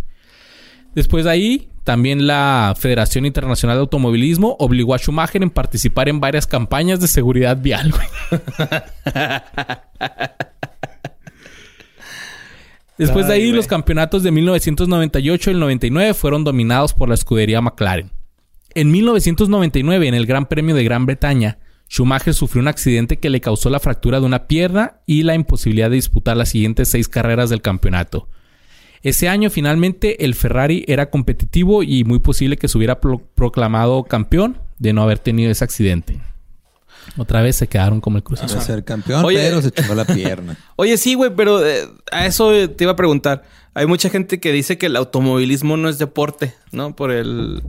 Después 0.94 1.26
de 1.26 1.32
ahí, 1.32 1.70
también 1.84 2.28
la 2.28 2.74
Federación 2.78 3.26
Internacional 3.26 3.78
de 3.78 3.82
Automovilismo 3.82 4.56
obligó 4.60 4.94
a 4.94 4.98
Schumacher 4.98 5.42
en 5.44 5.50
participar 5.50 6.10
en 6.10 6.20
varias 6.20 6.46
campañas 6.48 7.00
de 7.00 7.08
seguridad 7.08 7.58
vial, 7.58 7.92
güey. 7.92 8.40
Después 12.98 13.28
de 13.28 13.34
ahí, 13.34 13.44
güey. 13.46 13.54
los 13.56 13.68
campeonatos 13.68 14.24
de 14.24 14.32
1998 14.32 15.50
y 15.50 15.54
el 15.54 15.60
99 15.60 16.14
fueron 16.14 16.44
dominados 16.44 16.94
por 16.94 17.10
la 17.10 17.16
escudería 17.16 17.62
McLaren. 17.62 18.12
En 18.74 18.92
1999, 18.92 20.08
en 20.08 20.14
el 20.14 20.26
Gran 20.26 20.46
Premio 20.48 20.76
de 20.76 20.84
Gran 20.84 21.06
Bretaña, 21.06 21.60
Schumacher 21.90 22.34
sufrió 22.34 22.62
un 22.62 22.68
accidente 22.68 23.18
que 23.18 23.30
le 23.30 23.40
causó 23.42 23.70
la 23.70 23.80
fractura 23.80 24.20
de 24.20 24.26
una 24.26 24.48
pierna 24.48 24.98
y 25.06 25.24
la 25.24 25.36
imposibilidad 25.36 25.90
de 25.90 25.96
disputar 25.96 26.36
las 26.38 26.50
siguientes 26.50 26.90
seis 26.90 27.08
carreras 27.08 27.50
del 27.50 27.62
campeonato. 27.62 28.28
Ese 29.04 29.30
año, 29.30 29.50
finalmente, 29.50 30.26
el 30.26 30.34
Ferrari 30.36 30.84
era 30.88 31.10
competitivo 31.10 31.84
y 31.84 32.04
muy 32.04 32.20
posible 32.20 32.58
que 32.58 32.68
se 32.68 32.78
hubiera 32.78 33.00
pro- 33.00 33.22
proclamado 33.36 34.04
campeón 34.04 34.58
de 34.80 34.92
no 34.94 35.02
haber 35.04 35.20
tenido 35.20 35.50
ese 35.52 35.64
accidente. 35.64 36.20
Otra 37.16 37.42
vez 37.42 37.56
se 37.56 37.68
quedaron 37.68 38.02
como 38.02 38.18
el 38.18 38.24
Cruz 38.24 38.42
Azul. 38.42 38.58
a 38.58 38.62
ser 38.62 38.84
campeón, 38.84 39.24
Oye. 39.26 39.38
pero 39.40 39.62
se 39.62 39.72
chingó 39.72 39.96
la 39.96 40.06
pierna. 40.06 40.58
Oye, 40.76 40.98
sí, 40.98 41.14
güey, 41.14 41.32
pero 41.36 41.66
eh, 41.66 41.88
a 42.12 42.26
eso 42.26 42.54
eh, 42.54 42.68
te 42.68 42.84
iba 42.84 42.92
a 42.94 42.96
preguntar. 42.96 43.44
Hay 43.74 43.86
mucha 43.86 44.10
gente 44.10 44.40
que 44.40 44.52
dice 44.52 44.78
que 44.78 44.88
el 44.88 44.96
automovilismo 44.96 45.78
no 45.78 45.88
es 45.90 45.98
deporte, 46.00 46.54
¿no? 46.72 46.96
Por 46.96 47.12
el, 47.12 47.62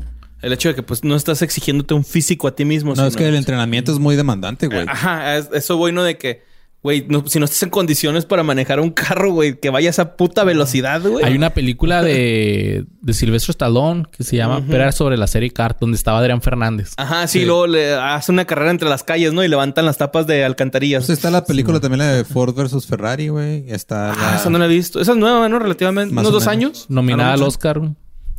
el 0.43 0.53
hecho 0.53 0.68
de 0.70 0.74
que 0.74 0.82
pues 0.82 1.05
no 1.05 1.16
estás 1.16 1.43
exigiéndote 1.43 1.95
un 1.95 2.05
físico 2.05 2.49
a 2.49 2.55
ti 2.57 2.64
mismo. 2.64 2.95
No, 2.95 3.07
es 3.07 3.16
que 3.16 3.28
el 3.28 3.34
entrenamiento 3.34 3.93
es 3.93 3.99
muy 3.99 4.16
demandante, 4.16 4.66
güey. 4.68 4.86
Ajá, 4.89 5.36
es- 5.36 5.49
eso 5.53 5.76
bueno 5.76 6.03
de 6.03 6.16
que, 6.16 6.43
güey, 6.82 7.04
no- 7.08 7.24
si 7.26 7.38
no 7.38 7.44
estás 7.44 7.62
en 7.64 7.70
condiciones 7.70 8.24
para 8.24 8.42
manejar 8.44 8.78
un 8.80 8.90
carro, 8.90 9.32
güey, 9.32 9.58
que 9.58 9.68
vayas 9.70 9.98
a 9.98 10.16
puta 10.16 10.44
velocidad, 10.44 11.00
güey. 11.02 11.24
Hay 11.24 11.34
una 11.34 11.50
película 11.50 12.02
de, 12.02 12.84
de 13.02 13.12
Silvestre 13.14 13.50
Stallone 13.50 14.04
que 14.16 14.22
se 14.24 14.36
llama, 14.36 14.62
pero 14.66 14.82
era 14.84 14.92
sobre 14.92 15.16
la 15.16 15.26
serie 15.26 15.50
Kart, 15.50 15.78
donde 15.80 15.96
estaba 15.96 16.18
Adrián 16.20 16.40
Fernández. 16.40 16.92
Ajá, 16.96 17.26
sí, 17.26 17.40
Sí. 17.40 17.44
luego 17.46 17.66
le 17.66 17.94
hace 17.94 18.30
una 18.32 18.44
carrera 18.44 18.70
entre 18.70 18.88
las 18.88 19.02
calles, 19.02 19.32
¿no? 19.32 19.42
Y 19.42 19.48
levantan 19.48 19.86
las 19.86 19.98
tapas 19.98 20.26
de 20.26 20.44
alcantarillas. 20.44 21.06
Pues 21.06 21.18
está 21.18 21.30
la 21.30 21.44
película 21.44 21.80
también, 21.80 21.98
la 21.98 22.12
de 22.12 22.24
Ford 22.24 22.54
versus 22.54 22.86
Ferrari, 22.86 23.28
güey. 23.28 23.64
Está 23.70 24.12
Ah, 24.12 24.16
la... 24.32 24.36
esa 24.36 24.48
no 24.50 24.58
la 24.58 24.66
he 24.66 24.68
visto. 24.68 25.00
Esa 25.00 25.12
es 25.12 25.18
nueva, 25.18 25.48
¿no? 25.48 25.58
Relativamente. 25.58 26.14
Más 26.14 26.22
¿Unos 26.22 26.32
dos 26.32 26.42
menos. 26.44 26.52
años? 26.52 26.86
Nominada 26.88 27.32
al 27.34 27.42
Oscar. 27.42 27.80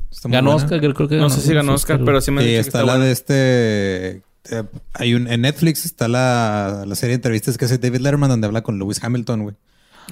está 0.09 0.27
muy 0.29 0.35
Ganó 0.35 0.51
buena. 0.53 0.65
Oscar, 0.65 0.79
creo 0.93 1.07
que 1.09 1.15
No 1.17 1.29
sé 1.29 1.41
si 1.41 1.53
ganó 1.53 1.73
Oscar, 1.73 1.99
pero 2.05 2.21
sí 2.21 2.31
me 2.31 2.39
han 2.41 2.45
Sí, 2.47 2.51
dicho 2.51 2.57
que 2.63 2.67
está 2.67 2.77
está 2.79 2.85
la 2.87 2.93
buena. 2.93 3.05
de 3.05 3.11
este... 3.11 4.23
eh, 4.51 4.63
hay 4.93 5.13
un, 5.13 5.27
en 5.27 5.41
Netflix 5.41 5.85
está 5.85 6.07
la, 6.07 6.83
la 6.87 6.95
serie 6.95 7.11
de 7.11 7.15
entrevistas 7.15 7.57
que 7.57 7.65
hace 7.65 7.77
David 7.77 7.99
Letterman 8.01 8.29
donde 8.29 8.47
habla 8.47 8.61
con 8.61 8.77
Lewis 8.79 9.03
Hamilton, 9.03 9.43
güey. 9.43 9.55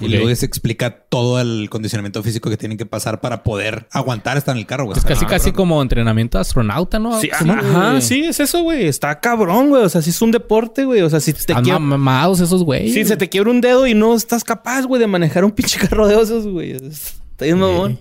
Y 0.00 0.06
luego 0.06 0.32
se 0.32 0.46
explica 0.46 1.00
todo 1.08 1.40
el 1.40 1.68
condicionamiento 1.70 2.22
físico 2.22 2.48
que 2.50 2.56
tienen 2.56 2.78
que 2.78 2.86
pasar 2.86 3.20
para 3.20 3.42
poder 3.42 3.88
aguantar 3.90 4.36
estar 4.36 4.54
en 4.54 4.60
el 4.60 4.66
carro, 4.66 4.84
güey. 4.84 4.96
Es 4.96 5.04
casi 5.04 5.24
Ah, 5.24 5.28
casi 5.28 5.50
como 5.50 5.82
entrenamiento 5.82 6.38
de 6.38 6.42
astronauta, 6.42 7.00
¿no? 7.00 7.20
Sí, 7.20 7.28
ajá, 7.32 7.90
Güey. 7.90 8.00
sí, 8.02 8.20
es 8.24 8.38
eso, 8.38 8.62
güey. 8.62 8.86
Está 8.86 9.18
cabrón, 9.18 9.70
güey. 9.70 9.82
O 9.82 9.88
sea, 9.88 10.00
sí 10.00 10.10
es 10.10 10.22
un 10.22 10.30
deporte, 10.30 10.84
güey. 10.84 11.00
O 11.02 11.10
sea, 11.10 11.18
si 11.18 11.32
te 11.32 11.52
quiebra... 11.52 11.80
mamados 11.80 12.38
esos 12.38 12.62
güeyes. 12.62 12.94
Si 12.94 13.04
se 13.06 13.16
te 13.16 13.28
quiebra 13.28 13.50
un 13.50 13.60
dedo 13.60 13.88
y 13.88 13.94
no 13.94 14.14
estás 14.14 14.44
capaz, 14.44 14.82
güey, 14.84 15.00
de 15.00 15.08
manejar 15.08 15.44
un 15.44 15.50
pinche 15.50 15.80
carro 15.80 16.06
de 16.06 16.14
esos, 16.22 16.46
güey. 16.46 16.76
Está 16.76 17.46
bien, 17.46 17.58
mamón. 17.58 17.98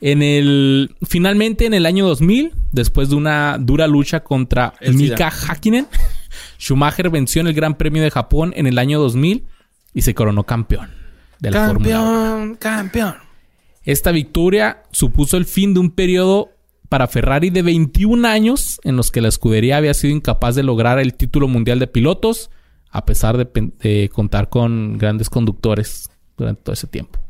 En 0.00 0.22
el... 0.22 0.94
Finalmente, 1.02 1.66
en 1.66 1.74
el 1.74 1.86
año 1.86 2.06
2000, 2.06 2.52
después 2.72 3.10
de 3.10 3.16
una 3.16 3.58
dura 3.58 3.86
lucha 3.86 4.20
contra 4.20 4.74
El 4.80 4.94
Mika 4.94 5.30
Hakkinen, 5.30 5.86
Schumacher 6.58 7.10
venció 7.10 7.40
en 7.40 7.48
el 7.48 7.54
Gran 7.54 7.76
Premio 7.76 8.02
de 8.02 8.10
Japón 8.10 8.52
en 8.56 8.66
el 8.66 8.78
año 8.78 8.98
2000 9.00 9.44
y 9.92 10.02
se 10.02 10.14
coronó 10.14 10.44
campeón 10.44 10.90
de 11.40 11.50
la 11.50 11.68
Fórmula 11.68 12.00
1. 12.00 12.10
Campeón, 12.10 12.56
campeón. 12.56 13.14
Esta 13.84 14.12
victoria 14.12 14.82
supuso 14.90 15.36
el 15.36 15.46
fin 15.46 15.74
de 15.74 15.80
un 15.80 15.90
periodo 15.90 16.50
para 16.88 17.06
Ferrari 17.06 17.50
de 17.50 17.62
21 17.62 18.26
años 18.26 18.80
en 18.84 18.96
los 18.96 19.10
que 19.10 19.20
la 19.20 19.28
escudería 19.28 19.76
había 19.76 19.94
sido 19.94 20.14
incapaz 20.14 20.54
de 20.54 20.62
lograr 20.62 20.98
el 20.98 21.14
título 21.14 21.48
mundial 21.48 21.78
de 21.78 21.86
pilotos 21.86 22.50
a 22.90 23.04
pesar 23.06 23.36
de 23.36 24.10
contar 24.12 24.48
con 24.48 24.98
grandes 24.98 25.30
conductores 25.30 26.10
durante 26.36 26.62
todo 26.62 26.72
ese 26.72 26.88
tiempo. 26.88 27.20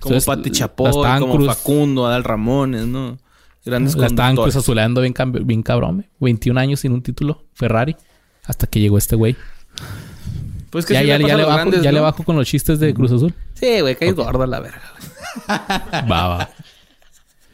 Como 0.00 0.14
Entonces, 0.14 0.26
Pati 0.26 0.50
Chapoy, 0.50 0.90
como 1.20 1.34
cruz- 1.36 1.46
Facundo, 1.46 2.06
Adal 2.06 2.24
Ramones, 2.24 2.86
¿no? 2.86 3.18
Grandes 3.64 3.94
La 3.96 4.06
estaban 4.06 4.30
conductores. 4.34 4.54
cruzazuleando 4.54 5.02
bien, 5.02 5.14
bien 5.44 5.62
cabrón. 5.62 5.96
güey. 5.96 6.08
21 6.32 6.58
años 6.58 6.80
sin 6.80 6.92
un 6.92 7.02
título 7.02 7.44
Ferrari 7.52 7.94
hasta 8.44 8.66
que 8.66 8.80
llegó 8.80 8.96
este 8.96 9.16
güey. 9.16 9.36
Pues 10.70 10.86
que 10.86 10.94
Ya, 10.94 11.00
sí 11.02 11.06
ya, 11.08 11.18
le 11.18 11.28
ya 11.28 11.36
le 11.36 11.44
bajo, 11.44 11.56
grandes, 11.56 11.82
ya 11.82 11.92
le 11.92 12.00
bajo 12.00 12.22
con 12.24 12.36
los 12.36 12.46
chistes 12.48 12.78
de 12.80 12.94
Cruz 12.94 13.12
Azul. 13.12 13.34
Sí, 13.54 13.80
güey, 13.80 13.96
caes 13.96 14.14
gordo 14.14 14.42
a 14.44 14.46
la 14.46 14.60
verga. 14.60 14.80
Va, 16.10 16.28
va. 16.28 16.50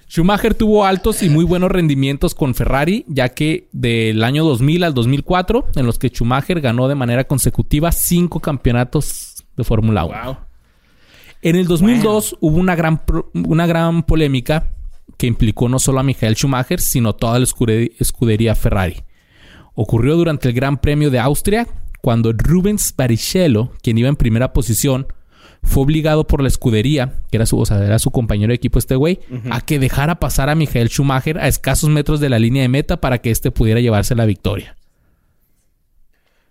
Schumacher 0.09 0.55
tuvo 0.55 0.85
altos 0.87 1.23
y 1.23 1.29
muy 1.29 1.45
buenos 1.45 1.71
rendimientos 1.71 2.35
con 2.35 2.55
Ferrari, 2.55 3.05
ya 3.09 3.31
que 3.31 3.69
del 3.73 4.23
año 4.23 4.45
2000 4.45 4.85
al 4.85 4.95
2004, 4.95 5.67
en 5.75 5.85
los 5.87 5.99
que 5.99 6.09
Schumacher 6.11 6.61
ganó 6.61 6.87
de 6.89 6.95
manera 6.95 7.25
consecutiva 7.25 7.91
cinco 7.91 8.39
campeonatos 8.41 9.45
de 9.57 9.65
Fórmula 9.65 10.05
1. 10.05 10.25
Wow. 10.25 10.37
En 11.47 11.55
el 11.57 11.67
2002 11.69 12.37
hubo 12.41 12.57
una 12.59 12.75
gran, 12.75 13.01
una 13.35 13.67
gran 13.67 14.03
polémica 14.03 14.71
que 15.17 15.27
implicó 15.29 15.69
no 15.69 15.79
solo 15.79 16.01
a 16.01 16.03
Michael 16.03 16.35
Schumacher, 16.35 16.81
sino 16.81 17.15
toda 17.15 17.39
la 17.39 17.45
escude- 17.45 17.93
escudería 18.01 18.55
Ferrari. 18.57 19.03
Ocurrió 19.75 20.17
durante 20.17 20.49
el 20.49 20.55
Gran 20.55 20.79
Premio 20.79 21.11
de 21.11 21.19
Austria, 21.21 21.67
cuando 22.03 22.33
Rubens 22.33 22.93
Barrichello, 22.97 23.71
quien 23.83 23.97
iba 23.99 24.09
en 24.09 24.17
primera 24.17 24.53
posición, 24.53 25.07
fue 25.63 25.85
obligado 25.85 26.27
por 26.27 26.43
la 26.43 26.49
escudería, 26.49 27.23
que 27.31 27.37
era 27.37 27.47
su, 27.47 27.59
o 27.59 27.67
sea, 27.67 27.85
era 27.85 27.99
su 27.99 28.11
compañero 28.11 28.51
de 28.51 28.57
equipo 28.57 28.79
este 28.79 28.97
güey, 28.97 29.21
a 29.51 29.61
que 29.61 29.79
dejara 29.79 30.19
pasar 30.21 30.49
a 30.49 30.55
Michael 30.55 30.89
Schumacher 30.89 31.39
a 31.39 31.49
escasos 31.49 31.91
metros 31.91 32.21
de 32.21 32.29
la 32.29 32.39
línea 32.39 32.63
de 32.63 32.69
meta 32.69 33.01
para 33.01 33.19
que 33.19 33.31
éste 33.31 33.51
pudiera 33.51 33.81
llevarse 33.81 34.15
la 34.15 34.27
victoria. 34.27 34.76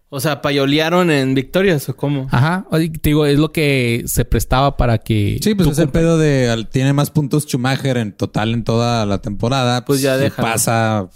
O 0.10 0.20
sea, 0.20 0.42
payolearon 0.42 1.10
en 1.12 1.34
victorias 1.34 1.90
o 1.90 1.96
cómo? 1.98 2.28
Ajá, 2.32 2.66
Oye, 2.72 2.90
te 2.90 3.10
digo, 3.10 3.26
es 3.26 3.38
lo 3.40 3.52
que 3.52 4.04
se 4.06 4.24
prestaba 4.24 4.78
para 4.78 5.00
que... 5.00 5.40
Sí, 5.42 5.56
pues 5.56 5.68
es 5.70 5.80
el 5.80 5.90
pedo 5.90 6.18
de 6.18 6.50
al- 6.50 6.70
tiene 6.70 6.94
más 6.94 7.10
puntos 7.10 7.44
Schumacher 7.46 7.98
en 7.98 8.14
total 8.14 8.54
en 8.54 8.64
toda 8.64 9.06
la 9.06 9.18
temporada. 9.18 9.84
Pues 9.84 10.02
ya 10.02 10.16
si 10.16 10.22
déjalo. 10.26 10.48
pasa, 10.48 11.08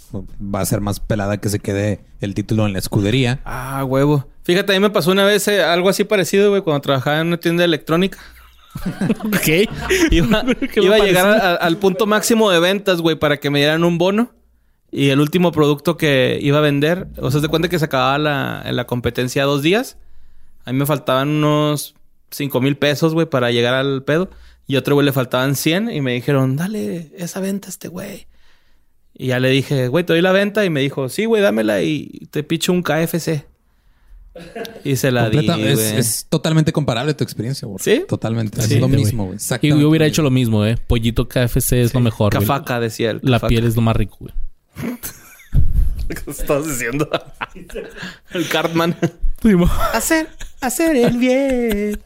va 0.42 0.60
a 0.60 0.66
ser 0.66 0.80
más 0.80 1.00
pelada 1.00 1.38
que 1.38 1.48
se 1.48 1.60
quede 1.60 2.00
el 2.20 2.34
título 2.34 2.66
en 2.66 2.72
la 2.74 2.78
escudería. 2.80 3.40
Ah, 3.44 3.84
huevo. 3.84 4.26
Fíjate, 4.42 4.72
a 4.72 4.76
mí 4.76 4.80
me 4.80 4.90
pasó 4.90 5.12
una 5.12 5.24
vez 5.24 5.46
eh, 5.48 5.62
algo 5.62 5.88
así 5.88 6.04
parecido, 6.04 6.50
güey, 6.50 6.60
cuando 6.62 6.80
trabajaba 6.82 7.20
en 7.20 7.28
una 7.28 7.36
tienda 7.38 7.60
de 7.62 7.66
electrónica. 7.66 8.18
Ok. 9.24 9.70
Iba, 10.10 10.44
¿Qué 10.72 10.80
me 10.80 10.86
iba 10.86 10.96
a 10.96 10.98
llegar 11.00 11.26
a- 11.26 11.54
al 11.54 11.76
punto 11.78 12.06
máximo 12.06 12.50
de 12.50 12.60
ventas, 12.60 13.00
güey, 13.00 13.16
para 13.16 13.38
que 13.38 13.50
me 13.50 13.58
dieran 13.60 13.84
un 13.84 13.98
bono. 13.98 14.32
Y 14.92 15.10
el 15.10 15.20
último 15.20 15.52
producto 15.52 15.96
que 15.96 16.38
iba 16.42 16.58
a 16.58 16.62
vender, 16.62 17.06
o 17.18 17.30
sea, 17.30 17.40
de 17.40 17.48
cuenta 17.48 17.68
que 17.68 17.78
se 17.78 17.84
acababa 17.84 18.18
la, 18.18 18.64
la 18.72 18.86
competencia 18.86 19.44
dos 19.44 19.62
días. 19.62 19.96
A 20.64 20.72
mí 20.72 20.78
me 20.78 20.86
faltaban 20.86 21.28
unos 21.28 21.94
5 22.30 22.60
mil 22.60 22.76
pesos, 22.76 23.14
güey, 23.14 23.26
para 23.26 23.50
llegar 23.52 23.74
al 23.74 24.02
pedo. 24.02 24.30
Y 24.66 24.76
otro 24.76 24.94
güey 24.94 25.04
le 25.04 25.12
faltaban 25.12 25.56
100 25.56 25.90
y 25.90 26.00
me 26.00 26.12
dijeron, 26.14 26.56
dale 26.56 27.10
esa 27.16 27.40
venta 27.40 27.68
a 27.68 27.70
este 27.70 27.88
güey. 27.88 28.26
Y 29.14 29.28
ya 29.28 29.40
le 29.40 29.50
dije, 29.50 29.88
güey, 29.88 30.04
te 30.04 30.12
doy 30.12 30.22
la 30.22 30.32
venta. 30.32 30.64
Y 30.64 30.70
me 30.70 30.80
dijo, 30.80 31.08
sí, 31.08 31.24
güey, 31.24 31.42
dámela 31.42 31.82
y 31.82 32.26
te 32.30 32.42
picho 32.42 32.72
un 32.72 32.82
KFC. 32.82 33.46
Y 34.84 34.96
se 34.96 35.10
la 35.10 35.28
di, 35.28 35.38
Completa- 35.38 35.58
es, 35.68 35.74
güey. 35.90 35.98
es 35.98 36.26
totalmente 36.28 36.72
comparable 36.72 37.14
tu 37.14 37.24
experiencia, 37.24 37.66
güey. 37.66 37.78
¿Sí? 37.80 38.04
Totalmente. 38.08 38.62
Sí, 38.62 38.74
es 38.74 38.80
lo 38.80 38.88
mismo, 38.88 39.26
güey. 39.26 39.38
Yo 39.62 39.88
hubiera 39.88 40.06
hecho 40.06 40.22
lo 40.22 40.30
mismo, 40.30 40.64
¿eh? 40.64 40.76
Pollito 40.86 41.28
KFC 41.28 41.72
es 41.82 41.92
lo 41.94 42.00
mejor. 42.00 42.32
Cafaca, 42.32 42.78
decía 42.80 43.10
él. 43.10 43.20
La 43.22 43.36
cafaca. 43.38 43.48
piel 43.48 43.66
es 43.66 43.74
lo 43.76 43.82
más 43.82 43.96
rico, 43.96 44.18
güey. 44.20 44.32
¿Qué 46.08 46.30
estás 46.30 46.66
diciendo? 46.66 47.08
el 48.32 48.48
Cartman. 48.48 48.96
Primo. 49.40 49.70
Hacer, 49.94 50.28
hacer 50.60 50.96
el 50.96 51.18
bien. 51.18 52.00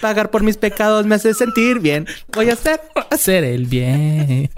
Pagar 0.00 0.30
por 0.30 0.42
mis 0.42 0.56
pecados 0.56 1.04
me 1.06 1.16
hace 1.16 1.34
sentir 1.34 1.80
bien. 1.80 2.06
Voy 2.34 2.50
a 2.50 2.54
hacer. 2.54 2.80
Hacer 3.10 3.44
el 3.44 3.66
bien. 3.66 4.50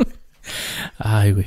Ay, 0.98 1.32
güey. 1.32 1.46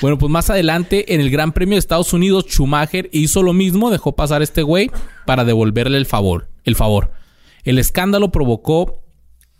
Bueno, 0.00 0.18
pues 0.18 0.30
más 0.30 0.48
adelante, 0.48 1.14
en 1.14 1.20
el 1.20 1.30
Gran 1.30 1.52
Premio 1.52 1.74
de 1.74 1.80
Estados 1.80 2.12
Unidos, 2.12 2.46
Schumacher 2.48 3.10
hizo 3.12 3.42
lo 3.42 3.52
mismo, 3.52 3.90
dejó 3.90 4.14
pasar 4.14 4.40
a 4.40 4.44
este 4.44 4.62
güey 4.62 4.90
para 5.26 5.44
devolverle 5.44 5.98
el 5.98 6.06
favor. 6.06 6.48
El 6.64 6.76
favor. 6.76 7.10
El 7.64 7.78
escándalo 7.78 8.32
provocó 8.32 9.02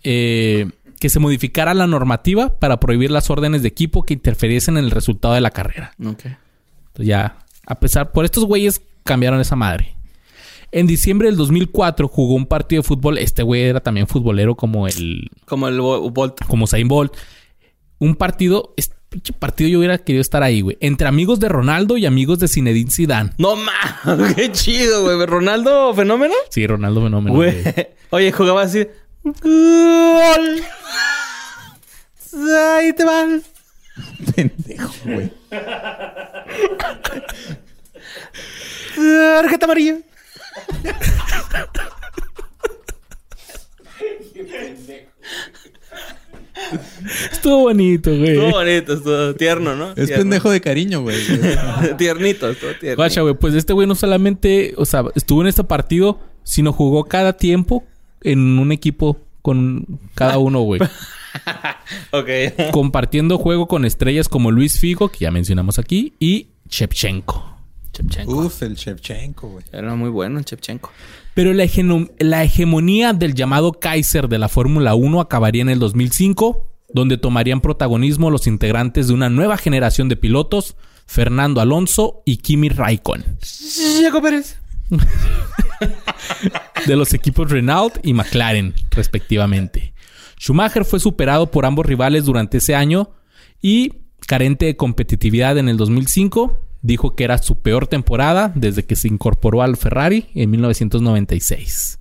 eh, 0.02 0.70
que 1.00 1.08
se 1.08 1.18
modificara 1.18 1.74
la 1.74 1.88
normativa 1.88 2.60
para 2.60 2.78
prohibir 2.78 3.10
las 3.10 3.28
órdenes 3.30 3.62
de 3.62 3.68
equipo 3.68 4.04
que 4.04 4.14
interferiesen 4.14 4.76
en 4.76 4.84
el 4.84 4.90
resultado 4.92 5.34
de 5.34 5.40
la 5.40 5.50
carrera. 5.50 5.92
Ok. 5.98 6.24
Entonces 6.26 7.06
ya, 7.06 7.38
a 7.66 7.80
pesar, 7.80 8.12
por 8.12 8.24
estos 8.24 8.44
güeyes 8.44 8.82
cambiaron 9.02 9.40
esa 9.40 9.56
madre. 9.56 9.96
En 10.72 10.86
diciembre 10.86 11.26
del 11.26 11.36
2004 11.36 12.06
jugó 12.06 12.34
un 12.34 12.46
partido 12.46 12.82
de 12.82 12.86
fútbol. 12.86 13.18
Este 13.18 13.42
güey 13.42 13.62
era 13.62 13.80
también 13.80 14.06
futbolero 14.06 14.54
como 14.54 14.86
el, 14.86 15.28
Como 15.46 15.66
el 15.66 15.80
Bo- 15.80 16.08
Bolt. 16.10 16.44
como 16.46 16.68
Zayn 16.68 16.86
Bolt. 16.86 17.12
Un 17.98 18.14
partido, 18.14 18.72
este 18.76 18.94
pinche 19.08 19.32
partido 19.32 19.68
yo 19.68 19.78
hubiera 19.78 19.98
querido 19.98 20.20
estar 20.20 20.42
ahí, 20.44 20.60
güey. 20.60 20.76
Entre 20.80 21.08
amigos 21.08 21.40
de 21.40 21.48
Ronaldo 21.48 21.96
y 21.96 22.06
amigos 22.06 22.38
de 22.38 22.46
Zinedine 22.46 22.90
Zidane. 22.90 23.30
No 23.38 23.56
ma, 23.56 23.72
qué 24.36 24.52
chido, 24.52 25.02
güey. 25.02 25.26
Ronaldo 25.26 25.92
fenómeno. 25.94 26.34
Sí, 26.50 26.66
Ronaldo 26.66 27.02
fenómeno. 27.02 27.34
Güey. 27.34 27.54
Oye, 28.10 28.30
jugaba 28.32 28.62
así. 28.62 28.86
Gol. 29.22 30.62
Ahí 32.76 32.92
te 32.92 33.04
van. 33.04 33.42
Pendejo, 34.34 34.92
güey. 35.04 35.32
Tarjeta 38.96 39.64
amarilla. 39.66 39.98
Estuvo 47.32 47.60
bonito, 47.60 48.10
güey. 48.10 48.30
Estuvo 48.32 48.50
bonito, 48.50 48.92
estuvo 48.94 49.34
tierno, 49.34 49.76
¿no? 49.76 49.90
Es 49.90 50.06
Tierno. 50.06 50.16
pendejo 50.16 50.50
de 50.50 50.60
cariño, 50.60 51.02
güey. 51.02 51.16
Tiernito, 51.98 52.50
estuvo 52.50 52.70
tierno. 52.78 52.96
Guacha, 52.96 53.22
güey. 53.22 53.34
Pues 53.34 53.54
este 53.54 53.72
güey 53.72 53.86
no 53.86 53.94
solamente, 53.94 54.74
o 54.76 54.84
sea, 54.84 55.04
estuvo 55.14 55.40
en 55.42 55.48
este 55.48 55.64
partido, 55.64 56.20
sino 56.44 56.72
jugó 56.72 57.04
cada 57.04 57.32
tiempo 57.36 57.84
en 58.22 58.58
un 58.58 58.72
equipo 58.72 59.18
con 59.42 59.86
cada 60.14 60.38
uno, 60.38 60.60
güey. 60.60 60.80
Ok. 62.12 62.28
compartiendo 62.72 63.38
juego 63.38 63.68
con 63.68 63.84
estrellas 63.84 64.28
como 64.28 64.50
Luis 64.50 64.78
Figo, 64.78 65.08
que 65.08 65.18
ya 65.20 65.30
mencionamos 65.30 65.78
aquí, 65.78 66.14
y 66.18 66.48
Shevchenko. 66.68 67.56
Chepchenko. 67.92 68.32
Uf, 68.32 68.62
el 68.62 68.74
Shevchenko, 68.76 69.48
güey. 69.48 69.64
Era 69.72 69.94
muy 69.94 70.10
bueno, 70.10 70.42
Chepchenko. 70.42 70.90
Pero 71.34 71.52
la, 71.52 71.66
la 72.18 72.44
hegemonía 72.44 73.12
del 73.12 73.34
llamado 73.34 73.72
Kaiser 73.72 74.28
de 74.28 74.38
la 74.38 74.48
Fórmula 74.48 74.94
1 74.94 75.20
acabaría 75.20 75.62
en 75.62 75.68
el 75.68 75.78
2005, 75.78 76.66
donde 76.92 77.18
tomarían 77.18 77.60
protagonismo 77.60 78.30
los 78.30 78.46
integrantes 78.46 79.08
de 79.08 79.14
una 79.14 79.28
nueva 79.28 79.56
generación 79.56 80.08
de 80.08 80.16
pilotos, 80.16 80.76
Fernando 81.06 81.60
Alonso 81.60 82.22
y 82.24 82.36
Kimi 82.36 82.68
Raikkonen, 82.68 83.38
Checo 83.40 84.22
Pérez. 84.22 84.59
de 86.86 86.96
los 86.96 87.14
equipos 87.14 87.50
Renault 87.50 87.98
y 88.02 88.12
McLaren, 88.12 88.74
respectivamente. 88.90 89.94
Schumacher 90.38 90.84
fue 90.84 91.00
superado 91.00 91.50
por 91.50 91.66
ambos 91.66 91.86
rivales 91.86 92.24
durante 92.24 92.58
ese 92.58 92.74
año 92.74 93.10
y, 93.60 93.92
carente 94.26 94.66
de 94.66 94.76
competitividad 94.76 95.58
en 95.58 95.68
el 95.68 95.76
2005, 95.76 96.58
dijo 96.82 97.14
que 97.14 97.24
era 97.24 97.38
su 97.38 97.60
peor 97.60 97.86
temporada 97.86 98.52
desde 98.54 98.84
que 98.84 98.96
se 98.96 99.08
incorporó 99.08 99.62
al 99.62 99.76
Ferrari 99.76 100.26
en 100.34 100.50
1996. 100.50 101.98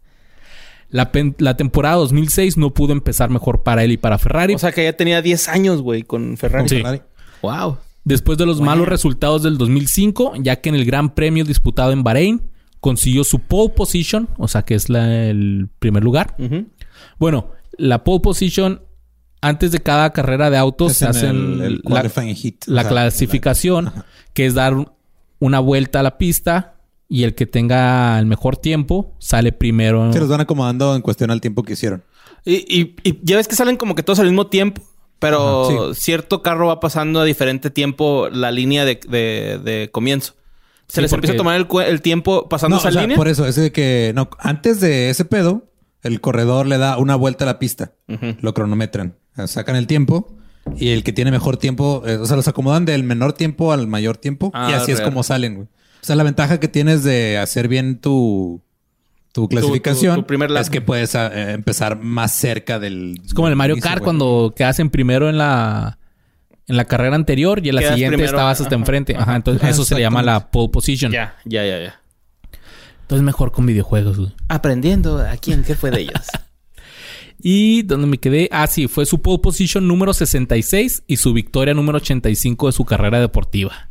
La, 0.89 1.11
temporada 1.55 1.97
2006 1.97 2.57
no 2.57 2.73
pudo 2.73 2.93
empezar 2.93 3.29
mejor 3.29 3.61
para 3.61 3.83
él 3.83 3.91
y 3.91 3.97
para 3.97 4.17
Ferrari. 4.17 4.55
O 4.55 4.59
sea 4.59 4.71
que 4.71 4.85
ya 4.85 4.93
tenía 4.93 5.21
10 5.21 5.47
años, 5.49 5.81
güey, 5.81 6.01
con 6.01 6.35
Ferrari. 6.35 6.67
Sí. 6.67 6.77
Ferrari. 6.77 7.01
Wow. 7.43 7.77
Después 8.05 8.37
de 8.39 8.47
los 8.47 8.59
malos 8.59 8.87
resultados 8.87 9.43
del 9.43 9.57
2005, 9.57 10.33
ya 10.39 10.55
que 10.55 10.69
en 10.69 10.75
el 10.75 10.85
Gran 10.85 11.13
Premio 11.13 11.43
disputado 11.43 11.91
en 11.91 12.03
Bahrein 12.03 12.49
consiguió 12.79 13.23
su 13.23 13.39
pole 13.39 13.69
position, 13.69 14.29
o 14.37 14.47
sea 14.47 14.63
que 14.63 14.75
es 14.75 14.89
la- 14.89 15.25
el 15.27 15.69
primer 15.79 16.03
lugar. 16.03 16.35
Bueno, 17.17 17.51
la 17.77 18.03
pole 18.03 18.19
position 18.21 18.81
antes 19.41 19.71
de 19.71 19.79
cada 19.79 20.11
carrera 20.11 20.49
de 20.49 20.57
autos 20.57 20.93
se 20.93 21.05
hacen 21.05 21.29
el, 21.29 21.61
el 21.61 21.81
la, 21.83 22.01
qualifying 22.01 22.35
hit. 22.35 22.65
la 22.67 22.81
O 22.81 22.83
sea, 22.83 22.91
clasificación, 22.91 23.91
que 24.33 24.45
es 24.45 24.53
dar 24.53 24.75
una 25.39 25.59
vuelta 25.59 26.01
a 26.01 26.03
la 26.03 26.17
pista 26.17 26.75
y 27.07 27.23
el 27.23 27.33
que 27.35 27.45
tenga 27.45 28.19
el 28.19 28.25
mejor 28.25 28.57
tiempo 28.57 29.15
sale 29.19 29.51
primero. 29.51 30.11
Se 30.13 30.19
los 30.19 30.27
van 30.29 30.41
acomodando 30.41 30.95
en 30.95 31.01
cuestión 31.01 31.31
al 31.31 31.41
tiempo 31.41 31.63
que 31.63 31.73
hicieron. 31.73 32.03
Y, 32.45 32.55
y, 32.67 32.95
y 33.03 33.19
ya 33.23 33.37
ves 33.37 33.47
que 33.47 33.55
salen 33.55 33.77
como 33.77 33.95
que 33.95 34.03
todos 34.03 34.19
al 34.19 34.27
mismo 34.27 34.47
tiempo. 34.47 34.81
Pero 35.19 35.87
Ajá, 35.87 35.93
cierto 35.95 36.41
carro 36.41 36.67
va 36.67 36.79
pasando 36.79 37.19
a 37.19 37.25
diferente 37.25 37.69
tiempo 37.69 38.29
la 38.29 38.51
línea 38.51 38.85
de, 38.85 38.99
de- 39.09 39.59
de 39.61 39.89
comienzo. 39.91 40.33
Se 40.89 40.95
Sí, 40.95 41.01
les 41.01 41.13
empieza 41.13 41.33
a 41.33 41.37
porque- 41.37 41.65
tomar 41.67 41.85
el, 41.85 41.91
el 41.93 42.01
tiempo 42.01 42.49
pasando 42.49 42.75
No, 42.75 42.79
esa 42.81 42.89
o 42.89 42.91
sea, 42.91 43.01
línea. 43.03 43.15
por 43.15 43.27
eso, 43.29 43.45
es 43.47 43.55
de 43.55 43.71
que 43.71 44.11
no, 44.15 44.29
antes 44.39 44.81
de 44.81 45.09
ese 45.09 45.23
pedo, 45.23 45.69
el 46.03 46.19
corredor 46.19 46.65
le 46.67 46.77
da 46.77 46.97
una 46.97 47.15
vuelta 47.15 47.45
a 47.45 47.47
la 47.47 47.59
pista, 47.59 47.93
lo 48.41 48.53
cronometran, 48.53 49.15
sacan 49.45 49.75
el 49.77 49.85
tiempo 49.87 50.35
y 50.77 50.89
el 50.89 51.03
que 51.03 51.13
tiene 51.13 51.29
mejor 51.31 51.57
tiempo, 51.57 52.03
eh, 52.07 52.17
o 52.17 52.25
sea, 52.25 52.35
los 52.35 52.47
acomodan 52.47 52.85
del 52.85 53.03
menor 53.03 53.33
tiempo 53.33 53.71
al 53.71 53.85
mayor 53.87 54.17
tiempo 54.17 54.49
Ah, 54.53 54.69
y 54.71 54.73
así 54.73 54.91
es 54.91 54.99
como 55.01 55.23
salen, 55.23 55.55
güey. 55.55 55.67
O 56.01 56.05
sea, 56.05 56.15
la 56.15 56.23
ventaja 56.23 56.59
que 56.59 56.67
tienes 56.67 57.03
de 57.03 57.37
hacer 57.37 57.67
bien 57.67 57.99
tu, 57.99 58.61
tu 59.31 59.47
clasificación 59.47 60.15
tu 60.15 60.25
primer 60.25 60.49
lap. 60.49 60.61
es 60.63 60.69
que 60.71 60.81
puedes 60.81 61.13
ah, 61.15 61.29
eh, 61.33 61.51
empezar 61.51 61.99
más 61.99 62.31
cerca 62.33 62.79
del. 62.79 63.21
Es 63.23 63.33
como 63.35 63.47
en 63.47 63.51
el 63.51 63.57
Mario 63.57 63.77
Kart 63.79 64.01
cuando 64.03 64.53
quedas 64.55 64.79
en 64.79 64.89
primero 64.89 65.29
en 65.29 65.37
la 65.37 65.98
en 66.69 66.77
la 66.77 66.85
carrera 66.85 67.15
anterior 67.15 67.59
y 67.65 67.69
en 67.69 67.75
la 67.75 67.81
Quedas 67.81 67.93
siguiente 67.95 68.15
primero, 68.17 68.35
estabas 68.37 68.61
hasta 68.61 68.75
ajá, 68.75 68.81
enfrente. 68.81 69.13
Ajá, 69.15 69.23
ajá. 69.23 69.35
entonces 69.35 69.61
Ajá, 69.63 69.71
eso 69.71 69.83
se 69.83 69.95
le 69.95 70.01
llama 70.01 70.23
la 70.23 70.49
pole 70.51 70.69
position. 70.69 71.11
Ya, 71.11 71.35
ya, 71.43 71.65
ya, 71.65 71.79
ya. 71.81 72.01
Entonces 73.01 73.23
mejor 73.25 73.51
con 73.51 73.65
videojuegos. 73.65 74.17
güey. 74.17 74.31
Aprendiendo 74.47 75.19
aquí 75.19 75.51
en 75.51 75.63
qué 75.63 75.75
fue 75.75 75.91
de 75.91 76.01
ellos. 76.01 76.13
Y 77.41 77.83
donde 77.83 78.05
me 78.05 78.17
quedé, 78.17 78.49
ah 78.51 78.67
sí, 78.67 78.87
fue 78.89 79.05
su 79.05 79.21
pole 79.21 79.39
position 79.39 79.87
número 79.87 80.13
66 80.13 81.03
y 81.07 81.15
su 81.17 81.33
victoria 81.33 81.73
número 81.73 81.97
85 81.97 82.67
de 82.67 82.73
su 82.73 82.83
carrera 82.83 83.19
deportiva. 83.21 83.89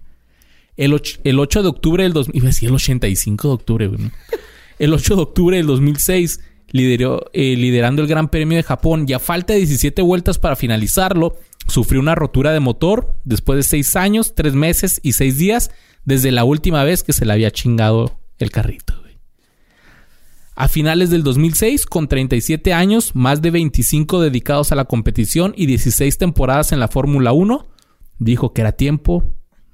El, 0.76 0.92
och- 0.92 1.18
el 1.24 1.38
8 1.40 1.62
de 1.62 1.68
octubre 1.68 2.02
del 2.02 2.12
2000, 2.12 2.36
iba 2.36 2.44
a 2.44 2.50
decir 2.50 2.68
el 2.68 2.74
85 2.74 3.48
de 3.48 3.54
octubre, 3.54 3.86
güey. 3.88 4.00
¿no? 4.02 4.10
El 4.78 4.92
8 4.94 5.16
de 5.16 5.22
octubre 5.22 5.56
del 5.56 5.66
2006 5.66 6.40
lideró, 6.70 7.24
eh, 7.32 7.56
liderando 7.56 8.00
el 8.02 8.06
Gran 8.06 8.28
Premio 8.28 8.56
de 8.58 8.62
Japón 8.62 9.06
y 9.08 9.12
a 9.12 9.18
falta 9.18 9.54
de 9.54 9.60
17 9.60 10.02
vueltas 10.02 10.38
para 10.38 10.54
finalizarlo, 10.54 11.36
Sufrió 11.68 12.00
una 12.00 12.14
rotura 12.14 12.52
de 12.52 12.60
motor 12.60 13.14
después 13.24 13.58
de 13.58 13.62
seis 13.62 13.94
años, 13.96 14.34
tres 14.34 14.54
meses 14.54 15.00
y 15.02 15.12
seis 15.12 15.36
días 15.38 15.70
desde 16.04 16.32
la 16.32 16.44
última 16.44 16.82
vez 16.84 17.02
que 17.02 17.12
se 17.12 17.26
le 17.26 17.32
había 17.34 17.50
chingado 17.50 18.18
el 18.38 18.50
carrito. 18.50 18.94
güey. 19.00 19.18
A 20.56 20.66
finales 20.68 21.10
del 21.10 21.22
2006, 21.22 21.86
con 21.86 22.08
37 22.08 22.72
años, 22.72 23.14
más 23.14 23.42
de 23.42 23.50
25 23.50 24.20
dedicados 24.20 24.72
a 24.72 24.76
la 24.76 24.86
competición 24.86 25.52
y 25.56 25.66
16 25.66 26.18
temporadas 26.18 26.72
en 26.72 26.80
la 26.80 26.88
Fórmula 26.88 27.32
1, 27.32 27.66
dijo 28.18 28.52
que 28.52 28.62
era 28.62 28.72
tiempo 28.72 29.22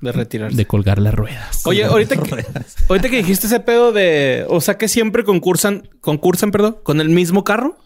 De 0.01 0.13
retirarse. 0.13 0.57
de 0.57 0.67
colgar 0.67 0.99
las 0.99 1.15
ruedas. 1.15 1.63
Oye, 1.65 1.85
ahorita 1.85 2.17
que, 2.17 2.45
ahorita 2.89 3.09
que 3.09 3.17
dijiste 3.19 3.47
ese 3.47 3.61
pedo 3.61 3.93
de... 3.93 4.45
O 4.49 4.61
sea, 4.61 4.77
que 4.77 4.89
siempre 4.89 5.25
concursan... 5.25 5.89
Concursan, 6.01 6.51
perdón. 6.51 6.77
Con 6.83 7.01
el 7.01 7.09
mismo 7.09 7.45
carro. 7.45 7.79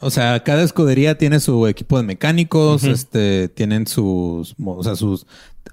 O 0.00 0.10
sea, 0.10 0.42
cada 0.42 0.62
escudería 0.62 1.18
tiene 1.18 1.40
su 1.40 1.66
equipo 1.66 1.98
de 1.98 2.04
mecánicos, 2.04 2.84
este, 2.84 3.48
tienen 3.48 3.86
sus, 3.86 4.54
o 4.64 4.82
sea, 4.82 4.96
sus, 4.96 5.26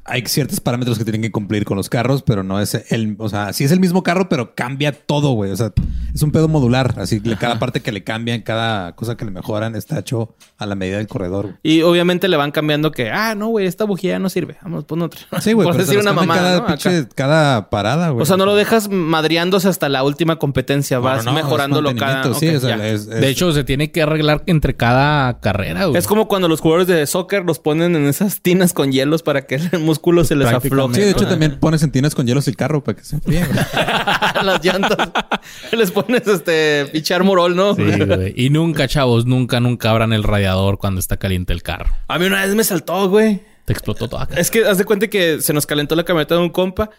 hay 0.05 0.23
ciertos 0.25 0.59
parámetros 0.59 0.97
que 0.97 1.03
tienen 1.03 1.21
que 1.21 1.31
cumplir 1.31 1.65
con 1.65 1.77
los 1.77 1.89
carros, 1.89 2.23
pero 2.23 2.43
no 2.43 2.59
es 2.61 2.73
el, 2.91 3.15
o 3.19 3.29
sea, 3.29 3.53
sí 3.53 3.63
es 3.63 3.71
el 3.71 3.79
mismo 3.79 4.03
carro, 4.03 4.29
pero 4.29 4.55
cambia 4.55 4.91
todo, 4.91 5.31
güey. 5.31 5.51
O 5.51 5.55
sea, 5.55 5.71
es 6.13 6.21
un 6.21 6.31
pedo 6.31 6.47
modular, 6.47 6.93
así 6.97 7.19
que 7.21 7.35
cada 7.35 7.59
parte 7.59 7.81
que 7.81 7.91
le 7.91 8.03
cambian, 8.03 8.41
cada 8.41 8.95
cosa 8.95 9.17
que 9.17 9.25
le 9.25 9.31
mejoran 9.31 9.75
está 9.75 9.99
hecho 9.99 10.35
a 10.57 10.65
la 10.65 10.75
medida 10.75 10.97
del 10.97 11.07
corredor. 11.07 11.45
güey. 11.45 11.57
Y 11.63 11.81
obviamente 11.81 12.27
le 12.27 12.37
van 12.37 12.51
cambiando 12.51 12.91
que... 12.91 13.11
Ah, 13.11 13.35
no, 13.35 13.47
güey. 13.47 13.67
Esta 13.67 13.83
bujía 13.85 14.11
ya 14.11 14.19
no 14.19 14.29
sirve. 14.29 14.57
Vamos, 14.63 14.85
pon 14.85 15.01
otra. 15.01 15.19
Sí, 15.41 15.53
güey, 15.53 15.67
Por 15.67 15.77
decir 15.77 15.97
una 15.99 16.13
mamada, 16.13 16.41
cada, 16.41 16.57
¿no? 16.59 16.67
pinche- 16.67 16.99
Acá. 17.01 17.09
cada 17.15 17.69
parada, 17.69 18.09
güey. 18.09 18.23
O 18.23 18.25
sea, 18.25 18.37
no 18.37 18.45
lo 18.45 18.55
dejas 18.55 18.89
madreándose 18.89 19.67
hasta 19.67 19.89
la 19.89 20.03
última 20.03 20.37
competencia. 20.37 20.99
Vas 20.99 21.25
No, 21.25 21.31
no, 21.31 21.37
mejorándolo 21.37 21.95
cada... 21.95 22.23
Sí, 22.33 22.49
Ok, 22.49 22.55
o 22.57 22.59
sea, 22.59 22.77
ya. 22.77 22.87
es, 22.87 23.01
es- 23.01 23.07
De 23.07 23.27
hecho, 23.29 23.51
se 23.51 23.63
tiene 23.63 23.91
que 23.91 24.01
arreglar 24.01 24.43
entre 24.45 24.75
cada 24.75 25.39
carrera, 25.39 25.85
güey. 25.85 25.97
Es 25.97 26.07
como 26.07 26.27
cuando 26.27 26.47
los 26.47 26.61
jugadores 26.61 26.87
de 26.87 27.05
soccer 27.07 27.43
los 27.45 27.59
ponen 27.59 27.95
en 27.95 28.05
esas 28.07 28.41
tinas 28.41 28.73
con 28.73 28.91
hielos 28.91 29.23
para 29.23 29.45
que 29.45 29.59
músculo 29.88 30.23
se 30.23 30.35
les 30.35 30.47
afloje. 30.47 30.93
sí, 30.95 31.01
de 31.01 31.09
hecho 31.11 31.23
¿no? 31.23 31.29
también 31.29 31.59
pones 31.59 31.81
en 31.81 31.91
tinas 31.91 32.13
con 32.13 32.27
hielos 32.27 32.47
el 32.47 32.55
carro 32.55 32.83
para 32.83 32.97
que 32.97 33.03
se 33.03 33.15
enfríe, 33.15 33.43
güey. 33.45 33.59
Las 34.43 34.63
llantas. 34.63 35.09
Les 35.71 35.89
pones 35.91 36.27
este 36.27 36.85
pichar 36.91 37.23
morol, 37.23 37.55
¿no? 37.55 37.73
Sí, 37.75 37.83
güey. 37.83 38.33
Y 38.35 38.49
nunca, 38.51 38.88
chavos, 38.88 39.25
nunca, 39.25 39.59
nunca 39.59 39.89
abran 39.89 40.13
el 40.13 40.23
radiador 40.23 40.77
cuando 40.77 40.99
está 40.99 41.17
caliente 41.17 41.53
el 41.53 41.63
carro. 41.63 41.89
A 42.07 42.19
mí 42.19 42.25
una 42.27 42.45
vez 42.45 42.53
me 42.53 42.63
saltó, 42.63 43.09
güey. 43.09 43.41
Te 43.65 43.73
explotó 43.73 44.07
todo 44.07 44.21
acá. 44.21 44.35
Es 44.39 44.49
que 44.49 44.63
haz 44.65 44.77
de 44.77 44.85
cuenta 44.85 45.07
que 45.07 45.41
se 45.41 45.51
nos 45.51 45.65
calentó 45.65 45.95
la 45.95 46.03
camioneta 46.05 46.35
de 46.35 46.41
un 46.41 46.49
compa 46.51 46.89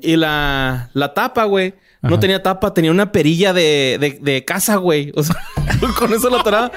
y 0.00 0.16
la, 0.16 0.90
la 0.94 1.14
tapa, 1.14 1.44
güey. 1.44 1.74
No 2.02 2.10
Ajá. 2.10 2.20
tenía 2.20 2.42
tapa, 2.42 2.72
tenía 2.74 2.90
una 2.90 3.12
perilla 3.12 3.52
de, 3.52 3.98
de, 4.00 4.18
de 4.20 4.44
casa, 4.44 4.76
güey. 4.76 5.12
O 5.14 5.22
sea, 5.22 5.36
con 5.98 6.12
eso 6.14 6.28
lo 6.30 6.38
atoraba. 6.40 6.72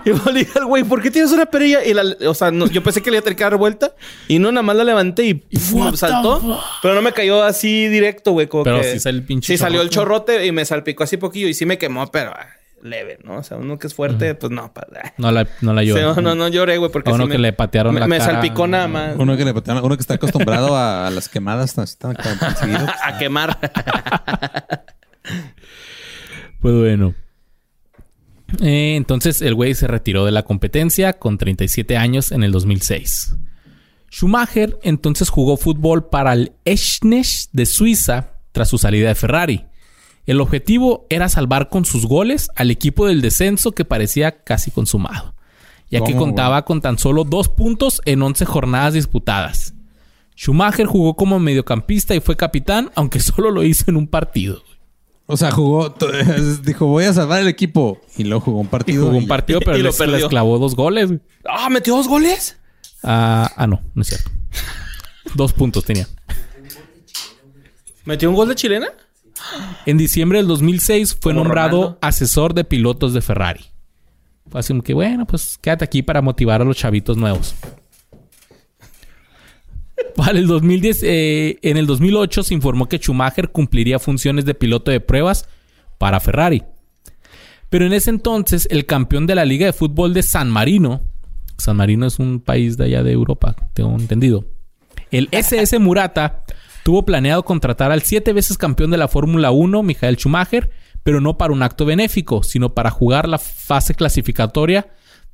Y 0.04 0.10
yo 0.10 0.32
le 0.32 0.40
dije 0.40 0.58
al 0.58 0.66
güey, 0.66 0.82
¿por 0.84 1.02
qué 1.02 1.10
tienes 1.10 1.30
una 1.32 1.46
perilla? 1.46 1.84
Y 1.84 1.92
la, 1.94 2.02
o 2.26 2.34
sea, 2.34 2.50
no- 2.50 2.66
yo 2.66 2.82
pensé 2.82 3.02
que 3.02 3.10
le 3.10 3.16
iba 3.16 3.20
a 3.20 3.24
tener 3.24 3.36
que 3.36 3.44
dar 3.44 3.56
vuelta 3.56 3.92
y 4.28 4.38
no, 4.38 4.50
nada 4.52 4.62
más 4.62 4.76
la 4.76 4.84
levanté 4.84 5.24
y 5.26 5.34
¡pum! 5.34 5.94
saltó. 5.94 6.60
Pero 6.82 6.94
no 6.94 7.02
me 7.02 7.12
cayó 7.12 7.42
así 7.42 7.88
directo, 7.88 8.32
güey. 8.32 8.46
como 8.46 8.64
Pero 8.64 8.80
que- 8.80 8.92
sí 8.92 9.00
salió 9.00 9.20
el 9.20 9.26
pinche 9.26 9.46
Sí, 9.52 9.58
salió 9.58 9.82
el 9.82 9.90
chorrote. 9.90 10.32
chorrote 10.34 10.46
y 10.46 10.52
me 10.52 10.64
salpicó 10.64 11.04
así 11.04 11.16
poquillo 11.16 11.48
y 11.48 11.54
sí 11.54 11.66
me 11.66 11.76
quemó, 11.78 12.10
pero 12.10 12.30
ah, 12.30 12.46
leve, 12.82 13.18
¿no? 13.24 13.36
O 13.36 13.42
sea, 13.42 13.58
uno 13.58 13.78
que 13.78 13.86
es 13.88 13.94
fuerte, 13.94 14.34
pues 14.34 14.50
no. 14.50 14.72
pa- 14.72 14.86
ah. 14.96 15.12
No 15.18 15.30
la, 15.30 15.46
no 15.60 15.74
la 15.74 15.82
lloré. 15.82 16.00
no, 16.02 16.14
no, 16.16 16.34
no 16.34 16.48
lloré, 16.48 16.78
güey, 16.78 16.90
porque 16.90 17.10
A 17.10 17.14
uno 17.14 17.26
sí 17.26 17.32
que 17.32 17.38
le 17.38 17.52
patearon 17.52 17.92
me, 17.92 18.00
la 18.00 18.06
me 18.06 18.16
cara. 18.18 18.32
salpicó 18.32 18.66
nada 18.66 18.88
más. 18.88 19.16
Uno 19.18 19.36
que, 19.36 19.44
le 19.44 19.52
patean- 19.54 19.82
uno 19.82 19.96
que 19.96 20.00
está 20.00 20.14
acostumbrado 20.14 20.74
a, 20.76 21.06
a 21.06 21.10
las 21.10 21.28
quemadas 21.28 21.76
está 21.76 22.10
a 23.04 23.18
quemar. 23.18 23.58
Pues 26.60 26.74
bueno. 26.74 27.14
Eh, 28.60 28.94
entonces 28.96 29.42
el 29.42 29.54
güey 29.54 29.74
se 29.74 29.86
retiró 29.86 30.24
de 30.24 30.32
la 30.32 30.42
competencia 30.42 31.14
con 31.14 31.38
37 31.38 31.96
años 31.96 32.32
en 32.32 32.42
el 32.42 32.52
2006. 32.52 33.36
Schumacher 34.10 34.78
entonces 34.82 35.28
jugó 35.28 35.56
fútbol 35.56 36.08
para 36.08 36.32
el 36.32 36.52
Eschnech 36.64 37.48
de 37.52 37.66
Suiza 37.66 38.32
tras 38.52 38.68
su 38.68 38.78
salida 38.78 39.08
de 39.08 39.14
Ferrari. 39.14 39.66
El 40.26 40.40
objetivo 40.40 41.06
era 41.08 41.28
salvar 41.28 41.68
con 41.68 41.84
sus 41.84 42.06
goles 42.06 42.50
al 42.56 42.70
equipo 42.70 43.06
del 43.06 43.22
descenso 43.22 43.72
que 43.72 43.84
parecía 43.84 44.42
casi 44.42 44.70
consumado, 44.70 45.34
ya 45.90 46.00
que 46.00 46.12
¿Cómo, 46.12 46.26
contaba 46.26 46.64
con 46.64 46.80
tan 46.80 46.98
solo 46.98 47.24
dos 47.24 47.48
puntos 47.48 48.02
en 48.04 48.22
11 48.22 48.44
jornadas 48.44 48.94
disputadas. 48.94 49.74
Schumacher 50.36 50.86
jugó 50.86 51.14
como 51.14 51.38
mediocampista 51.38 52.14
y 52.14 52.20
fue 52.20 52.36
capitán, 52.36 52.90
aunque 52.94 53.20
solo 53.20 53.50
lo 53.50 53.62
hizo 53.62 53.84
en 53.88 53.96
un 53.96 54.08
partido. 54.08 54.62
O 55.30 55.36
sea, 55.36 55.50
jugó, 55.50 55.94
dijo, 56.64 56.86
voy 56.86 57.04
a 57.04 57.12
salvar 57.12 57.40
el 57.40 57.48
equipo. 57.48 58.00
Y 58.16 58.24
luego 58.24 58.40
jugó 58.40 58.60
un 58.60 58.68
partido. 58.68 59.06
Jugó 59.06 59.16
un 59.16 59.26
partido, 59.26 59.60
pero 59.60 59.76
Y 59.76 59.82
les, 59.82 59.98
les 59.98 60.26
clavó 60.26 60.58
dos 60.58 60.74
goles. 60.74 61.10
Ah, 61.48 61.70
metió 61.70 61.96
dos 61.96 62.08
goles. 62.08 62.58
Ah, 63.02 63.50
ah, 63.56 63.66
no, 63.66 63.80
no 63.94 64.02
es 64.02 64.08
cierto. 64.08 64.30
Dos 65.34 65.52
puntos 65.52 65.84
tenía. 65.84 66.08
¿Metió 68.04 68.28
un 68.28 68.36
gol 68.36 68.48
de 68.48 68.54
chilena? 68.54 68.88
En 69.86 69.96
diciembre 69.96 70.38
del 70.38 70.48
2006 70.48 71.16
fue 71.20 71.32
nombrado 71.32 71.70
Ronaldo. 71.70 71.98
asesor 72.00 72.54
de 72.54 72.64
pilotos 72.64 73.14
de 73.14 73.20
Ferrari. 73.20 73.64
Fue 74.48 74.60
así 74.60 74.72
como 74.72 74.82
que, 74.82 74.94
bueno, 74.94 75.26
pues 75.26 75.58
quédate 75.58 75.84
aquí 75.84 76.02
para 76.02 76.20
motivar 76.20 76.60
a 76.60 76.64
los 76.64 76.76
chavitos 76.76 77.16
nuevos. 77.16 77.54
Para 80.16 80.38
el 80.38 80.46
2010, 80.46 81.02
eh, 81.02 81.58
en 81.62 81.76
el 81.76 81.86
2008 81.86 82.42
se 82.42 82.54
informó 82.54 82.88
que 82.88 82.98
Schumacher 82.98 83.50
cumpliría 83.50 83.98
funciones 83.98 84.44
de 84.44 84.54
piloto 84.54 84.90
de 84.90 85.00
pruebas 85.00 85.48
para 85.98 86.20
Ferrari. 86.20 86.62
Pero 87.68 87.86
en 87.86 87.92
ese 87.92 88.10
entonces, 88.10 88.66
el 88.70 88.86
campeón 88.86 89.26
de 89.26 89.34
la 89.34 89.44
Liga 89.44 89.66
de 89.66 89.72
Fútbol 89.72 90.12
de 90.12 90.22
San 90.22 90.50
Marino, 90.50 91.00
San 91.56 91.76
Marino 91.76 92.06
es 92.06 92.18
un 92.18 92.40
país 92.40 92.76
de 92.76 92.86
allá 92.86 93.02
de 93.02 93.12
Europa, 93.12 93.54
tengo 93.74 93.94
entendido. 93.96 94.44
El 95.10 95.28
SS 95.30 95.78
Murata 95.78 96.44
tuvo 96.82 97.04
planeado 97.04 97.44
contratar 97.44 97.92
al 97.92 98.02
siete 98.02 98.32
veces 98.32 98.58
campeón 98.58 98.90
de 98.90 98.96
la 98.96 99.08
Fórmula 99.08 99.50
1, 99.50 99.82
Michael 99.82 100.16
Schumacher, 100.16 100.70
pero 101.02 101.20
no 101.20 101.38
para 101.38 101.52
un 101.52 101.62
acto 101.62 101.84
benéfico, 101.84 102.42
sino 102.42 102.74
para 102.74 102.90
jugar 102.90 103.28
la 103.28 103.38
fase 103.38 103.94
clasificatoria 103.94 104.88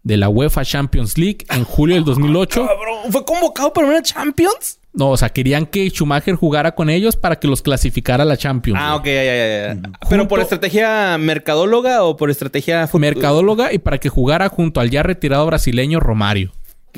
de 0.07 0.17
la 0.17 0.29
UEFA 0.29 0.65
Champions 0.65 1.19
League 1.19 1.39
en 1.51 1.65
julio 1.65 1.97
del 1.97 2.05
2008. 2.05 2.65
Cabrón, 2.65 3.11
¿fue 3.13 3.25
convocado 3.25 3.73
para 3.73 3.89
una 3.89 4.03
Champions? 4.03 4.79
No, 4.93 5.11
o 5.11 5.17
sea, 5.17 5.31
querían 5.31 5.67
que 5.67 5.91
Schumacher 5.91 6.37
jugara 6.37 6.77
con 6.77 6.89
ellos 6.91 7.17
para 7.17 7.41
que 7.41 7.49
los 7.49 7.61
clasificara 7.61 8.23
a 8.23 8.27
la 8.27 8.37
Champions. 8.37 8.79
Ah, 8.81 8.95
ok, 8.95 9.05
ya, 9.05 9.25
ya, 9.25 9.75
ya. 9.75 9.81
¿Pero 10.09 10.29
por 10.29 10.39
estrategia 10.39 11.19
mercadóloga 11.19 12.05
o 12.05 12.17
por 12.17 12.31
estrategia 12.31 12.87
fut- 12.87 13.01
Mercadóloga 13.01 13.73
y 13.73 13.79
para 13.79 13.99
que 13.99 14.09
jugara 14.09 14.49
junto 14.49 14.79
al 14.81 14.91
ya 14.91 15.03
retirado 15.03 15.45
brasileño 15.45 15.99
Romario. 15.99 16.53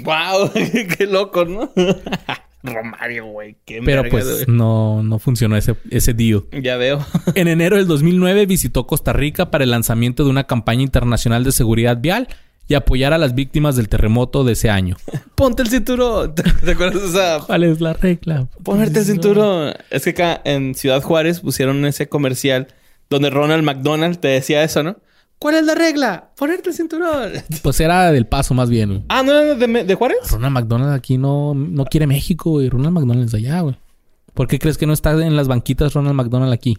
Wow, 0.04 0.52
qué 0.98 1.06
loco, 1.06 1.46
¿no? 1.46 1.72
Romario, 2.62 3.24
güey, 3.26 3.56
qué 3.64 3.80
Pero 3.84 4.04
pues 4.10 4.46
no, 4.48 5.02
no 5.02 5.18
funcionó 5.18 5.56
ese, 5.56 5.76
ese 5.90 6.12
deal. 6.12 6.44
Ya 6.60 6.76
veo. 6.76 7.04
En 7.34 7.48
enero 7.48 7.76
del 7.76 7.86
2009 7.86 8.46
visitó 8.46 8.86
Costa 8.86 9.12
Rica 9.12 9.50
para 9.50 9.64
el 9.64 9.70
lanzamiento 9.70 10.24
de 10.24 10.30
una 10.30 10.44
campaña 10.44 10.82
internacional 10.82 11.42
de 11.44 11.52
seguridad 11.52 11.98
vial 12.00 12.28
y 12.68 12.74
apoyar 12.74 13.14
a 13.14 13.18
las 13.18 13.34
víctimas 13.34 13.76
del 13.76 13.88
terremoto 13.88 14.44
de 14.44 14.52
ese 14.52 14.68
año. 14.68 14.96
Ponte 15.34 15.62
el 15.62 15.68
cinturón. 15.68 16.34
¿Te, 16.64 16.70
acuerdas 16.70 17.02
de 17.02 17.08
esa? 17.08 17.40
¿Cuál 17.44 17.64
es 17.64 17.80
la 17.80 17.94
regla? 17.94 18.46
Ponerte 18.62 19.00
el 19.00 19.04
cinturón. 19.06 19.72
Es 19.90 20.04
que 20.04 20.10
acá 20.10 20.40
en 20.44 20.74
Ciudad 20.74 21.02
Juárez 21.02 21.40
pusieron 21.40 21.84
ese 21.86 22.08
comercial 22.08 22.68
donde 23.08 23.30
Ronald 23.30 23.64
McDonald 23.64 24.18
te 24.18 24.28
decía 24.28 24.62
eso, 24.62 24.82
¿no? 24.82 24.96
¿Cuál 25.38 25.54
es 25.54 25.64
la 25.64 25.74
regla? 25.74 26.30
Ponerte 26.36 26.68
el 26.70 26.74
cinturón. 26.74 27.32
Pues 27.62 27.80
era 27.80 28.12
del 28.12 28.26
paso 28.26 28.54
más 28.54 28.68
bien. 28.68 28.88
güey. 28.90 29.04
Ah, 29.08 29.22
¿no 29.22 29.32
era 29.32 29.54
de, 29.54 29.84
de 29.84 29.94
Juárez? 29.94 30.30
Ronald 30.30 30.52
McDonald 30.52 30.92
aquí 30.92 31.16
no, 31.16 31.54
no 31.54 31.84
quiere 31.86 32.06
México, 32.06 32.50
güey. 32.50 32.68
Ronald 32.68 32.92
McDonald 32.92 33.28
es 33.28 33.34
allá, 33.34 33.60
güey. 33.60 33.76
¿Por 34.34 34.46
qué 34.46 34.58
crees 34.58 34.76
que 34.76 34.86
no 34.86 34.92
está 34.92 35.12
en 35.12 35.36
las 35.36 35.48
banquitas 35.48 35.94
Ronald 35.94 36.14
McDonald 36.14 36.52
aquí? 36.52 36.78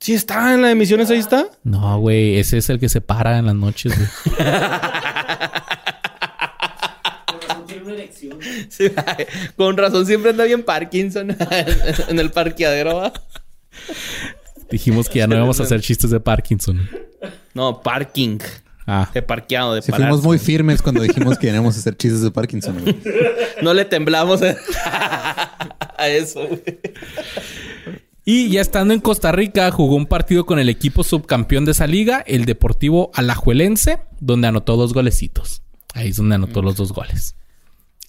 Sí 0.00 0.14
está 0.14 0.54
en 0.54 0.62
la 0.62 0.70
emisión, 0.70 1.00
ahí 1.00 1.18
está. 1.18 1.46
No, 1.62 1.98
güey. 2.00 2.38
Ese 2.38 2.56
es 2.58 2.70
el 2.70 2.80
que 2.80 2.88
se 2.88 3.02
para 3.02 3.36
en 3.38 3.46
las 3.46 3.54
noches, 3.54 3.92
güey. 3.96 4.08
Tiene 7.66 7.82
una 7.82 7.92
elección. 7.92 8.38
Sí, 8.68 8.90
con 9.56 9.76
razón 9.76 10.06
siempre 10.06 10.30
anda 10.30 10.44
bien 10.44 10.62
Parkinson 10.62 11.36
en 12.08 12.18
el 12.18 12.30
parqueadero. 12.30 12.96
¿va? 12.96 13.12
Dijimos 14.70 15.08
que 15.08 15.18
ya 15.18 15.26
no 15.26 15.36
íbamos 15.36 15.60
a 15.60 15.64
hacer 15.64 15.80
chistes 15.82 16.10
de 16.10 16.20
Parkinson. 16.20 16.88
No, 17.54 17.82
parking. 17.82 18.38
Ah. 18.86 19.08
De 19.12 19.20
parqueado, 19.22 19.74
de 19.74 19.82
Sí, 19.82 19.92
fuimos 19.92 20.22
muy 20.22 20.38
firmes 20.38 20.80
cuando 20.82 21.02
dijimos 21.02 21.36
que 21.38 21.46
queríamos 21.48 21.76
hacer 21.76 21.96
chistes 21.96 22.22
de 22.22 22.30
Parkinson. 22.30 22.80
güey. 22.80 22.96
No 23.62 23.74
le 23.74 23.84
temblamos 23.84 24.40
a, 24.42 24.56
a 25.98 26.08
eso. 26.08 26.46
güey. 26.46 26.62
Y 28.32 28.48
ya 28.48 28.60
estando 28.60 28.94
en 28.94 29.00
Costa 29.00 29.32
Rica, 29.32 29.68
jugó 29.72 29.96
un 29.96 30.06
partido 30.06 30.46
con 30.46 30.60
el 30.60 30.68
equipo 30.68 31.02
subcampeón 31.02 31.64
de 31.64 31.72
esa 31.72 31.88
liga, 31.88 32.22
el 32.28 32.44
Deportivo 32.44 33.10
Alajuelense, 33.12 33.98
donde 34.20 34.46
anotó 34.46 34.76
dos 34.76 34.94
golecitos. 34.94 35.62
Ahí 35.94 36.10
es 36.10 36.16
donde 36.18 36.36
anotó 36.36 36.62
los 36.62 36.76
dos 36.76 36.92
goles. 36.92 37.34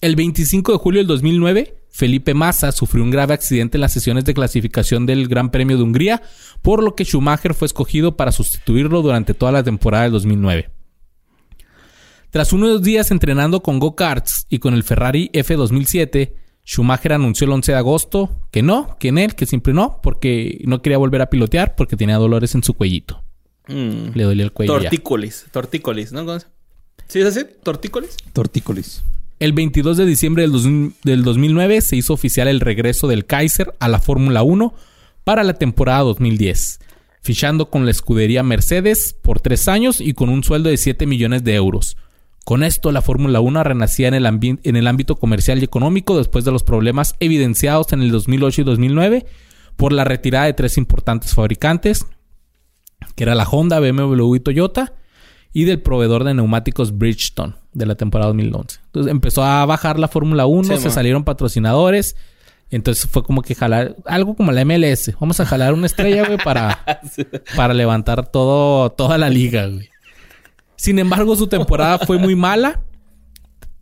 El 0.00 0.14
25 0.14 0.70
de 0.70 0.78
julio 0.78 1.00
del 1.00 1.08
2009, 1.08 1.76
Felipe 1.90 2.34
Massa 2.34 2.70
sufrió 2.70 3.02
un 3.02 3.10
grave 3.10 3.34
accidente 3.34 3.78
en 3.78 3.80
las 3.80 3.94
sesiones 3.94 4.24
de 4.24 4.32
clasificación 4.32 5.06
del 5.06 5.26
Gran 5.26 5.50
Premio 5.50 5.76
de 5.76 5.82
Hungría, 5.82 6.22
por 6.62 6.84
lo 6.84 6.94
que 6.94 7.04
Schumacher 7.04 7.52
fue 7.52 7.66
escogido 7.66 8.16
para 8.16 8.30
sustituirlo 8.30 9.02
durante 9.02 9.34
toda 9.34 9.50
la 9.50 9.64
temporada 9.64 10.04
del 10.04 10.12
2009. 10.12 10.70
Tras 12.30 12.52
unos 12.52 12.80
días 12.80 13.10
entrenando 13.10 13.60
con 13.60 13.80
go-karts 13.80 14.46
y 14.48 14.60
con 14.60 14.74
el 14.74 14.84
Ferrari 14.84 15.30
F2007, 15.32 16.41
Schumacher 16.64 17.12
anunció 17.14 17.44
el 17.46 17.52
11 17.52 17.72
de 17.72 17.78
agosto 17.78 18.30
que 18.50 18.62
no, 18.62 18.96
que 19.00 19.08
en 19.08 19.18
él, 19.18 19.34
que 19.34 19.46
siempre 19.46 19.72
no, 19.74 20.00
porque 20.02 20.60
no 20.64 20.80
quería 20.80 20.98
volver 20.98 21.20
a 21.22 21.30
pilotear 21.30 21.74
porque 21.76 21.96
tenía 21.96 22.16
dolores 22.16 22.54
en 22.54 22.62
su 22.62 22.74
cuellito. 22.74 23.22
Mm. 23.68 24.10
Le 24.14 24.24
dolía 24.24 24.44
el 24.44 24.52
cuello. 24.52 24.74
ya. 24.78 24.88
Tortícolis. 24.90 25.46
Tortícolis, 25.50 26.12
¿no? 26.12 26.24
¿Cómo 26.24 26.38
se- 26.40 26.46
¿Sí 27.08 27.20
es 27.20 27.26
así? 27.26 27.40
¿Tortícolis? 27.62 28.16
Tortícolis. 28.32 29.02
El 29.38 29.52
22 29.52 29.96
de 29.96 30.06
diciembre 30.06 30.42
del, 30.44 30.52
dos- 30.52 30.68
del 31.02 31.24
2009 31.24 31.80
se 31.80 31.96
hizo 31.96 32.12
oficial 32.12 32.46
el 32.48 32.60
regreso 32.60 33.08
del 33.08 33.26
Kaiser 33.26 33.74
a 33.80 33.88
la 33.88 33.98
Fórmula 33.98 34.42
1 34.44 34.72
para 35.24 35.42
la 35.42 35.54
temporada 35.54 36.00
2010, 36.02 36.78
fichando 37.22 37.70
con 37.70 37.84
la 37.84 37.90
escudería 37.90 38.42
Mercedes 38.44 39.16
por 39.20 39.40
tres 39.40 39.66
años 39.68 40.00
y 40.00 40.14
con 40.14 40.28
un 40.28 40.44
sueldo 40.44 40.68
de 40.70 40.76
7 40.76 41.06
millones 41.06 41.42
de 41.44 41.54
euros. 41.54 41.96
Con 42.44 42.64
esto, 42.64 42.90
la 42.90 43.02
Fórmula 43.02 43.40
1 43.40 43.62
renacía 43.62 44.08
en 44.08 44.14
el, 44.14 44.26
en 44.26 44.76
el 44.76 44.86
ámbito 44.88 45.16
comercial 45.16 45.60
y 45.60 45.64
económico 45.64 46.18
después 46.18 46.44
de 46.44 46.50
los 46.50 46.64
problemas 46.64 47.14
evidenciados 47.20 47.92
en 47.92 48.02
el 48.02 48.10
2008 48.10 48.62
y 48.62 48.64
2009 48.64 49.26
por 49.76 49.92
la 49.92 50.04
retirada 50.04 50.46
de 50.46 50.52
tres 50.52 50.76
importantes 50.76 51.34
fabricantes, 51.34 52.04
que 53.14 53.24
era 53.24 53.34
la 53.34 53.44
Honda, 53.48 53.78
BMW 53.80 54.34
y 54.34 54.40
Toyota, 54.40 54.94
y 55.52 55.64
del 55.64 55.82
proveedor 55.82 56.24
de 56.24 56.34
neumáticos 56.34 56.98
Bridgestone 56.98 57.54
de 57.74 57.86
la 57.86 57.94
temporada 57.94 58.28
2011. 58.28 58.80
Entonces 58.86 59.10
empezó 59.10 59.44
a 59.44 59.64
bajar 59.66 59.98
la 59.98 60.08
Fórmula 60.08 60.46
1, 60.46 60.64
Sí, 60.64 60.76
se 60.78 60.84
man. 60.88 60.92
salieron 60.94 61.24
patrocinadores. 61.24 62.16
Entonces 62.70 63.06
fue 63.08 63.22
como 63.22 63.42
que 63.42 63.54
jalar, 63.54 63.96
algo 64.06 64.34
como 64.34 64.50
la 64.50 64.64
MLS. 64.64 65.12
Vamos 65.20 65.38
a 65.40 65.44
jalar 65.46 65.74
una 65.74 65.86
estrella, 65.86 66.26
güey, 66.26 66.38
para, 66.42 66.82
para 67.56 67.74
levantar 67.74 68.30
todo, 68.30 68.90
toda 68.92 69.18
la 69.18 69.28
liga, 69.28 69.66
güey. 69.66 69.91
Sin 70.76 70.98
embargo, 70.98 71.36
su 71.36 71.46
temporada 71.46 71.98
fue 72.00 72.18
muy 72.18 72.34
mala. 72.34 72.82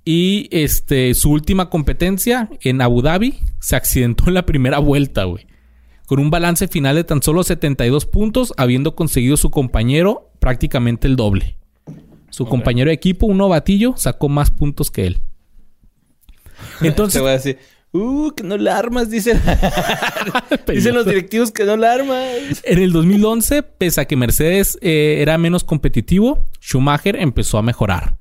Y 0.05 0.49
este, 0.51 1.15
su 1.15 1.31
última 1.31 1.69
competencia 1.69 2.49
en 2.63 2.81
Abu 2.81 3.03
Dhabi 3.03 3.39
se 3.61 3.77
accidentó 3.77 4.25
en 4.29 4.35
la 4.35 4.47
primera 4.47 4.79
vuelta, 4.79 5.25
güey. 5.25 5.47
Con 6.07 6.19
un 6.19 6.31
balance 6.31 6.67
final 6.69 6.97
de 6.97 7.05
tan 7.05 7.23
solo 7.23 7.45
72 7.45 8.07
puntos, 8.07 8.53
habiendo 8.57 8.97
conseguido 8.97 9.37
su 9.37 9.51
compañero 9.51 10.33
prácticamente 10.41 11.07
el 11.07 11.17
doble. 11.17 11.59
Su 12.31 12.47
compañero 12.47 12.89
de 12.89 12.95
equipo, 12.95 13.27
un 13.27 13.39
novatillo, 13.39 13.95
sacó 13.97 14.29
más 14.29 14.51
puntos 14.51 14.91
que 14.91 15.07
él. 15.07 15.21
Te 16.81 16.89
Entonces, 16.89 17.21
voy 17.21 17.31
a 17.31 17.35
decir, 17.35 17.59
uh, 17.93 18.31
que 18.33 18.43
no 18.43 18.57
la 18.57 18.77
armas, 18.79 19.11
dicen. 19.11 19.41
dicen 20.67 20.95
los 20.95 21.07
directivos 21.07 21.51
que 21.51 21.65
no 21.65 21.77
la 21.77 21.93
armas. 21.93 22.63
en 22.65 22.79
el 22.79 22.93
2011, 22.93 23.63
pese 23.63 24.01
a 24.01 24.05
que 24.05 24.17
Mercedes 24.17 24.79
eh, 24.81 25.19
era 25.21 25.39
menos 25.39 25.65
competitivo, 25.65 26.47
Schumacher 26.61 27.17
empezó 27.17 27.59
a 27.59 27.63
mejorar. 27.63 28.17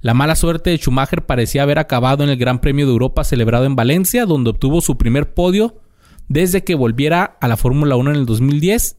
La 0.00 0.14
mala 0.14 0.36
suerte 0.36 0.70
de 0.70 0.76
Schumacher 0.76 1.26
parecía 1.26 1.64
haber 1.64 1.78
acabado 1.78 2.22
en 2.22 2.30
el 2.30 2.36
Gran 2.36 2.60
Premio 2.60 2.86
de 2.86 2.92
Europa 2.92 3.24
celebrado 3.24 3.64
en 3.64 3.74
Valencia, 3.74 4.26
donde 4.26 4.50
obtuvo 4.50 4.80
su 4.80 4.96
primer 4.96 5.34
podio 5.34 5.80
desde 6.28 6.62
que 6.62 6.74
volviera 6.74 7.36
a 7.40 7.48
la 7.48 7.56
Fórmula 7.56 7.96
1 7.96 8.10
en 8.10 8.16
el 8.16 8.26
2010 8.26 8.96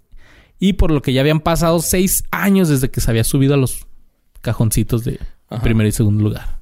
y 0.60 0.74
por 0.74 0.92
lo 0.92 1.02
que 1.02 1.14
ya 1.14 1.22
habían 1.22 1.40
pasado 1.40 1.80
seis 1.80 2.26
años 2.32 2.68
desde 2.68 2.90
que 2.90 3.00
se 3.00 3.10
había 3.10 3.24
subido 3.24 3.54
a 3.54 3.58
los 3.58 3.88
cajoncitos 4.42 5.06
de 5.06 5.20
Ajá. 5.50 5.64
primer 5.64 5.88
y 5.88 5.92
segundo 5.92 6.24
lugar. 6.24 6.59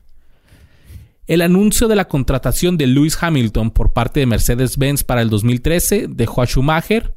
El 1.27 1.41
anuncio 1.41 1.89
de 1.89 1.95
la 1.95 2.07
contratación 2.07 2.77
de 2.77 2.87
Lewis 2.87 3.17
Hamilton 3.21 3.71
por 3.71 3.91
parte 3.91 4.21
de 4.21 4.25
Mercedes-Benz 4.25 5.03
para 5.03 5.21
el 5.21 5.29
2013 5.29 6.07
dejó 6.09 6.41
a 6.41 6.45
Schumacher 6.45 7.15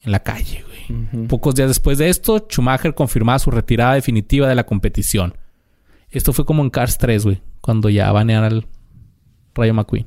en 0.00 0.12
la 0.12 0.22
calle. 0.22 0.64
güey. 0.66 1.26
Pocos 1.28 1.54
días 1.54 1.68
después 1.68 1.98
de 1.98 2.08
esto, 2.08 2.46
Schumacher 2.50 2.94
confirmaba 2.94 3.38
su 3.38 3.50
retirada 3.50 3.94
definitiva 3.94 4.48
de 4.48 4.54
la 4.54 4.64
competición. 4.64 5.36
Esto 6.10 6.32
fue 6.32 6.46
como 6.46 6.62
en 6.62 6.70
Cars 6.70 6.96
3, 6.98 7.24
güey, 7.24 7.42
cuando 7.60 7.90
ya 7.90 8.10
banearon 8.10 8.44
al 8.44 8.66
Rayo 9.54 9.74
McQueen. 9.74 10.06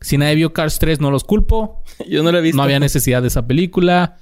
Si 0.00 0.18
nadie 0.18 0.34
vio 0.34 0.52
Cars 0.52 0.78
3, 0.78 1.00
no 1.00 1.10
los 1.10 1.24
culpo. 1.24 1.82
Yo 2.08 2.22
no 2.22 2.30
la 2.32 2.38
he 2.38 2.42
visto. 2.42 2.56
No 2.56 2.62
había 2.62 2.80
necesidad 2.80 3.22
de 3.22 3.28
esa 3.28 3.46
película. 3.46 4.16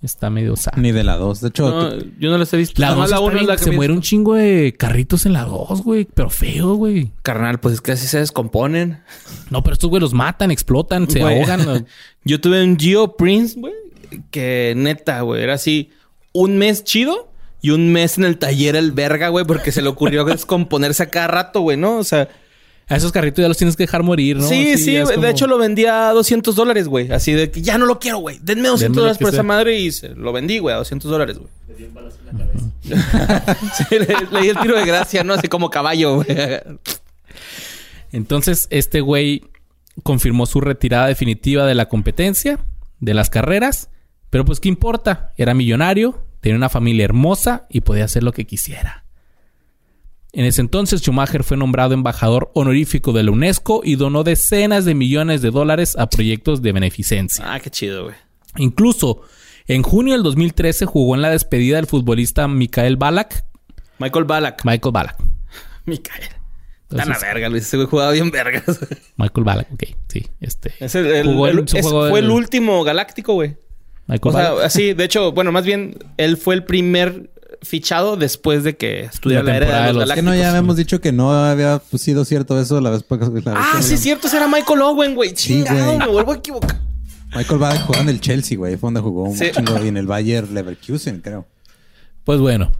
Está 0.00 0.30
medio 0.30 0.54
sad. 0.54 0.74
Ni 0.76 0.92
de 0.92 1.02
la 1.02 1.16
2. 1.16 1.40
De 1.40 1.48
hecho, 1.48 1.68
No, 1.70 1.98
yo 2.20 2.30
no 2.30 2.38
las 2.38 2.52
he 2.52 2.56
visto. 2.56 2.80
La 2.80 2.88
Nada 2.88 2.98
más 3.00 3.10
2 3.10 3.18
la 3.18 3.26
uno 3.26 3.40
es 3.40 3.46
la 3.46 3.56
que 3.56 3.64
se 3.64 3.72
muere 3.72 3.92
un 3.92 4.00
chingo 4.00 4.34
de 4.34 4.74
carritos 4.78 5.26
en 5.26 5.32
la 5.32 5.44
2, 5.44 5.82
güey. 5.82 6.06
Pero 6.14 6.30
feo, 6.30 6.74
güey. 6.74 7.10
Carnal, 7.22 7.58
pues 7.58 7.74
es 7.74 7.80
que 7.80 7.92
así 7.92 8.06
se 8.06 8.18
descomponen. 8.20 9.02
No, 9.50 9.62
pero 9.64 9.74
estos 9.74 9.90
güey 9.90 10.00
los 10.00 10.14
matan, 10.14 10.52
explotan, 10.52 11.10
se 11.10 11.18
Güey. 11.20 11.40
ahogan. 11.40 11.64
¿no? 11.66 11.84
Yo 12.24 12.40
tuve 12.40 12.62
un 12.62 12.78
Geo 12.78 13.16
Prince, 13.16 13.58
güey, 13.58 13.74
que 14.30 14.74
neta, 14.76 15.20
güey, 15.22 15.42
era 15.42 15.54
así 15.54 15.90
un 16.32 16.58
mes 16.58 16.84
chido 16.84 17.32
y 17.60 17.70
un 17.70 17.90
mes 17.90 18.18
en 18.18 18.24
el 18.24 18.38
taller 18.38 18.76
el 18.76 18.92
verga, 18.92 19.30
güey, 19.30 19.44
porque 19.44 19.72
se 19.72 19.82
le 19.82 19.88
ocurrió 19.88 20.24
descomponerse 20.26 21.02
a 21.02 21.10
cada 21.10 21.26
rato, 21.26 21.60
güey, 21.62 21.76
¿no? 21.76 21.96
O 21.98 22.04
sea, 22.04 22.28
A 22.88 22.96
esos 22.96 23.12
carritos 23.12 23.42
ya 23.42 23.48
los 23.48 23.56
tienes 23.58 23.76
que 23.76 23.82
dejar 23.82 24.02
morir, 24.02 24.36
¿no? 24.38 24.48
sí, 24.48 24.72
Así 24.72 24.84
sí, 24.84 24.98
como- 25.02 25.22
de 25.22 25.30
hecho 25.30 25.46
lo 25.46 25.58
vendía 25.58 26.08
a 26.08 26.12
200 26.12 26.54
dólares, 26.56 26.88
güey, 26.88 27.12
así 27.12 27.32
de 27.32 27.50
que 27.50 27.60
ya 27.60 27.76
no 27.78 27.84
lo 27.86 27.98
quiero, 27.98 28.18
güey, 28.18 28.38
denme 28.42 28.68
200 28.68 28.80
Denme 28.80 28.96
dólares 28.96 29.18
por 29.18 29.32
esa 29.34 29.42
madre 29.42 29.78
y 29.78 29.92
se 29.92 30.08
lo 30.10 30.32
vendí, 30.32 30.58
güey, 30.58 30.74
a 30.74 30.78
200 30.78 31.10
dólares, 31.10 31.38
güey. 31.38 31.50
Le 31.68 31.74
dio 31.74 31.86
un 31.88 31.94
balazo 31.94 32.16
en 32.20 32.38
la 32.38 32.46
cabeza. 32.46 33.56
Sí, 33.76 33.84
le, 33.90 34.06
le 34.32 34.40
di 34.40 34.48
el 34.48 34.58
tiro 34.58 34.76
de 34.78 34.86
gracia, 34.86 35.22
¿no? 35.24 35.34
Así 35.34 35.48
como 35.48 35.68
caballo, 35.68 36.16
güey. 36.16 36.26
Entonces, 38.12 38.66
este 38.70 39.00
güey 39.00 39.42
confirmó 40.02 40.46
su 40.46 40.60
retirada 40.60 41.06
definitiva 41.08 41.66
de 41.66 41.74
la 41.74 41.88
competencia, 41.88 42.58
de 43.00 43.14
las 43.14 43.30
carreras. 43.30 43.90
Pero 44.30 44.44
pues, 44.44 44.60
¿qué 44.60 44.68
importa? 44.68 45.32
Era 45.36 45.54
millonario, 45.54 46.24
tenía 46.40 46.56
una 46.56 46.68
familia 46.68 47.04
hermosa 47.04 47.66
y 47.68 47.80
podía 47.82 48.04
hacer 48.04 48.22
lo 48.22 48.32
que 48.32 48.46
quisiera. 48.46 49.04
En 50.32 50.44
ese 50.44 50.60
entonces, 50.60 51.00
Schumacher 51.00 51.42
fue 51.42 51.56
nombrado 51.56 51.94
embajador 51.94 52.50
honorífico 52.54 53.12
de 53.12 53.22
la 53.22 53.30
UNESCO 53.30 53.80
y 53.82 53.96
donó 53.96 54.24
decenas 54.24 54.84
de 54.84 54.94
millones 54.94 55.40
de 55.42 55.50
dólares 55.50 55.96
a 55.98 56.08
proyectos 56.10 56.60
de 56.62 56.72
beneficencia. 56.72 57.44
Ah, 57.52 57.60
qué 57.60 57.70
chido, 57.70 58.04
güey. 58.04 58.14
Incluso, 58.56 59.22
en 59.66 59.82
junio 59.82 60.12
del 60.14 60.22
2013 60.22 60.84
jugó 60.86 61.14
en 61.14 61.22
la 61.22 61.30
despedida 61.30 61.76
del 61.76 61.86
futbolista 61.86 62.46
Mikael 62.46 62.96
Balak. 62.96 63.44
Michael 63.98 64.24
Ballack. 64.26 64.64
Michael 64.64 64.92
Balak. 64.92 65.16
Michael. 65.86 66.22
Tan 66.88 67.12
a 67.12 67.18
verga, 67.18 67.48
Luis. 67.48 67.64
Ese 67.64 67.76
güey 67.76 67.88
jugaba 67.88 68.12
bien 68.12 68.30
vergas. 68.30 68.64
Michael 69.16 69.44
Balak, 69.44 69.72
ok, 69.72 69.82
sí, 70.08 70.26
este. 70.40 70.72
Es 70.80 70.94
el, 70.94 71.06
el- 71.06 71.26
Jugó 71.26 71.48
es- 71.48 71.86
fue 71.86 72.06
del- 72.20 72.24
el 72.26 72.30
último 72.30 72.84
galáctico, 72.84 73.34
güey. 73.34 73.56
Michael 74.06 74.34
O 74.34 74.38
sea, 74.38 74.50
Balak. 74.52 74.64
así, 74.66 74.92
de 74.94 75.04
hecho, 75.04 75.32
bueno, 75.32 75.52
más 75.52 75.64
bien, 75.66 75.96
él 76.16 76.36
fue 76.38 76.54
el 76.54 76.64
primer 76.64 77.30
fichado 77.62 78.16
después 78.16 78.64
de 78.64 78.76
que 78.76 79.00
estudiara 79.00 79.42
La 79.44 79.50
la, 79.52 79.56
era 79.56 79.66
temporada 79.66 79.86
de 79.88 79.92
los 79.94 80.02
de 80.02 80.06
los- 80.06 80.14
que 80.16 80.22
no 80.22 80.34
ya 80.34 80.48
habíamos 80.50 80.76
dicho 80.76 81.00
que 81.00 81.12
no 81.12 81.32
había 81.32 81.80
pues, 81.90 82.02
sido 82.02 82.24
cierto 82.24 82.60
eso 82.60 82.80
la 82.80 82.90
vez 82.90 83.04
la 83.10 83.16
vez 83.28 83.44
Ah, 83.46 83.74
que 83.76 83.82
sí, 83.82 83.94
es 83.94 84.00
cierto, 84.00 84.28
era 84.28 84.46
Michael 84.48 84.82
Owen, 84.82 85.14
güey. 85.14 85.32
Sí, 85.36 85.62
güey. 85.62 85.98
me 85.98 86.06
vuelvo 86.06 86.32
a 86.32 86.36
equivocar. 86.36 86.80
Michael 87.34 87.58
Ballack 87.58 87.82
jugaba 87.86 88.02
en 88.04 88.08
el 88.08 88.20
Chelsea, 88.20 88.56
güey. 88.56 88.76
Fue 88.76 88.86
donde 88.88 89.00
jugó 89.00 89.24
un 89.24 89.36
Sí. 89.36 89.50
chingo 89.52 89.84
y 89.84 89.88
en 89.88 89.96
el 89.98 90.06
Bayer 90.06 90.48
Leverkusen, 90.48 91.20
creo. 91.20 91.46
Pues 92.24 92.40
bueno, 92.40 92.72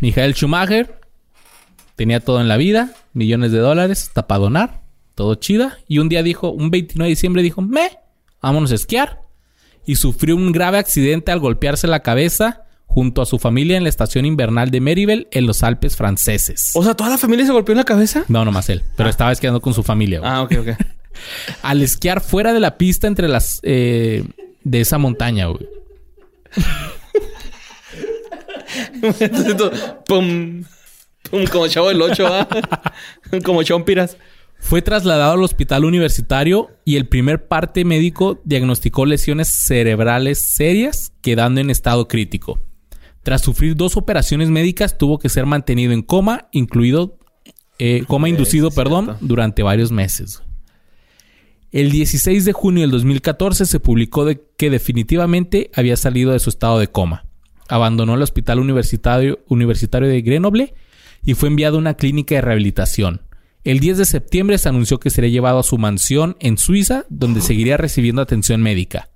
Michael 0.00 0.34
Schumacher 0.34 1.00
tenía 1.96 2.20
todo 2.20 2.40
en 2.40 2.48
la 2.48 2.56
vida, 2.56 2.92
millones 3.12 3.52
de 3.52 3.58
dólares, 3.58 4.02
hasta 4.08 4.26
para 4.26 4.40
donar, 4.40 4.80
todo 5.14 5.34
chida. 5.36 5.78
Y 5.86 5.98
un 5.98 6.08
día 6.08 6.22
dijo, 6.22 6.50
un 6.50 6.70
29 6.70 7.06
de 7.08 7.10
diciembre 7.10 7.42
dijo, 7.42 7.62
me, 7.62 7.90
vámonos 8.42 8.72
a 8.72 8.74
esquiar. 8.74 9.22
Y 9.86 9.96
sufrió 9.96 10.36
un 10.36 10.52
grave 10.52 10.78
accidente 10.78 11.32
al 11.32 11.40
golpearse 11.40 11.86
la 11.86 12.00
cabeza 12.00 12.64
junto 12.90 13.22
a 13.22 13.26
su 13.26 13.38
familia 13.38 13.76
en 13.76 13.84
la 13.84 13.88
estación 13.88 14.26
invernal 14.26 14.72
de 14.72 14.80
Meribel 14.80 15.28
en 15.30 15.46
los 15.46 15.62
Alpes 15.62 15.96
franceses. 15.96 16.72
O 16.74 16.82
sea, 16.82 16.94
¿toda 16.94 17.10
la 17.10 17.18
familia 17.18 17.46
se 17.46 17.52
golpeó 17.52 17.72
en 17.72 17.78
la 17.78 17.84
cabeza? 17.84 18.24
No, 18.26 18.44
nomás 18.44 18.68
él, 18.68 18.82
pero 18.96 19.08
estaba 19.08 19.30
esquiando 19.30 19.60
con 19.60 19.74
su 19.74 19.84
familia. 19.84 20.18
güey. 20.18 20.30
Ah, 20.30 20.42
ok, 20.42 20.52
ok. 20.58 20.68
Al 21.62 21.82
esquiar 21.82 22.20
fuera 22.20 22.52
de 22.52 22.58
la 22.60 22.76
pista 22.76 23.06
entre 23.06 23.28
las... 23.28 23.60
eh, 23.62 24.24
de 24.64 24.80
esa 24.80 24.98
montaña, 24.98 25.46
güey. 25.46 25.68
Pum, 30.06 30.64
pum, 31.30 31.44
como 31.50 31.68
chavo 31.68 31.88
del 31.88 32.02
8, 32.02 32.24
¿va? 32.24 32.48
como 33.44 33.62
chompiras. 33.62 34.16
Fue 34.58 34.82
trasladado 34.82 35.32
al 35.32 35.42
hospital 35.42 35.84
universitario 35.84 36.70
y 36.84 36.96
el 36.96 37.08
primer 37.08 37.48
parte 37.48 37.84
médico 37.84 38.40
diagnosticó 38.44 39.06
lesiones 39.06 39.48
cerebrales 39.48 40.38
serias, 40.38 41.12
quedando 41.22 41.60
en 41.60 41.70
estado 41.70 42.08
crítico. 42.08 42.60
Tras 43.22 43.42
sufrir 43.42 43.76
dos 43.76 43.96
operaciones 43.96 44.48
médicas, 44.48 44.96
tuvo 44.96 45.18
que 45.18 45.28
ser 45.28 45.46
mantenido 45.46 45.92
en 45.92 46.02
coma, 46.02 46.48
incluido 46.52 47.18
eh, 47.78 48.04
coma 48.06 48.28
inducido, 48.28 48.70
perdón, 48.70 49.16
durante 49.20 49.62
varios 49.62 49.90
meses. 49.90 50.42
El 51.72 51.90
16 51.92 52.44
de 52.44 52.52
junio 52.52 52.82
del 52.82 52.90
2014 52.90 53.64
se 53.64 53.80
publicó 53.80 54.24
de 54.24 54.42
que 54.56 54.70
definitivamente 54.70 55.70
había 55.74 55.96
salido 55.96 56.32
de 56.32 56.40
su 56.40 56.50
estado 56.50 56.78
de 56.78 56.88
coma. 56.88 57.26
Abandonó 57.68 58.14
el 58.14 58.22
hospital 58.22 58.58
universitario, 58.58 59.38
universitario 59.48 60.08
de 60.08 60.20
Grenoble 60.20 60.74
y 61.24 61.34
fue 61.34 61.48
enviado 61.48 61.76
a 61.76 61.80
una 61.80 61.94
clínica 61.94 62.34
de 62.34 62.40
rehabilitación. 62.40 63.22
El 63.62 63.78
10 63.78 63.98
de 63.98 64.04
septiembre 64.04 64.58
se 64.58 64.68
anunció 64.68 64.98
que 64.98 65.10
sería 65.10 65.30
llevado 65.30 65.60
a 65.60 65.62
su 65.62 65.78
mansión 65.78 66.36
en 66.40 66.58
Suiza, 66.58 67.04
donde 67.08 67.40
seguiría 67.40 67.76
recibiendo 67.76 68.20
atención 68.20 68.62
médica. 68.62 69.10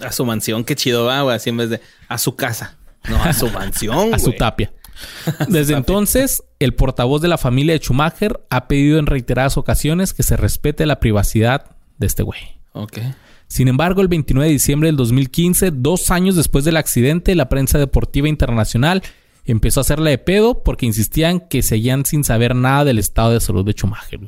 A 0.00 0.12
su 0.12 0.24
mansión, 0.24 0.64
qué 0.64 0.76
chido 0.76 1.04
va, 1.04 1.22
güey. 1.22 1.36
Así 1.36 1.50
en 1.50 1.56
vez 1.56 1.70
de 1.70 1.80
a 2.08 2.18
su 2.18 2.36
casa. 2.36 2.78
No, 3.08 3.22
a 3.22 3.32
su 3.32 3.48
mansión, 3.50 4.14
A 4.14 4.18
su 4.18 4.32
tapia. 4.32 4.72
Desde 5.48 5.74
entonces, 5.74 6.42
el 6.58 6.74
portavoz 6.74 7.22
de 7.22 7.28
la 7.28 7.38
familia 7.38 7.74
de 7.74 7.80
Schumacher 7.80 8.40
ha 8.50 8.68
pedido 8.68 8.98
en 8.98 9.06
reiteradas 9.06 9.56
ocasiones 9.56 10.12
que 10.12 10.22
se 10.22 10.36
respete 10.36 10.86
la 10.86 11.00
privacidad 11.00 11.76
de 11.98 12.06
este 12.06 12.22
güey. 12.22 12.40
Ok. 12.72 12.98
Sin 13.46 13.68
embargo, 13.68 14.02
el 14.02 14.08
29 14.08 14.46
de 14.46 14.52
diciembre 14.52 14.88
del 14.88 14.96
2015, 14.96 15.70
dos 15.70 16.10
años 16.10 16.36
después 16.36 16.64
del 16.64 16.76
accidente, 16.76 17.34
la 17.34 17.48
prensa 17.48 17.78
deportiva 17.78 18.28
internacional 18.28 19.02
empezó 19.44 19.80
a 19.80 19.82
hacerle 19.82 20.10
de 20.10 20.18
pedo 20.18 20.62
porque 20.62 20.84
insistían 20.84 21.40
que 21.40 21.62
seguían 21.62 22.04
sin 22.04 22.24
saber 22.24 22.54
nada 22.54 22.84
del 22.84 22.98
estado 22.98 23.32
de 23.32 23.40
salud 23.40 23.64
de 23.64 23.72
Schumacher. 23.72 24.20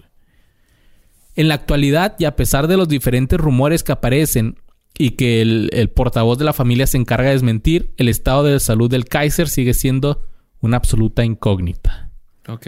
En 1.37 1.49
la 1.49 1.55
actualidad, 1.55 2.17
y 2.19 2.25
a 2.25 2.35
pesar 2.35 2.67
de 2.67 2.77
los 2.77 2.89
diferentes 2.89 3.39
rumores 3.39 3.83
que 3.83 3.93
aparecen 3.93 4.57
y 4.99 5.13
que 5.13 5.41
el, 5.41 5.71
el 5.73 5.89
portavoz 5.89 6.39
de 6.39 6.45
la 6.45 6.53
familia 6.53 6.87
se 6.87 6.99
encarga 6.99 7.29
de 7.29 7.35
desmentir, 7.35 7.93
el 7.97 8.09
estado 8.09 8.45
de 8.45 8.61
salud 8.61 8.91
del 8.91 9.07
Kaiser 9.07 9.49
sigue 9.49 9.75
siendo 9.75 10.27
una 10.61 10.77
absoluta 10.77 11.25
incógnita. 11.25 12.11
Ok. 12.49 12.67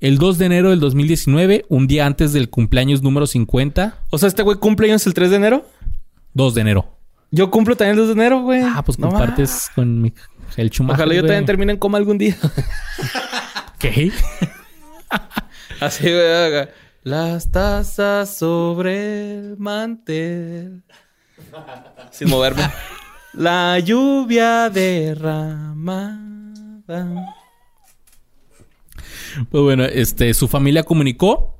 El 0.00 0.18
2 0.18 0.38
de 0.38 0.46
enero 0.46 0.70
del 0.70 0.78
2019, 0.80 1.64
un 1.68 1.86
día 1.86 2.06
antes 2.06 2.32
del 2.32 2.50
cumpleaños 2.50 3.02
número 3.02 3.26
50, 3.26 3.98
O 4.10 4.18
sea, 4.18 4.28
este 4.28 4.42
güey 4.42 4.58
cumple 4.58 4.88
años 4.88 5.06
el 5.06 5.14
3 5.14 5.30
de 5.30 5.36
enero. 5.36 5.66
2 6.34 6.54
de 6.54 6.60
enero. 6.60 6.92
Yo 7.30 7.50
cumplo 7.50 7.76
también 7.76 7.92
el 7.98 8.06
2 8.06 8.08
de 8.08 8.12
enero, 8.12 8.42
güey. 8.42 8.60
Ah, 8.62 8.82
pues 8.84 8.98
No 8.98 9.08
compartes 9.08 9.70
con 9.74 9.96
mames. 10.02 10.12
Schumacher. 10.56 11.00
Ojalá 11.00 11.14
yo 11.14 11.22
güey. 11.22 11.28
también 11.28 11.46
termine 11.46 11.72
en 11.72 11.78
coma 11.78 11.98
algún 11.98 12.18
día. 12.18 12.36
¿Qué? 13.78 14.12
Así, 15.80 16.04
güey. 16.04 16.68
Las 17.02 17.50
tazas 17.50 18.36
sobre 18.36 19.38
el 19.38 19.56
mantel. 19.58 20.82
Sin 22.10 22.28
moverme. 22.28 22.62
La 23.32 23.78
lluvia 23.78 24.70
derramada. 24.70 26.18
Pues 29.50 29.62
bueno, 29.62 29.84
este, 29.84 30.32
su 30.34 30.48
familia 30.48 30.82
comunicó 30.82 31.56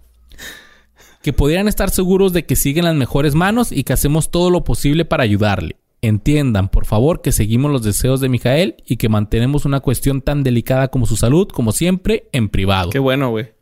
que 1.23 1.33
podrían 1.33 1.69
estar 1.69 1.91
seguros 1.91 2.33
de 2.33 2.47
que 2.47 2.57
siguen 2.57 2.85
las 2.85 2.95
mejores 2.95 3.35
manos 3.35 3.73
y 3.73 3.83
que 3.83 3.93
hacemos 3.93 4.31
todo 4.31 4.51
lo 4.51 4.65
posible 4.65 5.05
para 5.05 5.25
ayudarle. 5.25 5.77
Entiendan, 6.01 6.69
por 6.69 6.85
favor, 6.85 7.21
que 7.21 7.33
seguimos 7.33 7.73
los 7.73 7.83
deseos 7.83 8.21
de 8.21 8.29
Mijael 8.29 8.77
y 8.87 8.97
que 8.97 9.09
mantenemos 9.09 9.65
una 9.65 9.81
cuestión 9.81 10.21
tan 10.21 10.45
delicada 10.45 10.89
como 10.89 11.05
su 11.05 11.17
salud, 11.17 11.49
como 11.49 11.73
siempre, 11.73 12.29
en 12.33 12.49
privado. 12.49 12.91
Qué 12.91 13.01
bueno, 13.01 13.31
güey. 13.31 13.56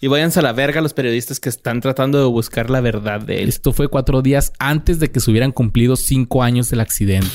Y 0.00 0.06
váyanse 0.08 0.38
a 0.40 0.42
la 0.42 0.52
verga 0.52 0.80
los 0.80 0.94
periodistas 0.94 1.40
que 1.40 1.48
están 1.50 1.80
tratando 1.80 2.18
de 2.18 2.24
buscar 2.24 2.70
la 2.70 2.80
verdad 2.80 3.20
de 3.20 3.42
él. 3.42 3.48
Esto 3.50 3.72
fue 3.72 3.88
cuatro 3.88 4.22
días 4.22 4.52
antes 4.58 4.98
de 4.98 5.10
que 5.10 5.20
se 5.20 5.30
hubieran 5.30 5.52
cumplido 5.52 5.94
cinco 5.96 6.42
años 6.42 6.70
del 6.70 6.80
accidente. 6.80 7.28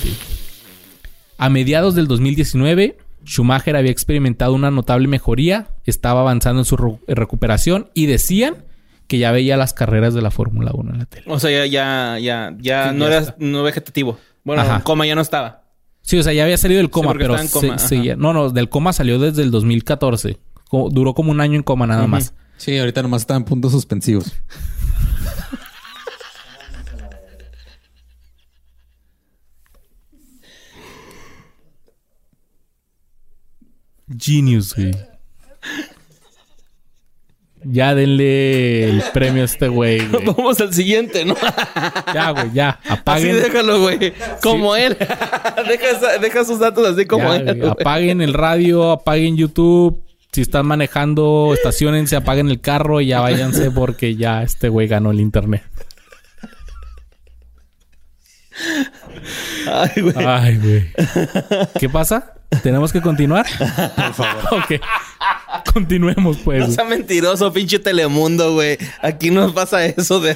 A 1.38 1.50
mediados 1.50 1.96
del 1.96 2.08
2019, 2.08 2.98
Schumacher 3.26 3.76
había 3.76 3.92
experimentado 3.92 4.54
una 4.54 4.72
notable 4.72 5.08
mejoría, 5.08 5.68
estaba 5.86 6.22
avanzando 6.22 6.62
en 6.62 6.66
su 6.66 7.00
recuperación 7.08 7.90
y 7.94 8.06
decían 8.08 8.64
que 9.08 9.20
ya 9.20 9.32
veía 9.32 9.58
las 9.58 9.74
carreras 9.74 10.14
de 10.16 10.22
la 10.24 10.32
Fórmula 10.32 10.72
1 10.74 10.92
en 10.94 10.98
la 11.00 11.06
tele. 11.06 11.26
O 11.28 11.40
sea, 11.40 11.52
ya, 11.52 11.66
ya, 11.68 12.18
ya, 12.20 12.56
ya 12.60 12.90
Sí, 12.92 12.96
no 12.98 13.06
ya 13.06 13.12
era 13.12 13.20
está. 13.20 13.36
no 13.38 13.62
vegetativo. 13.64 14.18
Bueno, 14.44 14.62
Ajá. 14.64 14.78
en 14.78 14.82
coma 14.82 15.06
ya 15.06 15.14
no 15.16 15.22
estaba. 15.22 15.64
Sí, 16.02 16.18
o 16.18 16.24
sea, 16.24 16.34
ya 16.34 16.44
había 16.44 16.58
salido 16.58 16.80
del 16.80 16.90
coma, 16.90 17.14
pero 17.14 17.36
coma, 17.52 17.78
se- 17.78 18.16
no, 18.16 18.32
no, 18.34 18.50
del 18.50 18.70
coma 18.70 18.94
salió 18.94 19.20
desde 19.20 19.42
el 19.44 19.52
2014. 19.52 20.38
Co- 20.70 20.90
duró 20.92 21.14
como 21.14 21.32
un 21.32 21.42
año 21.42 21.56
en 21.56 21.64
coma 21.64 21.86
nada 21.86 22.08
más. 22.08 22.34
Sí, 22.58 22.78
ahorita 22.78 23.02
nomás 23.04 23.22
está 23.24 23.36
en 23.36 23.44
puntos 23.44 23.72
suspensivos. 23.72 24.32
Genius, 34.18 34.76
güey. 34.76 34.92
Ya 37.68 37.96
denle 37.96 38.84
el 38.90 39.04
premio 39.12 39.42
a 39.42 39.46
este 39.46 39.68
güey, 39.68 40.08
güey. 40.08 40.24
Vamos 40.38 40.62
al 40.62 40.72
siguiente, 40.72 41.26
¿no? 41.26 41.36
Ya, 42.14 42.30
güey, 42.30 42.52
ya. 42.54 42.80
Así 42.84 42.94
Apaguen. 42.94 43.36
déjalo, 43.42 43.82
güey. 43.82 44.14
Como 44.44 44.76
él. 44.76 44.96
deja, 45.68 46.18
deja 46.20 46.46
sus 46.46 46.60
datos 46.60 46.86
así 46.88 47.06
como 47.08 47.24
Ya, 47.24 47.38
él. 47.38 47.58
güey. 47.58 47.72
Apaguen 47.72 48.22
el 48.22 48.36
radio, 48.36 48.92
apaguen 48.92 49.36
YouTube. 49.36 50.05
Si 50.36 50.42
están 50.42 50.66
manejando, 50.66 51.52
estacionense, 51.54 52.18
apaguen 52.18 52.50
el 52.50 52.60
carro 52.60 53.00
y 53.00 53.08
ya 53.08 53.22
váyanse 53.22 53.72
porque 53.72 54.18
ya 54.18 54.44
este 54.44 54.68
güey 54.68 54.86
ganó 54.86 55.12
el 55.12 55.22
internet. 55.22 55.64
Ay, 59.72 60.02
güey. 60.02 60.14
Ay, 60.28 60.58
güey. 60.58 60.92
¿Qué 61.80 61.88
pasa? 61.88 62.34
¿Tenemos 62.62 62.92
que 62.92 63.00
continuar? 63.00 63.46
Por 63.96 64.14
favor. 64.14 64.44
Ok. 64.52 64.82
Continuemos, 65.74 66.40
No 66.40 66.44
pues. 66.44 66.76
sea 66.76 66.84
mentiroso, 66.84 67.54
pinche 67.54 67.80
Telemundo, 67.80 68.56
güey. 68.56 68.78
Aquí 69.02 69.32
no 69.32 69.54
pasa 69.54 69.86
eso 69.86 70.20
de... 70.20 70.36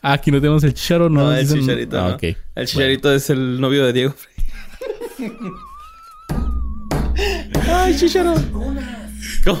Ah, 0.00 0.12
aquí 0.12 0.30
no 0.30 0.40
tenemos 0.40 0.62
el 0.62 0.74
chicharo, 0.74 1.10
¿no? 1.10 1.22
No, 1.24 1.34
el 1.34 1.44
Dicen- 1.44 1.58
chicharito. 1.62 1.98
Ah, 2.00 2.16
no. 2.22 2.28
El 2.54 2.66
chicharito 2.68 3.12
es 3.12 3.30
el 3.30 3.60
novio 3.60 3.84
de 3.84 3.92
Diego. 3.92 4.14
Ay, 7.90 7.96
chicharo. 7.96 8.34
¿Cómo? 9.44 9.60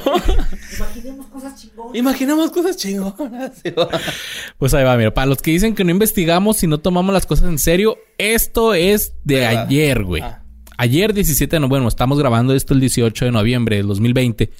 Imaginemos 0.76 1.26
cosas 1.26 1.60
chingonas. 1.60 1.96
Imaginamos 1.96 2.50
cosas 2.50 2.76
chingonas. 2.76 3.62
Pues 4.58 4.74
ahí 4.74 4.84
va, 4.84 4.96
mira. 4.96 5.12
Para 5.12 5.26
los 5.26 5.42
que 5.42 5.50
dicen 5.50 5.74
que 5.74 5.84
no 5.84 5.90
investigamos 5.90 6.62
y 6.62 6.66
no 6.66 6.78
tomamos 6.78 7.12
las 7.12 7.26
cosas 7.26 7.48
en 7.48 7.58
serio, 7.58 7.96
esto 8.18 8.74
es 8.74 9.14
de 9.24 9.36
Verdad. 9.36 9.66
ayer, 9.66 10.04
güey. 10.04 10.22
Ah. 10.22 10.42
Ayer 10.76 11.12
17 11.12 11.56
de 11.56 11.60
noviembre, 11.60 11.78
bueno, 11.80 11.88
estamos 11.88 12.18
grabando 12.18 12.54
esto 12.54 12.72
el 12.74 12.80
18 12.80 13.24
de 13.24 13.32
noviembre 13.32 13.76
del 13.76 13.86
2020. 13.86 14.50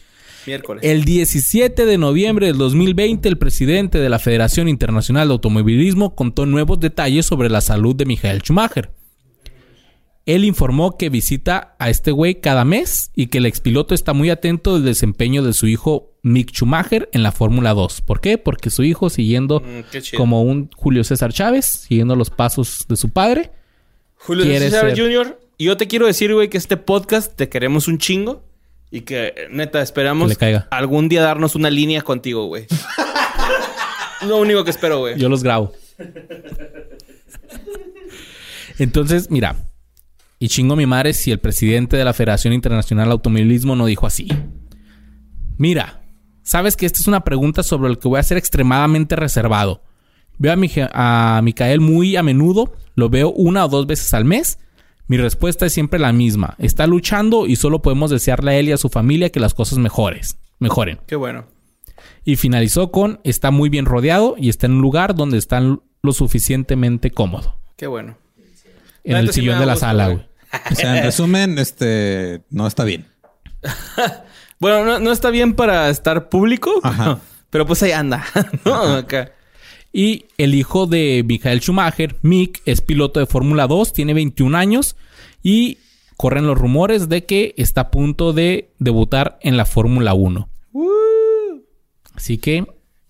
Miércoles. 0.46 0.82
El 0.84 1.04
17 1.04 1.84
de 1.84 1.98
noviembre 1.98 2.46
del 2.46 2.58
2020, 2.58 3.28
el 3.28 3.38
presidente 3.38 3.98
de 3.98 4.08
la 4.08 4.18
Federación 4.18 4.68
Internacional 4.68 5.28
de 5.28 5.32
Automovilismo 5.32 6.14
contó 6.14 6.46
nuevos 6.46 6.80
detalles 6.80 7.26
sobre 7.26 7.50
la 7.50 7.60
salud 7.60 7.94
de 7.94 8.06
Michael 8.06 8.40
Schumacher. 8.40 8.90
Él 10.26 10.44
informó 10.44 10.96
que 10.96 11.08
visita 11.08 11.74
a 11.78 11.88
este 11.90 12.10
güey 12.12 12.40
cada 12.40 12.64
mes 12.64 13.10
y 13.16 13.28
que 13.28 13.38
el 13.38 13.46
expiloto 13.46 13.94
está 13.94 14.12
muy 14.12 14.30
atento 14.30 14.74
del 14.74 14.84
desempeño 14.84 15.42
de 15.42 15.52
su 15.54 15.66
hijo 15.66 16.12
Mick 16.22 16.52
Schumacher 16.52 17.08
en 17.12 17.22
la 17.22 17.32
Fórmula 17.32 17.72
2. 17.74 18.02
¿Por 18.02 18.20
qué? 18.20 18.36
Porque 18.38 18.70
su 18.70 18.82
hijo, 18.84 19.08
siguiendo 19.10 19.60
Mm, 19.60 20.16
como 20.16 20.42
un 20.42 20.70
Julio 20.76 21.02
César 21.04 21.32
Chávez, 21.32 21.64
siguiendo 21.88 22.14
los 22.16 22.30
pasos 22.30 22.84
de 22.88 22.96
su 22.96 23.08
padre, 23.10 23.50
Julio 24.16 24.44
César 24.44 24.94
ser- 24.94 24.98
Jr. 24.98 25.40
Y 25.56 25.64
yo 25.64 25.76
te 25.76 25.88
quiero 25.88 26.06
decir, 26.06 26.32
güey, 26.32 26.48
que 26.48 26.58
este 26.58 26.76
podcast 26.76 27.34
te 27.34 27.48
queremos 27.48 27.88
un 27.88 27.98
chingo. 27.98 28.44
Y 28.92 29.02
que, 29.02 29.34
neta, 29.50 29.80
esperamos 29.82 30.26
Que 30.26 30.34
le 30.34 30.36
caiga. 30.36 30.68
algún 30.70 31.08
día 31.08 31.22
darnos 31.22 31.54
una 31.54 31.70
línea 31.70 32.02
contigo, 32.02 32.46
güey. 32.46 32.66
Lo 34.26 34.36
único 34.38 34.64
que 34.64 34.70
espero, 34.70 34.98
güey. 34.98 35.16
Yo 35.18 35.28
los 35.28 35.42
grabo. 35.42 35.72
Entonces, 38.78 39.30
mira. 39.30 39.56
Y 40.42 40.48
chingo 40.48 40.74
mi 40.74 40.86
madre 40.86 41.12
si 41.12 41.30
el 41.30 41.38
presidente 41.38 41.98
de 41.98 42.04
la 42.04 42.14
Federación 42.14 42.54
Internacional 42.54 43.08
de 43.08 43.12
Automovilismo 43.12 43.76
no 43.76 43.84
dijo 43.84 44.06
así. 44.06 44.26
Mira, 45.58 46.00
sabes 46.42 46.76
que 46.76 46.86
esta 46.86 46.98
es 46.98 47.06
una 47.06 47.24
pregunta 47.24 47.62
sobre 47.62 47.90
la 47.90 47.96
que 47.96 48.08
voy 48.08 48.18
a 48.18 48.22
ser 48.22 48.38
extremadamente 48.38 49.16
reservado. 49.16 49.82
Veo 50.38 50.54
a, 50.54 50.56
mi, 50.56 50.70
a 50.94 51.40
Micael 51.44 51.80
muy 51.80 52.16
a 52.16 52.22
menudo, 52.22 52.72
lo 52.94 53.10
veo 53.10 53.30
una 53.30 53.66
o 53.66 53.68
dos 53.68 53.86
veces 53.86 54.14
al 54.14 54.24
mes. 54.24 54.58
Mi 55.08 55.18
respuesta 55.18 55.66
es 55.66 55.74
siempre 55.74 56.00
la 56.00 56.14
misma. 56.14 56.54
Está 56.58 56.86
luchando 56.86 57.46
y 57.46 57.56
solo 57.56 57.82
podemos 57.82 58.10
desearle 58.10 58.52
a 58.52 58.54
él 58.58 58.70
y 58.70 58.72
a 58.72 58.78
su 58.78 58.88
familia 58.88 59.28
que 59.28 59.40
las 59.40 59.52
cosas 59.52 59.76
mejores, 59.76 60.38
mejoren. 60.58 61.00
Qué 61.06 61.16
bueno. 61.16 61.44
Y 62.24 62.36
finalizó 62.36 62.90
con 62.90 63.20
está 63.24 63.50
muy 63.50 63.68
bien 63.68 63.84
rodeado 63.84 64.36
y 64.38 64.48
está 64.48 64.64
en 64.64 64.72
un 64.72 64.80
lugar 64.80 65.14
donde 65.14 65.36
está 65.36 65.60
lo 65.60 66.12
suficientemente 66.14 67.10
cómodo. 67.10 67.60
Qué 67.76 67.86
bueno. 67.86 68.16
En 69.04 69.12
La 69.12 69.20
el 69.20 69.28
sí 69.28 69.40
sillón 69.40 69.58
de 69.58 69.66
la 69.66 69.74
gusto, 69.74 69.86
sala, 69.86 70.08
güey. 70.08 70.29
O 70.70 70.74
sea, 70.74 70.96
en 70.98 71.04
resumen, 71.04 71.58
este 71.58 72.42
no 72.50 72.66
está 72.66 72.84
bien. 72.84 73.06
Bueno, 74.60 74.84
no, 74.84 74.98
no 74.98 75.10
está 75.10 75.30
bien 75.30 75.54
para 75.54 75.88
estar 75.88 76.28
público, 76.28 76.80
Ajá. 76.82 77.18
pero 77.48 77.64
pues 77.64 77.82
ahí 77.82 77.92
anda. 77.92 78.26
¿no? 78.66 78.74
Acá. 78.74 79.32
Y 79.90 80.26
el 80.36 80.54
hijo 80.54 80.86
de 80.86 81.24
Michael 81.26 81.60
Schumacher, 81.60 82.16
Mick, 82.20 82.60
es 82.66 82.82
piloto 82.82 83.20
de 83.20 83.26
Fórmula 83.26 83.66
2, 83.66 83.94
tiene 83.94 84.12
21 84.12 84.58
años 84.58 84.96
y 85.42 85.78
corren 86.18 86.46
los 86.46 86.58
rumores 86.58 87.08
de 87.08 87.24
que 87.24 87.54
está 87.56 87.80
a 87.80 87.90
punto 87.90 88.34
de 88.34 88.70
debutar 88.78 89.38
en 89.40 89.56
la 89.56 89.64
Fórmula 89.64 90.12
1. 90.12 90.46
Así 92.14 92.36
que, 92.36 92.66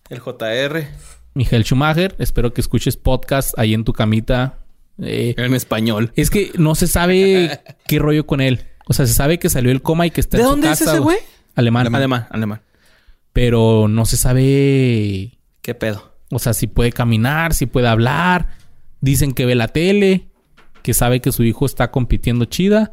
El 0.09 0.21
JR. 0.21 0.87
Michael 1.35 1.65
Schumacher, 1.65 2.15
espero 2.21 2.55
que 2.55 2.61
escuches 2.61 2.97
podcast 2.97 3.59
ahí 3.59 3.75
en 3.75 3.83
tu 3.83 3.93
camita. 3.93 4.60
Eh, 5.03 5.35
En 5.37 5.55
español. 5.55 6.13
es 6.17 6.31
que 6.31 6.53
no 6.59 6.75
se 6.75 6.87
sabe 6.87 7.61
qué 7.87 7.99
rollo 7.99 8.27
con 8.27 8.41
él. 8.41 8.65
O 8.87 8.93
sea, 8.93 9.07
se 9.07 9.15
sabe 9.15 9.39
que 9.39 9.49
salió 9.49 9.71
el 9.71 9.83
coma 9.83 10.07
y 10.07 10.11
que 10.11 10.21
está 10.21 10.37
¿De 10.37 10.43
en 10.43 10.47
su 10.49 10.51
dónde 10.53 10.71
es 10.71 10.79
casa, 10.79 10.93
ese 10.93 11.01
güey? 11.01 11.19
Alemán. 11.55 11.95
Alemán, 11.95 12.27
alemán. 12.31 12.61
Pero 13.33 13.87
no 13.89 14.05
se 14.07 14.17
sabe 14.17 15.39
¿Qué 15.63 15.75
pedo? 15.75 16.13
O 16.31 16.39
sea, 16.39 16.53
si 16.55 16.67
puede 16.67 16.93
caminar, 16.93 17.55
si 17.55 17.67
puede 17.67 17.89
hablar. 17.89 18.49
Dicen 19.01 19.33
que 19.33 19.47
ve 19.47 19.55
la 19.55 19.69
tele, 19.69 20.29
que 20.83 20.93
sabe 20.95 21.21
que 21.21 21.33
su 21.33 21.43
hijo 21.45 21.65
está 21.67 21.91
compitiendo 21.91 22.45
chida. 22.45 22.93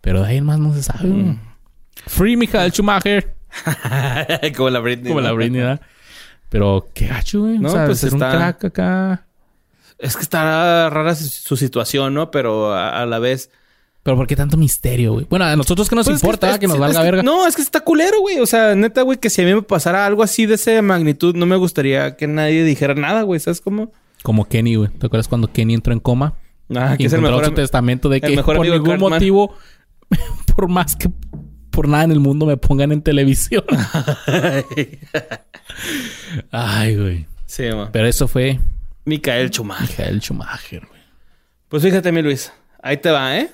Pero 0.00 0.22
de 0.22 0.28
ahí 0.28 0.36
en 0.36 0.44
más 0.44 0.58
no 0.58 0.72
se 0.74 0.82
sabe. 0.82 1.08
Mm. 1.08 1.40
Free 2.06 2.36
Michael 2.36 2.70
Schumacher. 2.72 3.34
Como 4.56 4.70
la 4.70 4.80
Britney. 4.80 5.08
Como 5.08 5.20
la 5.20 5.32
Britney, 5.32 5.60
¿verdad? 5.62 5.80
Pero 6.50 6.88
qué 6.94 7.06
gacho, 7.08 7.40
güey. 7.40 7.58
No, 7.58 7.68
o 7.68 7.72
sea, 7.72 7.86
pues 7.86 7.98
ser 8.00 8.14
un 8.14 8.22
está- 8.22 8.36
crack 8.36 8.64
acá. 8.66 9.26
Es 9.98 10.16
que 10.16 10.22
está 10.22 10.90
rara 10.90 11.14
su, 11.14 11.28
su 11.28 11.56
situación, 11.56 12.14
¿no? 12.14 12.30
Pero 12.30 12.72
a, 12.72 13.02
a 13.02 13.06
la 13.06 13.18
vez... 13.18 13.50
Pero 14.02 14.16
¿por 14.18 14.26
qué 14.26 14.36
tanto 14.36 14.56
misterio, 14.58 15.14
güey? 15.14 15.26
Bueno, 15.30 15.46
a 15.46 15.56
nosotros 15.56 15.88
que 15.88 15.96
nos 15.96 16.04
Pues 16.06 16.16
es 16.16 16.22
importa 16.22 16.50
es- 16.50 16.58
que, 16.58 16.66
nos 16.66 16.74
es 16.74 16.80
valga 16.80 17.00
que- 17.00 17.04
verga. 17.06 17.22
No, 17.22 17.46
es 17.46 17.56
que 17.56 17.62
está 17.62 17.80
culero, 17.80 18.20
güey. 18.20 18.38
O 18.38 18.44
sea, 18.46 18.74
neta, 18.74 19.00
güey, 19.02 19.18
que 19.18 19.30
si 19.30 19.40
a 19.40 19.46
mí 19.46 19.54
me 19.54 19.62
pasara 19.62 20.04
algo 20.04 20.22
así 20.22 20.44
de 20.44 20.56
esa 20.56 20.82
magnitud, 20.82 21.34
no 21.34 21.46
me 21.46 21.56
gustaría 21.56 22.16
que 22.16 22.26
nadie 22.26 22.64
dijera 22.64 22.94
nada, 22.94 23.22
güey. 23.22 23.40
¿Sabes 23.40 23.62
cómo? 23.62 23.92
Como 24.22 24.46
Kenny, 24.46 24.74
güey. 24.74 24.90
¿Te 24.90 25.06
acuerdas 25.06 25.26
cuando 25.28 25.50
Kenny 25.50 25.72
entró 25.74 25.92
en 25.94 26.00
coma? 26.00 26.34
Ah, 26.74 26.96
que 26.98 27.06
es 27.06 27.12
el 27.14 27.20
mejor... 27.22 27.44
su 27.46 27.52
testamento 27.52 28.08
de 28.10 28.20
que 28.20 28.42
por 28.42 28.58
ningún 28.60 28.82
Cartman. 28.90 29.10
motivo, 29.12 29.54
por 30.56 30.68
más 30.68 30.96
que 30.96 31.08
por 31.70 31.88
nada 31.88 32.04
en 32.04 32.12
el 32.12 32.20
mundo 32.20 32.44
me 32.46 32.56
pongan 32.58 32.92
en 32.92 33.00
televisión. 33.02 33.64
Ay, 36.50 36.96
güey. 36.96 37.26
sí, 37.46 37.64
ma. 37.74 37.90
Pero 37.92 38.06
eso 38.06 38.28
fue 38.28 38.60
Micael 39.04 39.50
Schumacher. 39.50 39.88
Michael 39.88 40.20
Schumacher, 40.20 40.86
güey. 40.86 41.00
Pues 41.68 41.82
fíjate, 41.82 42.12
mi 42.12 42.22
Luis. 42.22 42.52
Ahí 42.82 42.96
te 42.98 43.10
va, 43.10 43.38
¿eh? 43.38 43.50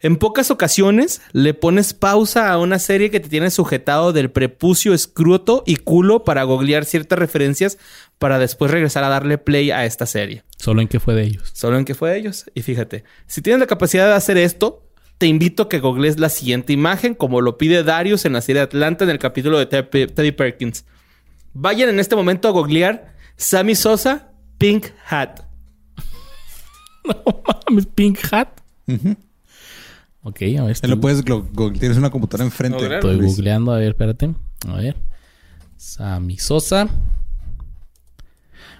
En 0.00 0.16
pocas 0.16 0.50
ocasiones 0.50 1.22
le 1.32 1.54
pones 1.54 1.94
pausa 1.94 2.52
a 2.52 2.58
una 2.58 2.78
serie 2.78 3.10
que 3.10 3.18
te 3.18 3.28
tiene 3.30 3.50
sujetado 3.50 4.12
del 4.12 4.30
prepucio, 4.30 4.92
escruto 4.92 5.62
y 5.66 5.76
culo 5.76 6.22
para 6.22 6.42
googlear 6.42 6.84
ciertas 6.84 7.18
referencias 7.18 7.78
para 8.18 8.38
después 8.38 8.70
regresar 8.70 9.04
a 9.04 9.08
darle 9.08 9.38
play 9.38 9.70
a 9.70 9.86
esta 9.86 10.04
serie. 10.04 10.44
Solo 10.58 10.82
en 10.82 10.88
que 10.88 11.00
fue 11.00 11.14
de 11.14 11.22
ellos. 11.22 11.50
Solo 11.54 11.78
en 11.78 11.84
que 11.86 11.94
fue 11.94 12.10
de 12.10 12.18
ellos. 12.18 12.44
Y 12.54 12.60
fíjate, 12.62 13.04
si 13.26 13.40
tienes 13.40 13.58
la 13.60 13.66
capacidad 13.66 14.06
de 14.06 14.12
hacer 14.14 14.36
esto, 14.36 14.82
te 15.18 15.26
invito 15.26 15.62
a 15.64 15.68
que 15.70 15.80
googlees 15.80 16.20
la 16.20 16.28
siguiente 16.28 16.74
imagen, 16.74 17.14
como 17.14 17.40
lo 17.40 17.56
pide 17.56 17.82
Darius 17.82 18.26
en 18.26 18.34
la 18.34 18.42
serie 18.42 18.60
Atlanta 18.62 19.04
en 19.04 19.10
el 19.10 19.18
capítulo 19.18 19.58
de 19.58 19.64
Ted- 19.66 20.12
Teddy 20.12 20.32
Perkins. 20.32 20.84
Vayan 21.54 21.88
en 21.88 22.00
este 22.00 22.16
momento 22.16 22.48
a 22.48 22.50
googlear 22.50 23.14
Sammy 23.38 23.74
Sosa 23.74 24.30
Pink 24.58 24.86
Hat. 25.08 25.40
No 27.04 27.42
mames, 27.68 27.86
Pink 27.86 28.18
Hat. 28.32 28.48
Ujú. 28.88 29.16
Ok, 30.24 30.42
a 30.58 30.64
ver. 30.64 30.78
Te 30.80 30.88
lo 30.88 31.00
puedes... 31.00 31.24
glo- 31.24 31.46
go- 31.52 31.72
Tienes 31.72 31.96
una 31.98 32.10
computadora 32.10 32.44
enfrente. 32.44 32.78
Googlear. 32.78 32.98
estoy 32.98 33.16
Luis. 33.16 33.30
googleando. 33.36 33.72
A 33.72 33.78
ver, 33.78 33.88
espérate. 33.90 34.34
A 34.68 34.74
ver. 34.74 34.96
Sammy 35.76 36.36
Sosa. 36.38 36.88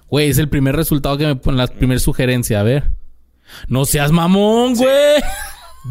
Güey, 0.09 0.29
es 0.31 0.39
el 0.39 0.49
primer 0.49 0.75
resultado 0.77 1.17
que 1.19 1.27
me 1.27 1.37
pone, 1.37 1.57
la 1.59 1.67
primera 1.69 2.01
sugerencia. 2.01 2.61
A 2.61 2.63
ver. 2.65 2.91
No 3.69 3.85
seas 3.85 4.11
mamón, 4.11 4.75
güey. 4.75 5.23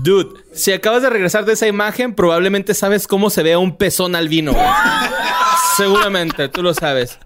Dude, 0.04 0.42
si 0.54 0.74
acabas 0.74 1.04
de 1.04 1.10
regresar 1.10 1.46
de 1.46 1.54
esa 1.54 1.68
imagen, 1.68 2.16
probablemente 2.16 2.74
sabes 2.74 3.08
cómo 3.08 3.30
se 3.30 3.44
ve 3.44 3.56
un 3.56 3.78
pezón 3.78 4.14
albino. 4.16 4.52
güey. 4.52 4.66
Seguramente, 5.78 6.50
tú 6.50 6.62
lo 6.64 6.74
sabes. 6.74 7.18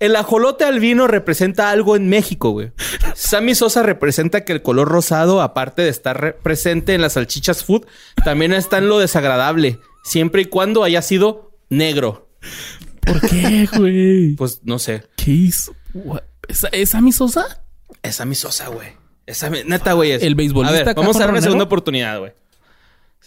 El 0.00 0.16
ajolote 0.16 0.64
albino 0.64 1.06
representa 1.06 1.70
algo 1.70 1.94
en 1.94 2.08
México, 2.08 2.50
güey. 2.50 2.72
Sammy 3.14 3.54
Sosa 3.54 3.82
representa 3.82 4.44
que 4.44 4.52
el 4.52 4.62
color 4.62 4.88
rosado, 4.88 5.42
aparte 5.42 5.82
de 5.82 5.90
estar 5.90 6.18
re- 6.20 6.32
presente 6.32 6.94
en 6.94 7.02
las 7.02 7.12
salchichas 7.12 7.64
food, 7.64 7.84
también 8.24 8.52
está 8.54 8.78
en 8.78 8.88
lo 8.88 8.98
desagradable, 8.98 9.78
siempre 10.02 10.42
y 10.42 10.44
cuando 10.46 10.82
haya 10.84 11.02
sido 11.02 11.52
negro. 11.68 12.28
¿Por 13.00 13.20
qué, 13.20 13.68
güey? 13.76 14.34
Pues 14.36 14.60
no 14.64 14.78
sé. 14.78 15.04
¿Qué 15.16 15.30
hizo? 15.32 15.74
¿Es, 16.48 16.66
¿Es 16.72 16.90
Sammy 16.90 17.12
Sosa? 17.12 17.62
Es 18.02 18.16
Sammy 18.16 18.34
Sosa, 18.34 18.68
güey. 18.68 18.88
Es 19.26 19.42
Sammy- 19.42 19.64
neta, 19.66 19.92
güey. 19.92 20.12
es- 20.12 20.22
El 20.22 20.34
beisbolista 20.34 20.80
A 20.80 20.84
ver, 20.84 20.94
vamos 20.94 21.16
a 21.16 21.20
dar 21.20 21.30
una 21.30 21.42
segunda 21.42 21.64
oportunidad, 21.64 22.18
güey. 22.18 22.32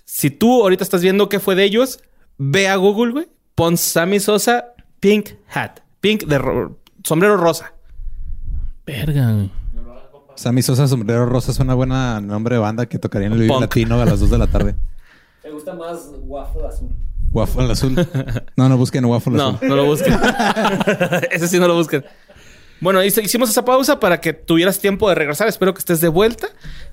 Si 0.05 0.31
tú 0.31 0.63
ahorita 0.63 0.83
estás 0.83 1.01
viendo 1.01 1.29
qué 1.29 1.39
fue 1.39 1.53
de 1.55 1.63
ellos, 1.65 1.99
ve 2.39 2.67
a 2.67 2.75
Google, 2.77 3.11
güey. 3.11 3.27
Pon 3.55 3.77
Sammy 3.77 4.19
Sosa 4.19 4.73
Pink 4.99 5.29
Hat. 5.53 5.82
Pink 6.03 6.25
de 6.25 6.37
ro- 6.37 6.77
sombrero 7.05 7.37
rosa. 7.37 7.71
Verga. 8.85 9.47
Sammy 10.35 10.61
Sosa 10.61 10.85
Sombrero 10.89 11.25
Rosa 11.27 11.51
es 11.51 11.59
una 11.59 11.75
buena 11.75 12.19
nombre 12.19 12.55
de 12.55 12.59
banda 12.59 12.87
que 12.87 12.99
tocaría 12.99 13.27
en 13.27 13.33
el 13.33 13.39
Vive. 13.39 13.57
Latino 13.57 14.01
a 14.01 14.05
las 14.05 14.19
2 14.19 14.29
de 14.31 14.37
la 14.37 14.47
tarde. 14.47 14.75
Me 15.45 15.51
gusta 15.51 15.73
más 15.75 16.09
waffle 16.23 16.67
azul. 16.67 16.89
Waffle 17.31 17.71
azul. 17.71 18.07
No, 18.57 18.67
no 18.67 18.75
busquen 18.75 19.05
Waffle 19.05 19.37
No, 19.37 19.49
azul. 19.51 19.69
no 19.69 19.75
lo 19.77 19.85
busquen. 19.85 20.13
Ese 21.31 21.47
sí 21.47 21.57
no 21.57 21.69
lo 21.69 21.75
busquen. 21.75 22.03
Bueno, 22.81 23.01
hicimos 23.01 23.49
esa 23.49 23.63
pausa 23.63 24.01
para 24.01 24.19
que 24.19 24.33
tuvieras 24.33 24.79
tiempo 24.79 25.07
de 25.07 25.15
regresar. 25.15 25.47
Espero 25.47 25.73
que 25.73 25.79
estés 25.79 26.01
de 26.01 26.09
vuelta. 26.09 26.47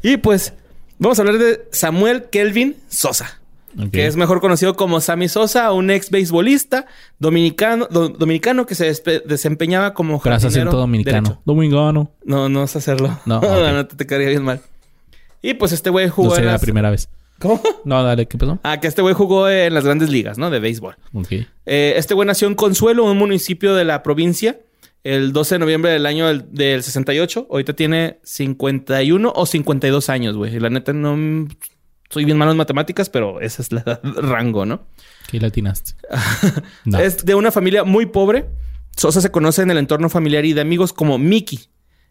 Y 0.04 0.18
pues, 0.18 0.52
vamos 1.00 1.18
a 1.18 1.22
hablar 1.22 1.38
de 1.38 1.66
Samuel 1.72 2.26
Kelvin 2.30 2.76
Sosa. 2.88 3.39
Que 3.92 4.06
es 4.06 4.16
mejor 4.16 4.40
conocido 4.40 4.74
como 4.74 5.00
Sammy 5.00 5.28
Sosa, 5.28 5.72
un 5.72 5.90
ex 5.90 6.10
beisbolista 6.10 6.86
dominicano, 7.18 7.86
do- 7.90 8.08
dominicano 8.08 8.66
que 8.66 8.74
se 8.74 8.92
desempeñaba 9.26 9.94
como 9.94 10.18
Gracias, 10.18 10.52
jardinero 10.52 10.70
acento 10.70 10.80
dominicano. 10.80 11.22
derecho. 11.22 11.42
Dominicano. 11.44 12.10
No, 12.24 12.48
no 12.48 12.66
sé 12.66 12.78
hacerlo. 12.78 13.18
No, 13.26 13.40
No, 13.40 13.46
ok. 13.48 13.72
no 13.72 13.86
te, 13.86 13.96
te 13.96 14.06
quedaría 14.06 14.28
bien 14.28 14.42
mal. 14.42 14.60
Y 15.42 15.54
pues 15.54 15.72
este 15.72 15.88
güey 15.90 16.08
jugó 16.08 16.28
No 16.28 16.34
en 16.34 16.36
sería 16.36 16.46
la 16.48 16.52
las... 16.54 16.62
primera 16.62 16.90
vez. 16.90 17.08
¿Cómo? 17.38 17.62
No, 17.84 18.02
dale, 18.02 18.26
¿qué 18.26 18.36
pasó? 18.36 18.58
Ah, 18.64 18.80
que 18.80 18.86
este 18.88 19.00
güey 19.00 19.14
jugó 19.14 19.48
en 19.48 19.72
las 19.72 19.84
grandes 19.84 20.10
ligas, 20.10 20.36
¿no? 20.36 20.50
De 20.50 20.58
béisbol. 20.60 20.96
Eh, 21.64 21.94
este 21.96 22.12
güey 22.14 22.26
nació 22.26 22.48
en 22.48 22.54
Consuelo, 22.54 23.04
un 23.04 23.16
municipio 23.16 23.74
de 23.74 23.84
la 23.86 24.02
provincia, 24.02 24.58
el 25.04 25.32
12 25.32 25.54
de 25.54 25.58
noviembre 25.60 25.90
del 25.92 26.04
año 26.04 26.26
del, 26.26 26.44
del 26.52 26.82
68. 26.82 27.46
Ahorita 27.50 27.72
tiene 27.72 28.18
51 28.24 29.32
o 29.34 29.46
52 29.46 30.10
años, 30.10 30.36
güey. 30.36 30.54
Y 30.56 30.60
La 30.60 30.68
neta 30.68 30.92
no... 30.92 31.48
Soy 32.10 32.24
bien 32.24 32.36
malo 32.36 32.50
en 32.50 32.56
matemáticas, 32.56 33.08
pero 33.08 33.40
ese 33.40 33.62
es 33.62 33.70
la 33.72 34.00
rango, 34.02 34.66
¿no? 34.66 34.86
¿Qué 35.28 35.40
latinaste? 35.40 35.94
No. 36.84 36.98
Es 36.98 37.24
de 37.24 37.34
una 37.34 37.52
familia 37.52 37.84
muy 37.84 38.06
pobre. 38.06 38.48
Sosa 38.96 39.20
se 39.20 39.30
conoce 39.30 39.62
en 39.62 39.70
el 39.70 39.78
entorno 39.78 40.08
familiar 40.08 40.44
y 40.44 40.52
de 40.52 40.60
amigos 40.60 40.92
como 40.92 41.18
Miki. 41.18 41.68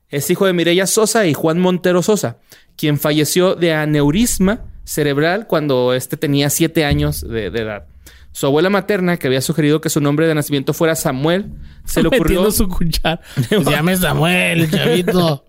Es 0.07 0.29
hijo 0.29 0.45
de 0.45 0.53
Mireya 0.53 0.87
Sosa 0.87 1.27
y 1.27 1.33
Juan 1.33 1.59
Montero 1.59 2.01
Sosa, 2.01 2.37
quien 2.77 2.97
falleció 2.97 3.55
de 3.55 3.73
aneurisma 3.73 4.65
cerebral 4.85 5.45
cuando 5.47 5.93
este 5.93 6.17
tenía 6.17 6.49
siete 6.49 6.85
años 6.85 7.21
de, 7.21 7.51
de 7.51 7.61
edad. 7.61 7.87
Su 8.31 8.45
abuela 8.45 8.69
materna, 8.69 9.17
que 9.17 9.27
había 9.27 9.41
sugerido 9.41 9.81
que 9.81 9.89
su 9.89 10.01
nombre 10.01 10.27
de 10.27 10.35
nacimiento 10.35 10.73
fuera 10.73 10.95
Samuel, 10.95 11.51
se 11.83 12.01
le 12.01 12.07
ocurrió. 12.15 12.49
Su 12.51 12.69
cuchara. 12.69 13.19
Se 13.49 13.63
llama 13.63 13.95
Samuel, 13.97 14.69
chavito. 14.71 15.45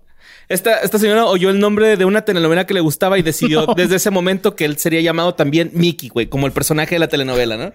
Esta, 0.51 0.81
esta 0.81 0.99
señora 0.99 1.27
oyó 1.27 1.49
el 1.49 1.61
nombre 1.61 1.97
de 1.97 2.05
una 2.05 2.23
telenovela 2.23 2.67
que 2.67 2.75
le 2.75 2.81
gustaba 2.81 3.17
y 3.21 3.23
decidió 3.23 3.67
desde 3.77 3.97
ese 3.97 4.11
momento 4.11 4.57
que 4.57 4.65
él 4.65 4.79
sería 4.79 5.01
llamado 5.01 5.35
también 5.35 5.71
Mickey, 5.75 6.09
güey, 6.09 6.27
como 6.27 6.47
el 6.49 6.53
personaje 6.53 6.97
de 6.97 6.99
la 6.99 7.07
telenovela, 7.07 7.57
¿no? 7.57 7.73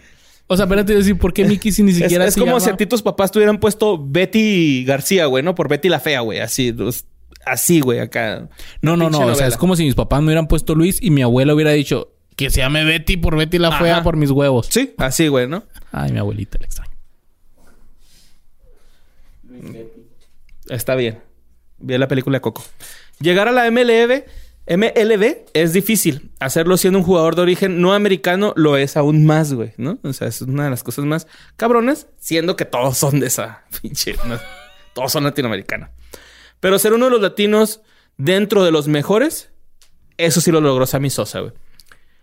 O 0.47 0.57
sea, 0.57 0.65
espérate, 0.65 0.93
decir, 0.93 1.17
¿por 1.17 1.31
qué 1.31 1.45
Mickey 1.45 1.71
si 1.71 1.83
ni 1.83 1.91
Es, 1.93 1.97
siquiera 1.99 2.25
es 2.25 2.33
se 2.33 2.39
como 2.41 2.59
si 2.59 2.69
a 2.69 2.75
ti 2.75 2.85
tus 2.85 3.01
papás 3.01 3.31
te 3.31 3.39
hubieran 3.39 3.61
puesto 3.61 3.97
Betty 3.97 4.83
García, 4.83 5.25
güey, 5.27 5.41
¿no? 5.41 5.55
Por 5.55 5.69
Betty 5.69 5.87
la 5.87 6.01
Fea, 6.01 6.19
güey. 6.19 6.41
Así, 6.41 6.75
así, 7.45 7.79
güey, 7.79 7.99
acá. 7.99 8.49
No, 8.81 8.97
no, 8.97 9.09
no. 9.09 9.19
O 9.19 9.35
sea, 9.35 9.47
es 9.47 9.55
como 9.55 9.77
si 9.77 9.85
mis 9.85 9.95
papás 9.95 10.19
me 10.19 10.25
hubieran 10.25 10.49
puesto 10.49 10.75
Luis 10.75 11.01
y 11.01 11.11
mi 11.11 11.21
abuela 11.21 11.53
hubiera 11.53 11.71
dicho 11.71 12.11
que 12.35 12.49
se 12.49 12.59
llame 12.59 12.83
Betty 12.83 13.15
por 13.15 13.37
Betty 13.37 13.57
la 13.57 13.71
fea 13.71 14.03
por 14.03 14.17
mis 14.17 14.31
huevos. 14.31 14.67
Sí, 14.69 14.93
así, 14.97 15.29
güey, 15.29 15.47
¿no? 15.47 15.63
Ay, 15.93 16.11
mi 16.11 16.19
abuelita, 16.19 16.57
la 16.59 16.65
extraño. 16.65 16.91
Luis 19.43 19.71
Betty. 19.71 20.01
Está 20.67 20.95
bien. 20.95 21.24
Vi 21.77 21.97
la 21.97 22.07
película 22.07 22.37
de 22.37 22.41
Coco. 22.41 22.63
Llegar 23.19 23.47
a 23.47 23.51
la 23.51 23.69
MLB, 23.69 24.23
MLB 24.67 25.45
es 25.53 25.73
difícil. 25.73 26.31
Hacerlo 26.39 26.77
siendo 26.77 26.99
un 26.99 27.05
jugador 27.05 27.35
de 27.35 27.43
origen 27.43 27.81
no 27.81 27.93
americano 27.93 28.53
lo 28.55 28.77
es 28.77 28.97
aún 28.97 29.25
más, 29.25 29.53
güey, 29.53 29.73
¿no? 29.77 29.99
O 30.03 30.13
sea, 30.13 30.27
es 30.27 30.41
una 30.41 30.65
de 30.65 30.69
las 30.71 30.83
cosas 30.83 31.05
más 31.05 31.27
cabronas, 31.55 32.07
siendo 32.17 32.55
que 32.55 32.65
todos 32.65 32.97
son 32.97 33.19
de 33.19 33.27
esa 33.27 33.65
pinche. 33.81 34.15
¿no? 34.25 34.37
Todos 34.93 35.11
son 35.11 35.23
latinoamericanos. 35.23 35.89
Pero 36.59 36.79
ser 36.79 36.93
uno 36.93 37.05
de 37.05 37.11
los 37.11 37.21
latinos 37.21 37.81
dentro 38.17 38.63
de 38.63 38.71
los 38.71 38.87
mejores, 38.87 39.51
eso 40.17 40.41
sí 40.41 40.51
lo 40.51 40.61
logró 40.61 40.85
Sammy 40.85 41.09
Sosa, 41.09 41.41
güey. 41.41 41.53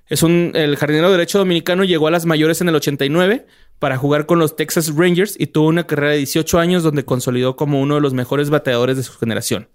Es 0.09 0.23
un, 0.23 0.53
el 0.55 0.77
jardinero 0.77 1.11
derecho 1.11 1.39
dominicano 1.39 1.85
llegó 1.85 2.07
a 2.07 2.11
las 2.11 2.27
mayores 2.27 2.61
en 2.61 2.69
el 2.69 2.75
89 2.75 3.47
para 3.79 3.97
jugar 3.97 4.27
con 4.27 4.39
los 4.39 4.57
Texas 4.57 4.95
Rangers 4.95 5.35
y 5.39 5.47
tuvo 5.47 5.69
una 5.69 5.87
carrera 5.87 6.13
de 6.13 6.19
18 6.19 6.59
años 6.59 6.83
donde 6.83 7.05
consolidó 7.05 7.57
como 7.57 7.81
uno 7.81 7.97
de 7.97 8.01
los 8.01 8.15
mejores 8.15 8.51
bateadores 8.51 8.97
de 8.97 9.03
su 9.03 9.15
generación. 9.15 9.69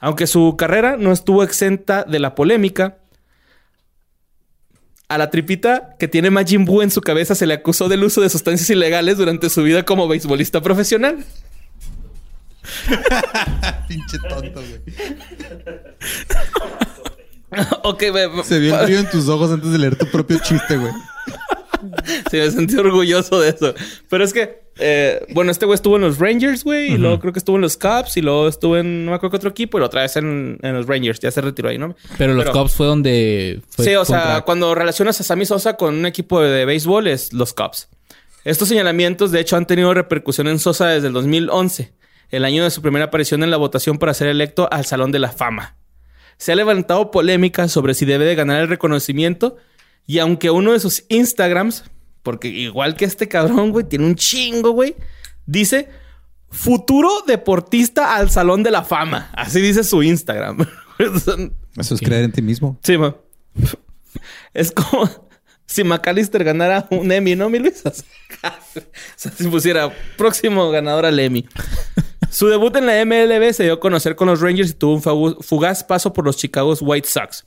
Aunque 0.00 0.26
su 0.26 0.56
carrera 0.56 0.96
no 0.96 1.12
estuvo 1.12 1.42
exenta 1.42 2.04
de 2.04 2.18
la 2.18 2.34
polémica, 2.34 2.98
a 5.08 5.18
la 5.18 5.28
tripita 5.28 5.94
que 5.98 6.08
tiene 6.08 6.30
Majin 6.30 6.64
Buu 6.64 6.80
en 6.80 6.90
su 6.90 7.02
cabeza 7.02 7.34
se 7.34 7.46
le 7.46 7.52
acusó 7.52 7.88
del 7.90 8.02
uso 8.02 8.22
de 8.22 8.30
sustancias 8.30 8.70
ilegales 8.70 9.18
durante 9.18 9.50
su 9.50 9.62
vida 9.62 9.84
como 9.84 10.08
beisbolista 10.08 10.62
profesional. 10.62 11.22
Pinche 13.88 14.18
tonto, 14.28 14.62
güey. 14.62 14.80
ok, 17.82 18.02
me- 18.12 18.44
Se 18.44 18.58
vio 18.58 18.78
el 18.78 18.84
brillo 18.86 19.00
en 19.00 19.10
tus 19.10 19.28
ojos 19.28 19.50
antes 19.50 19.70
de 19.72 19.78
leer 19.78 19.96
tu 19.96 20.06
propio 20.10 20.38
chiste, 20.42 20.76
güey. 20.76 20.92
Sí, 22.30 22.36
me 22.36 22.48
sentí 22.50 22.76
orgulloso 22.76 23.40
de 23.40 23.48
eso. 23.50 23.74
Pero 24.08 24.22
es 24.24 24.32
que 24.32 24.62
Eh, 24.78 25.26
bueno, 25.34 25.50
este 25.50 25.66
güey 25.66 25.74
estuvo 25.74 25.96
en 25.96 26.02
los 26.02 26.18
Rangers, 26.18 26.62
güey. 26.64 26.92
Y 26.92 26.96
luego 26.96 27.18
creo 27.20 27.32
que 27.32 27.38
estuvo 27.40 27.56
en 27.56 27.62
los 27.62 27.76
Cubs. 27.76 28.16
Y 28.16 28.22
luego 28.22 28.46
estuvo 28.48 28.76
en... 28.78 29.04
No 29.04 29.10
me 29.10 29.16
acuerdo 29.16 29.32
qué 29.32 29.36
otro 29.38 29.50
equipo. 29.50 29.78
Y 29.78 29.82
otra 29.82 30.02
vez 30.02 30.16
en, 30.16 30.58
en 30.62 30.74
los 30.74 30.86
Rangers. 30.86 31.18
Ya 31.20 31.30
se 31.30 31.40
retiró 31.40 31.68
ahí, 31.68 31.76
¿no? 31.78 31.94
Pero 32.18 32.32
los 32.34 32.48
Cubs 32.50 32.72
fue 32.74 32.86
donde... 32.86 33.60
Fue 33.68 33.84
sí, 33.84 33.94
o 33.96 34.04
sea, 34.04 34.42
cuando 34.46 34.74
relacionas 34.74 35.20
a 35.20 35.24
Sammy 35.24 35.44
Sosa 35.44 35.76
con 35.76 35.94
un 35.94 36.06
equipo 36.06 36.40
de, 36.40 36.50
de 36.50 36.64
béisbol 36.64 37.06
es 37.08 37.32
los 37.32 37.52
Cubs. 37.52 37.88
Estos 38.44 38.68
señalamientos, 38.68 39.30
de 39.32 39.40
hecho, 39.40 39.56
han 39.56 39.66
tenido 39.66 39.92
repercusión 39.92 40.46
en 40.48 40.58
Sosa 40.60 40.86
desde 40.86 41.08
el 41.08 41.12
2011, 41.12 41.92
el 42.30 42.44
año 42.44 42.64
de 42.64 42.70
su 42.70 42.80
primera 42.80 43.06
aparición 43.06 43.42
en 43.42 43.50
la 43.50 43.56
votación 43.58 43.98
para 43.98 44.14
ser 44.14 44.28
electo 44.28 44.68
al 44.72 44.86
Salón 44.86 45.10
de 45.12 45.18
la 45.18 45.30
Fama. 45.32 45.76
Se 46.42 46.50
ha 46.50 46.56
levantado 46.56 47.12
polémica 47.12 47.68
sobre 47.68 47.94
si 47.94 48.04
debe 48.04 48.24
de 48.24 48.34
ganar 48.34 48.60
el 48.62 48.68
reconocimiento 48.68 49.58
y 50.08 50.18
aunque 50.18 50.50
uno 50.50 50.72
de 50.72 50.80
sus 50.80 51.04
Instagrams, 51.08 51.84
porque 52.24 52.48
igual 52.48 52.96
que 52.96 53.04
este 53.04 53.28
cabrón, 53.28 53.70
güey, 53.70 53.88
tiene 53.88 54.06
un 54.06 54.16
chingo, 54.16 54.72
güey, 54.72 54.96
dice 55.46 55.88
futuro 56.50 57.22
deportista 57.28 58.16
al 58.16 58.28
Salón 58.28 58.64
de 58.64 58.72
la 58.72 58.82
Fama. 58.82 59.30
Así 59.34 59.60
dice 59.60 59.84
su 59.84 60.02
Instagram. 60.02 60.66
Eso 61.78 61.94
es 61.94 62.00
creer 62.00 62.24
en 62.24 62.32
ti 62.32 62.42
mismo. 62.42 62.76
Sí, 62.82 62.98
ma. 62.98 63.14
Es 64.52 64.72
como 64.72 65.08
si 65.66 65.84
McAllister 65.84 66.42
ganara 66.42 66.88
un 66.90 67.12
Emmy, 67.12 67.36
¿no, 67.36 67.50
mi 67.50 67.60
Luis? 67.60 67.84
O 67.86 67.92
sea, 69.14 69.30
si 69.30 69.46
pusiera 69.46 69.92
próximo 70.16 70.72
ganador 70.72 71.06
al 71.06 71.20
Emmy. 71.20 71.46
Su 72.32 72.48
debut 72.48 72.74
en 72.76 72.86
la 72.86 73.04
MLB 73.04 73.52
se 73.52 73.64
dio 73.64 73.74
a 73.74 73.80
conocer 73.80 74.16
con 74.16 74.28
los 74.28 74.40
Rangers 74.40 74.70
y 74.70 74.74
tuvo 74.74 74.94
un 75.14 75.42
fugaz 75.42 75.84
paso 75.84 76.12
por 76.12 76.24
los 76.24 76.36
Chicago 76.36 76.72
White 76.80 77.06
Sox. 77.08 77.44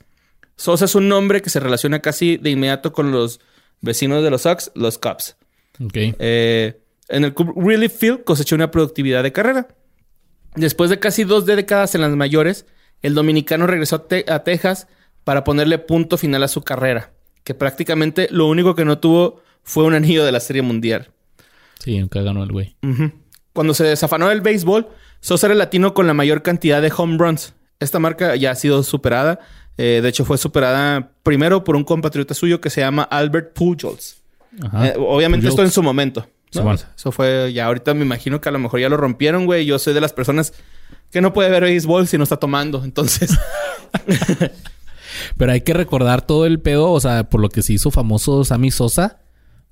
Sosa 0.56 0.84
es 0.86 0.94
un 0.94 1.08
nombre 1.08 1.42
que 1.42 1.50
se 1.50 1.60
relaciona 1.60 2.00
casi 2.00 2.36
de 2.36 2.50
inmediato 2.50 2.92
con 2.92 3.10
los 3.10 3.40
vecinos 3.80 4.22
de 4.22 4.30
los 4.30 4.42
Sox, 4.42 4.70
los 4.74 4.96
Cubs. 4.98 5.36
Ok. 5.84 5.92
Eh, 5.96 6.80
en 7.08 7.24
el 7.24 7.34
club 7.34 7.52
Really 7.56 7.88
Field 7.88 8.24
cosechó 8.24 8.54
una 8.54 8.70
productividad 8.70 9.22
de 9.22 9.32
carrera. 9.32 9.68
Después 10.54 10.88
de 10.88 10.98
casi 10.98 11.24
dos 11.24 11.44
décadas 11.46 11.94
en 11.94 12.00
las 12.00 12.12
mayores, 12.12 12.64
el 13.02 13.14
dominicano 13.14 13.66
regresó 13.66 13.96
a, 13.96 14.08
Te- 14.08 14.24
a 14.28 14.44
Texas 14.44 14.86
para 15.24 15.44
ponerle 15.44 15.78
punto 15.78 16.16
final 16.16 16.42
a 16.44 16.48
su 16.48 16.62
carrera, 16.62 17.10
que 17.44 17.54
prácticamente 17.54 18.28
lo 18.30 18.46
único 18.46 18.74
que 18.74 18.84
no 18.84 18.98
tuvo 18.98 19.42
fue 19.62 19.84
un 19.84 19.94
anillo 19.94 20.24
de 20.24 20.32
la 20.32 20.40
Serie 20.40 20.62
Mundial. 20.62 21.10
Sí, 21.80 21.98
nunca 21.98 22.22
ganó 22.22 22.42
el 22.42 22.52
güey. 22.52 22.76
Ujú. 22.82 23.12
Cuando 23.56 23.74
se 23.74 23.82
desafanó 23.82 24.28
del 24.28 24.40
béisbol, 24.40 24.86
Sosa 25.20 25.48
era 25.48 25.54
el 25.54 25.58
latino 25.58 25.94
con 25.94 26.06
la 26.06 26.14
mayor 26.14 26.42
cantidad 26.42 26.80
de 26.80 26.92
home 26.96 27.18
runs. 27.18 27.54
Esta 27.80 27.98
marca 27.98 28.36
ya 28.36 28.52
ha 28.52 28.54
sido 28.54 28.84
superada. 28.84 29.40
Eh, 29.76 29.98
de 30.00 30.08
hecho, 30.08 30.24
fue 30.24 30.38
superada 30.38 31.10
primero 31.24 31.64
por 31.64 31.74
un 31.74 31.82
compatriota 31.82 32.34
suyo 32.34 32.60
que 32.60 32.70
se 32.70 32.82
llama 32.82 33.02
Albert 33.02 33.52
Pujols. 33.54 34.22
Ajá. 34.62 34.86
Eh, 34.86 34.94
obviamente 34.96 35.46
Pujols. 35.46 35.54
esto 35.54 35.62
en 35.64 35.70
su 35.72 35.82
momento. 35.82 36.28
Eso 36.96 37.12
fue 37.12 37.52
ya 37.52 37.66
ahorita 37.66 37.92
me 37.92 38.02
imagino 38.02 38.40
que 38.40 38.48
a 38.48 38.52
lo 38.52 38.58
mejor 38.58 38.80
ya 38.80 38.88
lo 38.88 38.96
rompieron, 38.96 39.46
güey. 39.46 39.66
Yo 39.66 39.78
soy 39.78 39.92
de 39.92 40.00
las 40.00 40.12
personas 40.12 40.54
que 41.10 41.20
no 41.20 41.32
puede 41.32 41.50
ver 41.50 41.64
béisbol 41.64 42.06
si 42.06 42.16
no 42.16 42.22
está 42.22 42.36
tomando. 42.36 42.84
Entonces, 42.84 43.36
Pero 45.36 45.52
hay 45.52 45.60
que 45.62 45.72
recordar 45.72 46.22
todo 46.22 46.46
el 46.46 46.60
pedo, 46.60 46.90
o 46.90 47.00
sea, 47.00 47.24
por 47.28 47.40
lo 47.40 47.48
que 47.48 47.62
se 47.62 47.74
hizo 47.74 47.90
famoso 47.90 48.44
Sammy 48.44 48.70
Sosa, 48.70 49.20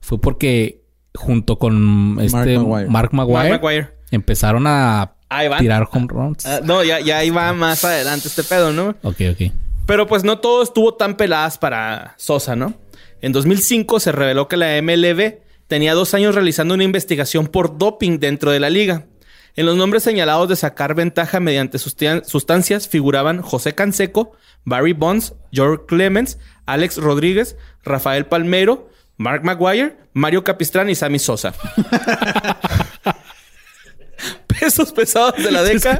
fue 0.00 0.20
porque 0.20 0.83
junto 1.14 1.58
con 1.58 2.18
este 2.20 2.58
Maguire. 2.58 2.88
Mark 2.88 3.10
Maguire, 3.12 3.50
Mark 3.50 3.62
Maguire. 3.62 3.88
empezaron 4.10 4.66
a 4.66 5.14
tirar 5.58 5.88
home 5.90 6.06
runs. 6.08 6.46
Ah, 6.46 6.60
no, 6.62 6.82
ya, 6.84 7.00
ya 7.00 7.24
iba 7.24 7.52
más 7.52 7.84
adelante 7.84 8.28
este 8.28 8.42
pedo, 8.44 8.72
¿no? 8.72 8.94
Ok, 9.02 9.20
ok. 9.32 9.52
Pero 9.86 10.06
pues 10.06 10.24
no 10.24 10.38
todo 10.38 10.62
estuvo 10.62 10.94
tan 10.94 11.16
peladas 11.16 11.58
para 11.58 12.14
Sosa, 12.16 12.56
¿no? 12.56 12.74
En 13.20 13.32
2005 13.32 14.00
se 14.00 14.12
reveló 14.12 14.48
que 14.48 14.56
la 14.56 14.80
MLB 14.80 15.38
tenía 15.66 15.94
dos 15.94 16.14
años 16.14 16.34
realizando 16.34 16.74
una 16.74 16.84
investigación 16.84 17.46
por 17.46 17.78
doping 17.78 18.18
dentro 18.18 18.50
de 18.50 18.60
la 18.60 18.70
liga. 18.70 19.06
En 19.56 19.66
los 19.66 19.76
nombres 19.76 20.02
señalados 20.02 20.48
de 20.48 20.56
sacar 20.56 20.94
ventaja 20.94 21.38
mediante 21.38 21.78
sustancias 21.78 22.88
figuraban 22.88 23.40
José 23.40 23.74
Canseco, 23.74 24.32
Barry 24.64 24.94
Bonds, 24.94 25.34
George 25.52 25.84
Clemens, 25.86 26.38
Alex 26.66 26.96
Rodríguez, 26.96 27.56
Rafael 27.84 28.26
Palmero, 28.26 28.90
Mark 29.16 29.44
Maguire, 29.44 29.96
Mario 30.12 30.42
Capistrán 30.42 30.90
y 30.90 30.94
Sammy 30.94 31.18
Sosa. 31.18 31.54
Pesos 34.46 34.92
pesados 34.92 35.42
de 35.42 35.50
la 35.50 35.62
década. 35.62 35.98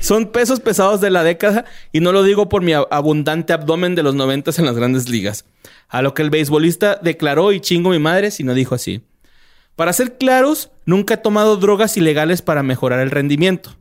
Son 0.00 0.30
pesos 0.30 0.60
pesados 0.60 1.00
de 1.00 1.10
la 1.10 1.24
década 1.24 1.64
y 1.92 2.00
no 2.00 2.12
lo 2.12 2.22
digo 2.22 2.48
por 2.48 2.62
mi 2.62 2.72
abundante 2.72 3.52
abdomen 3.52 3.94
de 3.94 4.02
los 4.02 4.14
noventas 4.14 4.58
en 4.58 4.66
las 4.66 4.76
grandes 4.76 5.08
ligas. 5.08 5.44
A 5.88 6.02
lo 6.02 6.14
que 6.14 6.22
el 6.22 6.30
beisbolista 6.30 6.98
declaró 7.02 7.52
y 7.52 7.60
chingo 7.60 7.90
mi 7.90 7.98
madre 7.98 8.30
si 8.30 8.44
no 8.44 8.54
dijo 8.54 8.74
así. 8.74 9.02
Para 9.76 9.92
ser 9.92 10.18
claros, 10.18 10.70
nunca 10.86 11.14
he 11.14 11.18
tomado 11.18 11.56
drogas 11.56 11.96
ilegales 11.96 12.42
para 12.42 12.62
mejorar 12.62 13.00
el 13.00 13.10
rendimiento. 13.10 13.76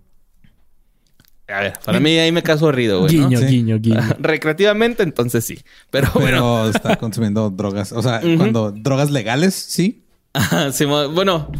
A 1.47 1.59
ver, 1.59 1.73
para 1.83 1.99
mí 1.99 2.17
ahí 2.17 2.31
me 2.31 2.41
caso 2.41 2.71
rido, 2.71 3.01
güey. 3.01 3.17
¿no? 3.17 3.27
guiño, 3.27 3.39
Sí. 3.39 3.45
guiño, 3.47 3.79
guiño. 3.79 3.99
Recreativamente, 4.19 5.03
entonces 5.03 5.45
sí. 5.45 5.59
Pero, 5.91 6.09
Pero 6.13 6.21
bueno, 6.23 6.69
está 6.73 6.95
consumiendo 6.95 7.49
drogas. 7.49 7.91
O 7.91 8.01
sea, 8.01 8.21
cuando 8.21 8.71
drogas 8.71 9.11
legales, 9.11 9.53
sí. 9.53 10.03
Ajá, 10.33 10.71
Simón, 10.71 11.13
bueno, 11.13 11.51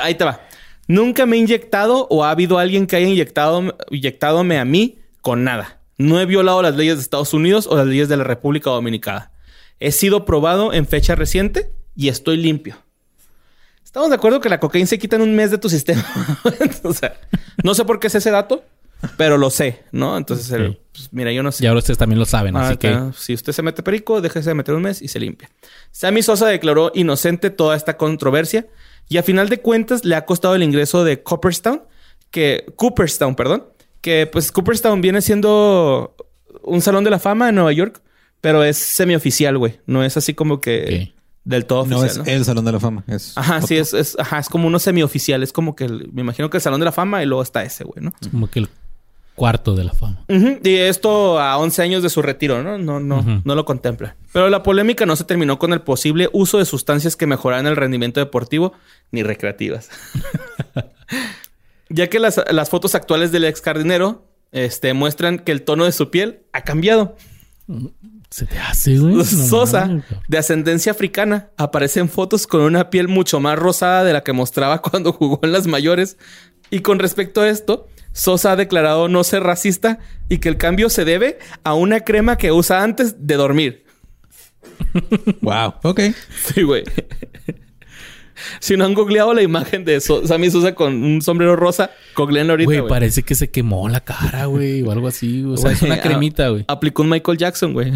ahí 0.00 0.14
te 0.14 0.24
va. 0.24 0.40
Nunca 0.86 1.26
me 1.26 1.36
he 1.36 1.38
inyectado 1.40 2.06
o 2.10 2.24
ha 2.24 2.30
habido 2.30 2.58
alguien 2.58 2.86
que 2.86 2.96
haya 2.96 3.06
inyectado, 3.08 3.76
inyectadome 3.90 4.58
a 4.58 4.64
mí 4.64 4.98
con 5.20 5.44
nada. 5.44 5.78
No 5.98 6.18
he 6.20 6.26
violado 6.26 6.62
las 6.62 6.76
leyes 6.76 6.96
de 6.96 7.02
Estados 7.02 7.34
Unidos 7.34 7.66
o 7.70 7.76
las 7.76 7.86
leyes 7.86 8.08
de 8.08 8.16
la 8.16 8.24
República 8.24 8.70
Dominicana. 8.70 9.30
He 9.80 9.92
sido 9.92 10.24
probado 10.24 10.72
en 10.72 10.86
fecha 10.86 11.14
reciente 11.14 11.70
y 11.94 12.08
estoy 12.08 12.38
limpio. 12.38 12.76
Estamos 13.84 14.08
de 14.08 14.14
acuerdo 14.16 14.40
que 14.40 14.48
la 14.48 14.60
cocaína 14.60 14.86
se 14.86 14.98
quita 14.98 15.16
en 15.16 15.22
un 15.22 15.34
mes 15.34 15.50
de 15.50 15.58
tu 15.58 15.68
sistema. 15.68 16.04
o 16.84 16.92
sea, 16.92 17.14
no 17.62 17.74
sé 17.74 17.84
por 17.84 17.98
qué 18.00 18.06
es 18.06 18.14
ese 18.14 18.30
dato, 18.30 18.64
pero 19.16 19.38
lo 19.38 19.50
sé, 19.50 19.82
¿no? 19.92 20.16
Entonces, 20.16 20.50
el- 20.52 20.78
pues, 20.92 21.08
mira, 21.12 21.32
yo 21.32 21.42
no 21.42 21.52
sé. 21.52 21.64
Y 21.64 21.66
ahora 21.66 21.78
ustedes 21.78 21.98
también 21.98 22.18
lo 22.18 22.26
saben, 22.26 22.56
Ah, 22.56 22.68
así 22.68 22.76
que... 22.76 22.98
Si 23.16 23.34
usted 23.34 23.52
se 23.52 23.62
mete 23.62 23.82
perico, 23.82 24.20
déjese 24.20 24.50
de 24.50 24.54
meter 24.54 24.74
un 24.74 24.82
mes 24.82 25.00
y 25.02 25.08
se 25.08 25.18
limpia. 25.20 25.50
Sammy 25.90 26.22
Sosa 26.22 26.46
declaró 26.46 26.90
inocente 26.94 27.50
toda 27.50 27.76
esta 27.76 27.96
controversia 27.96 28.66
y 29.08 29.16
a 29.18 29.22
final 29.22 29.48
de 29.48 29.60
cuentas 29.60 30.04
le 30.04 30.14
ha 30.16 30.24
costado 30.24 30.54
el 30.54 30.62
ingreso 30.62 31.04
de 31.04 31.22
Cooperstown, 31.22 31.82
que 32.30 32.66
Cooperstown, 32.76 33.34
perdón, 33.34 33.64
que 34.00 34.28
pues 34.30 34.52
Cooperstown 34.52 35.00
viene 35.00 35.20
siendo 35.22 36.14
un 36.62 36.80
salón 36.80 37.04
de 37.04 37.10
la 37.10 37.18
fama 37.18 37.48
en 37.48 37.54
Nueva 37.56 37.72
York, 37.72 38.00
pero 38.40 38.62
es 38.64 38.76
semioficial, 38.78 39.58
güey. 39.58 39.80
No 39.86 40.02
es 40.04 40.16
así 40.16 40.34
como 40.34 40.60
que 40.60 41.10
Ok. 41.12 41.20
del 41.44 41.66
todo 41.66 41.86
No 41.86 41.98
oficial. 41.98 42.22
es 42.22 42.26
¿no? 42.28 42.32
el 42.32 42.44
Salón 42.44 42.64
de 42.64 42.72
la 42.72 42.80
Fama. 42.80 43.04
Es 43.06 43.32
Ajá, 43.36 43.60
sí, 43.62 43.76
es, 43.76 43.92
es, 43.94 44.16
ajá, 44.18 44.38
es 44.38 44.48
como 44.48 44.66
uno 44.66 44.78
semioficial. 44.78 45.42
Es 45.42 45.52
como 45.52 45.74
que 45.76 45.84
el- 45.84 46.08
me 46.12 46.20
imagino 46.22 46.48
que 46.50 46.56
el 46.58 46.62
salón 46.62 46.80
de 46.80 46.84
la 46.86 46.92
fama 46.92 47.22
y 47.22 47.26
luego 47.26 47.42
está 47.42 47.62
ese, 47.64 47.84
güey, 47.84 48.02
¿no? 48.04 48.12
Es 48.20 48.28
como 48.28 48.48
que 48.48 48.60
el 48.60 48.68
cuarto 49.40 49.74
de 49.74 49.84
la 49.84 49.94
fama. 49.94 50.22
Y 50.28 50.74
esto 50.76 51.40
a 51.40 51.56
11 51.56 51.80
años 51.80 52.02
de 52.02 52.10
su 52.10 52.20
retiro, 52.20 52.62
¿no? 52.62 52.76
No, 52.76 53.00
no, 53.00 53.40
no 53.42 53.54
lo 53.54 53.64
contempla. 53.64 54.14
Pero 54.34 54.50
la 54.50 54.62
polémica 54.62 55.06
no 55.06 55.16
se 55.16 55.24
terminó 55.24 55.58
con 55.58 55.72
el 55.72 55.80
posible 55.80 56.28
uso 56.34 56.58
de 56.58 56.66
sustancias 56.66 57.16
que 57.16 57.26
mejoraran 57.26 57.66
el 57.66 57.74
rendimiento 57.74 58.20
deportivo 58.20 58.74
ni 59.10 59.22
recreativas. 59.22 59.88
ya 61.88 62.08
que 62.08 62.18
las, 62.18 62.38
las 62.50 62.68
fotos 62.68 62.94
actuales 62.94 63.32
del 63.32 63.46
ex 63.46 63.62
jardinero 63.62 64.28
este, 64.52 64.92
muestran 64.92 65.38
que 65.38 65.52
el 65.52 65.62
tono 65.62 65.86
de 65.86 65.92
su 65.92 66.10
piel 66.10 66.40
ha 66.52 66.60
cambiado. 66.60 67.16
Se 68.28 68.44
te 68.44 68.58
hace, 68.58 68.98
güey. 68.98 69.14
No 69.14 69.24
Sosa, 69.24 70.02
de 70.28 70.36
ascendencia 70.36 70.92
africana, 70.92 71.48
aparece 71.56 72.00
en 72.00 72.10
fotos 72.10 72.46
con 72.46 72.60
una 72.60 72.90
piel 72.90 73.08
mucho 73.08 73.40
más 73.40 73.58
rosada 73.58 74.04
de 74.04 74.12
la 74.12 74.22
que 74.22 74.34
mostraba 74.34 74.82
cuando 74.82 75.14
jugó 75.14 75.40
en 75.42 75.52
las 75.52 75.66
mayores. 75.66 76.18
Y 76.68 76.80
con 76.80 76.98
respecto 76.98 77.40
a 77.40 77.48
esto, 77.48 77.88
Sosa 78.12 78.52
ha 78.52 78.56
declarado 78.56 79.08
no 79.08 79.22
ser 79.24 79.42
racista 79.42 79.98
y 80.28 80.38
que 80.38 80.48
el 80.48 80.56
cambio 80.56 80.90
se 80.90 81.04
debe 81.04 81.38
a 81.64 81.74
una 81.74 82.00
crema 82.00 82.36
que 82.38 82.52
usa 82.52 82.82
antes 82.82 83.26
de 83.26 83.34
dormir. 83.36 83.84
Wow. 85.40 85.74
Ok. 85.84 86.00
Sí, 86.52 86.62
güey. 86.62 86.84
si 88.60 88.76
no 88.76 88.84
han 88.84 88.94
googleado 88.94 89.34
la 89.34 89.42
imagen 89.42 89.84
de 89.84 90.00
So- 90.00 90.26
Sammy 90.26 90.50
Sosa 90.50 90.74
con 90.74 91.02
un 91.02 91.22
sombrero 91.22 91.56
rosa, 91.56 91.90
googleenlo 92.16 92.54
ahorita, 92.54 92.66
Güey, 92.66 92.88
parece 92.88 93.22
que 93.22 93.34
se 93.34 93.50
quemó 93.50 93.88
la 93.88 94.00
cara, 94.00 94.46
güey, 94.46 94.82
o 94.82 94.90
algo 94.90 95.08
así. 95.08 95.44
O 95.44 95.56
sea, 95.56 95.72
es 95.72 95.82
una 95.82 96.00
cremita, 96.00 96.48
güey. 96.48 96.64
Aplicó 96.68 97.02
un 97.02 97.10
Michael 97.10 97.38
Jackson, 97.38 97.72
güey. 97.72 97.92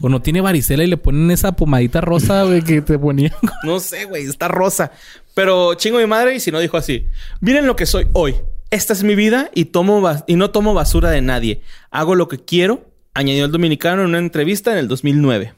O 0.00 0.08
no 0.08 0.22
tiene 0.22 0.40
varicela 0.40 0.84
y 0.84 0.86
le 0.86 0.96
ponen 0.96 1.30
esa 1.30 1.52
pomadita 1.52 2.00
rosa, 2.00 2.44
güey, 2.44 2.62
que 2.62 2.80
te 2.82 2.98
ponían. 2.98 3.32
No 3.64 3.80
sé, 3.80 4.04
güey, 4.04 4.24
está 4.24 4.48
rosa. 4.48 4.92
Pero 5.34 5.74
chingo 5.74 5.98
mi 5.98 6.06
madre 6.06 6.34
y 6.36 6.40
si 6.40 6.50
no 6.50 6.60
dijo 6.60 6.76
así. 6.76 7.06
Miren 7.40 7.66
lo 7.66 7.76
que 7.76 7.86
soy 7.86 8.06
hoy. 8.12 8.36
Esta 8.70 8.92
es 8.92 9.02
mi 9.02 9.14
vida 9.14 9.50
y, 9.54 9.66
tomo 9.66 10.02
y 10.26 10.36
no 10.36 10.50
tomo 10.50 10.74
basura 10.74 11.10
de 11.10 11.22
nadie. 11.22 11.62
Hago 11.90 12.14
lo 12.14 12.28
que 12.28 12.38
quiero, 12.38 12.90
añadió 13.14 13.46
el 13.46 13.52
dominicano 13.52 14.02
en 14.02 14.08
una 14.08 14.18
entrevista 14.18 14.72
en 14.72 14.78
el 14.78 14.88
2009. 14.88 15.54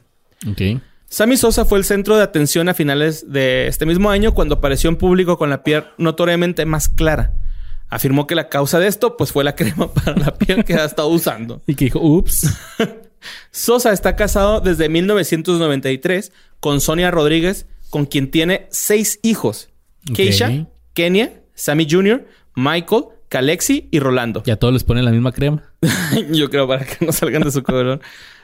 Ok. 0.49 0.81
Sammy 1.09 1.37
Sosa 1.37 1.65
fue 1.65 1.79
el 1.79 1.85
centro 1.85 2.17
de 2.17 2.23
atención 2.23 2.69
a 2.69 2.75
finales 2.75 3.33
de 3.33 3.67
este 3.67 3.85
mismo 3.85 4.11
año 4.11 4.33
cuando 4.33 4.55
apareció 4.55 4.89
en 4.89 4.97
público 4.97 5.37
con 5.39 5.51
la 5.51 5.65
piel 5.65 5.85
notoriamente 5.99 6.65
más 6.67 6.89
clara. 6.89 7.35
Afirmó 7.89 8.29
que 8.29 8.37
la 8.37 8.49
causa 8.49 8.79
de 8.79 8.87
esto 8.87 9.17
pues 9.17 9.33
fue 9.33 9.43
la 9.43 9.55
crema 9.57 9.93
para 9.93 10.17
la 10.17 10.35
piel 10.35 10.65
que 10.65 10.75
ha 10.75 10.85
estado 10.85 11.09
usando. 11.09 11.63
Y 11.67 11.75
que 11.75 11.87
dijo, 11.87 12.01
ups. 12.01 12.49
Sosa 13.51 13.93
está 13.93 14.15
casado 14.15 14.61
desde 14.61 14.89
1993 14.89 16.33
con 16.61 16.81
Sonia 16.81 17.11
Rodríguez, 17.11 17.67
con 17.91 18.07
quien 18.07 18.31
tiene 18.31 18.69
seis 18.71 19.19
hijos. 19.23 19.69
Keisha, 20.15 20.69
Kenya, 20.95 21.43
Sammy 21.55 21.87
Jr., 21.91 22.25
Michael, 22.63 23.05
Calexi 23.29 23.89
y 23.91 23.99
Rolando. 24.01 24.43
Ya 24.45 24.57
todos 24.57 24.73
les 24.75 24.85
ponen 24.85 25.05
la 25.05 25.11
misma 25.11 25.33
crema. 25.33 25.63
Yo 26.33 26.51
creo 26.51 26.67
para 26.69 26.85
que 26.85 27.05
no 27.05 27.13
salgan 27.13 27.43
de 27.43 27.51
su 27.51 27.63
coberón. 27.63 28.01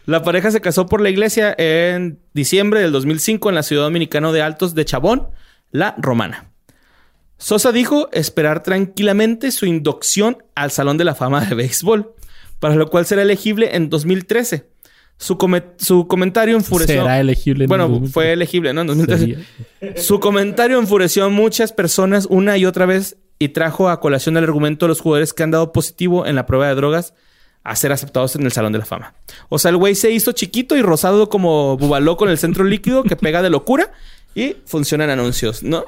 La 0.07 0.23
pareja 0.23 0.51
se 0.51 0.61
casó 0.61 0.87
por 0.87 1.01
la 1.01 1.11
iglesia 1.11 1.55
en 1.59 2.19
diciembre 2.33 2.81
del 2.81 2.93
2005 2.93 3.49
en 3.49 3.55
la 3.57 3.63
ciudad 3.63 3.83
dominicana 3.85 4.31
de 4.33 4.43
Altos 4.43 4.75
de 4.75 4.85
Chabón, 4.85 5.29
La 5.73 5.95
Romana. 5.99 6.51
Sosa 7.39 7.73
dijo 7.73 8.09
esperar 8.13 8.63
tranquilamente 8.63 9.51
su 9.51 9.67
inducción 9.67 10.39
al 10.55 10.71
Salón 10.71 10.97
de 10.97 11.05
la 11.05 11.15
Fama 11.15 11.45
de 11.45 11.55
Béisbol, 11.55 12.15
para 12.61 12.77
lo 12.77 12.89
cual 12.89 13.05
será 13.05 13.23
elegible 13.23 13.77
en 13.77 13.91
2013. 13.91 14.71
Su, 15.19 15.37
come- 15.39 15.65
su 15.79 16.07
comentario 16.07 16.57
enfureció... 16.57 17.03
Será 17.03 17.21
elegible. 17.21 17.65
en 17.65 17.69
Bueno, 17.69 17.85
2013. 17.85 18.13
fue 18.13 18.33
elegible, 18.33 18.73
¿no? 18.73 18.83
En 18.83 18.87
2013. 18.87 19.21
Sería. 19.81 19.97
Su 20.03 20.21
comentario 20.21 20.79
enfureció 20.79 21.25
a 21.25 21.29
muchas 21.29 21.73
personas 21.73 22.27
una 22.31 22.57
y 22.59 22.65
otra 22.65 22.87
vez 22.87 23.17
y 23.39 23.49
trajo 23.49 23.89
a 23.89 24.01
colación 24.01 24.37
el 24.37 24.45
argumento 24.45 24.87
de 24.87 24.89
los 24.89 25.01
jugadores 25.01 25.33
que 25.33 25.43
han 25.43 25.51
dado 25.51 25.73
positivo 25.73 26.27
en 26.27 26.37
la 26.37 26.47
prueba 26.47 26.69
de 26.69 26.75
drogas 26.75 27.15
a 27.65 27.75
ser 27.75 27.93
aceptados 27.93 28.37
en 28.37 28.43
el 28.43 28.53
Salón 28.53 28.73
de 28.73 28.79
la 28.79 28.85
Fama. 28.85 29.15
O 29.49 29.59
sea, 29.59 29.71
el 29.71 29.77
güey 29.77 29.95
se 29.95 30.13
hizo 30.13 30.33
chiquito 30.33 30.77
y 30.77 30.83
rosado 30.83 31.29
como 31.29 31.77
bubaló 31.77 32.17
con 32.17 32.29
el 32.29 32.39
centro 32.39 32.65
líquido 32.65 33.03
que 33.03 33.17
pega 33.17 33.43
de 33.43 33.51
locura 33.51 33.91
y 34.35 34.57
funciona 34.67 35.05
en 35.05 35.11
anuncios, 35.11 35.63
¿no? 35.63 35.85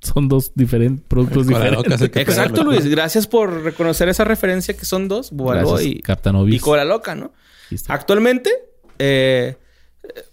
Son 0.00 0.28
dos 0.28 0.52
diferentes 0.54 1.04
productos 1.08 1.46
diferentes. 1.46 2.00
Exacto. 2.02 2.62
Luis. 2.62 2.86
Gracias 2.86 3.26
por 3.26 3.62
reconocer 3.62 4.08
esa 4.08 4.24
referencia 4.24 4.76
que 4.76 4.84
son 4.84 5.08
dos, 5.08 5.30
bubaló 5.32 5.70
Gracias, 5.70 5.86
y, 5.86 6.00
Captain 6.00 6.36
y 6.52 6.58
cola 6.60 6.84
loca, 6.84 7.14
¿no? 7.14 7.32
Actualmente, 7.88 8.50
eh, 8.98 9.56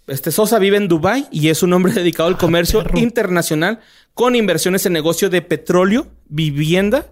este 0.08 0.32
Sosa 0.32 0.60
vive 0.60 0.78
en 0.78 0.88
Dubai 0.88 1.28
y 1.32 1.50
es 1.50 1.64
un 1.64 1.74
hombre 1.74 1.94
dedicado 1.94 2.30
Ah, 2.30 2.32
al 2.32 2.38
comercio 2.38 2.84
internacional 2.96 3.80
con 4.14 4.36
inversiones 4.36 4.86
en 4.86 4.94
negocio 4.94 5.30
de 5.30 5.42
petróleo, 5.42 6.08
vivienda, 6.28 7.08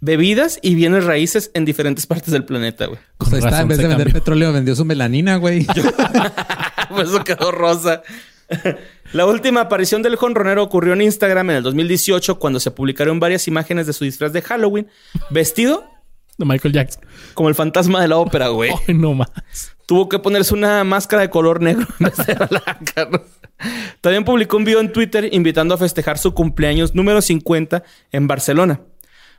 bebidas 0.00 0.58
y 0.62 0.74
bienes 0.74 1.04
raíces 1.04 1.50
en 1.54 1.64
diferentes 1.64 2.06
partes 2.06 2.32
del 2.32 2.44
planeta, 2.44 2.86
güey. 2.86 2.98
O 3.18 3.24
sea, 3.24 3.38
Con 3.38 3.48
está, 3.48 3.60
en 3.62 3.68
vez 3.68 3.78
se 3.78 3.84
de 3.84 3.88
vender 3.88 4.12
petróleo, 4.12 4.52
vendió 4.52 4.74
su 4.74 4.84
melanina, 4.84 5.36
güey. 5.36 5.66
Por 6.90 7.04
eso 7.04 7.24
quedó 7.24 7.52
rosa. 7.52 8.02
La 9.12 9.26
última 9.26 9.62
aparición 9.62 10.02
del 10.02 10.16
jonronero 10.16 10.62
ocurrió 10.62 10.92
en 10.92 11.02
Instagram 11.02 11.50
en 11.50 11.56
el 11.56 11.62
2018 11.62 12.38
cuando 12.38 12.60
se 12.60 12.70
publicaron 12.70 13.18
varias 13.18 13.48
imágenes 13.48 13.86
de 13.86 13.92
su 13.92 14.04
disfraz 14.04 14.32
de 14.32 14.42
Halloween 14.42 14.88
vestido 15.30 15.88
De 16.38 16.44
Michael 16.46 16.72
Jackson. 16.74 17.04
como 17.34 17.48
el 17.48 17.54
fantasma 17.54 18.00
de 18.00 18.08
la 18.08 18.16
ópera, 18.16 18.48
güey. 18.48 18.70
Ay, 18.88 18.94
no 18.94 19.14
más. 19.14 19.30
Tuvo 19.86 20.08
que 20.08 20.18
ponerse 20.18 20.54
una 20.54 20.82
máscara 20.84 21.22
de 21.22 21.30
color 21.30 21.60
negro. 21.60 21.86
También 24.00 24.24
publicó 24.24 24.56
un 24.56 24.64
video 24.64 24.80
en 24.80 24.92
Twitter 24.92 25.28
invitando 25.32 25.74
a 25.74 25.78
festejar 25.78 26.18
su 26.18 26.34
cumpleaños 26.34 26.94
número 26.94 27.20
50 27.22 27.82
en 28.10 28.26
Barcelona. 28.26 28.80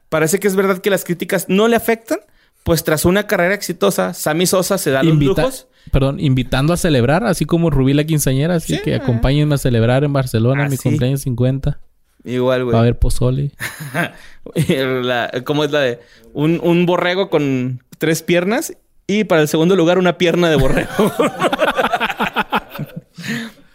Parece 0.10 0.40
que 0.40 0.48
es 0.48 0.56
verdad 0.56 0.78
que 0.80 0.90
las 0.90 1.04
críticas 1.04 1.46
no 1.50 1.68
le 1.68 1.76
afectan, 1.76 2.20
pues 2.64 2.84
tras 2.84 3.04
una 3.06 3.28
carrera 3.28 3.56
exitosa, 3.56 4.14
Sammy 4.14 4.46
Sosa 4.46 4.78
se 4.78 4.92
da 4.92 5.04
los 5.04 5.14
Invita- 5.14 5.42
lujos. 5.42 5.68
Perdón, 5.92 6.20
invitando 6.22 6.72
a 6.72 6.78
celebrar, 6.78 7.26
así 7.26 7.44
como 7.46 7.70
Rubí 7.70 7.94
la 7.94 8.06
quinceañera. 8.06 8.56
Así 8.56 8.76
Sí. 8.76 8.82
que 8.82 8.96
acompáñenme 8.96 9.56
a 9.56 9.58
celebrar 9.58 10.06
en 10.06 10.14
Barcelona 10.14 10.66
Ah, 10.66 10.70
mi 10.70 10.78
cumpleaños 10.78 11.22
50. 11.22 11.80
Igual, 12.26 12.60
Va 12.60 12.64
a 12.64 12.66
güey. 12.66 12.78
haber 12.78 13.00
pozole. 13.00 13.52
La- 15.04 15.32
¿Cómo 15.46 15.64
es 15.64 15.72
la 15.72 15.80
de? 15.80 16.00
Un, 16.34 16.60
un 16.64 16.86
borrego 16.86 17.30
con 17.30 17.84
tres 17.98 18.24
piernas 18.24 18.74
y 19.08 19.24
para 19.26 19.42
el 19.42 19.48
segundo 19.48 19.76
lugar 19.76 19.98
una 19.98 20.18
pierna 20.18 20.50
de 20.50 20.56
borrego. 20.56 20.90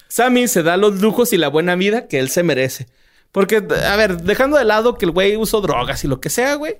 Sammy 0.08 0.48
se 0.48 0.62
da 0.62 0.76
los 0.76 1.00
lujos 1.00 1.32
y 1.32 1.36
la 1.36 1.48
buena 1.48 1.74
vida 1.76 2.08
que 2.08 2.18
él 2.18 2.28
se 2.30 2.42
merece. 2.42 2.86
Porque, 3.32 3.56
a 3.86 3.96
ver, 3.96 4.22
dejando 4.22 4.56
de 4.56 4.64
lado 4.64 4.96
que 4.96 5.04
el 5.04 5.10
güey 5.12 5.36
usó 5.36 5.60
drogas 5.60 6.02
y 6.04 6.08
lo 6.08 6.20
que 6.20 6.30
sea, 6.30 6.54
güey. 6.54 6.76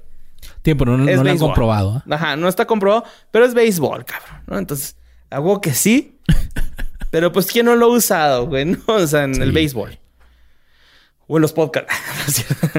Tiempo, 0.62 0.84
no, 0.84 0.96
no 0.96 1.04
lo 1.24 1.30
han 1.30 1.38
comprobado. 1.38 1.98
¿eh? 1.98 2.14
Ajá, 2.14 2.36
no 2.36 2.48
está 2.48 2.66
comprobado, 2.66 3.04
pero 3.30 3.44
es 3.44 3.54
béisbol, 3.54 4.04
cabrón, 4.04 4.42
¿no? 4.46 4.58
Entonces, 4.58 4.96
hago 5.30 5.60
que 5.60 5.74
sí. 5.74 6.16
pero 7.10 7.30
pues, 7.32 7.46
¿quién 7.46 7.66
no 7.66 7.76
lo 7.76 7.86
ha 7.86 7.90
usado, 7.90 8.46
güey? 8.46 8.64
¿No? 8.64 8.78
O 8.86 9.06
sea, 9.06 9.24
en 9.24 9.40
el 9.40 9.52
béisbol. 9.52 9.98
O 11.28 11.36
en 11.36 11.42
los 11.42 11.52
podcasts. 11.52 11.94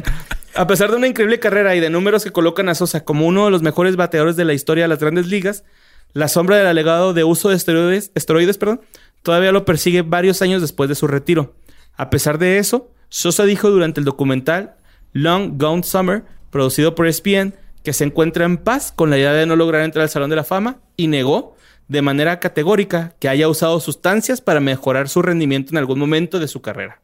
a 0.56 0.68
pesar 0.68 0.92
de 0.92 0.98
una 0.98 1.08
increíble 1.08 1.40
carrera 1.40 1.74
y 1.76 1.80
de 1.80 1.90
números 1.90 2.26
que 2.26 2.32
colocan 2.32 2.68
a 2.68 2.76
Sosa 2.76 3.06
como 3.06 3.26
uno 3.26 3.46
de 3.46 3.52
los 3.52 3.62
mejores 3.62 3.96
bateadores 3.96 4.36
de 4.36 4.44
la 4.44 4.54
historia 4.54 4.84
de 4.84 4.90
las 4.90 5.00
grandes 5.00 5.28
ligas, 5.28 5.64
la 6.12 6.28
sombra 6.28 6.58
del 6.58 6.68
alegado 6.68 7.14
de 7.14 7.24
uso 7.24 7.48
de 7.48 7.56
esteroides, 7.56 8.12
esteroides 8.16 8.58
perdón, 8.58 8.82
todavía 9.24 9.54
lo 9.54 9.64
persigue 9.64 10.02
varios 10.02 10.42
años 10.42 10.62
después 10.62 10.90
de 10.90 10.96
su 10.96 11.08
retiro. 11.08 11.56
A 11.96 12.10
pesar 12.10 12.40
de 12.40 12.58
eso, 12.58 12.92
Sosa 13.10 13.46
dijo 13.46 13.70
durante 13.70 14.02
el 14.02 14.06
documental 14.06 14.76
Long 15.14 15.62
Gone 15.62 15.84
Summer, 15.84 16.24
producido 16.50 16.96
por 16.96 17.08
ESPN, 17.08 17.54
que 17.84 17.94
se 17.94 18.04
encuentra 18.04 18.46
en 18.46 18.58
paz 18.58 18.92
con 18.92 19.10
la 19.10 19.18
idea 19.18 19.34
de 19.34 19.46
no 19.46 19.56
lograr 19.56 19.84
entrar 19.84 20.04
al 20.04 20.10
Salón 20.10 20.30
de 20.30 20.36
la 20.36 20.44
Fama 20.44 20.80
y 20.98 21.08
negó 21.08 21.56
de 21.88 22.02
manera 22.02 22.40
categórica 22.40 23.16
que 23.20 23.30
haya 23.30 23.48
usado 23.48 23.80
sustancias 23.80 24.42
para 24.42 24.60
mejorar 24.60 25.10
su 25.10 25.22
rendimiento 25.22 25.72
en 25.72 25.78
algún 25.78 26.00
momento 26.00 26.40
de 26.40 26.48
su 26.48 26.62
carrera. 26.62 27.02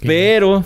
Pero 0.00 0.64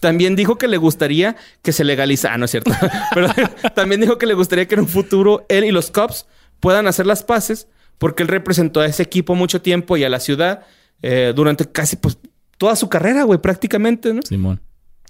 también 0.00 0.36
dijo 0.36 0.56
que 0.58 0.68
le 0.68 0.76
gustaría 0.76 1.36
que 1.62 1.72
se 1.72 1.84
legalizara. 1.84 2.34
Ah, 2.34 2.38
no 2.38 2.44
es 2.44 2.50
cierto. 2.50 2.72
Pero 3.14 3.28
también 3.74 4.00
dijo 4.00 4.18
que 4.18 4.26
le 4.26 4.34
gustaría 4.34 4.66
que 4.66 4.74
en 4.74 4.82
un 4.82 4.88
futuro 4.88 5.46
él 5.48 5.64
y 5.64 5.70
los 5.70 5.90
Cubs 5.90 6.26
puedan 6.60 6.86
hacer 6.86 7.06
las 7.06 7.22
paces 7.22 7.68
porque 7.98 8.22
él 8.22 8.28
representó 8.28 8.80
a 8.80 8.86
ese 8.86 9.02
equipo 9.02 9.34
mucho 9.34 9.62
tiempo 9.62 9.96
y 9.96 10.04
a 10.04 10.08
la 10.08 10.20
ciudad 10.20 10.66
eh, 11.02 11.32
durante 11.34 11.70
casi 11.70 11.96
pues 11.96 12.18
toda 12.58 12.76
su 12.76 12.88
carrera, 12.88 13.24
güey, 13.24 13.38
prácticamente, 13.40 14.12
¿no? 14.12 14.22
Simón. 14.22 14.60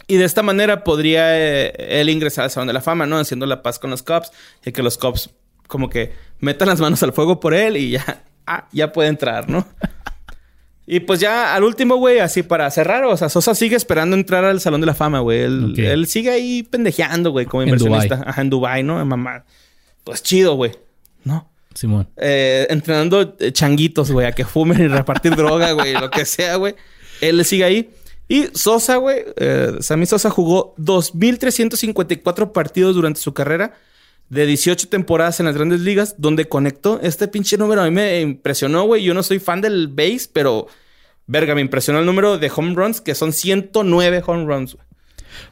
Y 0.09 0.17
de 0.17 0.25
esta 0.25 0.43
manera 0.43 0.85
podría 0.85 1.37
eh, 1.39 2.01
él 2.01 2.09
ingresar 2.11 2.45
al 2.45 2.51
Salón 2.51 2.69
de 2.69 2.73
la 2.73 2.81
Fama, 2.81 3.07
¿no? 3.07 3.19
Haciendo 3.19 3.47
la 3.47 3.63
paz 3.63 3.79
con 3.79 3.91
los 3.91 4.03
Cubs 4.03 4.31
y 4.65 4.73
que 4.73 4.83
los 4.83 4.99
Cubs 4.99 5.31
como 5.67 5.89
que 5.89 6.13
metan 6.39 6.69
las 6.69 6.81
manos 6.81 7.03
al 7.03 7.13
fuego 7.13 7.41
por 7.41 7.55
él 7.55 7.77
y 7.77 7.91
ya, 7.91 8.25
ah, 8.47 8.69
ya 8.73 8.93
puede 8.93 9.09
entrar, 9.09 9.49
¿no? 9.49 9.67
Y 10.87 11.01
pues 11.01 11.19
ya 11.19 11.55
al 11.55 11.65
último, 11.65 11.97
güey, 11.97 12.21
así 12.21 12.45
para 12.45 12.71
cerrar, 12.71 13.05
o 13.05 13.17
sea, 13.17 13.29
Sosa 13.29 13.57
sigue 13.57 13.75
esperando 13.75 14.15
entrar 14.15 14.45
al 14.45 14.61
Salón 14.61 14.81
de 14.81 14.87
la 14.87 14.95
Fama, 14.95 15.19
güey. 15.19 15.41
Él, 15.41 16.07
sigue 16.07 16.31
ahí 16.31 16.63
pendejeando, 16.63 17.33
güey, 17.33 17.47
como 17.47 17.65
inversionista. 17.65 18.23
Ajá, 18.25 18.41
en 18.41 18.51
Dubai, 18.51 18.85
¿no? 18.85 19.05
Mamá. 19.05 19.45
Pues 20.05 20.23
chido, 20.23 20.55
güey. 20.55 20.73
¿No? 21.25 21.51
Simón. 21.75 22.09
eh, 22.17 22.67
entrenando 22.71 23.37
eh, 23.39 23.53
changuitos, 23.53 24.11
güey, 24.11 24.27
a 24.27 24.33
que 24.33 24.47
fumen 24.47 24.81
y 24.81 24.87
repartir 24.87 25.35
droga, 25.37 25.73
güey, 25.73 25.93
lo 25.93 26.09
que 26.09 26.25
sea, 26.25 26.57
güey. 26.57 26.75
Él 27.21 27.45
sigue 27.45 27.65
ahí. 27.65 27.91
Y 28.29 28.47
Sosa, 28.55 28.97
güey, 28.97 29.25
eh, 29.37 29.73
Sammy 29.81 30.07
Sosa 30.07 30.31
jugó 30.31 30.75
2.354 30.79 32.53
partidos 32.53 32.95
durante 32.95 33.21
su 33.21 33.35
carrera 33.35 33.75
de 34.29 34.47
18 34.47 34.89
temporadas 34.89 35.41
en 35.41 35.47
las 35.47 35.57
grandes 35.57 35.81
ligas, 35.81 36.17
donde 36.19 36.49
conectó 36.49 37.01
este 37.03 37.29
pinche 37.29 37.57
número. 37.57 37.83
A 37.83 37.85
mí 37.85 37.91
me 37.91 38.21
impresionó, 38.21 38.85
güey. 38.85 39.03
Yo 39.05 39.15
no 39.15 39.23
soy 39.23 39.39
fan 39.39 39.61
del 39.61 39.89
base, 39.89 40.29
pero 40.33 40.67
verga, 41.27 41.55
me 41.55 41.61
impresionó 41.61 42.01
el 42.01 42.07
número 42.07 42.39
de 42.39 42.51
home 42.55 42.75
runs, 42.75 43.01
que 43.01 43.15
son 43.15 43.33
109 43.33 44.23
home 44.27 44.45
runs, 44.45 44.75
güey. 44.75 44.87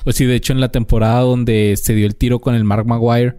Pues 0.02 0.16
sí, 0.16 0.24
de 0.24 0.34
hecho, 0.34 0.52
en 0.52 0.60
la 0.60 0.70
temporada 0.70 1.20
donde 1.20 1.74
se 1.76 1.94
dio 1.94 2.06
el 2.06 2.16
tiro 2.16 2.40
con 2.40 2.54
el 2.54 2.64
Mark 2.64 2.86
Maguire, 2.86 3.36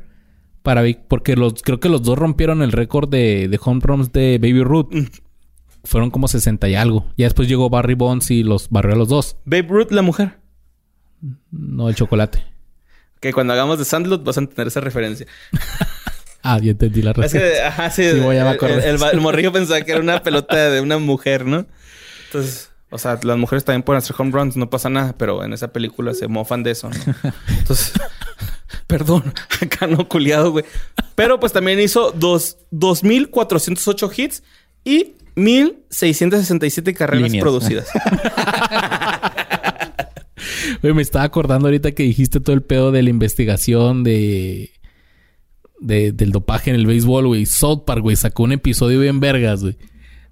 para 0.62 0.84
porque 1.07 1.36
los, 1.36 1.62
creo 1.62 1.80
que 1.80 1.90
los 1.90 2.03
dos 2.03 2.18
rompieron 2.18 2.62
el 2.62 2.72
récord 2.72 3.10
de, 3.10 3.48
de 3.48 3.60
home 3.64 3.82
runs 3.84 4.12
de 4.12 4.38
Baby 4.40 4.64
Ruth. 4.64 4.90
Fueron 5.84 6.10
como 6.10 6.28
60 6.28 6.68
y 6.70 6.76
algo. 6.76 7.06
Ya 7.18 7.26
después 7.26 7.48
llegó 7.48 7.70
Barry 7.70 7.94
Bonds 7.94 8.32
y 8.32 8.44
los 8.44 8.70
barrió 8.70 8.95
a 8.95 8.98
los 8.98 9.07
dos. 9.07 9.38
Babe 9.45 9.68
Ruth, 9.70 9.91
la 9.91 10.02
mujer. 10.02 10.40
No 11.52 11.90
el 11.90 11.95
chocolate. 11.95 12.55
Que 13.26 13.34
cuando 13.34 13.53
hagamos 13.53 13.80
de 13.80 13.85
Sandlot 13.85 14.23
vas 14.23 14.38
a 14.38 14.41
entender 14.41 14.68
esa 14.68 14.81
referencia. 14.81 15.26
Ah, 16.47 16.60
ya 16.61 16.72
entendí 16.73 17.02
la 17.02 17.10
Es 17.10 17.18
receta. 17.18 17.43
que, 17.43 17.60
ajá, 17.64 17.89
sí. 17.89 18.03
Sí, 18.11 18.19
voy 18.19 18.38
a 18.38 18.52
el, 18.52 18.60
el- 18.84 19.03
el 19.14 19.19
morrillo 19.19 19.52
pensaba 19.52 19.81
que 19.81 19.91
era 19.93 19.99
una 19.99 20.22
pelota 20.22 20.69
de 20.69 20.80
una 20.80 20.99
mujer, 20.99 21.43
¿no? 21.43 21.65
Entonces, 22.27 22.69
o 22.91 22.99
sea, 22.99 23.18
las 23.23 23.35
mujeres 23.39 23.65
también 23.65 23.81
pueden 23.81 23.97
hacer 23.97 24.15
home 24.19 24.30
runs, 24.31 24.56
no 24.56 24.69
pasa 24.69 24.88
nada, 24.91 25.15
pero 25.18 25.43
en 25.43 25.53
esa 25.53 25.69
película 25.73 26.14
se 26.14 26.27
mofan 26.27 26.61
de 26.61 26.69
eso, 26.69 26.91
¿no? 26.91 26.95
Entonces, 27.47 27.93
perdón, 28.85 29.34
acá 29.60 29.88
no 29.88 30.07
culiado, 30.07 30.52
güey. 30.52 30.65
Pero 31.15 31.39
pues 31.39 31.52
también 31.52 31.80
hizo 31.80 32.11
dos, 32.11 32.57
2.408 32.72 34.11
hits 34.15 34.43
y 34.84 35.15
1.667 35.35 36.93
carreras 36.93 37.23
Líneas. 37.23 37.41
producidas. 37.41 37.88
Güey, 40.81 40.93
me 40.93 41.01
estaba 41.01 41.26
acordando 41.26 41.67
ahorita 41.67 41.91
que 41.91 42.03
dijiste 42.03 42.39
todo 42.39 42.55
el 42.55 42.61
pedo 42.61 42.91
de 42.91 43.03
la 43.03 43.09
investigación 43.09 44.03
de... 44.03 44.72
de- 45.80 46.11
del 46.11 46.31
dopaje 46.31 46.69
en 46.69 46.76
el 46.76 46.85
béisbol, 46.85 47.27
güey. 47.27 47.45
South 47.45 47.84
Park, 47.85 48.01
güey, 48.01 48.15
sacó 48.15 48.43
un 48.43 48.51
episodio 48.53 48.99
bien 48.99 49.19
vergas, 49.19 49.61
güey. 49.61 49.76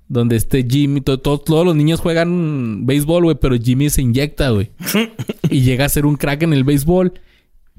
Donde 0.07 0.35
este 0.35 0.65
Jimmy, 0.69 1.01
to- 1.01 1.19
to- 1.19 1.39
todos 1.39 1.65
los 1.65 1.75
niños 1.75 1.99
juegan 1.99 2.85
béisbol, 2.85 3.23
güey, 3.23 3.37
pero 3.39 3.55
Jimmy 3.57 3.89
se 3.89 4.01
inyecta, 4.01 4.49
güey. 4.49 4.71
y 5.49 5.61
llega 5.61 5.85
a 5.85 5.89
ser 5.89 6.05
un 6.05 6.15
crack 6.17 6.43
en 6.43 6.53
el 6.53 6.63
béisbol. 6.63 7.13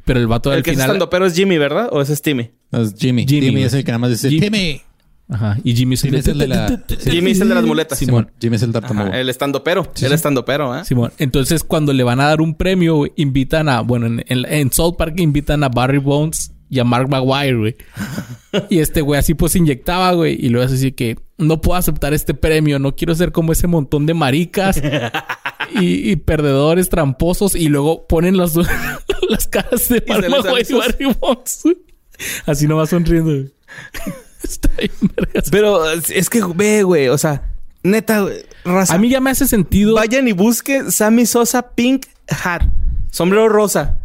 Pero 0.05 0.21
el 0.21 0.27
vato 0.27 0.51
el 0.51 0.59
al 0.59 0.63
que 0.63 0.71
es 0.71 0.77
final... 0.77 0.89
estando 0.89 1.09
pero 1.09 1.25
es 1.27 1.35
Jimmy, 1.35 1.57
¿verdad? 1.57 1.89
¿O 1.91 2.03
ese 2.03 2.13
es 2.13 2.21
Timmy? 2.21 2.51
No, 2.71 2.83
es 2.83 2.95
Jimmy. 2.95 3.23
Jimmy, 3.27 3.41
Jimmy, 3.41 3.51
güey. 3.53 3.65
es 3.65 3.73
el 3.75 3.85
que 3.85 3.91
nada 3.93 3.99
más 4.01 4.11
dice 4.11 4.29
Jimmy. 4.29 4.41
Timmy. 4.43 4.81
Ajá. 5.29 5.57
Y 5.65 5.75
Jimmy 5.75 5.95
es 5.95 6.05
el 6.05 6.11
Jimmy 6.11 6.21
es 6.21 6.29
el 6.29 6.39
de 6.39 6.49
la- 6.49 6.83
Jimmy 7.03 7.31
es 7.31 7.41
el 7.41 7.49
de 7.49 7.55
las 7.55 7.65
muletas. 7.65 7.99
Simón. 7.99 8.31
Jimmy 8.41 8.57
es 8.57 8.63
el 8.63 8.73
tartamudo. 8.73 9.07
Ajá, 9.07 9.21
el 9.21 9.29
estando 9.31 9.65
pero. 9.65 9.85
Sí, 9.95 10.05
el 10.05 10.11
sí. 10.11 10.15
estando 10.17 10.45
pero, 10.45 10.77
¿eh? 10.79 10.85
Simón. 10.85 11.13
Entonces, 11.19 11.65
cuando 11.65 11.93
le 11.95 12.03
van 12.03 12.21
a 12.21 12.27
dar 12.27 12.41
un 12.43 12.55
premio, 12.55 12.97
güey, 12.97 13.13
invitan 13.17 13.69
a... 13.71 13.81
Bueno, 13.81 14.07
en, 14.07 14.25
en, 14.29 14.45
en 14.45 14.71
South 14.73 14.97
Park 14.99 15.15
invitan 15.19 15.65
a 15.65 15.69
Barry 15.71 15.97
Bones 15.99 16.53
y 16.69 16.79
a 16.79 16.85
Mark 16.85 17.09
Maguire, 17.09 17.57
güey. 17.57 17.77
y 18.71 18.81
este 18.81 19.01
güey 19.01 19.19
así 19.19 19.33
pues 19.35 19.53
se 19.53 19.59
inyectaba, 19.59 20.13
güey. 20.13 20.37
Y 20.39 20.51
luego 20.51 20.71
así 20.73 20.93
que... 20.93 21.17
No 21.39 21.61
puedo 21.61 21.77
aceptar 21.79 22.13
este 22.15 22.33
premio. 22.35 22.79
No 22.79 22.95
quiero 22.95 23.15
ser 23.15 23.33
como 23.33 23.51
ese 23.53 23.67
montón 23.67 24.07
de 24.07 24.15
maricas 24.15 24.81
y, 25.81 26.11
y 26.13 26.17
perdedores 26.17 26.91
tramposos. 26.91 27.57
Y 27.57 27.69
luego 27.69 28.07
ponen 28.07 28.37
las, 28.37 28.55
las 29.29 29.49
caras 29.49 29.89
de 29.89 30.05
Y 30.07 30.11
Barry 30.75 31.07
Bones. 31.19 31.61
güey. 31.65 31.77
Así 32.47 32.69
nomás 32.69 32.91
sonriendo, 32.91 33.31
güey. 33.33 33.53
Está 34.49 34.69
bien, 34.79 34.91
vergas. 35.17 35.49
Pero 35.51 35.91
es 35.91 36.31
que 36.31 36.43
ve, 36.55 36.83
güey. 36.83 37.09
O 37.09 37.19
sea, 37.19 37.53
neta, 37.83 38.27
raza. 38.65 38.95
A 38.95 38.99
mí 38.99 39.09
ya 39.09 39.21
me 39.21 39.31
hace 39.31 39.47
sentido... 39.49 39.95
Vayan 39.95 40.29
y 40.29 40.33
busquen 40.33 40.93
Sammy 40.93 41.27
Sosa 41.27 41.71
Pink 41.75 42.07
Hat. 42.29 42.63
Sombrero 43.11 43.49
rosa. 43.49 43.99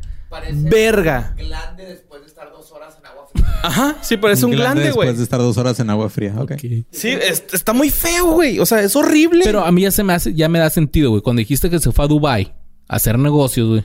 Verga. 0.53 1.33
Glande 1.37 1.85
después 1.85 2.21
de 2.21 2.27
estar 2.27 2.51
dos 2.51 2.71
horas 2.71 2.95
en 2.99 3.05
agua 3.07 3.27
fría. 3.33 3.59
Ajá. 3.63 3.95
Sí, 4.01 4.17
parece 4.17 4.45
un 4.45 4.51
glande, 4.51 4.83
después 4.83 5.07
güey. 5.07 5.17
de 5.17 5.23
estar 5.23 5.39
dos 5.39 5.57
horas 5.57 5.79
en 5.79 5.89
agua 5.89 6.09
fría. 6.09 6.35
Ok. 6.37 6.53
Sí, 6.91 7.07
es- 7.09 7.43
está 7.51 7.73
muy 7.73 7.89
feo, 7.89 8.33
güey. 8.33 8.59
O 8.59 8.65
sea, 8.65 8.81
es 8.81 8.95
horrible. 8.95 9.41
Pero 9.43 9.65
a 9.65 9.71
mí 9.71 9.81
ya 9.81 9.91
se 9.91 10.03
me 10.03 10.13
hace, 10.13 10.33
ya 10.35 10.47
me 10.47 10.59
da 10.59 10.69
sentido, 10.69 11.09
güey. 11.09 11.21
Cuando 11.23 11.39
dijiste 11.39 11.69
que 11.69 11.79
se 11.79 11.91
fue 11.91 12.05
a 12.05 12.07
Dubai 12.07 12.53
a 12.87 12.95
hacer 12.97 13.17
negocios, 13.17 13.67
güey. 13.69 13.83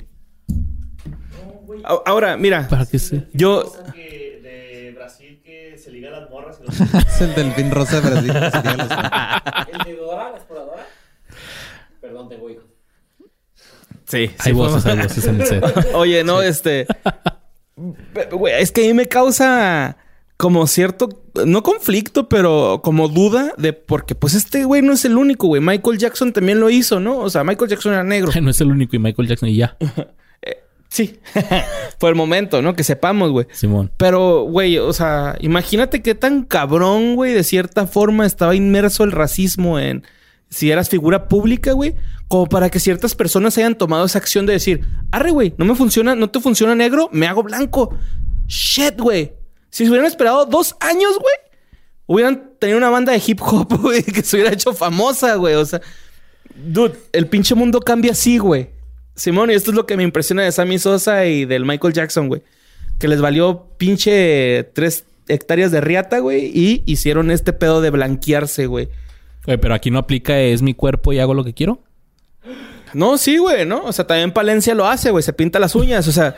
Ahora, 2.07 2.37
mira. 2.37 2.69
¿Para 2.69 2.87
qué 2.87 2.99
se? 2.99 3.27
Yo... 3.33 3.73
Que 3.95 4.41
de 4.43 4.93
Brasil 4.97 5.41
que 5.45 5.77
se 5.79 5.91
liga 5.91 6.11
a. 6.17 6.24
Es 6.69 7.21
el 7.21 7.35
delfín 7.35 7.71
rosa 7.71 8.01
de 8.01 8.11
Brasil. 8.11 8.33
que 8.33 8.51
se 8.51 8.63
liga 8.63 9.43
los- 9.67 9.81
¿El 9.81 9.85
de 9.85 9.97
Dora, 10.01 10.31
la 10.31 10.37
exploradora? 10.37 10.87
Perdón, 12.01 12.29
tengo 12.29 12.51
hijos. 12.51 12.65
Sí. 14.07 14.31
Hay 14.39 14.53
voces, 14.53 14.85
hay 14.87 14.99
voces 14.99 15.27
en 15.27 15.41
el 15.41 15.47
set. 15.47 15.65
Oye, 15.95 16.25
no, 16.25 16.43
este. 16.43 16.87
Güey, 18.33 18.55
es 18.63 18.71
que 18.73 18.85
a 18.85 18.87
mí 18.87 18.95
me 18.95 19.07
causa 19.07 19.97
como 20.37 20.67
cierto, 20.67 21.09
no 21.47 21.63
conflicto, 21.63 22.29
pero 22.29 22.81
como 22.83 23.09
duda 23.09 23.53
de 23.57 23.73
porque, 23.73 24.15
pues 24.15 24.35
este 24.35 24.65
güey 24.65 24.83
no 24.83 24.93
es 24.93 25.05
el 25.05 25.17
único, 25.17 25.47
güey. 25.47 25.63
Michael 25.63 25.99
Jackson 25.99 26.33
también 26.33 26.61
lo 26.61 26.71
hizo, 26.71 27.01
¿no? 27.01 27.19
O 27.19 27.31
sea, 27.31 27.45
Michael 27.45 27.71
Jackson 27.71 27.93
era 27.93 28.05
negro. 28.05 28.31
No 28.43 28.51
es 28.51 28.61
el 28.61 28.71
único 28.71 28.95
y 28.97 28.99
Michael 28.99 29.29
Jackson 29.29 29.49
y 29.49 29.57
ya. 29.57 29.77
Sí. 30.95 31.19
Por 31.99 32.11
el 32.11 32.15
momento, 32.15 32.63
¿no? 32.63 32.77
Que 32.77 32.85
sepamos, 32.85 33.33
güey. 33.33 33.49
Simón. 33.51 33.91
Pero, 33.97 34.43
güey, 34.43 34.79
o 34.79 34.93
sea, 34.93 35.35
imagínate 35.41 36.03
qué 36.03 36.15
tan 36.15 36.45
cabrón, 36.45 37.17
güey, 37.17 37.33
de 37.33 37.43
cierta 37.43 37.89
forma 37.89 38.25
estaba 38.25 38.55
inmerso 38.55 39.03
el 39.03 39.11
racismo 39.11 39.81
en 39.81 40.07
si 40.51 40.71
eras 40.71 40.89
figura 40.89 41.27
pública, 41.27 41.73
güey, 41.73 41.97
como 42.29 42.47
para 42.47 42.71
que 42.71 42.79
ciertas 42.79 43.17
personas 43.17 43.59
hayan 43.59 43.75
tomado 43.75 44.05
esa 44.05 44.19
acción 44.19 44.47
de 44.47 44.53
decir, 44.53 44.87
arre, 45.11 45.33
güey, 45.33 45.53
no 45.59 45.65
me 45.65 45.75
funciona, 45.75 46.15
no 46.15 46.31
te 46.31 46.39
funciona 46.39 46.77
negro, 46.77 47.09
me 47.11 47.27
hago 47.27 47.43
blanco. 47.43 47.93
Shit, 48.47 49.01
güey. 49.01 49.33
Si 49.71 49.83
se 49.83 49.91
hubieran 49.91 50.07
esperado 50.07 50.47
dos 50.47 50.77
años, 50.79 51.19
güey, 51.19 51.35
hubieran 52.07 52.53
tenido 52.61 52.79
una 52.79 52.91
banda 52.91 53.11
de 53.11 53.21
hip 53.27 53.41
hop, 53.43 53.77
güey, 53.83 54.05
que 54.05 54.23
se 54.23 54.37
hubiera 54.37 54.53
hecho 54.53 54.73
famosa, 54.73 55.35
güey. 55.35 55.57
O 55.57 55.65
sea, 55.65 55.81
dude, 56.55 56.95
el 57.11 57.27
pinche 57.27 57.57
mundo 57.57 57.81
cambia 57.81 58.13
así, 58.13 58.39
güey. 58.39 58.74
Simón, 59.15 59.51
y 59.51 59.55
esto 59.55 59.71
es 59.71 59.77
lo 59.77 59.87
que 59.87 59.97
me 59.97 60.03
impresiona 60.03 60.43
de 60.43 60.53
Sammy 60.53 60.79
Sosa 60.79 61.27
y 61.27 61.45
del 61.45 61.65
Michael 61.65 61.95
Jackson, 61.95 62.29
güey. 62.29 62.43
Que 62.99 63.09
les 63.09 63.21
valió 63.21 63.69
pinche 63.77 64.65
tres 64.75 65.05
hectáreas 65.29 65.71
de 65.71 65.81
riata, 65.81 66.19
güey, 66.19 66.51
y 66.55 66.83
hicieron 66.87 67.31
este 67.31 67.53
pedo 67.53 67.81
de 67.81 67.91
blanquearse, 67.91 68.67
güey. 68.67 68.89
Oye, 69.47 69.59
pero 69.59 69.75
aquí 69.75 69.91
no 69.91 69.99
aplica 69.99 70.39
es 70.41 70.63
mi 70.63 70.75
cuerpo 70.75 71.13
y 71.13 71.19
hago 71.19 71.35
lo 71.35 71.45
que 71.45 71.55
quiero. 71.55 71.81
No, 72.95 73.19
sí, 73.19 73.39
güey, 73.39 73.67
¿no? 73.67 73.85
O 73.85 73.93
sea, 73.93 74.07
también 74.07 74.33
Palencia 74.33 74.75
lo 74.75 74.87
hace, 74.87 75.11
güey. 75.11 75.23
Se 75.23 75.33
pinta 75.33 75.59
las 75.59 75.75
uñas. 75.75 76.07
O 76.07 76.13
sea, 76.13 76.37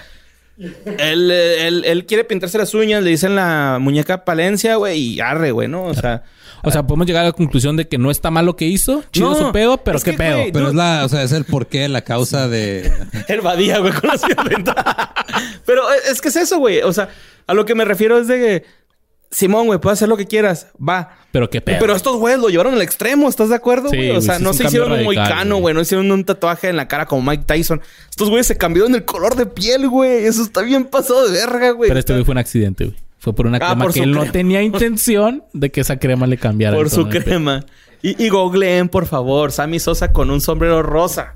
él, 0.58 1.30
eh, 1.30 1.66
él, 1.68 1.84
él 1.84 2.06
quiere 2.06 2.24
pintarse 2.24 2.58
las 2.58 2.72
uñas, 2.74 3.02
le 3.02 3.10
dicen 3.10 3.34
la 3.34 3.78
muñeca 3.80 4.24
Palencia, 4.24 4.76
güey, 4.76 4.98
y 4.98 5.20
arre, 5.20 5.50
güey, 5.50 5.68
¿no? 5.68 5.84
O 5.84 5.94
sea, 5.94 6.22
O 6.62 6.70
sea, 6.70 6.86
podemos 6.86 7.06
llegar 7.06 7.22
a 7.22 7.26
la 7.26 7.32
conclusión 7.32 7.76
de 7.76 7.86
que 7.88 7.98
no 7.98 8.10
está 8.10 8.30
mal 8.30 8.46
lo 8.46 8.56
que 8.56 8.64
hizo, 8.64 9.04
chido 9.12 9.30
No, 9.30 9.34
su 9.36 9.52
pedo, 9.52 9.78
pero 9.78 9.98
es 9.98 10.04
qué 10.04 10.12
que, 10.12 10.16
pedo. 10.16 10.38
güey, 10.38 10.52
Pero 10.52 10.68
es 10.68 10.74
la, 10.74 11.04
o 11.04 11.08
sea, 11.08 11.22
es 11.22 11.32
el 11.32 11.44
porqué, 11.44 11.88
la 11.88 12.02
causa 12.02 12.48
de. 12.48 12.90
el 13.28 13.40
Badía, 13.42 13.78
güey, 13.78 13.92
con 13.92 14.10
pintadas. 14.48 15.08
Pero 15.66 15.82
eh, 15.92 15.98
es 16.10 16.20
que 16.20 16.28
es 16.28 16.36
eso, 16.36 16.58
güey. 16.58 16.80
O 16.80 16.92
sea, 16.92 17.08
a 17.46 17.54
lo 17.54 17.64
que 17.64 17.74
me 17.74 17.84
refiero 17.84 18.18
es 18.18 18.26
de 18.28 18.38
que... 18.38 18.85
Simón, 19.30 19.66
güey, 19.66 19.78
puedes 19.80 19.98
hacer 19.98 20.08
lo 20.08 20.16
que 20.16 20.26
quieras. 20.26 20.68
Va. 20.76 21.16
Pero 21.32 21.50
qué 21.50 21.60
pedo. 21.60 21.78
Pero 21.80 21.94
estos 21.96 22.16
güeyes 22.16 22.40
lo 22.40 22.48
llevaron 22.48 22.74
al 22.74 22.82
extremo, 22.82 23.28
¿estás 23.28 23.48
de 23.48 23.56
acuerdo, 23.56 23.88
Sí, 23.90 23.96
güey? 23.96 24.10
o 24.10 24.14
güey, 24.14 24.22
sea, 24.22 24.38
sí 24.38 24.44
no 24.44 24.52
se 24.52 24.62
un 24.62 24.66
hicieron 24.68 24.92
un 24.92 24.98
radical, 24.98 25.16
moicano, 25.16 25.56
güey. 25.58 25.74
No 25.74 25.80
hicieron 25.80 26.10
un 26.10 26.24
tatuaje 26.24 26.68
en 26.68 26.76
la 26.76 26.88
cara 26.88 27.06
como 27.06 27.28
Mike 27.30 27.44
Tyson. 27.46 27.82
Estos 28.08 28.28
güeyes 28.30 28.46
se 28.46 28.56
cambiaron 28.56 28.94
el 28.94 29.04
color 29.04 29.34
de 29.36 29.46
piel, 29.46 29.88
güey. 29.88 30.24
Eso 30.24 30.42
está 30.42 30.62
bien 30.62 30.84
pasado 30.86 31.26
de 31.28 31.32
verga, 31.32 31.70
güey. 31.72 31.88
Pero 31.88 31.98
este 32.00 32.12
güey 32.12 32.24
fue 32.24 32.32
un 32.32 32.38
accidente, 32.38 32.84
güey. 32.86 32.96
Fue 33.18 33.34
por 33.34 33.46
una 33.46 33.56
Ah, 33.58 33.70
crema 33.70 33.84
por 33.84 33.92
que 33.92 34.00
él 34.00 34.12
no 34.12 34.30
tenía 34.30 34.62
intención 34.62 35.42
de 35.52 35.70
que 35.70 35.80
esa 35.80 35.98
crema 35.98 36.26
le 36.26 36.38
cambiara. 36.38 36.76
Por 36.76 36.88
su 36.90 37.08
crema. 37.08 37.64
Y, 38.02 38.24
y 38.24 38.28
googleen, 38.28 38.88
por 38.88 39.06
favor. 39.06 39.50
Sammy 39.50 39.80
Sosa 39.80 40.12
con 40.12 40.30
un 40.30 40.40
sombrero 40.40 40.82
rosa. 40.82 41.34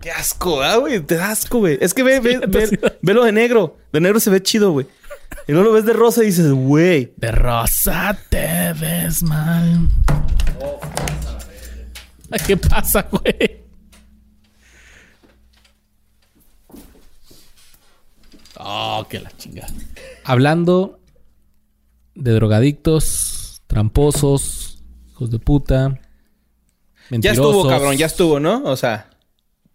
Qué 0.00 0.10
asco, 0.10 0.62
ah, 0.62 0.76
güey. 0.76 1.00
Te 1.00 1.16
da 1.16 1.30
asco, 1.30 1.58
güey. 1.58 1.78
Es 1.80 1.94
que 1.94 2.02
ve, 2.02 2.20
ve, 2.20 2.38
ve, 2.48 2.78
ve 3.00 3.14
lo 3.14 3.24
de 3.24 3.32
negro. 3.32 3.76
De 3.92 4.00
negro 4.00 4.20
se 4.20 4.30
ve 4.30 4.42
chido, 4.42 4.72
güey. 4.72 4.86
Y 5.46 5.52
luego 5.52 5.68
lo 5.68 5.74
ves 5.74 5.84
de 5.84 5.92
rosa 5.92 6.22
y 6.22 6.26
dices, 6.26 6.50
güey. 6.50 7.12
De 7.16 7.30
rosa 7.30 8.18
te 8.30 8.72
ves 8.72 9.22
mal. 9.22 9.88
¿Qué 12.46 12.56
pasa, 12.56 13.06
güey? 13.10 13.64
Oh, 18.56 19.06
que 19.08 19.20
la 19.20 19.30
chingada. 19.36 19.72
Hablando 20.24 21.00
de 22.14 22.32
drogadictos, 22.32 23.62
tramposos, 23.66 24.82
hijos 25.10 25.30
de 25.30 25.38
puta, 25.38 26.00
Ya 27.10 27.32
estuvo, 27.32 27.68
cabrón. 27.68 27.96
Ya 27.96 28.06
estuvo, 28.06 28.40
¿no? 28.40 28.62
O 28.64 28.76
sea, 28.76 29.10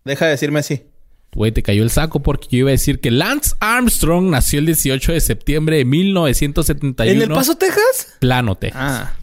deja 0.04 0.26
de 0.26 0.32
decirme 0.32 0.60
así. 0.60 0.89
Güey, 1.34 1.52
te 1.52 1.62
cayó 1.62 1.84
el 1.84 1.92
saco 1.92 2.22
porque 2.22 2.48
yo 2.50 2.58
iba 2.60 2.70
a 2.70 2.72
decir 2.72 3.00
que 3.00 3.12
Lance 3.12 3.56
Armstrong 3.60 4.30
nació 4.32 4.60
el 4.60 4.66
18 4.66 5.12
de 5.14 5.22
septiembre 5.22 5.78
de 5.78 5.86
1971. 5.86 7.12
¿En 7.24 7.30
El 7.30 7.36
Paso, 7.36 7.56
Texas? 7.56 8.16
Plano, 8.20 8.56
Texas. 8.56 8.82
Ah. 8.84 9.14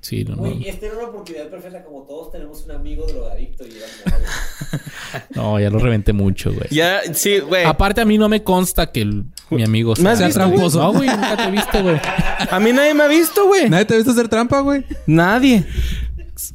Sí, 0.00 0.24
no, 0.24 0.34
no. 0.34 0.42
Güey, 0.42 0.68
esta 0.68 0.86
era 0.86 0.96
una 0.96 1.06
oportunidad 1.08 1.48
perfecta. 1.48 1.84
Como 1.84 2.02
todos 2.02 2.32
tenemos 2.32 2.64
un 2.64 2.72
amigo 2.72 3.06
drogadicto 3.06 3.64
y 3.64 3.70
No, 5.36 5.60
ya 5.60 5.70
lo 5.70 5.78
reventé 5.78 6.12
mucho, 6.12 6.52
güey. 6.52 6.66
Ya, 6.72 7.00
sí, 7.14 7.38
güey. 7.38 7.64
Aparte, 7.64 8.00
a 8.00 8.04
mí 8.04 8.18
no 8.18 8.28
me 8.28 8.42
consta 8.42 8.90
que 8.90 9.02
el- 9.02 9.24
mi 9.50 9.62
amigo 9.62 9.94
¿Me 10.00 10.10
has 10.10 10.18
sea 10.18 10.26
visto, 10.26 10.40
tramposo. 10.40 10.78
güey? 10.92 10.92
No, 10.92 10.98
güey, 10.98 11.08
nunca 11.16 11.36
te 11.36 11.42
he 11.44 11.50
visto, 11.52 11.82
güey. 11.84 12.00
A 12.50 12.58
mí 12.58 12.72
nadie 12.72 12.94
me 12.94 13.04
ha 13.04 13.06
visto, 13.06 13.46
güey. 13.46 13.70
¿Nadie 13.70 13.84
te 13.84 13.94
ha 13.94 13.96
visto 13.98 14.10
hacer 14.10 14.28
trampa, 14.28 14.58
güey? 14.60 14.84
Nadie. 15.06 15.64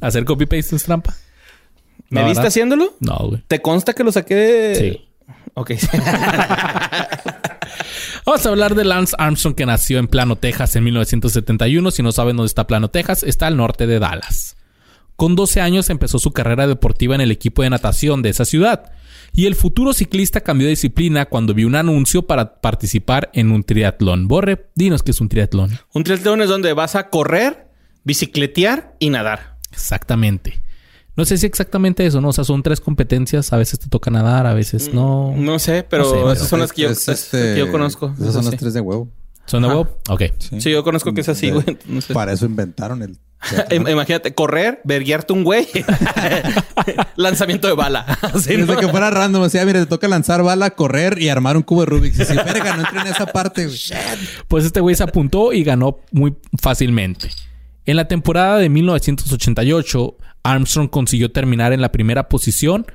¿Hacer 0.02 0.26
copy-paste 0.26 0.76
es 0.76 0.82
trampa? 0.82 1.14
¿Me 2.10 2.22
viste 2.22 2.38
¿verdad? 2.38 2.46
haciéndolo? 2.46 2.96
No, 3.00 3.16
güey. 3.28 3.42
¿Te 3.46 3.60
consta 3.60 3.92
que 3.92 4.04
lo 4.04 4.12
saqué 4.12 4.34
de...? 4.34 4.74
Sí. 4.74 5.08
Ok. 5.54 5.72
Vamos 8.24 8.46
a 8.46 8.48
hablar 8.48 8.74
de 8.74 8.84
Lance 8.84 9.16
Armstrong 9.18 9.54
que 9.54 9.66
nació 9.66 9.98
en 9.98 10.06
Plano, 10.06 10.36
Texas 10.36 10.76
en 10.76 10.84
1971. 10.84 11.90
Si 11.90 12.02
no 12.02 12.12
saben 12.12 12.36
dónde 12.36 12.48
está 12.48 12.66
Plano, 12.66 12.88
Texas, 12.88 13.22
está 13.22 13.46
al 13.46 13.56
norte 13.56 13.86
de 13.86 13.98
Dallas. 13.98 14.56
Con 15.16 15.34
12 15.34 15.60
años 15.60 15.90
empezó 15.90 16.18
su 16.18 16.32
carrera 16.32 16.66
deportiva 16.66 17.14
en 17.14 17.20
el 17.20 17.32
equipo 17.32 17.62
de 17.62 17.70
natación 17.70 18.22
de 18.22 18.28
esa 18.28 18.44
ciudad. 18.44 18.92
Y 19.32 19.46
el 19.46 19.56
futuro 19.56 19.92
ciclista 19.92 20.42
cambió 20.42 20.66
de 20.66 20.70
disciplina 20.70 21.26
cuando 21.26 21.54
vio 21.54 21.66
un 21.66 21.74
anuncio 21.74 22.22
para 22.22 22.60
participar 22.60 23.30
en 23.32 23.50
un 23.50 23.64
triatlón. 23.64 24.28
Borre, 24.28 24.66
dinos 24.74 25.02
qué 25.02 25.10
es 25.10 25.20
un 25.20 25.28
triatlón. 25.28 25.78
Un 25.92 26.04
triatlón 26.04 26.40
es 26.40 26.48
donde 26.48 26.72
vas 26.72 26.94
a 26.94 27.10
correr, 27.10 27.66
bicicletear 28.04 28.94
y 28.98 29.10
nadar. 29.10 29.56
Exactamente. 29.72 30.60
No 31.18 31.24
sé 31.24 31.36
si 31.36 31.46
exactamente 31.46 32.06
eso, 32.06 32.20
¿no? 32.20 32.28
O 32.28 32.32
sea, 32.32 32.44
son 32.44 32.62
tres 32.62 32.80
competencias. 32.80 33.52
A 33.52 33.56
veces 33.56 33.78
te 33.80 33.88
toca 33.88 34.10
nadar, 34.10 34.46
a 34.46 34.54
veces 34.54 34.94
no. 34.94 35.34
No 35.36 35.58
sé, 35.58 35.82
pero 35.82 36.04
No 36.04 36.10
sé, 36.10 36.16
pero 36.16 36.32
esas 36.32 36.48
son 36.48 36.60
las 36.60 36.72
que 36.72 36.82
yo, 36.82 36.90
Es 36.90 37.08
esas 37.08 37.24
que 37.30 37.56
yo 37.58 37.70
conozco. 37.72 38.14
Esas 38.20 38.34
son 38.34 38.44
las 38.44 38.56
tres 38.56 38.72
de 38.72 38.80
huevo. 38.80 39.08
¿Son 39.46 39.62
de 39.62 39.68
web? 39.68 39.88
Ok. 40.10 40.22
Sí, 40.58 40.70
yo 40.70 40.84
conozco 40.84 41.12
que 41.14 41.22
es 41.22 41.28
así, 41.28 41.50
güey. 41.50 41.64
No 41.86 42.00
sé. 42.02 42.14
Para 42.14 42.32
eso 42.32 42.46
inventaron 42.46 43.02
el. 43.02 43.18
Im- 43.70 43.90
Imagínate, 43.90 44.34
correr, 44.34 44.80
verguiarte 44.84 45.32
un 45.32 45.42
güey. 45.42 45.66
Lanzamiento 47.16 47.66
de 47.66 47.74
bala. 47.74 48.00
Así, 48.22 48.50
Desde 48.56 48.74
¿no? 48.74 48.78
que 48.78 48.88
fuera 48.88 49.10
random, 49.10 49.42
o 49.42 49.48
sea, 49.48 49.64
mire, 49.64 49.80
te 49.80 49.86
toca 49.86 50.06
lanzar 50.08 50.42
bala, 50.42 50.70
correr 50.70 51.20
y 51.20 51.28
armar 51.30 51.56
un 51.56 51.62
cubo 51.62 51.80
de 51.80 51.86
Rubik. 51.86 52.14
Y 52.14 52.24
si, 52.24 52.34
verga, 52.34 52.76
no 52.76 52.82
entré 52.82 53.00
en 53.00 53.06
esa 53.08 53.26
parte, 53.26 53.66
güey. 53.66 53.78
Pues 54.48 54.64
este 54.64 54.80
güey 54.80 54.94
se 54.94 55.02
apuntó 55.04 55.52
y 55.52 55.64
ganó 55.64 55.98
muy 56.12 56.36
fácilmente. 56.60 57.30
En 57.86 57.96
la 57.96 58.06
temporada 58.06 58.58
de 58.58 58.68
1988, 58.68 60.16
Armstrong 60.42 60.88
consiguió 60.88 61.30
terminar 61.30 61.72
en 61.72 61.80
la 61.80 61.92
primera 61.92 62.28
posición 62.28 62.86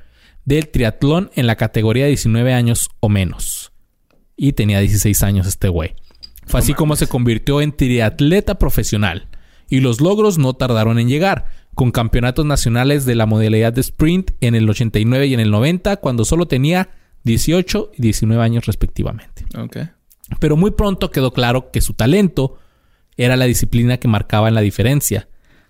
del 0.45 0.69
triatlón 0.69 1.31
en 1.35 1.47
la 1.47 1.55
categoría 1.55 2.03
de 2.03 2.09
19 2.09 2.53
años 2.53 2.89
o 2.99 3.09
menos. 3.09 3.71
Y 4.35 4.53
tenía 4.53 4.79
16 4.79 5.23
años 5.23 5.47
este 5.47 5.69
güey. 5.69 5.95
Fue 6.45 6.59
así 6.59 6.73
como 6.73 6.95
se 6.95 7.07
convirtió 7.07 7.61
en 7.61 7.75
triatleta 7.75 8.55
profesional. 8.55 9.27
Y 9.69 9.79
los 9.79 10.01
logros 10.01 10.37
no 10.37 10.53
tardaron 10.53 10.99
en 10.99 11.07
llegar, 11.07 11.45
con 11.73 11.91
campeonatos 11.91 12.45
nacionales 12.45 13.05
de 13.05 13.15
la 13.15 13.25
modalidad 13.25 13.73
de 13.73 13.81
sprint 13.81 14.31
en 14.41 14.55
el 14.55 14.69
89 14.69 15.27
y 15.27 15.33
en 15.33 15.39
el 15.39 15.51
90, 15.51 15.97
cuando 15.97 16.25
solo 16.25 16.47
tenía 16.47 16.89
18 17.23 17.91
y 17.97 18.01
19 18.01 18.43
años 18.43 18.65
respectivamente. 18.65 19.45
Ok. 19.57 19.77
Pero 20.39 20.57
muy 20.57 20.71
pronto 20.71 21.11
quedó 21.11 21.31
claro 21.31 21.71
que 21.71 21.81
su 21.81 21.93
talento 21.93 22.57
era 23.17 23.35
la 23.35 23.45
disciplina 23.45 23.97
que 23.97 24.07
marcaba 24.07 24.47
en 24.47 24.55
la 24.55 24.61
diferencia, 24.61 25.29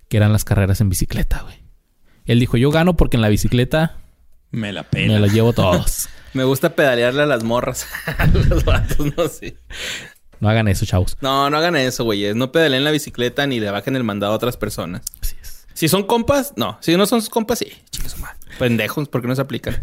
que 0.10 0.18
eran 0.18 0.32
las 0.32 0.44
carreras 0.44 0.82
en 0.82 0.90
bicicleta, 0.90 1.42
güey. 1.44 1.63
Él 2.26 2.40
dijo, 2.40 2.58
yo 2.58 2.72
gano 2.72 2.96
porque 2.96 3.18
en 3.18 3.22
la 3.22 3.30
bicicleta 3.30 3.98
Me 4.52 4.72
la 4.72 4.84
me 4.84 4.88
pela. 4.90 5.20
lo 5.20 5.28
llevo 5.28 5.54
todos. 5.54 6.08
Me 6.34 6.44
gusta 6.44 6.76
pedalearle 6.76 7.24
a 7.24 7.26
las 7.26 7.44
morras. 7.44 7.86
a 8.18 8.26
los 8.28 8.64
vatos, 8.66 9.16
no 9.18 9.28
sé. 9.28 9.56
no 10.40 10.50
hagan 10.50 10.68
eso, 10.68 10.86
chavos. 10.86 11.18
No, 11.22 11.50
no 11.50 11.58
hagan 11.58 11.76
eso, 11.76 12.04
güey. 12.04 12.34
No 12.34 12.52
pedaleen 12.52 12.84
la 12.84 12.92
bicicleta 12.92 13.46
ni 13.48 13.60
le 13.60 13.70
bajen 13.72 13.96
el 13.96 14.04
mandado 14.04 14.34
a 14.34 14.36
otras 14.36 14.58
personas. 14.58 15.02
Así 15.22 15.36
es. 15.42 15.68
Si 15.74 15.88
son 15.88 16.04
compas, 16.04 16.54
no. 16.56 16.78
Si 16.82 16.96
no 16.96 17.06
son 17.06 17.22
sus 17.22 17.30
compas, 17.30 17.60
sí. 17.60 17.68
Chicos. 17.90 18.16
Pendejos, 18.60 19.10
porque 19.10 19.28
no 19.28 19.36
se 19.36 19.42
aplican. 19.42 19.82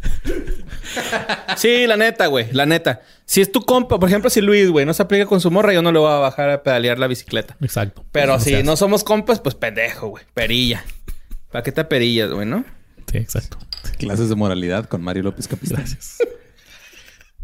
sí, 1.57 1.87
la 1.87 1.97
neta, 1.97 2.27
güey. 2.29 2.47
La 2.53 2.67
neta. 2.67 3.01
Si 3.25 3.41
es 3.41 3.51
tu 3.51 3.63
compa, 3.63 3.99
por 3.99 4.09
ejemplo, 4.09 4.31
si 4.31 4.41
Luis, 4.41 4.69
güey, 4.71 4.87
no 4.87 4.95
se 4.95 5.03
aplica 5.03 5.27
con 5.27 5.41
su 5.41 5.51
morra, 5.51 5.73
yo 5.73 5.83
no 5.83 5.91
le 5.93 5.99
voy 5.99 6.11
a 6.13 6.17
bajar 6.19 6.51
a 6.51 6.63
pedalear 6.63 6.99
la 6.99 7.07
bicicleta. 7.09 7.57
Exacto. 7.61 8.05
Pero 8.13 8.39
si 8.41 8.63
no 8.63 8.77
somos 8.77 9.03
compas, 9.05 9.41
pues 9.41 9.55
pendejo, 9.57 10.09
güey. 10.09 10.25
Perilla. 10.35 10.85
¿Para 11.51 11.63
qué 11.63 11.73
te 11.73 11.85
perillas, 11.85 12.31
güey, 12.31 12.47
no? 12.47 12.65
Sí, 13.11 13.19
exacto. 13.19 13.59
Clases 13.99 14.29
de 14.29 14.37
moralidad 14.37 14.87
con 14.87 15.03
Mario 15.03 15.25
López 15.25 15.49
Capistán. 15.49 15.79
Gracias. 15.79 16.19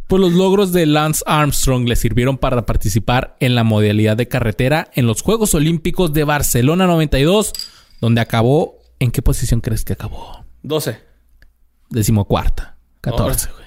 Pues 0.07 0.21
los 0.21 0.33
logros 0.33 0.73
de 0.73 0.87
Lance 0.87 1.25
Armstrong 1.27 1.89
le 1.89 1.97
sirvieron 1.97 2.39
para 2.39 2.65
participar 2.65 3.37
en 3.41 3.57
la 3.57 3.65
modalidad 3.65 4.17
de 4.17 4.29
carretera 4.29 4.89
en 4.95 5.07
los 5.07 5.23
Juegos 5.23 5.55
Olímpicos 5.55 6.13
de 6.13 6.23
Barcelona 6.23 6.87
92, 6.87 7.53
donde 8.01 8.21
acabó. 8.21 8.79
¿En 8.99 9.11
qué 9.11 9.21
posición 9.21 9.61
crees 9.61 9.85
que 9.85 9.95
acabó? 9.95 10.45
12. 10.63 10.99
Decimocuarta. 11.91 12.77
14, 13.01 13.51
güey. 13.51 13.67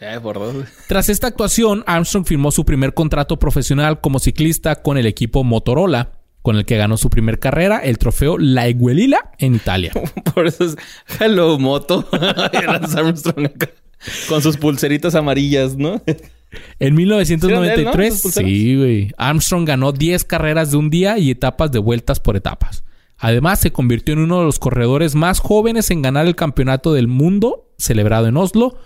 Eh, 0.00 0.20
por 0.22 0.38
dos. 0.38 0.54
güey. 0.54 0.66
Tras 0.88 1.08
esta 1.08 1.26
actuación, 1.26 1.82
Armstrong 1.86 2.24
firmó 2.24 2.50
su 2.52 2.64
primer 2.64 2.94
contrato 2.94 3.38
profesional 3.38 4.00
como 4.00 4.20
ciclista 4.20 4.82
con 4.82 4.96
el 4.96 5.06
equipo 5.06 5.44
Motorola, 5.44 6.19
con 6.42 6.56
el 6.56 6.64
que 6.64 6.76
ganó 6.76 6.96
su 6.96 7.10
primer 7.10 7.38
carrera, 7.38 7.78
el 7.78 7.98
trofeo 7.98 8.38
La 8.38 8.68
Iguelila 8.68 9.32
en 9.38 9.54
Italia. 9.54 9.92
Por 10.34 10.46
eso 10.46 10.64
es 10.64 10.76
Hello 11.18 11.58
Moto. 11.58 12.08
Armstrong 12.12 13.46
acá, 13.46 13.70
Con 14.28 14.42
sus 14.42 14.56
pulseritas 14.56 15.14
amarillas, 15.14 15.76
¿no? 15.76 16.02
En 16.78 16.96
¿Sí 17.26 17.34
eran 17.34 17.62
de 17.62 17.74
él, 17.74 17.86
1993, 17.86 18.10
no? 18.10 18.12
¿Sus 18.12 18.22
pulseras? 18.22 18.50
sí, 18.50 18.76
güey. 18.76 19.12
Armstrong 19.16 19.66
ganó 19.66 19.92
10 19.92 20.24
carreras 20.24 20.70
de 20.70 20.76
un 20.78 20.90
día 20.90 21.18
y 21.18 21.30
etapas 21.30 21.70
de 21.70 21.78
vueltas 21.78 22.20
por 22.20 22.36
etapas. 22.36 22.84
Además, 23.18 23.60
se 23.60 23.70
convirtió 23.70 24.14
en 24.14 24.20
uno 24.20 24.38
de 24.38 24.46
los 24.46 24.58
corredores 24.58 25.14
más 25.14 25.40
jóvenes 25.40 25.90
en 25.90 26.00
ganar 26.00 26.26
el 26.26 26.36
campeonato 26.36 26.94
del 26.94 27.06
mundo 27.06 27.70
celebrado 27.76 28.26
en 28.26 28.38
Oslo, 28.38 28.78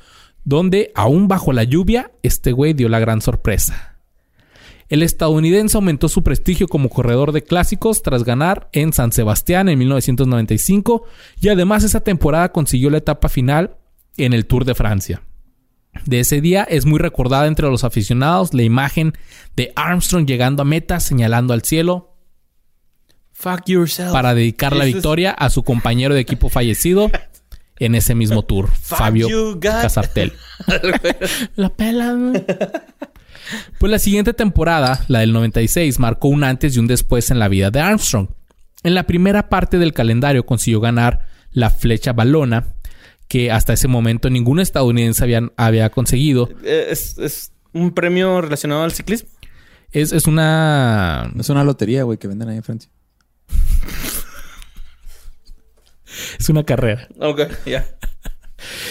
donde, 0.44 0.90
aún 0.94 1.28
bajo 1.28 1.52
la 1.52 1.62
lluvia, 1.62 2.10
este 2.22 2.52
güey 2.52 2.74
dio 2.74 2.89
la 2.89 2.98
gran 2.98 3.20
sorpresa. 3.22 3.94
El 4.95 5.03
estadounidense 5.03 5.77
aumentó 5.77 6.09
su 6.09 6.23
prestigio 6.23 6.69
como 6.69 6.89
corredor 6.89 7.33
de 7.33 7.43
clásicos 7.43 8.01
tras 8.01 8.23
ganar 8.23 8.69
en 8.71 8.93
San 8.93 9.11
Sebastián 9.11 9.69
en 9.69 9.77
1995 9.81 11.03
y 11.41 11.49
además 11.49 11.83
esa 11.83 11.99
temporada 11.99 12.53
consiguió 12.53 12.91
la 12.91 12.99
etapa 12.99 13.29
final 13.29 13.77
en 14.16 14.33
el 14.33 14.47
Tour 14.47 14.65
de 14.65 14.77
Francia. 14.77 15.23
De 16.07 16.21
ese 16.21 16.41
día 16.41 16.62
es 16.62 16.87
muy 16.87 17.01
recordada 17.01 17.49
entre 17.49 17.69
los 17.69 17.83
aficionados 17.83 18.55
la 18.55 18.62
imagen 18.62 19.15
de 19.57 19.73
Armstrong 19.75 20.29
llegando 20.29 20.62
a 20.62 20.65
meta 20.65 21.01
señalando 21.01 21.55
al 21.55 21.62
cielo 21.62 22.15
Fuck 23.33 23.65
yourself. 23.66 24.12
para 24.12 24.33
dedicar 24.33 24.77
la 24.77 24.85
victoria 24.85 25.33
a 25.33 25.51
su 25.51 25.65
compañero 25.65 26.15
de 26.15 26.21
equipo 26.21 26.51
fallecido 26.51 27.11
en 27.81 27.97
ese 27.97 28.15
mismo 28.15 28.45
tour, 28.45 28.71
Fabio. 28.71 29.59
Casartel. 29.59 30.35
la 31.57 31.71
pela, 31.71 32.12
güey. 32.12 32.45
Pues 33.79 33.91
la 33.91 33.99
siguiente 33.99 34.33
temporada, 34.33 35.05
la 35.09 35.21
del 35.21 35.33
96, 35.33 35.99
marcó 35.99 36.29
un 36.29 36.45
antes 36.45 36.77
y 36.77 36.79
un 36.79 36.87
después 36.87 37.31
en 37.31 37.39
la 37.39 37.49
vida 37.49 37.71
de 37.71 37.81
Armstrong. 37.81 38.29
En 38.83 38.95
la 38.95 39.05
primera 39.07 39.49
parte 39.49 39.79
del 39.79 39.93
calendario 39.93 40.45
consiguió 40.47 40.81
ganar 40.81 41.27
la 41.51 41.71
flecha 41.71 42.12
balona, 42.12 42.75
que 43.29 43.51
hasta 43.51 43.73
ese 43.73 43.89
momento 43.89 44.29
ningún 44.31 44.61
estadounidense 44.61 45.25
había, 45.25 45.51
había 45.57 45.91
conseguido. 45.91 46.49
Eh, 46.62 46.89
Es, 46.91 47.19
es 47.19 47.53
un 47.73 47.93
premio 47.93 48.41
relacionado 48.41 48.83
al 48.85 48.93
ciclismo. 48.93 49.29
Es, 49.93 50.12
es 50.12 50.27
una... 50.27 51.33
Es 51.39 51.49
una 51.49 51.65
lotería, 51.65 52.03
güey, 52.03 52.19
que 52.19 52.29
venden 52.29 52.49
ahí 52.49 52.57
en 52.57 52.62
Francia. 52.62 52.91
Es 56.39 56.49
una 56.49 56.65
carrera. 56.65 57.09
Ok, 57.19 57.41
ya. 57.66 57.87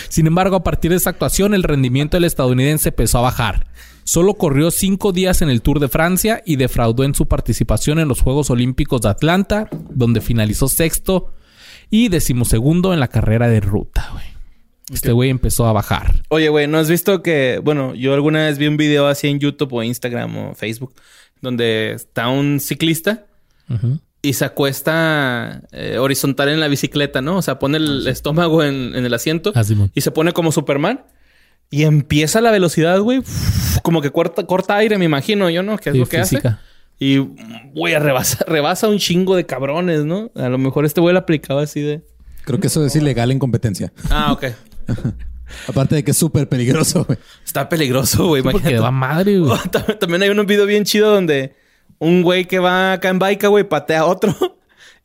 Sin 0.10 0.28
embargo, 0.28 0.56
a 0.58 0.64
partir 0.64 0.92
de 0.92 0.98
esa 0.98 1.12
actuación, 1.12 1.54
el 1.54 1.64
rendimiento 1.64 2.18
del 2.18 2.26
estadounidense 2.26 2.90
empezó 2.90 3.20
a 3.20 3.22
bajar. 3.22 3.68
Solo 4.04 4.34
corrió 4.36 4.72
cinco 4.72 5.12
días 5.12 5.42
en 5.42 5.50
el 5.50 5.62
Tour 5.62 5.80
de 5.80 5.88
Francia 5.88 6.42
y 6.46 6.58
defraudó 6.58 7.04
en 7.04 7.16
su 7.16 7.28
participación 7.28 8.00
en 8.00 8.08
los 8.08 8.22
Juegos 8.22 8.50
Olímpicos 8.50 9.02
de 9.02 9.10
Atlanta, 9.10 9.70
donde 9.90 10.22
finalizó 10.22 10.68
sexto 10.68 11.34
y 11.90 12.10
decimosegundo 12.10 12.94
en 12.94 13.00
la 13.00 13.08
carrera 13.08 13.48
de 13.48 13.60
ruta, 13.60 14.10
güey. 14.12 14.26
Este 14.92 15.14
güey 15.14 15.30
empezó 15.30 15.66
a 15.66 15.74
bajar. 15.74 16.24
Oye, 16.30 16.50
güey, 16.50 16.68
¿no 16.68 16.78
has 16.78 16.90
visto 16.90 17.24
que... 17.24 17.62
Bueno, 17.64 17.96
yo 17.96 18.14
alguna 18.14 18.46
vez 18.46 18.58
vi 18.58 18.68
un 18.68 18.76
video 18.78 19.08
así 19.08 19.28
en 19.28 19.40
YouTube 19.40 19.74
o 19.74 19.82
Instagram 19.84 20.38
o 20.38 20.56
Facebook 20.56 20.94
donde 21.42 21.94
está 21.94 22.30
un 22.30 22.60
ciclista 22.60 23.26
y 24.22 24.34
se 24.34 24.46
acuesta 24.46 25.62
eh, 25.72 25.98
horizontal 25.98 26.50
en 26.50 26.60
la 26.60 26.68
bicicleta, 26.68 27.22
¿no? 27.22 27.38
O 27.38 27.42
sea, 27.42 27.60
pone 27.60 27.78
el 27.78 28.08
estómago 28.08 28.64
en, 28.64 28.96
en 28.96 29.06
el 29.06 29.14
asiento 29.14 29.52
Ah, 29.56 29.64
y 29.94 30.02
se 30.02 30.12
pone 30.12 30.32
como 30.32 30.52
Superman. 30.52 31.02
Y 31.70 31.84
empieza 31.84 32.40
la 32.42 32.52
velocidad, 32.52 33.00
güey. 33.00 33.22
Como 33.82 34.02
que 34.02 34.12
corta, 34.12 34.46
corta 34.46 34.76
aire, 34.78 34.98
me 34.98 35.06
imagino 35.06 35.50
yo, 35.50 35.64
¿no? 35.64 35.78
Que 35.78 35.90
es 35.90 35.94
Sí, 35.96 36.00
lo 36.00 36.06
que 36.06 36.18
hace. 36.20 36.42
Y, 37.00 37.18
güey, 37.74 37.96
rebasa, 37.98 38.46
rebasa 38.48 38.88
un 38.88 39.00
chingo 39.00 39.36
de 39.36 39.46
cabrones, 39.46 40.06
¿no? 40.06 40.32
A 40.36 40.50
lo 40.50 40.58
mejor 40.58 40.86
este 40.86 41.02
güey 41.02 41.14
lo 41.14 41.20
aplicaba 41.20 41.64
así 41.64 41.82
de... 41.82 42.04
Creo 42.46 42.60
que 42.60 42.68
eso 42.68 42.86
es 42.86 42.96
ilegal 42.96 43.32
en 43.32 43.40
competencia. 43.40 43.92
Ah, 44.10 44.32
ok. 44.34 44.46
Aparte 45.68 45.96
de 45.96 46.04
que 46.04 46.12
es 46.12 46.18
súper 46.18 46.48
peligroso, 46.50 47.06
güey. 47.06 47.18
Está 47.46 47.70
peligroso, 47.70 48.28
güey. 48.28 48.42
Porque 48.44 48.58
imagínate. 48.58 48.84
va 48.84 48.92
madre, 48.92 49.40
güey. 49.40 49.58
También- 49.72 50.00
También 50.00 50.22
hay 50.24 50.30
un 50.30 50.46
video 50.46 50.66
bien 50.66 50.84
chido 50.84 51.12
donde 51.14 51.56
un 52.00 52.22
güey 52.22 52.46
que 52.46 52.60
va 52.60 52.94
acá 52.94 53.10
en 53.10 53.20
bike, 53.20 53.48
güey, 53.48 53.64
patea 53.64 54.02
a 54.02 54.06
otro. 54.06 54.36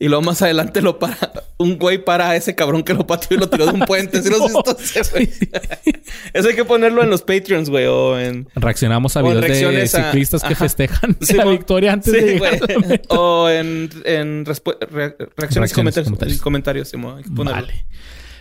Y 0.01 0.07
luego 0.07 0.23
más 0.23 0.41
adelante 0.43 0.81
lo 0.81 0.99
para. 0.99 1.17
Un 1.57 1.77
güey 1.77 2.05
para 2.05 2.31
a 2.31 2.37
ese 2.37 2.55
cabrón 2.55 2.85
que 2.85 2.95
lo 2.95 3.05
pateó 3.05 3.37
y 3.37 3.41
lo 3.41 3.49
tiró 3.49 3.67
de 3.67 3.73
un 3.73 3.81
puente. 3.81 4.23
¿Sí? 4.23 4.29
Sí. 5.03 5.31
Eso 6.33 6.49
hay 6.49 6.55
que 6.55 6.65
ponerlo 6.65 7.03
en 7.03 7.11
los 7.11 7.23
Patreons, 7.23 7.69
güey. 7.69 7.87
O 7.87 8.17
en... 8.19 8.49
Reaccionamos 8.55 9.17
a 9.17 9.23
videos 9.23 9.45
de 9.45 9.83
a- 9.83 9.87
ciclistas 9.89 10.43
que 10.45 10.55
festejan 10.55 11.17
Sí, 11.21 11.35
la 11.35 11.47
victoria 11.47 11.93
antes 11.95 12.15
Sí, 12.15 12.21
de 12.21 12.27
llegar 12.35 12.59
güey. 12.59 12.71
a 12.77 12.81
la 12.81 12.87
meta. 12.87 13.15
O 13.19 13.49
en, 13.49 13.91
en 14.05 14.45
respu- 14.47 14.79
re- 14.79 15.17
reacciones 15.37 15.73
y 15.73 15.75
comentarios. 15.75 16.41
comentarios. 16.41 16.95
hay 16.95 17.23
que 17.25 17.31
ponerlo. 17.31 17.61
Vale. 17.63 17.85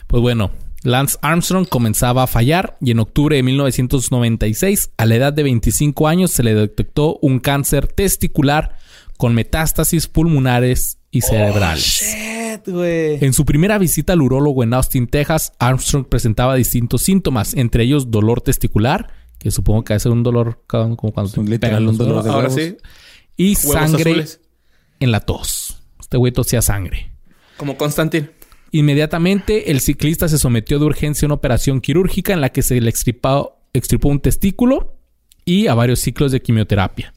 Pues 0.05 0.21
bueno, 0.21 0.51
Lance 0.83 1.17
Armstrong 1.21 1.67
comenzaba 1.67 2.23
a 2.23 2.27
fallar 2.27 2.77
y 2.81 2.91
en 2.91 2.99
octubre 2.99 3.35
de 3.35 3.41
1996, 3.43 4.91
a 4.97 5.05
la 5.05 5.15
edad 5.15 5.33
de 5.33 5.43
25 5.43 6.07
años, 6.07 6.31
se 6.31 6.43
le 6.43 6.53
detectó 6.53 7.17
un 7.21 7.39
cáncer 7.39 7.87
testicular 7.87 8.77
con 9.17 9.33
metástasis 9.33 10.07
pulmonares 10.07 10.96
y 11.11 11.21
cerebrales. 11.21 12.01
Shit, 12.01 12.67
güey. 12.67 13.23
En 13.23 13.33
su 13.33 13.45
primera 13.45 13.77
visita 13.77 14.13
al 14.13 14.21
urólogo 14.21 14.63
en 14.63 14.73
Austin, 14.73 15.07
Texas, 15.07 15.53
Armstrong 15.59 16.05
presentaba 16.05 16.55
distintos 16.55 17.01
síntomas, 17.03 17.53
entre 17.53 17.83
ellos 17.83 18.11
dolor 18.11 18.41
testicular, 18.41 19.11
que 19.39 19.51
supongo 19.51 19.83
que 19.83 19.93
debe 19.93 19.99
ser 19.99 20.11
un 20.11 20.23
dolor 20.23 20.63
como 20.67 20.95
cuando 20.97 21.31
te 21.31 21.59
pegan 21.59 21.85
los 21.85 21.93
un 21.93 21.97
dolor 21.97 22.23
de 22.23 22.29
Ahora 22.29 22.49
sí. 22.49 22.77
y 23.35 23.55
Huevos 23.55 23.71
sangre 23.73 24.11
azules. 24.11 24.41
en 24.99 25.11
la 25.11 25.19
tos. 25.21 25.81
Este 25.99 26.17
güey 26.17 26.31
tosía 26.33 26.61
sangre. 26.61 27.11
Como 27.57 27.77
Constantin. 27.77 28.29
Inmediatamente, 28.71 29.71
el 29.71 29.79
ciclista 29.79 30.27
se 30.27 30.37
sometió 30.37 30.77
de 30.79 30.85
urgencia 30.85 31.25
a 31.25 31.27
una 31.27 31.35
operación 31.35 31.79
quirúrgica 31.81 32.33
en 32.33 32.41
la 32.41 32.49
que 32.49 32.61
se 32.61 32.79
le 32.81 32.89
extripó, 32.89 33.59
extirpó 33.73 34.09
un 34.09 34.19
testículo 34.19 34.97
y 35.45 35.67
a 35.67 35.73
varios 35.73 35.99
ciclos 35.99 36.31
de 36.31 36.41
quimioterapia. 36.41 37.13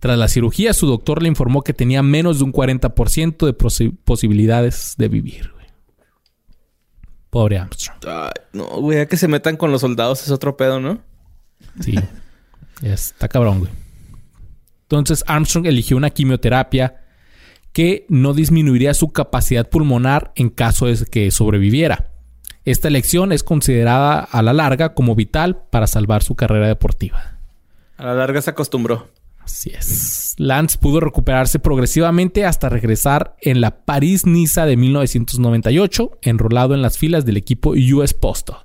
Tras 0.00 0.18
la 0.18 0.28
cirugía, 0.28 0.74
su 0.74 0.86
doctor 0.86 1.22
le 1.22 1.28
informó 1.28 1.62
que 1.62 1.72
tenía 1.72 2.02
menos 2.02 2.38
de 2.38 2.44
un 2.44 2.52
40% 2.52 3.46
de 3.46 3.56
posi- 3.56 3.96
posibilidades 4.04 4.94
de 4.98 5.08
vivir. 5.08 5.50
güey. 5.54 5.66
Pobre 7.30 7.58
Armstrong. 7.58 7.98
Ay, 8.06 8.30
no, 8.52 8.66
güey. 8.80 9.00
A 9.00 9.06
que 9.06 9.16
se 9.16 9.28
metan 9.28 9.56
con 9.56 9.72
los 9.72 9.80
soldados 9.80 10.22
es 10.22 10.30
otro 10.30 10.56
pedo, 10.56 10.80
¿no? 10.80 11.00
Sí. 11.80 11.94
Está 12.82 13.28
cabrón, 13.28 13.60
güey. 13.60 13.72
Entonces 14.82 15.24
Armstrong 15.26 15.66
eligió 15.66 15.96
una 15.96 16.10
quimioterapia 16.10 17.02
que 17.72 18.06
no 18.08 18.32
disminuiría 18.32 18.94
su 18.94 19.08
capacidad 19.10 19.68
pulmonar 19.68 20.32
en 20.36 20.48
caso 20.50 20.86
de 20.86 21.04
que 21.06 21.30
sobreviviera. 21.30 22.12
Esta 22.64 22.88
elección 22.88 23.32
es 23.32 23.42
considerada 23.42 24.20
a 24.20 24.42
la 24.42 24.52
larga 24.52 24.94
como 24.94 25.14
vital 25.14 25.62
para 25.70 25.86
salvar 25.86 26.22
su 26.22 26.34
carrera 26.36 26.68
deportiva. 26.68 27.38
A 27.96 28.04
la 28.04 28.14
larga 28.14 28.40
se 28.42 28.50
acostumbró. 28.50 29.08
Así 29.46 29.70
es. 29.70 30.34
Lance 30.38 30.76
pudo 30.76 30.98
recuperarse 30.98 31.60
progresivamente 31.60 32.44
hasta 32.44 32.68
regresar 32.68 33.36
en 33.40 33.60
la 33.60 33.84
París-Niza 33.84 34.66
de 34.66 34.76
1998, 34.76 36.18
enrolado 36.22 36.74
en 36.74 36.82
las 36.82 36.98
filas 36.98 37.24
del 37.24 37.36
equipo 37.36 37.70
US 37.70 38.12
Postal. 38.12 38.56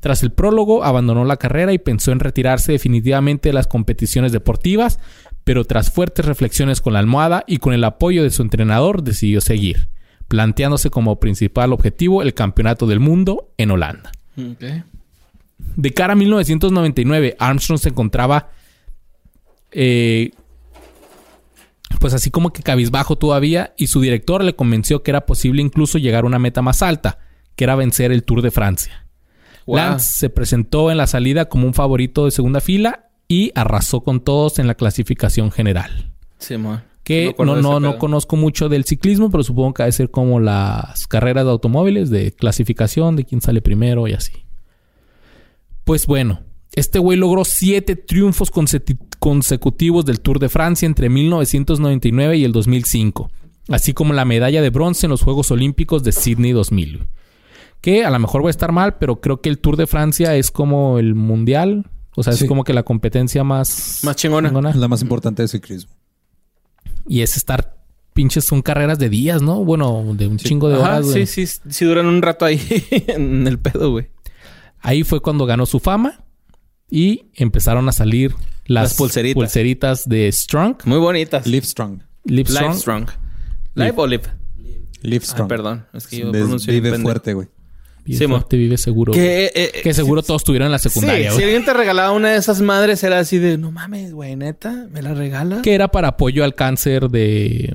Tras 0.00 0.22
el 0.22 0.32
prólogo, 0.32 0.82
abandonó 0.82 1.26
la 1.26 1.36
carrera 1.36 1.74
y 1.74 1.78
pensó 1.78 2.10
en 2.10 2.20
retirarse 2.20 2.72
definitivamente 2.72 3.50
de 3.50 3.52
las 3.52 3.66
competiciones 3.66 4.32
deportivas, 4.32 4.98
pero 5.44 5.66
tras 5.66 5.90
fuertes 5.90 6.24
reflexiones 6.24 6.80
con 6.80 6.94
la 6.94 7.00
almohada 7.00 7.44
y 7.46 7.58
con 7.58 7.74
el 7.74 7.84
apoyo 7.84 8.22
de 8.22 8.30
su 8.30 8.40
entrenador, 8.40 9.02
decidió 9.02 9.42
seguir, 9.42 9.90
planteándose 10.26 10.88
como 10.88 11.20
principal 11.20 11.74
objetivo 11.74 12.22
el 12.22 12.32
Campeonato 12.32 12.86
del 12.86 13.00
Mundo 13.00 13.52
en 13.58 13.72
Holanda. 13.72 14.10
De 15.76 15.92
cara 15.92 16.14
a 16.14 16.16
1999, 16.16 17.36
Armstrong 17.38 17.78
se 17.78 17.90
encontraba 17.90 18.52
eh, 19.72 20.32
pues 22.00 22.14
así 22.14 22.30
como 22.30 22.52
que 22.52 22.62
cabizbajo 22.62 23.16
todavía 23.16 23.74
y 23.76 23.88
su 23.88 24.00
director 24.00 24.44
le 24.44 24.54
convenció 24.54 25.02
que 25.02 25.10
era 25.10 25.26
posible 25.26 25.62
incluso 25.62 25.98
llegar 25.98 26.24
a 26.24 26.26
una 26.26 26.38
meta 26.38 26.62
más 26.62 26.82
alta, 26.82 27.18
que 27.56 27.64
era 27.64 27.74
vencer 27.76 28.12
el 28.12 28.24
Tour 28.24 28.42
de 28.42 28.50
Francia. 28.50 29.06
Wow. 29.66 29.76
Lance 29.76 30.18
se 30.18 30.30
presentó 30.30 30.90
en 30.90 30.96
la 30.96 31.06
salida 31.06 31.46
como 31.46 31.66
un 31.66 31.74
favorito 31.74 32.24
de 32.24 32.30
segunda 32.30 32.60
fila 32.60 33.10
y 33.26 33.52
arrasó 33.54 34.02
con 34.02 34.20
todos 34.20 34.58
en 34.58 34.66
la 34.66 34.74
clasificación 34.74 35.50
general. 35.50 36.12
Sí, 36.38 36.56
man. 36.56 36.84
Que 37.02 37.34
no, 37.38 37.56
no, 37.56 37.80
no 37.80 37.98
conozco 37.98 38.36
mucho 38.36 38.68
del 38.68 38.84
ciclismo, 38.84 39.30
pero 39.30 39.42
supongo 39.42 39.72
que 39.74 39.82
ha 39.82 39.86
de 39.86 39.92
ser 39.92 40.10
como 40.10 40.40
las 40.40 41.06
carreras 41.06 41.44
de 41.44 41.50
automóviles, 41.50 42.10
de 42.10 42.32
clasificación, 42.32 43.16
de 43.16 43.24
quién 43.24 43.40
sale 43.40 43.62
primero 43.62 44.06
y 44.08 44.12
así. 44.12 44.44
Pues 45.84 46.06
bueno, 46.06 46.40
este 46.72 46.98
güey 46.98 47.18
logró 47.18 47.44
siete 47.44 47.96
triunfos 47.96 48.50
consecutivos 49.18 50.04
del 50.04 50.20
Tour 50.20 50.38
de 50.38 50.48
Francia 50.48 50.86
entre 50.86 51.08
1999 51.08 52.36
y 52.36 52.44
el 52.44 52.52
2005, 52.52 53.30
así 53.68 53.94
como 53.94 54.12
la 54.12 54.24
medalla 54.24 54.62
de 54.62 54.70
bronce 54.70 55.06
en 55.06 55.10
los 55.10 55.22
Juegos 55.22 55.50
Olímpicos 55.50 56.04
de 56.04 56.12
Sydney 56.12 56.52
2000. 56.52 57.06
Que 57.80 58.04
a 58.04 58.10
lo 58.10 58.18
mejor 58.18 58.42
voy 58.42 58.48
a 58.48 58.50
estar 58.50 58.72
mal, 58.72 58.96
pero 58.98 59.20
creo 59.20 59.40
que 59.40 59.48
el 59.48 59.58
Tour 59.58 59.76
de 59.76 59.86
Francia 59.86 60.34
es 60.34 60.50
como 60.50 60.98
el 60.98 61.14
mundial. 61.14 61.86
O 62.16 62.24
sea, 62.24 62.32
es 62.32 62.44
como 62.44 62.64
que 62.64 62.72
la 62.72 62.82
competencia 62.82 63.44
más... 63.44 64.00
Más 64.02 64.16
chingona. 64.16 64.50
La 64.74 64.88
más 64.88 65.02
importante 65.02 65.42
de 65.42 65.48
ciclismo. 65.48 65.92
Y 67.06 67.20
es 67.20 67.36
estar... 67.36 67.76
Pinches 68.12 68.44
son 68.44 68.62
carreras 68.62 68.98
de 68.98 69.08
días, 69.08 69.42
¿no? 69.42 69.64
Bueno, 69.64 70.04
de 70.16 70.26
un 70.26 70.38
chingo 70.38 70.68
de 70.68 70.74
Ajá, 70.74 70.84
horas. 70.96 71.06
güey. 71.06 71.26
sí, 71.26 71.46
sí, 71.46 71.60
sí 71.70 71.84
duran 71.84 72.06
un 72.06 72.20
rato 72.20 72.44
ahí 72.44 72.60
en 73.06 73.46
el 73.46 73.60
pedo, 73.60 73.92
güey. 73.92 74.08
Ahí 74.80 75.04
fue 75.04 75.20
cuando 75.20 75.46
ganó 75.46 75.64
su 75.66 75.78
fama. 75.78 76.24
Y 76.90 77.26
empezaron 77.34 77.88
a 77.88 77.92
salir 77.92 78.34
las, 78.66 78.84
Las 78.90 78.94
pulseritas. 78.94 79.34
pulseritas 79.34 80.08
de 80.08 80.30
Strong. 80.32 80.76
Muy 80.84 80.98
bonitas. 80.98 81.46
Live 81.46 81.66
strong. 81.66 82.00
Live 82.24 82.48
Live 82.50 82.74
Strong. 82.74 82.76
Strong. 82.78 83.06
Live 83.74 83.94
o 83.96 84.06
live. 84.06 84.24
Live 85.02 85.24
Ah, 85.24 85.30
strong. 85.30 85.48
perdón. 85.48 85.86
Es 85.94 86.06
que 86.06 86.18
yo 86.18 86.32
pronuncio 86.32 86.72
vive 86.72 86.98
fuerte, 86.98 87.32
güey. 87.34 87.48
Vive 88.04 88.18
Sí, 88.18 88.26
mo. 88.26 88.36
fuerte, 88.36 88.56
vive 88.56 88.78
seguro. 88.78 89.12
Que, 89.12 89.52
eh, 89.54 89.70
Que 89.82 89.92
seguro 89.94 90.22
todos 90.22 90.42
tuvieron 90.44 90.66
en 90.66 90.72
la 90.72 90.78
secundaria, 90.78 91.30
Sí, 91.30 91.36
si 91.38 91.42
alguien 91.44 91.64
te 91.64 91.74
regalaba 91.74 92.10
una 92.12 92.30
de 92.30 92.38
esas 92.38 92.60
madres, 92.62 93.02
era 93.04 93.18
así 93.18 93.38
de, 93.38 93.58
no 93.58 93.70
mames, 93.70 94.12
güey, 94.14 94.34
neta, 94.34 94.86
¿me 94.90 95.02
la 95.02 95.12
regala? 95.14 95.60
Que 95.62 95.74
era 95.74 95.88
para 95.88 96.08
apoyo 96.08 96.42
al 96.42 96.54
cáncer 96.54 97.10
de, 97.10 97.74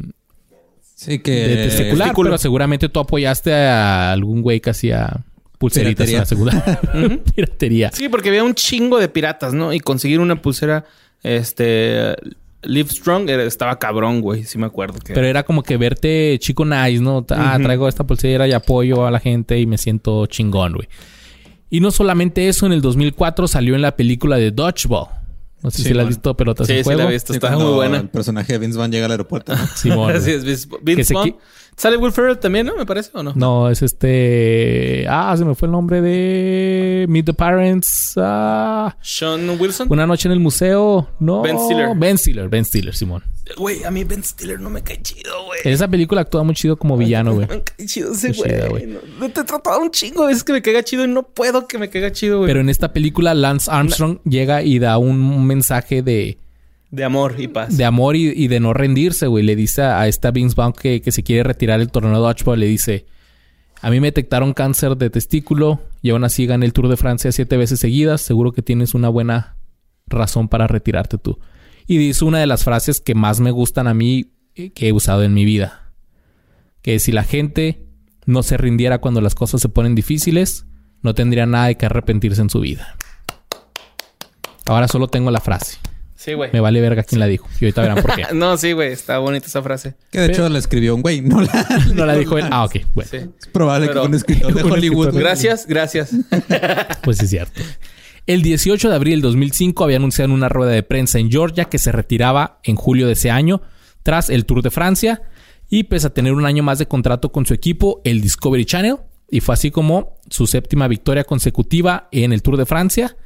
Sí, 0.96 1.20
que... 1.20 1.32
de 1.32 1.56
testicular. 1.68 2.14
Pero 2.16 2.38
seguramente 2.40 2.90
tú 2.90 3.00
apoyaste 3.00 3.54
a 3.54 4.12
algún 4.12 4.42
güey 4.42 4.60
que 4.60 4.72
hacía 4.72 5.24
pulseritas 5.64 6.10
en 6.10 6.18
la 6.18 6.26
secundaria. 6.26 6.80
Piratería. 7.36 7.92
Sí, 7.94 8.10
porque 8.10 8.30
había 8.30 8.44
un 8.44 8.54
chingo 8.54 9.00
de 9.00 9.08
piratas, 9.08 9.54
¿no? 9.54 9.72
Y 9.74 9.80
conseguir 9.80 10.20
una 10.20 10.42
pulsera, 10.42 10.84
este, 11.24 12.16
Live 12.64 12.90
Strong, 12.90 13.30
era- 13.30 13.44
estaba 13.44 13.80
cabrón, 13.80 14.22
güey, 14.22 14.44
sí 14.44 14.58
me 14.58 14.66
acuerdo. 14.66 15.00
Que... 15.00 15.14
Pero 15.14 15.26
era 15.28 15.44
como 15.44 15.64
que 15.64 15.78
verte 15.78 16.38
chico 16.40 16.66
nice, 16.66 17.00
¿no? 17.02 17.26
Ah, 17.30 17.58
traigo 17.62 17.88
esta 17.88 18.06
pulsera 18.06 18.48
y 18.48 18.52
apoyo 18.52 19.06
a 19.06 19.12
la 19.12 19.20
gente 19.20 19.60
y 19.60 19.66
me 19.66 19.78
siento 19.78 20.26
chingón, 20.26 20.74
güey. 20.74 20.88
Y 21.70 21.80
no 21.80 21.92
solamente 21.92 22.48
eso, 22.50 22.66
en 22.66 22.74
el 22.74 22.82
2004 22.82 23.48
salió 23.48 23.76
en 23.76 23.82
la 23.82 23.96
película 23.96 24.38
de 24.38 24.52
Dodgeball. 24.52 25.08
No 25.64 25.72
sé 25.72 25.78
Sí, 25.78 25.84
si 25.86 25.94
la 25.94 26.02
has 26.04 26.10
visto, 26.10 26.36
pelotas 26.36 26.68
Sí, 26.68 26.74
en 26.74 26.80
sí 26.80 26.84
juego. 26.84 27.04
la 27.04 27.10
he 27.10 27.14
visto, 27.14 27.32
Sí, 27.34 27.38
está 27.38 27.58
muy 27.58 27.72
buena. 27.74 27.98
El 28.00 28.10
personaje 28.10 28.52
de 28.54 28.60
Vince 28.60 28.78
Vaughn 28.78 28.92
llega 28.92 29.06
al 29.06 29.12
aeropuerto. 29.12 29.56
¿no? 29.56 29.66
Simón, 29.76 30.12
Así 30.16 30.32
es, 30.32 30.68
Vince, 30.84 31.14
Vaughn. 31.14 31.38
¿Sale 31.76 31.98
Will 31.98 32.12
Ferrell 32.12 32.38
también, 32.38 32.66
no? 32.66 32.76
¿Me 32.76 32.86
parece 32.86 33.12
o 33.14 33.24
no? 33.24 33.34
No, 33.36 33.70
es 33.70 33.82
este... 33.82 35.06
Ah, 35.10 35.34
se 35.38 35.44
me 35.46 35.56
fue 35.56 35.68
el 35.68 35.72
nombre 35.72 36.02
de... 36.02 37.06
Meet 37.10 37.26
the 37.26 37.34
Parents. 37.34 38.14
Ah... 38.18 38.96
Sean 39.02 39.50
Wilson. 39.60 39.88
Una 39.90 40.06
noche 40.06 40.28
en 40.28 40.34
el 40.34 40.40
museo. 40.40 41.10
No. 41.20 41.42
Ben 41.42 41.58
Stiller. 41.60 41.96
Ben 41.96 42.18
Stiller, 42.18 42.50
Ben 42.50 42.66
Stiller, 42.66 42.96
Simón. 42.96 43.24
Güey, 43.58 43.84
a 43.84 43.92
mí 43.92 44.04
Ben 44.04 44.24
Stiller 44.24 44.60
no 44.60 44.70
me 44.70 44.82
cae 44.82 45.02
chido, 45.02 45.46
güey. 45.46 45.60
En 45.64 45.74
esa 45.74 45.88
película 45.88 46.22
actúa 46.22 46.44
muy 46.44 46.56
chido 46.56 46.78
como 46.78 46.96
villano, 46.96 47.34
güey. 47.34 47.48
Me 47.48 47.64
cae 47.64 47.86
chido 47.86 48.14
ese 48.14 48.32
güey. 48.32 48.88
No, 49.20 49.30
te 49.30 49.42
he 49.42 49.44
tratado 49.44 49.82
un 49.82 49.92
chingo 49.92 50.26
veces 50.26 50.44
que 50.44 50.54
me 50.54 50.62
caiga 50.62 50.84
chido 50.84 51.04
y 51.04 51.08
no 51.08 51.24
puedo 51.24 51.68
que 51.68 51.78
me 51.78 51.90
caiga 51.90 52.12
chido, 52.12 52.38
güey. 52.38 52.48
Pero 52.48 52.62
en 52.62 52.70
esta 52.70 52.94
película 52.94 53.34
Lance 53.34 53.70
Armstrong 53.70 54.20
llega 54.24 54.64
y 54.64 54.80
da 54.80 54.98
un 54.98 55.46
mensaje 55.46 56.02
de, 56.02 56.38
De 56.94 57.04
amor 57.04 57.34
y 57.40 57.48
paz. 57.48 57.76
de 57.76 57.86
amor 57.86 58.16
y, 58.16 58.30
y 58.30 58.48
de 58.48 58.60
no 58.60 58.72
rendirse, 58.72 59.26
güey. 59.26 59.44
Le 59.44 59.56
dice 59.56 59.82
a, 59.82 60.08
esta 60.08 60.30
Vince 60.30 60.54
Vaughn 60.56 60.74
que, 60.74 61.02
que 61.02 61.12
se 61.12 61.24
quiere 61.24 61.42
retirar 61.42 61.82
el 61.82 61.90
torneo 61.90 62.14
de 62.14 62.20
Dodgeball. 62.20 62.60
Le 62.60 62.68
dice... 62.68 63.08
A 63.82 63.90
mí 63.90 64.00
me 64.00 64.08
detectaron 64.08 64.54
cáncer 64.54 64.96
de 64.96 65.10
testículo 65.10 65.82
y 66.02 66.12
aún 66.12 66.24
así 66.24 66.46
gané 66.46 66.66
el 66.68 66.72
Tour 66.72 66.88
de 66.88 66.96
Francia 66.96 67.32
siete 67.34 67.58
veces 67.58 67.82
seguidas. 67.82 68.22
Seguro 68.22 68.54
que 68.54 68.62
tienes 68.62 68.94
una 68.94 69.10
buena 69.10 69.58
razón 70.06 70.48
para 70.48 70.68
retirarte 70.68 71.18
tú. 71.18 71.40
Y 71.88 71.98
dice 71.98 72.24
una 72.24 72.40
de 72.40 72.48
las 72.48 72.64
frases 72.64 73.02
que 73.02 73.16
más 73.16 73.42
me 73.42 73.52
gustan 73.52 73.88
a 73.88 73.94
mí 73.94 74.32
eh, 74.56 74.70
que 74.70 74.88
he 74.88 74.94
usado 74.94 75.24
en 75.24 75.34
mi 75.34 75.44
vida. 75.44 75.92
Que 76.82 77.00
si 77.00 77.12
la 77.12 77.24
gente 77.24 77.88
no 78.26 78.42
se 78.44 78.56
rindiera 78.56 79.00
cuando 79.00 79.20
las 79.20 79.36
cosas 79.36 79.62
se 79.62 79.68
ponen 79.68 79.96
difíciles, 79.96 80.66
no 81.02 81.14
tendría 81.14 81.46
nada 81.46 81.68
de 81.68 81.76
que 81.76 81.88
arrepentirse 81.88 82.42
en 82.42 82.50
su 82.50 82.62
vida. 82.62 82.96
Ahora 84.66 84.88
solo 84.88 85.08
tengo 85.08 85.32
la 85.32 85.42
frase. 85.42 85.80
Sí, 86.24 86.34
güey. 86.34 86.50
Me 86.54 86.62
vale 86.62 86.80
verga 86.80 87.04
quién 87.04 87.20
la 87.20 87.26
dijo. 87.28 87.48
Y 87.60 87.66
ahorita 87.66 87.82
verán 87.82 88.02
por 88.02 88.16
qué. 88.16 88.24
No, 88.34 88.56
sí, 88.58 88.72
güey. 88.72 88.94
Está 88.94 89.18
bonita 89.20 89.48
esa 89.48 89.62
frase. 89.62 89.96
Que 90.10 90.20
de 90.22 90.28
hecho 90.28 90.48
la 90.48 90.58
escribió 90.60 90.96
un 90.96 91.02
güey. 91.02 91.22
No 91.22 91.42
la... 91.42 91.68
No 91.94 92.06
la 92.06 92.16
dijo 92.16 92.38
él. 92.38 92.46
Ah, 92.52 92.64
ok. 92.66 92.78
Bueno. 92.94 93.10
Sí. 93.12 93.18
Es 93.18 93.48
probable 93.48 93.88
Pero- 93.88 94.02
que 94.04 94.08
un 94.08 94.14
escritor 94.14 94.54
de 94.54 94.64
Un 94.64 94.72
Hollywood. 94.72 95.08
escritor. 95.08 95.22
Gracias, 95.22 95.68
gracias. 95.68 96.12
Pues 97.04 97.18
sí, 97.18 97.26
es 97.26 97.30
cierto. 97.32 97.62
El 98.26 98.42
18 98.42 98.90
de 98.90 98.96
abril 98.96 99.16
del 99.16 99.22
2005 99.24 99.84
había 99.84 99.98
anunciado 99.98 100.28
en 100.30 100.32
una 100.36 100.48
rueda 100.48 100.72
de 100.72 100.82
prensa 100.84 101.20
en 101.20 101.30
Georgia 101.30 101.66
que 101.66 101.78
se 101.78 101.92
retiraba 101.92 102.60
en 102.64 102.78
julio 102.78 103.08
de 103.08 103.14
ese 103.14 103.30
año 103.30 103.62
tras 104.02 104.30
el 104.30 104.46
Tour 104.46 104.62
de 104.62 104.72
Francia 104.72 105.24
y 105.70 105.84
pese 105.84 106.08
a 106.08 106.14
tener 106.14 106.32
un 106.34 106.46
año 106.46 106.64
más 106.64 106.80
de 106.80 106.86
contrato 106.88 107.34
con 107.34 107.46
su 107.46 107.54
equipo, 107.54 108.02
el 108.06 108.22
Discovery 108.22 108.64
Channel, 108.66 108.96
y 109.30 109.42
fue 109.42 109.54
así 109.54 109.72
como 109.72 110.20
su 110.30 110.48
séptima 110.48 110.88
victoria 110.88 111.24
consecutiva 111.26 112.08
en 112.12 112.32
el 112.32 112.42
Tour 112.44 112.56
de 112.58 112.66
Francia, 112.66 113.18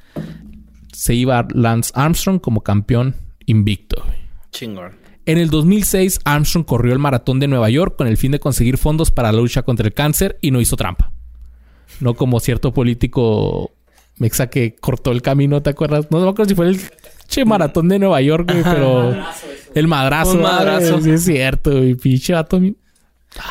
se 0.98 1.14
iba 1.14 1.48
Lance 1.54 1.92
Armstrong 1.94 2.40
como 2.40 2.62
campeón 2.62 3.16
invicto. 3.46 4.04
Chingón. 4.52 4.94
En 5.28 5.38
el 5.38 5.52
2006, 5.52 6.22
Armstrong 6.26 6.66
corrió 6.66 6.92
el 6.92 6.98
maratón 6.98 7.40
de 7.40 7.48
Nueva 7.48 7.70
York 7.70 7.96
con 7.96 8.08
el 8.08 8.18
fin 8.18 8.32
de 8.32 8.40
conseguir 8.40 8.80
fondos 8.80 9.12
para 9.12 9.32
la 9.32 9.38
lucha 9.40 9.62
contra 9.62 9.86
el 9.86 9.94
cáncer 9.94 10.40
y 10.42 10.50
no 10.50 10.60
hizo 10.60 10.76
trampa. 10.76 11.12
No 12.00 12.16
como 12.16 12.40
cierto 12.40 12.74
político 12.74 13.76
mexa 14.18 14.48
que 14.50 14.74
cortó 14.74 15.12
el 15.12 15.22
camino, 15.22 15.62
¿te 15.62 15.70
acuerdas? 15.70 16.08
No 16.10 16.20
me 16.20 16.30
acuerdo 16.30 16.50
si 16.50 16.56
fue 16.56 16.70
el 16.70 16.80
che 17.28 17.46
maratón 17.46 17.90
de 17.90 18.00
Nueva 18.00 18.20
York, 18.22 18.50
güey, 18.52 18.64
pero 18.64 19.16
el 19.76 19.88
madrazo. 19.88 20.32
Güey, 20.32 20.44
madrazo. 20.44 21.00
Sí, 21.00 21.12
es 21.12 21.26
cierto, 21.26 21.78
güey. 21.78 21.94
Pinche 21.94 22.34
vato. 22.34 22.60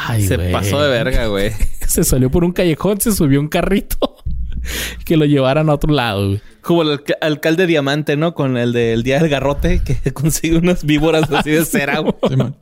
Ay, 0.09 0.27
Se 0.27 0.37
güey. 0.37 0.51
pasó 0.51 0.83
de 0.83 0.89
verga, 0.89 1.27
güey. 1.29 1.53
Se 1.87 2.03
salió 2.03 2.29
por 2.29 2.43
un 2.43 2.51
callejón, 2.51 3.01
se 3.01 3.13
subió 3.13 3.39
un 3.39 3.47
carrito 3.47 4.17
que 5.05 5.17
lo 5.17 5.27
llevaran 5.27 5.69
a 5.71 5.75
otro 5.75 5.93
lado, 5.93 6.27
güey. 6.27 6.41
Como 6.67 6.83
el 6.83 6.91
alca- 6.91 7.17
alcalde 7.21 7.67
diamante, 7.67 8.17
¿no? 8.17 8.35
Con 8.35 8.57
el 8.57 8.73
del 8.73 9.03
día 9.05 9.21
del 9.21 9.29
garrote 9.29 9.81
que 9.85 10.13
consigue 10.13 10.57
unas 10.59 10.85
víboras 10.85 11.31
así 11.31 11.51
de 11.51 11.65
cera, 11.65 12.01
güey. 12.01 12.13
Simón. 12.29 12.57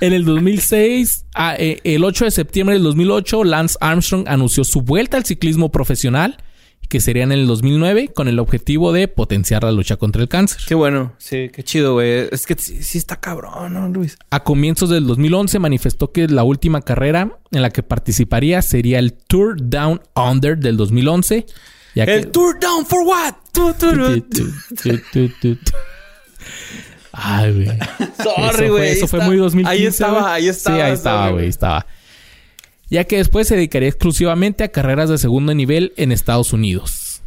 En 0.00 0.12
el 0.12 0.24
2006, 0.24 1.24
ah, 1.34 1.54
eh, 1.58 1.78
el 1.84 2.04
8 2.04 2.26
de 2.26 2.30
septiembre 2.30 2.74
del 2.74 2.82
2008, 2.82 3.44
Lance 3.44 3.76
Armstrong 3.80 4.24
anunció 4.28 4.64
su 4.64 4.82
vuelta 4.82 5.16
al 5.16 5.24
ciclismo 5.24 5.70
profesional, 5.72 6.36
que 6.88 7.00
sería 7.00 7.22
en 7.22 7.32
el 7.32 7.46
2009, 7.46 8.08
con 8.08 8.26
el 8.28 8.38
objetivo 8.40 8.92
de 8.92 9.06
potenciar 9.08 9.62
la 9.62 9.70
lucha 9.72 9.96
contra 9.96 10.20
el 10.20 10.28
cáncer. 10.28 10.60
Qué 10.66 10.74
bueno. 10.74 11.12
Sí, 11.18 11.48
qué 11.52 11.62
chido, 11.62 11.94
güey. 11.94 12.26
Es 12.32 12.44
que 12.44 12.56
sí, 12.56 12.82
sí 12.82 12.98
está 12.98 13.20
cabrón, 13.20 13.72
¿no, 13.72 13.88
Luis? 13.88 14.18
A 14.30 14.42
comienzos 14.42 14.90
del 14.90 15.06
2011 15.06 15.58
manifestó 15.60 16.10
que 16.12 16.26
la 16.26 16.42
última 16.42 16.82
carrera 16.82 17.38
en 17.52 17.62
la 17.62 17.70
que 17.70 17.82
participaría 17.84 18.60
sería 18.60 18.98
el 18.98 19.12
Tour 19.12 19.56
Down 19.62 20.02
Under 20.16 20.58
del 20.58 20.76
2011. 20.76 21.46
Ya 21.94 22.06
que... 22.06 22.14
El 22.14 22.30
Tour 22.30 22.58
Down 22.60 22.86
for 22.86 23.00
what? 23.06 23.34
Tu, 23.52 23.72
tu. 23.74 25.58
Ay, 27.12 27.52
güey. 27.52 27.66
Sorry, 28.22 28.44
Eso 28.46 28.52
fue- 28.56 28.68
güey. 28.70 28.88
Eso 28.90 29.08
fue 29.08 29.20
muy 29.24 29.36
2015. 29.36 29.70
Ahí 29.70 29.86
estaba, 29.86 30.32
ahí 30.34 30.48
estaba. 30.48 30.76
Sí, 30.76 30.82
ahí 30.82 30.92
estaba, 30.92 31.30
güey, 31.30 31.48
estaba. 31.48 31.86
Ya 32.88 33.04
que 33.04 33.16
después 33.18 33.46
se 33.48 33.56
dedicaría 33.56 33.88
exclusivamente 33.88 34.64
a 34.64 34.68
carreras 34.68 35.08
de 35.10 35.18
segundo 35.18 35.54
nivel 35.54 35.92
en 35.96 36.12
Estados 36.12 36.52
Unidos. 36.52 37.22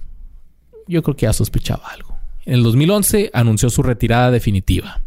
Yo 0.87 1.01
creo 1.03 1.15
que 1.15 1.25
ya 1.25 1.33
sospechaba 1.33 1.87
algo. 1.89 2.17
En 2.45 2.55
el 2.55 2.63
2011 2.63 3.31
anunció 3.33 3.69
su 3.69 3.83
retirada 3.83 4.31
definitiva. 4.31 5.01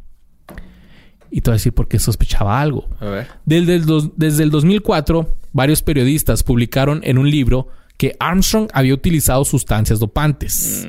Y 1.31 1.43
te 1.43 1.51
voy 1.51 1.57
a 1.57 1.59
decir 1.59 1.75
por 1.75 1.89
qué 1.89 1.99
sospechaba 1.99 2.61
algo. 2.61 2.89
A 3.01 3.07
ver. 3.07 3.29
Desde 3.45 3.75
el, 3.75 3.85
desde 4.17 4.43
el 4.45 4.51
2004, 4.51 5.37
varios 5.53 5.83
periodistas 5.83 6.43
publicaron 6.43 7.01
en 7.05 7.19
un 7.19 7.31
libro 7.31 7.69
que 7.97 8.17
Armstrong 8.21 8.69
había 8.73 8.95
utilizado 8.95 9.45
sustancias 9.45 9.99
dopantes. 9.99 10.87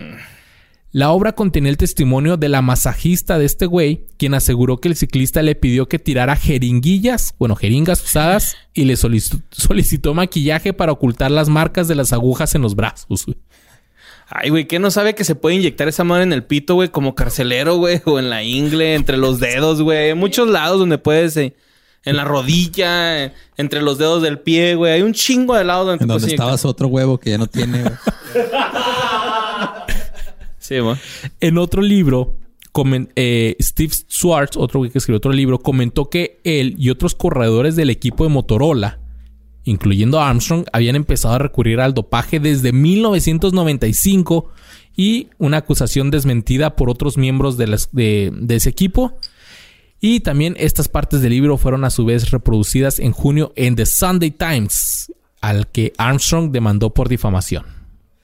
La 0.92 1.12
obra 1.12 1.34
contenía 1.34 1.70
el 1.70 1.78
testimonio 1.78 2.38
de 2.38 2.50
la 2.50 2.62
masajista 2.62 3.38
de 3.38 3.46
este 3.46 3.66
güey, 3.66 4.06
quien 4.18 4.34
aseguró 4.34 4.78
que 4.78 4.88
el 4.88 4.96
ciclista 4.96 5.42
le 5.44 5.54
pidió 5.54 5.88
que 5.88 6.00
tirara 6.00 6.36
jeringuillas, 6.36 7.36
bueno, 7.38 7.56
jeringas 7.56 8.04
usadas, 8.04 8.56
y 8.74 8.86
le 8.86 8.96
solic- 8.96 9.44
solicitó 9.52 10.14
maquillaje 10.14 10.74
para 10.74 10.94
ocultar 10.94 11.30
las 11.30 11.50
marcas 11.50 11.88
de 11.88 11.96
las 11.96 12.14
agujas 12.14 12.56
en 12.56 12.62
los 12.62 12.76
brazos. 12.76 13.26
Ay, 14.30 14.50
güey, 14.50 14.66
¿qué 14.66 14.80
no 14.80 14.90
sabe 14.90 15.14
que 15.14 15.24
se 15.24 15.36
puede 15.36 15.56
inyectar 15.56 15.88
esa 15.88 16.04
madre 16.04 16.24
en 16.24 16.34
el 16.34 16.46
pito, 16.46 16.76
güey? 16.76 16.90
Como 16.90 17.16
carcelero, 17.16 17.76
güey. 17.78 18.02
O 18.06 18.20
en 18.20 18.30
la 18.30 18.44
ingle, 18.44 18.96
entre 18.96 19.18
los 19.18 19.40
dedos, 19.40 19.82
güey. 19.82 20.16
Muchos 20.16 20.50
lados 20.50 20.80
donde 20.80 20.98
puedes... 20.98 21.38
eh, 21.38 21.56
en 22.10 22.16
la 22.18 22.24
rodilla, 22.26 23.34
entre 23.58 23.82
los 23.82 23.98
dedos 23.98 24.22
del 24.22 24.40
pie, 24.40 24.76
güey. 24.76 24.94
Hay 24.94 25.02
un 25.02 25.14
chingo 25.14 25.56
de 25.56 25.64
lados 25.64 25.86
donde 25.88 26.04
En 26.04 26.08
te 26.08 26.14
donde 26.14 26.28
estabas 26.28 26.66
otro 26.66 26.88
huevo 26.88 27.20
que 27.20 27.32
ya 27.32 27.38
no 27.38 27.48
tiene. 27.48 27.82
güey. 27.84 27.94
Sí, 30.60 30.80
güey. 30.80 30.98
En 31.40 31.58
otro 31.58 31.82
libro, 31.82 32.36
comen- 32.74 33.10
eh, 33.16 33.56
Steve 33.62 33.94
Swartz, 34.08 34.58
otro 34.58 34.80
güey 34.80 34.92
que 34.92 34.98
escribió 34.98 35.18
otro 35.18 35.32
libro, 35.32 35.60
comentó 35.60 36.10
que 36.10 36.42
él 36.44 36.76
y 36.78 36.90
otros 36.90 37.16
corredores 37.16 37.76
del 37.78 37.90
equipo 37.90 38.26
de 38.26 38.30
Motorola, 38.32 39.00
incluyendo 39.64 40.20
Armstrong, 40.20 40.66
habían 40.74 40.98
empezado 40.98 41.36
a 41.36 41.40
recurrir 41.40 41.80
al 41.80 41.94
dopaje 41.94 42.40
desde 42.42 42.74
1995 42.74 44.50
y 44.96 45.28
una 45.38 45.58
acusación 45.58 46.12
desmentida 46.12 46.76
por 46.76 46.90
otros 46.90 47.18
miembros 47.18 47.56
de, 47.58 47.68
las- 47.68 47.90
de- 47.94 48.32
de 48.36 48.56
ese 48.56 48.70
equipo. 48.70 49.18
Y 50.00 50.20
también 50.20 50.56
estas 50.60 50.88
partes 50.88 51.22
del 51.22 51.32
libro 51.32 51.58
fueron 51.58 51.84
a 51.84 51.90
su 51.90 52.06
vez 52.06 52.32
reproducidas 52.32 53.00
en 53.00 53.12
junio 53.12 53.52
en 53.56 53.76
The 53.76 53.86
Sunday 53.86 54.32
Times, 54.32 55.12
al 55.42 55.68
que 55.68 55.94
Armstrong 55.98 56.52
demandó 56.52 56.94
por 56.94 57.10
difamación. 57.10 57.66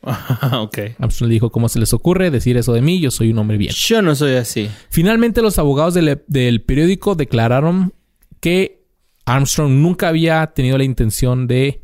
ok. 0.53 0.77
Armstrong 0.99 1.29
le 1.29 1.33
dijo, 1.33 1.51
¿cómo 1.51 1.69
se 1.69 1.79
les 1.79 1.93
ocurre 1.93 2.29
decir 2.31 2.57
eso 2.57 2.73
de 2.73 2.81
mí? 2.81 2.99
Yo 2.99 3.11
soy 3.11 3.31
un 3.31 3.39
hombre 3.39 3.57
bien. 3.57 3.73
Yo 3.75 4.01
no 4.01 4.15
soy 4.15 4.35
así. 4.35 4.69
Finalmente, 4.89 5.41
los 5.41 5.57
abogados 5.57 5.93
del, 5.93 6.23
del 6.27 6.61
periódico 6.61 7.15
declararon 7.15 7.93
que 8.39 8.83
Armstrong 9.25 9.71
nunca 9.71 10.09
había 10.09 10.45
tenido 10.47 10.77
la 10.77 10.83
intención 10.83 11.47
de 11.47 11.82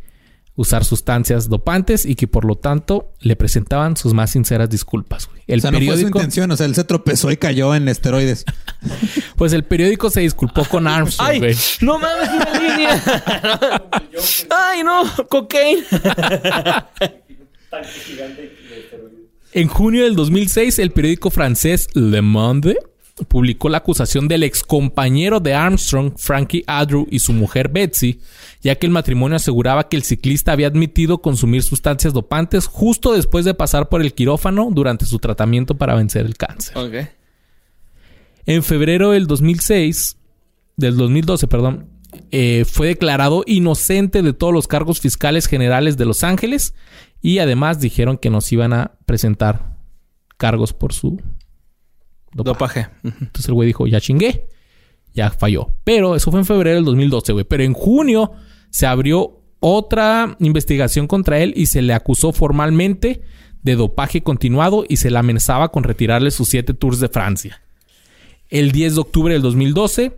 usar 0.59 0.83
sustancias 0.83 1.47
dopantes 1.47 2.05
y 2.05 2.15
que 2.15 2.27
por 2.27 2.43
lo 2.43 2.55
tanto 2.55 3.13
le 3.21 3.37
presentaban 3.37 3.95
sus 3.95 4.13
más 4.13 4.31
sinceras 4.31 4.69
disculpas. 4.69 5.27
güey. 5.27 5.41
El 5.47 5.59
o 5.59 5.61
sea, 5.61 5.71
no 5.71 5.77
fue 5.77 5.85
su 5.85 5.91
periódico, 5.91 6.19
intención. 6.19 6.51
O 6.51 6.57
sea, 6.57 6.65
él 6.65 6.75
se 6.75 6.83
tropezó 6.83 7.31
y 7.31 7.37
cayó 7.37 7.73
en 7.75 7.87
esteroides. 7.87 8.43
pues 9.37 9.53
el 9.53 9.63
periódico 9.63 10.09
se 10.09 10.19
disculpó 10.19 10.65
con 10.65 10.85
Armstrong. 10.85 11.29
¡Ay! 11.29 11.39
güey. 11.39 11.55
¡No 11.79 11.97
mames, 11.97 12.29
una 12.29 12.59
línea! 12.59 13.01
¡Ay, 14.49 14.83
no! 14.83 15.03
¡Cocaine! 15.29 15.81
Tanque 17.69 17.89
gigante 18.05 18.41
de 18.41 18.79
esteroides. 18.81 19.19
En 19.53 19.69
junio 19.69 20.03
del 20.03 20.17
2006, 20.17 20.77
el 20.79 20.91
periódico 20.91 21.29
francés 21.29 21.87
Le 21.93 22.21
Monde 22.21 22.75
publicó 23.27 23.69
la 23.69 23.79
acusación 23.79 24.27
del 24.27 24.43
excompañero 24.43 25.39
de 25.39 25.53
Armstrong, 25.53 26.13
Frankie 26.17 26.63
Andrew, 26.67 27.07
y 27.09 27.19
su 27.19 27.33
mujer 27.33 27.69
Betsy, 27.69 28.19
ya 28.61 28.75
que 28.75 28.85
el 28.85 28.91
matrimonio 28.91 29.35
aseguraba 29.35 29.87
que 29.87 29.97
el 29.97 30.03
ciclista 30.03 30.51
había 30.51 30.67
admitido 30.67 31.21
consumir 31.21 31.63
sustancias 31.63 32.13
dopantes 32.13 32.67
justo 32.67 33.13
después 33.13 33.45
de 33.45 33.53
pasar 33.53 33.89
por 33.89 34.01
el 34.01 34.13
quirófano 34.13 34.69
durante 34.71 35.05
su 35.05 35.19
tratamiento 35.19 35.75
para 35.75 35.95
vencer 35.95 36.25
el 36.25 36.37
cáncer. 36.37 36.75
En 38.45 38.63
febrero 38.63 39.11
del 39.11 39.27
2006, 39.27 40.17
del 40.77 40.97
2012, 40.97 41.47
perdón, 41.47 41.89
eh, 42.31 42.65
fue 42.65 42.87
declarado 42.87 43.43
inocente 43.45 44.21
de 44.21 44.33
todos 44.33 44.53
los 44.53 44.67
cargos 44.67 44.99
fiscales 44.99 45.47
generales 45.47 45.97
de 45.97 46.05
Los 46.05 46.23
Ángeles 46.23 46.73
y 47.21 47.39
además 47.39 47.79
dijeron 47.79 48.17
que 48.17 48.29
nos 48.29 48.51
iban 48.51 48.73
a 48.73 48.93
presentar 49.05 49.77
cargos 50.37 50.73
por 50.73 50.93
su 50.93 51.21
dopaje. 52.33 52.81
Dopaje. 52.81 52.87
Entonces 53.03 53.47
el 53.47 53.53
güey 53.53 53.67
dijo, 53.67 53.87
ya 53.87 53.99
chingué, 53.99 54.47
ya 55.13 55.29
falló. 55.31 55.69
Pero 55.83 56.15
eso 56.15 56.31
fue 56.31 56.39
en 56.39 56.45
febrero 56.45 56.75
del 56.75 56.85
2012, 56.85 57.33
güey. 57.33 57.45
Pero 57.45 57.63
en 57.63 57.73
junio 57.73 58.31
se 58.69 58.85
abrió 58.85 59.41
otra 59.59 60.37
investigación 60.39 61.07
contra 61.07 61.39
él 61.39 61.53
y 61.55 61.65
se 61.65 61.81
le 61.81 61.93
acusó 61.93 62.31
formalmente 62.31 63.21
de 63.61 63.75
dopaje 63.75 64.23
continuado 64.23 64.85
y 64.87 64.97
se 64.97 65.11
le 65.11 65.17
amenazaba 65.17 65.69
con 65.69 65.83
retirarle 65.83 66.31
sus 66.31 66.49
siete 66.49 66.73
tours 66.73 66.99
de 66.99 67.09
Francia. 67.09 67.61
El 68.49 68.71
10 68.71 68.95
de 68.95 69.01
octubre 69.01 69.33
del 69.33 69.41
2012, 69.41 70.17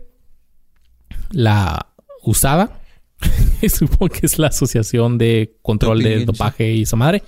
la 1.32 1.92
USADA, 2.22 2.80
supongo 3.68 4.08
que 4.08 4.26
es 4.26 4.38
la 4.38 4.48
Asociación 4.48 5.18
de 5.18 5.56
Control 5.62 5.98
Doping 5.98 6.18
de. 6.18 6.24
Dopaje 6.24 6.72
y 6.72 6.82
esa 6.82 6.96
madre, 6.96 7.22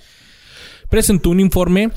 presentó 0.89 1.29
un 1.29 1.39
informe 1.39 1.91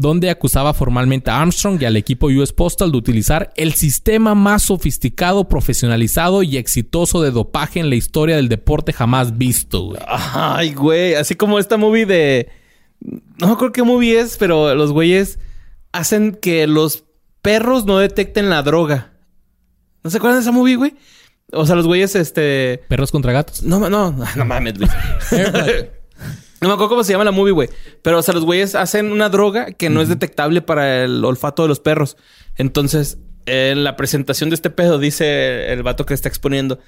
donde 0.00 0.30
acusaba 0.30 0.72
formalmente 0.74 1.28
a 1.30 1.40
Armstrong 1.40 1.82
y 1.82 1.84
al 1.84 1.96
equipo 1.96 2.28
US 2.28 2.52
Postal 2.52 2.92
de 2.92 2.98
utilizar 2.98 3.52
el 3.56 3.74
sistema 3.74 4.34
más 4.36 4.62
sofisticado, 4.62 5.48
profesionalizado 5.48 6.44
y 6.44 6.56
exitoso 6.56 7.20
de 7.20 7.32
dopaje 7.32 7.80
en 7.80 7.90
la 7.90 7.96
historia 7.96 8.36
del 8.36 8.48
deporte 8.48 8.92
jamás 8.92 9.36
visto. 9.36 9.86
güey. 9.86 10.00
Ay, 10.06 10.72
güey. 10.72 11.14
Así 11.16 11.34
como 11.34 11.58
esta 11.58 11.76
movie 11.76 12.06
de... 12.06 12.48
No 13.40 13.48
me 13.48 13.52
acuerdo 13.54 13.72
qué 13.72 13.82
movie 13.82 14.18
es, 14.20 14.36
pero 14.38 14.72
los 14.76 14.92
güeyes 14.92 15.40
hacen 15.90 16.32
que 16.40 16.66
los 16.68 17.02
perros 17.42 17.84
no 17.84 17.98
detecten 17.98 18.50
la 18.50 18.62
droga. 18.62 19.12
¿No 20.04 20.10
se 20.10 20.18
acuerdan 20.18 20.38
de 20.38 20.42
esa 20.42 20.52
movie, 20.52 20.76
güey? 20.76 20.94
O 21.52 21.66
sea, 21.66 21.74
los 21.74 21.86
güeyes, 21.86 22.14
este... 22.14 22.82
Perros 22.88 23.10
contra 23.10 23.32
gatos. 23.32 23.64
No, 23.64 23.80
ma- 23.80 23.90
no, 23.90 24.12
no 24.36 24.44
mames, 24.44 24.78
Luis. 24.78 24.90
No 26.60 26.68
me 26.68 26.74
acuerdo 26.74 26.90
cómo 26.90 27.04
se 27.04 27.12
llama 27.12 27.24
la 27.24 27.30
movie, 27.30 27.52
güey. 27.52 27.68
Pero, 28.02 28.18
o 28.18 28.22
sea, 28.22 28.34
los 28.34 28.44
güeyes 28.44 28.74
hacen 28.74 29.12
una 29.12 29.28
droga 29.28 29.72
que 29.72 29.90
no 29.90 30.00
es 30.00 30.08
detectable 30.08 30.60
para 30.60 31.04
el 31.04 31.24
olfato 31.24 31.62
de 31.62 31.68
los 31.68 31.80
perros. 31.80 32.16
Entonces, 32.56 33.18
en 33.46 33.84
la 33.84 33.96
presentación 33.96 34.50
de 34.50 34.54
este 34.54 34.70
pedo, 34.70 34.98
dice 34.98 35.72
el 35.72 35.82
vato 35.82 36.04
que 36.04 36.14
está 36.14 36.28
exponiendo. 36.28 36.78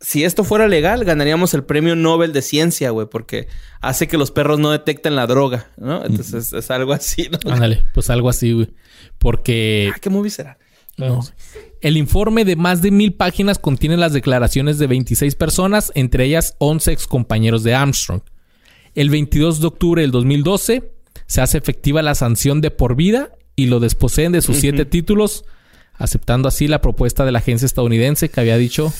Si 0.00 0.22
esto 0.22 0.44
fuera 0.44 0.68
legal, 0.68 1.04
ganaríamos 1.04 1.54
el 1.54 1.64
premio 1.64 1.96
Nobel 1.96 2.32
de 2.32 2.40
Ciencia, 2.40 2.90
güey, 2.90 3.08
porque 3.08 3.48
hace 3.80 4.06
que 4.06 4.16
los 4.16 4.30
perros 4.30 4.60
no 4.60 4.70
detecten 4.70 5.16
la 5.16 5.26
droga, 5.26 5.72
¿no? 5.76 6.04
Entonces 6.04 6.52
es 6.52 6.70
algo 6.70 6.92
así, 6.92 7.28
¿no? 7.30 7.52
Ándale, 7.52 7.84
pues 7.94 8.08
algo 8.10 8.28
así, 8.28 8.52
güey. 8.52 8.70
Porque 9.18 9.90
Ah, 9.92 9.98
¿Qué 10.00 10.08
movie 10.08 10.30
será? 10.30 10.56
No. 10.96 11.20
El 11.80 11.96
informe 11.96 12.44
de 12.44 12.54
más 12.54 12.80
de 12.80 12.92
mil 12.92 13.12
páginas 13.12 13.58
contiene 13.58 13.96
las 13.96 14.12
declaraciones 14.12 14.78
de 14.78 14.86
26 14.86 15.34
personas, 15.34 15.90
entre 15.96 16.24
ellas 16.24 16.54
11 16.58 16.92
ex 16.92 17.06
compañeros 17.08 17.64
de 17.64 17.74
Armstrong. 17.74 18.22
El 18.94 19.10
22 19.10 19.60
de 19.60 19.66
octubre 19.66 20.02
del 20.02 20.10
2012 20.10 20.92
se 21.26 21.40
hace 21.40 21.58
efectiva 21.58 22.02
la 22.02 22.14
sanción 22.14 22.60
de 22.60 22.70
por 22.70 22.96
vida 22.96 23.30
y 23.56 23.66
lo 23.66 23.80
desposeen 23.80 24.32
de 24.32 24.40
sus 24.42 24.56
siete 24.58 24.84
títulos, 24.84 25.44
aceptando 25.94 26.48
así 26.48 26.68
la 26.68 26.80
propuesta 26.80 27.24
de 27.24 27.32
la 27.32 27.38
agencia 27.40 27.66
estadounidense 27.66 28.28
que 28.28 28.40
había 28.40 28.56
dicho 28.56 28.92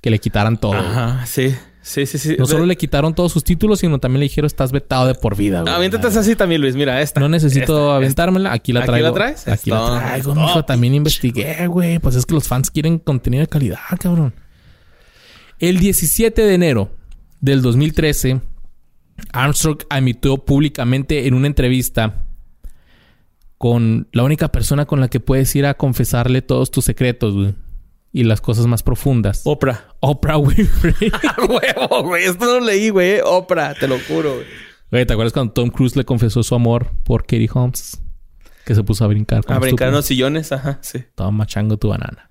que 0.00 0.10
le 0.10 0.18
quitaran 0.18 0.58
todo. 0.58 0.74
Ajá, 0.74 1.26
sí. 1.26 1.54
Sí, 1.82 2.06
sí, 2.06 2.16
sí. 2.16 2.36
No 2.38 2.46
solo 2.46 2.64
le 2.64 2.76
quitaron 2.78 3.14
todos 3.14 3.30
sus 3.30 3.44
títulos, 3.44 3.80
sino 3.80 3.98
también 3.98 4.20
le 4.20 4.24
dijeron 4.24 4.46
estás 4.46 4.72
vetado 4.72 5.06
de 5.06 5.14
por 5.14 5.36
vida. 5.36 5.60
güey". 5.60 5.74
Aviéntate 5.74 6.06
así 6.06 6.34
también, 6.34 6.62
Luis. 6.62 6.74
Mira, 6.76 7.02
esta. 7.02 7.20
No 7.20 7.28
necesito 7.28 7.88
Esta, 7.88 7.96
aventármela. 7.96 8.54
Aquí 8.54 8.72
la 8.72 8.80
¿Aquí 8.80 8.86
traigo. 8.86 9.08
la 9.08 9.12
traes? 9.12 9.46
Aquí 9.48 9.68
la 9.68 10.00
traigo, 10.00 10.34
mijo. 10.34 10.64
También 10.64 10.94
investigué, 10.94 11.66
güey. 11.66 11.98
Pues 11.98 12.14
es 12.16 12.24
que 12.24 12.32
los 12.32 12.48
fans 12.48 12.70
quieren 12.70 12.98
contenido 12.98 13.42
de 13.42 13.48
calidad, 13.48 13.80
cabrón. 14.00 14.32
El 15.58 15.78
17 15.78 16.40
de 16.42 16.54
enero 16.54 16.90
del 17.40 17.60
2013, 17.60 18.40
Armstrong 19.32 19.78
admitió 19.90 20.38
públicamente 20.38 21.26
en 21.26 21.34
una 21.34 21.46
entrevista 21.46 22.26
con 23.58 24.08
la 24.12 24.24
única 24.24 24.52
persona 24.52 24.84
con 24.86 25.00
la 25.00 25.08
que 25.08 25.20
puedes 25.20 25.54
ir 25.56 25.66
a 25.66 25.74
confesarle 25.74 26.42
todos 26.42 26.70
tus 26.70 26.84
secretos, 26.84 27.34
güey. 27.34 27.54
Y 28.12 28.24
las 28.24 28.40
cosas 28.40 28.66
más 28.66 28.82
profundas. 28.82 29.42
Oprah. 29.44 29.88
Oprah 30.00 30.38
Winfrey. 30.38 31.10
huevo, 31.48 32.04
güey. 32.04 32.24
Esto 32.24 32.44
no 32.44 32.60
lo 32.60 32.66
leí, 32.66 32.90
güey. 32.90 33.20
Oprah, 33.24 33.74
te 33.74 33.88
lo 33.88 33.98
juro, 33.98 34.34
güey. 34.34 34.46
Güey, 34.90 35.06
¿te 35.06 35.12
acuerdas 35.12 35.32
cuando 35.32 35.52
Tom 35.52 35.70
Cruise 35.70 35.96
le 35.96 36.04
confesó 36.04 36.42
su 36.44 36.54
amor 36.54 36.92
por 37.02 37.22
Katie 37.22 37.48
Holmes? 37.52 38.00
Que 38.64 38.74
se 38.74 38.82
puso 38.82 39.04
a 39.04 39.08
brincar. 39.08 39.44
como 39.44 39.56
A 39.56 39.60
brincar 39.60 39.88
en 39.88 39.94
los 39.94 40.06
sillones, 40.06 40.52
ajá, 40.52 40.78
sí. 40.80 41.04
Toma 41.14 41.46
chango 41.46 41.76
tu 41.76 41.88
banana. 41.88 42.30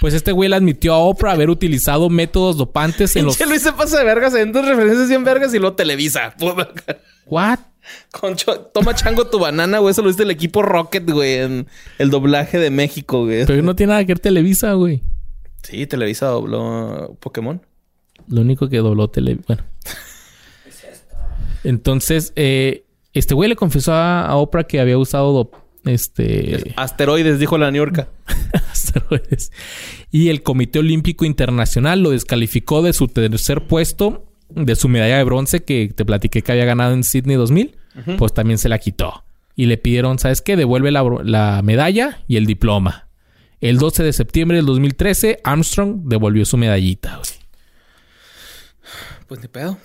Pues 0.00 0.14
este 0.14 0.32
güey 0.32 0.48
le 0.48 0.56
admitió 0.56 0.94
a 0.94 0.98
Oprah 0.98 1.32
haber 1.32 1.50
utilizado 1.50 2.10
métodos 2.10 2.56
dopantes 2.56 3.16
en 3.16 3.24
los... 3.24 3.36
Pinche 3.36 3.48
Luis 3.50 3.62
se 3.62 3.72
pasa 3.72 3.98
de 3.98 4.04
vergas 4.04 4.34
en 4.34 4.52
dos 4.52 4.66
referencias 4.66 5.08
bien 5.08 5.24
vergas 5.24 5.54
y 5.54 5.58
luego 5.58 5.76
Televisa. 5.76 6.34
¿What? 7.26 7.58
Concho, 8.10 8.60
toma 8.72 8.94
chango 8.94 9.26
tu 9.26 9.38
banana, 9.38 9.78
güey. 9.78 9.92
Eso 9.92 10.02
lo 10.02 10.08
viste 10.08 10.22
el 10.22 10.30
equipo 10.30 10.62
Rocket, 10.62 11.10
güey, 11.10 11.34
en 11.34 11.66
el 11.98 12.10
doblaje 12.10 12.58
de 12.58 12.70
México, 12.70 13.24
güey. 13.24 13.44
Pero 13.46 13.62
no 13.62 13.76
tiene 13.76 13.92
nada 13.92 14.04
que 14.04 14.14
ver 14.14 14.20
Televisa, 14.20 14.72
güey. 14.72 15.02
Sí, 15.62 15.86
Televisa 15.86 16.26
dobló 16.26 17.16
Pokémon. 17.20 17.60
Lo 18.28 18.40
único 18.40 18.68
que 18.68 18.78
dobló 18.78 19.08
tele... 19.08 19.38
Bueno. 19.46 19.62
Entonces, 21.64 22.32
eh, 22.36 22.84
este 23.14 23.34
güey 23.34 23.48
le 23.48 23.56
confesó 23.56 23.94
a, 23.94 24.34
Oprah 24.36 24.64
que 24.64 24.80
había 24.80 24.98
usado 24.98 25.32
do- 25.32 25.50
Este. 25.84 26.72
Asteroides, 26.76 27.38
dijo 27.38 27.56
la 27.58 27.70
New 27.70 27.84
York. 27.84 28.08
asteroides. 28.70 29.52
Y 30.10 30.28
el 30.28 30.42
Comité 30.42 30.78
Olímpico 30.80 31.24
Internacional 31.24 32.02
lo 32.02 32.10
descalificó 32.10 32.82
de 32.82 32.92
su 32.92 33.08
tercer 33.08 33.66
puesto 33.66 34.26
de 34.50 34.76
su 34.76 34.88
medalla 34.88 35.16
de 35.16 35.24
bronce 35.24 35.64
que 35.64 35.88
te 35.94 36.04
platiqué 36.04 36.42
que 36.42 36.52
había 36.52 36.64
ganado 36.64 36.92
en 36.92 37.02
Sydney 37.04 37.36
2000. 37.36 37.76
Pues 38.18 38.34
también 38.34 38.58
se 38.58 38.68
la 38.68 38.78
quitó. 38.78 39.24
Y 39.56 39.66
le 39.66 39.76
pidieron, 39.78 40.18
¿sabes 40.18 40.42
qué? 40.42 40.56
Devuelve 40.56 40.90
la, 40.90 41.04
la 41.22 41.62
medalla 41.62 42.18
y 42.26 42.36
el 42.36 42.46
diploma. 42.46 43.08
El 43.60 43.78
12 43.78 44.02
de 44.02 44.12
septiembre 44.12 44.56
del 44.58 44.66
2013, 44.66 45.38
Armstrong 45.44 46.02
devolvió 46.04 46.44
su 46.44 46.56
medallita, 46.56 47.16
güey. 47.16 47.30
Pues 49.28 49.40
ni 49.40 49.48
pedo. 49.48 49.78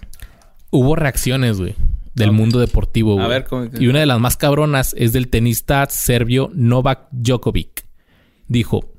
Hubo 0.72 0.96
reacciones, 0.96 1.60
güey, 1.60 1.76
del 2.14 2.32
mundo 2.32 2.60
deportivo, 2.60 3.14
güey. 3.14 3.26
A 3.26 3.30
ver, 3.30 3.46
¿cómo 3.46 3.68
Y 3.80 3.88
una 3.88 4.00
de 4.00 4.06
las 4.06 4.20
más 4.20 4.38
cabronas 4.38 4.96
es 4.98 5.14
del 5.14 5.30
tenista 5.30 5.86
serbio 5.90 6.52
Novak 6.54 7.08
Djokovic. 7.12 7.86
Dijo, 8.48 8.92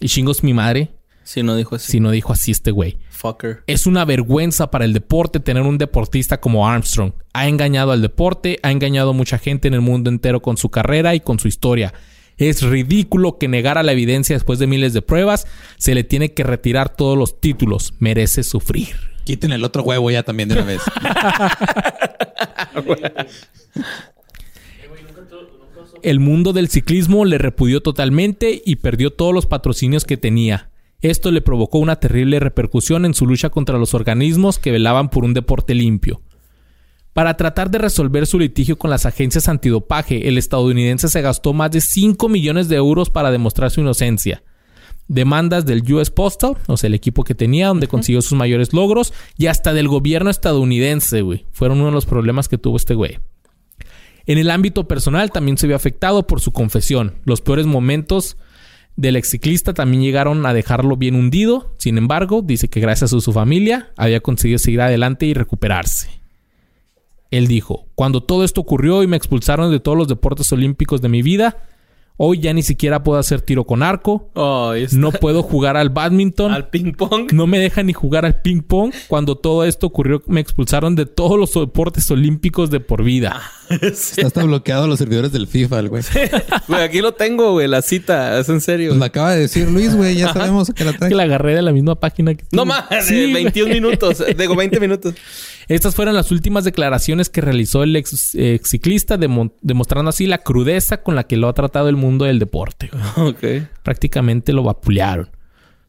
y 0.00 0.08
chingos 0.08 0.44
mi 0.44 0.54
madre 0.54 0.90
Si 1.24 1.42
no 1.42 1.56
dijo 1.56 1.74
así. 1.76 1.92
si 1.92 2.00
no 2.00 2.10
dijo 2.10 2.32
así 2.32 2.52
este 2.52 2.70
güey. 2.70 2.98
Fucker. 3.10 3.64
Es 3.66 3.86
una 3.86 4.04
vergüenza 4.04 4.70
para 4.70 4.84
el 4.84 4.92
deporte 4.92 5.40
tener 5.40 5.64
un 5.64 5.78
deportista 5.78 6.40
como 6.40 6.68
Armstrong. 6.68 7.12
Ha 7.32 7.48
engañado 7.48 7.92
al 7.92 8.02
deporte, 8.02 8.58
ha 8.62 8.70
engañado 8.70 9.10
a 9.10 9.14
mucha 9.14 9.38
gente 9.38 9.66
en 9.66 9.74
el 9.74 9.80
mundo 9.80 10.08
entero 10.10 10.40
con 10.40 10.56
su 10.56 10.70
carrera 10.70 11.14
y 11.14 11.20
con 11.20 11.38
su 11.38 11.48
historia. 11.48 11.92
Es 12.36 12.62
ridículo 12.62 13.36
que 13.36 13.48
negara 13.48 13.82
la 13.82 13.90
evidencia 13.90 14.36
después 14.36 14.60
de 14.60 14.68
miles 14.68 14.92
de 14.92 15.02
pruebas. 15.02 15.46
Se 15.76 15.94
le 15.96 16.04
tiene 16.04 16.32
que 16.34 16.44
retirar 16.44 16.94
todos 16.94 17.18
los 17.18 17.40
títulos. 17.40 17.94
Merece 17.98 18.44
sufrir. 18.44 18.94
Quiten 19.24 19.50
el 19.52 19.64
otro 19.64 19.82
huevo 19.82 20.10
ya 20.10 20.22
también 20.22 20.48
de 20.48 20.54
una 20.54 20.64
vez. 20.64 20.80
El 26.02 26.20
mundo 26.20 26.52
del 26.52 26.68
ciclismo 26.68 27.24
le 27.24 27.38
repudió 27.38 27.80
totalmente 27.80 28.62
y 28.64 28.76
perdió 28.76 29.12
todos 29.12 29.34
los 29.34 29.46
patrocinios 29.46 30.04
que 30.04 30.16
tenía. 30.16 30.70
Esto 31.00 31.30
le 31.30 31.40
provocó 31.40 31.78
una 31.78 31.96
terrible 31.96 32.40
repercusión 32.40 33.04
en 33.04 33.14
su 33.14 33.26
lucha 33.26 33.50
contra 33.50 33.78
los 33.78 33.94
organismos 33.94 34.58
que 34.58 34.72
velaban 34.72 35.10
por 35.10 35.24
un 35.24 35.34
deporte 35.34 35.74
limpio. 35.74 36.22
Para 37.12 37.36
tratar 37.36 37.70
de 37.70 37.78
resolver 37.78 38.26
su 38.26 38.38
litigio 38.38 38.78
con 38.78 38.90
las 38.90 39.06
agencias 39.06 39.48
antidopaje, 39.48 40.28
el 40.28 40.38
estadounidense 40.38 41.08
se 41.08 41.22
gastó 41.22 41.52
más 41.52 41.70
de 41.70 41.80
5 41.80 42.28
millones 42.28 42.68
de 42.68 42.76
euros 42.76 43.10
para 43.10 43.30
demostrar 43.30 43.70
su 43.70 43.80
inocencia. 43.80 44.42
Demandas 45.08 45.66
del 45.66 45.90
US 45.92 46.10
Postal, 46.10 46.56
o 46.66 46.76
sea, 46.76 46.88
el 46.88 46.94
equipo 46.94 47.24
que 47.24 47.34
tenía, 47.34 47.68
donde 47.68 47.88
consiguió 47.88 48.22
sus 48.22 48.38
mayores 48.38 48.72
logros, 48.72 49.12
y 49.36 49.46
hasta 49.46 49.72
del 49.72 49.88
gobierno 49.88 50.30
estadounidense, 50.30 51.22
güey. 51.22 51.46
Fueron 51.50 51.78
uno 51.78 51.86
de 51.86 51.94
los 51.94 52.06
problemas 52.06 52.48
que 52.48 52.58
tuvo 52.58 52.76
este 52.76 52.94
güey. 52.94 53.18
En 54.26 54.36
el 54.36 54.50
ámbito 54.50 54.86
personal 54.86 55.32
también 55.32 55.56
se 55.56 55.66
vio 55.66 55.74
afectado 55.74 56.26
por 56.26 56.42
su 56.42 56.52
confesión. 56.52 57.14
Los 57.24 57.40
peores 57.40 57.64
momentos 57.64 58.36
del 58.94 59.16
exciclista 59.16 59.72
también 59.72 60.02
llegaron 60.02 60.44
a 60.44 60.52
dejarlo 60.52 60.98
bien 60.98 61.14
hundido. 61.14 61.72
Sin 61.78 61.96
embargo, 61.96 62.42
dice 62.42 62.68
que 62.68 62.80
gracias 62.80 63.14
a 63.14 63.20
su 63.20 63.32
familia 63.32 63.90
había 63.96 64.20
conseguido 64.20 64.58
seguir 64.58 64.82
adelante 64.82 65.24
y 65.24 65.32
recuperarse. 65.32 66.20
Él 67.30 67.46
dijo, 67.46 67.86
cuando 67.94 68.22
todo 68.22 68.44
esto 68.44 68.60
ocurrió 68.60 69.02
y 69.02 69.06
me 69.06 69.16
expulsaron 69.16 69.70
de 69.70 69.80
todos 69.80 69.96
los 69.96 70.08
deportes 70.08 70.50
olímpicos 70.52 71.00
de 71.00 71.08
mi 71.08 71.22
vida, 71.22 71.58
hoy 72.18 72.40
ya 72.40 72.52
ni 72.52 72.62
siquiera 72.62 73.02
puedo 73.02 73.18
hacer 73.18 73.40
tiro 73.40 73.64
con 73.64 73.82
arco, 73.82 74.30
Oh, 74.34 74.74
no 74.92 75.10
puedo 75.12 75.42
jugar 75.42 75.76
al 75.78 75.88
badminton, 75.88 76.52
Al 76.52 76.68
ping 76.68 76.92
pong. 76.92 77.32
no 77.32 77.46
me 77.46 77.58
dejan 77.58 77.86
ni 77.86 77.94
jugar 77.94 78.26
al 78.26 78.42
ping 78.42 78.60
pong. 78.60 78.92
Cuando 79.08 79.36
todo 79.36 79.64
esto 79.64 79.86
ocurrió, 79.86 80.22
me 80.26 80.40
expulsaron 80.40 80.94
de 80.94 81.06
todos 81.06 81.38
los 81.38 81.54
deportes 81.54 82.10
olímpicos 82.10 82.70
de 82.70 82.80
por 82.80 83.02
vida. 83.02 83.40
Está 83.70 84.26
hasta 84.26 84.44
bloqueado 84.44 84.86
los 84.88 84.98
servidores 84.98 85.32
del 85.32 85.46
FIFA, 85.46 85.78
el 85.78 85.88
güey. 85.88 86.02
Güey, 86.68 86.82
aquí 86.82 87.00
lo 87.00 87.12
tengo, 87.14 87.52
güey, 87.52 87.68
la 87.68 87.80
cita. 87.82 88.38
Es 88.38 88.48
en 88.48 88.60
serio. 88.60 88.88
Pues 88.90 88.98
lo 88.98 89.04
acaba 89.04 89.32
de 89.32 89.40
decir 89.40 89.68
Luis, 89.70 89.94
güey. 89.94 90.16
Ya 90.16 90.32
sabemos 90.32 90.70
que 90.74 90.84
la 90.84 90.92
trae. 90.92 91.08
que 91.10 91.14
la 91.14 91.22
agarré 91.22 91.54
de 91.54 91.62
la 91.62 91.72
misma 91.72 91.94
página 91.94 92.34
que 92.34 92.44
No 92.52 92.62
tú. 92.62 92.66
más, 92.66 92.84
Sí, 93.02 93.14
de 93.14 93.30
güey. 93.30 93.44
21 93.44 93.72
minutos. 93.74 94.22
Digo, 94.36 94.56
20 94.56 94.80
minutos. 94.80 95.14
Estas 95.68 95.94
fueron 95.94 96.14
las 96.14 96.30
últimas 96.32 96.64
declaraciones 96.64 97.28
que 97.28 97.42
realizó 97.42 97.82
el 97.82 97.94
ex, 97.94 98.34
ex 98.34 98.70
ciclista, 98.70 99.18
demo- 99.18 99.52
demostrando 99.60 100.08
así 100.08 100.26
la 100.26 100.38
crudeza 100.38 101.02
con 101.02 101.14
la 101.14 101.24
que 101.24 101.36
lo 101.36 101.46
ha 101.46 101.52
tratado 101.52 101.90
el 101.90 101.96
mundo 101.96 102.07
del 102.16 102.38
deporte. 102.38 102.90
Prácticamente 103.82 104.52
lo 104.52 104.62
vapulearon. 104.62 105.30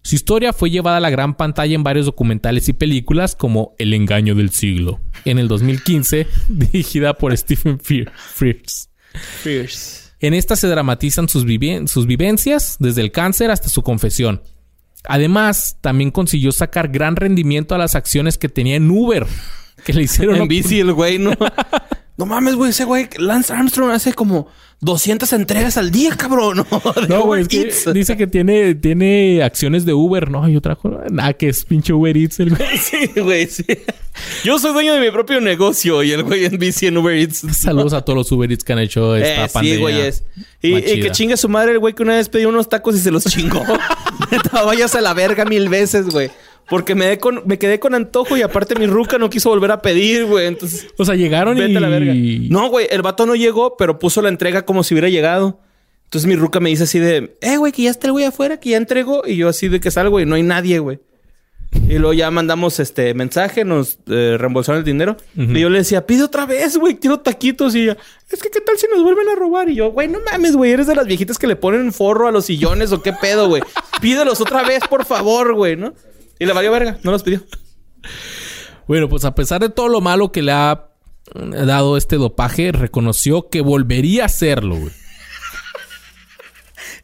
Su 0.02 0.16
historia 0.16 0.54
fue 0.54 0.70
llevada 0.70 0.98
a 0.98 1.02
la 1.02 1.10
gran 1.10 1.36
pantalla 1.36 1.76
en 1.76 1.84
varios 1.84 2.06
documentales 2.06 2.68
y 2.70 2.74
películas 2.74 3.36
como 3.36 3.74
El 3.78 3.94
engaño 3.94 4.34
del 4.34 4.50
siglo, 4.50 5.00
en 5.26 5.40
el 5.40 5.48
2015, 5.48 6.26
dirigida 6.50 7.14
por 7.14 7.36
Stephen 7.38 7.80
Fear- 7.80 8.12
Frears. 8.16 8.90
Fierce. 9.14 10.10
En 10.22 10.34
esta 10.34 10.56
se 10.56 10.68
dramatizan 10.68 11.30
sus, 11.30 11.46
sus 11.86 12.06
vivencias, 12.06 12.78
desde 12.80 13.02
el 13.02 13.12
cáncer 13.12 13.52
hasta 13.52 13.70
su 13.70 13.82
confesión. 13.84 14.41
Además, 15.06 15.78
también 15.82 16.12
consiguió 16.12 16.52
sacar 16.52 16.90
gran 16.90 17.16
rendimiento 17.16 17.74
a 17.74 17.78
las 17.78 17.96
acciones 17.96 18.38
que 18.38 18.50
tenía 18.50 18.76
en 18.76 18.90
Uber, 18.91 19.26
que 19.86 19.94
le 19.94 20.04
hicieron 20.04 20.36
En 20.41 20.48
bici 20.48 20.80
el 20.80 20.94
güey, 20.94 21.20
¿no? 21.20 21.32
No 22.18 22.26
mames, 22.26 22.56
güey. 22.56 22.72
Ese 22.72 22.84
güey, 22.84 23.08
Lance 23.18 23.54
Armstrong 23.54 23.91
hace 23.91 24.14
como 24.14 24.48
200 24.82 25.34
entregas 25.34 25.76
al 25.78 25.92
día, 25.92 26.16
cabrón. 26.16 26.66
No, 27.10 27.22
güey, 27.26 27.42
es 27.42 27.48
que 27.50 27.92
dice 27.94 28.16
que 28.16 28.28
tiene, 28.28 28.76
tiene 28.76 29.44
acciones 29.44 29.86
de 29.86 29.94
Uber. 29.94 30.32
No, 30.32 30.48
yo 30.48 30.62
trajo 30.62 30.90
nada 31.12 31.34
que 31.34 31.50
es 31.50 31.66
pinche 31.66 31.92
Uber 31.92 32.16
Eats 32.16 32.40
el 32.40 32.50
güey. 32.56 32.78
Sí, 32.78 33.10
güey, 33.20 33.46
sí. 33.48 33.66
Yo 34.44 34.58
soy 34.60 34.74
dueño 34.74 34.94
de 34.94 35.00
mi 35.02 35.12
propio 35.12 35.40
negocio 35.42 36.02
y 36.04 36.12
el 36.12 36.24
güey 36.24 36.46
en 36.46 36.58
bici 36.58 36.88
en 36.88 36.98
Uber 36.98 37.16
Eats. 37.16 37.46
Saludos 37.58 37.94
a 37.94 38.02
todos 38.04 38.16
los 38.18 38.32
Uber 38.32 38.50
Eats 38.52 38.64
que 38.64 38.74
han 38.74 38.80
hecho 38.80 39.16
esta 39.18 39.46
Eh, 39.46 39.48
sí, 39.48 39.54
pandemia. 39.54 39.80
güey, 39.80 40.02
es. 40.02 40.24
Y, 40.62 40.76
y 40.78 41.02
que 41.02 41.12
chingue 41.12 41.36
su 41.38 41.50
madre 41.50 41.74
el 41.74 41.80
güey 41.80 41.94
que 41.94 42.04
una 42.04 42.16
vez 42.16 42.30
pidió 42.30 42.48
unos 42.50 42.70
tacos 42.70 42.96
y 42.96 43.00
se 43.00 43.12
los 43.12 43.26
chingó. 43.26 43.62
Neta, 44.32 44.64
vayas 44.64 44.96
a 44.96 45.02
la 45.02 45.14
verga 45.14 45.44
mil 45.46 45.68
veces, 45.70 46.06
güey. 46.08 46.32
Porque 46.70 46.94
me, 46.96 47.06
de 47.08 47.18
con- 47.18 47.41
me 47.46 47.58
quedé 47.58 47.80
con 47.80 47.96
antojo 47.96 48.38
y 48.38 48.41
aparte 48.41 48.76
mi 48.76 48.86
ruca 48.86 49.18
no 49.18 49.30
quiso 49.30 49.50
volver 49.50 49.72
a 49.72 49.82
pedir, 49.82 50.26
güey. 50.26 50.48
Entonces, 50.48 50.88
O 50.98 51.06
sea, 51.06 51.16
llegaron 51.16 51.58
vete 51.58 51.72
y... 51.72 51.76
a 51.78 51.80
la 51.80 51.90
verga. 51.90 52.14
No, 52.16 52.70
güey, 52.70 52.88
el 52.91 53.02
vato 53.02 53.26
no 53.26 53.36
llegó, 53.36 53.76
pero 53.78 53.98
puso 54.00 54.22
la 54.22 54.30
entrega 54.30 54.64
como 54.66 54.84
si 54.84 54.94
hubiera 54.94 55.10
llegado. 55.10 55.60
Entonces 56.06 56.28
mi 56.28 56.36
ruca 56.36 56.60
me 56.60 56.70
dice 56.70 56.84
así 56.84 57.00
de, 57.00 57.38
eh, 57.41 57.58
güey, 57.58 57.72
que 57.72 57.84
ya 57.84 57.91
está 57.91 58.08
el 58.08 58.14
güey 58.14 58.26
afuera, 58.26 58.60
que 58.60 58.70
ya 58.72 58.78
entregó. 58.78 59.24
Y 59.28 59.36
yo 59.38 59.48
así 59.50 59.68
de 59.68 59.80
que 59.80 59.91
salgo 59.91 60.20
y 60.20 60.26
no 60.26 60.36
hay 60.36 60.44
nadie, 60.44 60.80
güey. 60.80 61.00
Y 61.88 62.00
luego 62.00 62.14
ya 62.14 62.32
mandamos 62.32 62.80
este 62.80 63.14
mensaje, 63.14 63.64
nos 63.64 64.00
eh, 64.08 64.36
reembolsaron 64.40 64.80
el 64.80 64.86
dinero. 64.86 65.18
Y 65.38 65.60
yo 65.60 65.70
le 65.70 65.78
decía, 65.80 66.08
pide 66.08 66.24
otra 66.24 66.48
vez, 66.48 66.78
güey, 66.78 66.96
quiero 66.96 67.20
taquitos. 67.20 67.76
Y 67.76 67.84
ella, 67.84 67.98
es 68.32 68.41
que 68.41 68.50
qué 68.50 68.60
tal 68.60 68.76
si 68.80 68.88
nos 68.91 69.04
vuelven 69.04 69.30
a 69.30 69.36
robar. 69.36 69.70
Y 69.70 69.76
yo, 69.76 69.91
güey, 69.91 70.08
no 70.08 70.18
mames, 70.32 70.56
güey, 70.56 70.72
eres 70.72 70.88
de 70.88 70.96
las 70.96 71.06
viejitas 71.06 71.38
que 71.38 71.46
le 71.46 71.56
ponen 71.56 71.94
forro 71.94 72.28
a 72.28 72.32
los 72.32 72.46
sillones 72.46 72.91
o 72.91 73.04
qué 73.04 73.14
pedo, 73.14 73.48
güey. 73.48 73.62
Pídelos 74.02 74.41
otra 74.41 74.64
vez, 74.64 74.82
por 74.90 75.06
favor, 75.06 75.54
güey, 75.54 75.76
¿no? 75.76 75.94
Y 76.40 76.45
le 76.45 76.53
valió 76.53 76.72
verga, 76.72 76.98
no 77.03 77.11
los 77.11 77.24
pidió. 77.24 77.41
Bueno, 78.88 79.10
pues 79.10 79.26
a 79.26 79.36
pesar 79.36 79.61
de 79.61 79.70
todo 79.70 79.88
lo 79.90 80.02
malo 80.02 80.32
que 80.32 80.41
le 80.41 80.52
ha 80.52 80.88
dado 81.34 81.98
este 81.98 82.16
dopaje, 82.16 82.72
reconoció 82.72 83.49
que 83.49 83.61
volvería 83.61 84.24
a 84.24 84.26
hacerlo, 84.28 84.76
güey. 84.78 84.94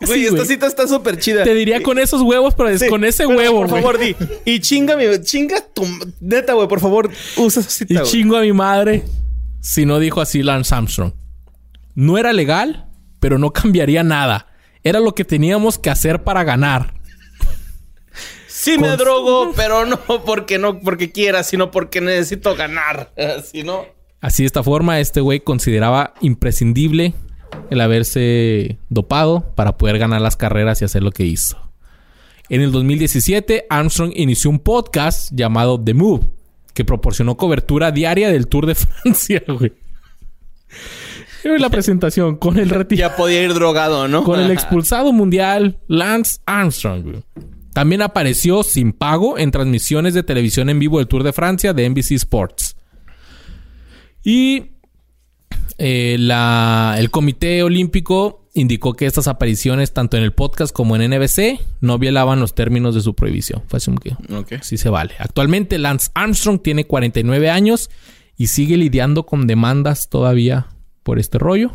Güey, 0.01 0.19
Sí, 0.21 0.25
esta 0.25 0.35
güey. 0.37 0.47
cita 0.47 0.67
está 0.67 0.87
súper 0.87 1.19
chida. 1.19 1.43
Te 1.43 1.53
diría 1.53 1.81
con 1.81 1.99
esos 1.99 2.21
huevos, 2.21 2.53
pero 2.55 2.77
Sí, 2.77 2.87
con 2.89 3.05
ese 3.05 3.25
pero, 3.27 3.37
huevo, 3.39 3.59
Por 3.61 3.69
güey. 3.69 3.81
favor, 3.81 3.99
di. 3.99 4.15
Y 4.45 4.59
chinga 4.59 4.97
mi... 4.97 5.05
Chinga 5.21 5.61
tu... 5.73 5.85
Neta, 6.19 6.53
güey, 6.53 6.67
por 6.67 6.79
favor, 6.81 7.09
usa 7.37 7.61
esa 7.61 7.69
cita, 7.69 7.93
Y 7.93 7.97
güey. 7.97 8.09
chingo 8.09 8.35
a 8.37 8.41
mi 8.41 8.51
madre 8.51 9.03
si 9.61 9.85
no 9.85 9.99
dijo 9.99 10.21
así 10.21 10.43
Lance 10.43 10.75
Armstrong. 10.75 11.13
No 11.93 12.17
era 12.17 12.33
legal, 12.33 12.87
pero 13.19 13.37
no 13.39 13.51
cambiaría 13.53 14.03
nada. 14.03 14.47
Era 14.83 14.99
lo 14.99 15.15
que 15.15 15.23
teníamos 15.25 15.79
que 15.79 15.89
hacer 15.89 16.23
para 16.23 16.43
ganar. 16.43 16.93
Sí 18.65 18.79
me 18.79 18.97
drogo, 18.97 19.53
pero 19.55 19.85
no 19.85 19.99
porque 20.25 20.57
no 20.57 20.79
porque 20.79 21.11
quiera, 21.11 21.43
sino 21.43 21.69
porque 21.69 22.01
necesito 22.01 22.55
ganar. 22.55 23.11
Si 23.43 23.61
no... 23.61 23.85
Así 24.21 24.41
de 24.41 24.47
esta 24.47 24.63
forma, 24.63 24.99
este 24.99 25.21
güey 25.21 25.41
consideraba 25.41 26.15
imprescindible 26.19 27.13
el 27.69 27.79
haberse 27.79 28.79
dopado 28.89 29.53
para 29.53 29.77
poder 29.77 29.99
ganar 29.99 30.19
las 30.19 30.35
carreras 30.35 30.81
y 30.81 30.85
hacer 30.85 31.03
lo 31.03 31.11
que 31.11 31.25
hizo. 31.25 31.59
En 32.49 32.61
el 32.61 32.71
2017, 32.71 33.67
Armstrong 33.69 34.13
inició 34.15 34.49
un 34.49 34.57
podcast 34.57 35.29
llamado 35.31 35.79
The 35.79 35.93
Move, 35.93 36.23
que 36.73 36.83
proporcionó 36.83 37.37
cobertura 37.37 37.91
diaria 37.91 38.31
del 38.31 38.47
Tour 38.47 38.65
de 38.65 38.73
Francia, 38.75 39.43
güey. 39.47 39.73
La 41.43 41.69
presentación 41.69 42.37
con 42.37 42.57
el 42.57 42.69
retirado. 42.71 43.11
Ya 43.11 43.15
podía 43.15 43.43
ir 43.43 43.53
drogado, 43.53 44.07
¿no? 44.07 44.23
Con 44.23 44.39
el 44.39 44.49
expulsado 44.49 45.13
mundial 45.13 45.77
Lance 45.87 46.39
Armstrong. 46.47 47.03
güey. 47.03 47.23
También 47.75 48.01
apareció 48.01 48.63
sin 48.63 48.93
pago 48.93 49.37
en 49.37 49.51
transmisiones 49.51 50.13
de 50.13 50.23
televisión 50.23 50.69
en 50.69 50.79
vivo 50.79 50.99
del 50.99 51.09
Tour 51.09 51.23
de 51.23 51.33
Francia 51.33 51.73
de 51.73 51.83
NBC 51.89 52.11
Sports. 52.13 52.77
Y 54.23 54.71
eh, 55.77 56.15
la- 56.17 56.95
el 56.97 57.11
Comité 57.11 57.63
Olímpico 57.63 58.47
indicó 58.53 58.93
que 58.93 59.05
estas 59.05 59.27
apariciones, 59.27 59.91
tanto 59.91 60.15
en 60.15 60.23
el 60.23 60.31
podcast 60.31 60.73
como 60.73 60.95
en 60.95 61.01
NBC, 61.11 61.59
no 61.81 61.99
violaban 61.99 62.39
los 62.39 62.55
términos 62.55 62.95
de 62.95 63.01
su 63.01 63.13
prohibición. 63.13 63.61
Fue 63.67 63.75
así 63.77 63.91
que 64.01 64.15
sí 64.63 64.77
se 64.77 64.87
vale. 64.89 65.13
Actualmente 65.19 65.77
Lance 65.77 66.11
Armstrong 66.13 66.61
tiene 66.61 66.87
49 66.87 67.49
años 67.49 67.89
y 68.37 68.47
sigue 68.47 68.77
lidiando 68.77 69.25
con 69.25 69.47
demandas 69.47 70.07
todavía 70.07 70.67
por 71.03 71.19
este 71.19 71.39
rollo. 71.39 71.73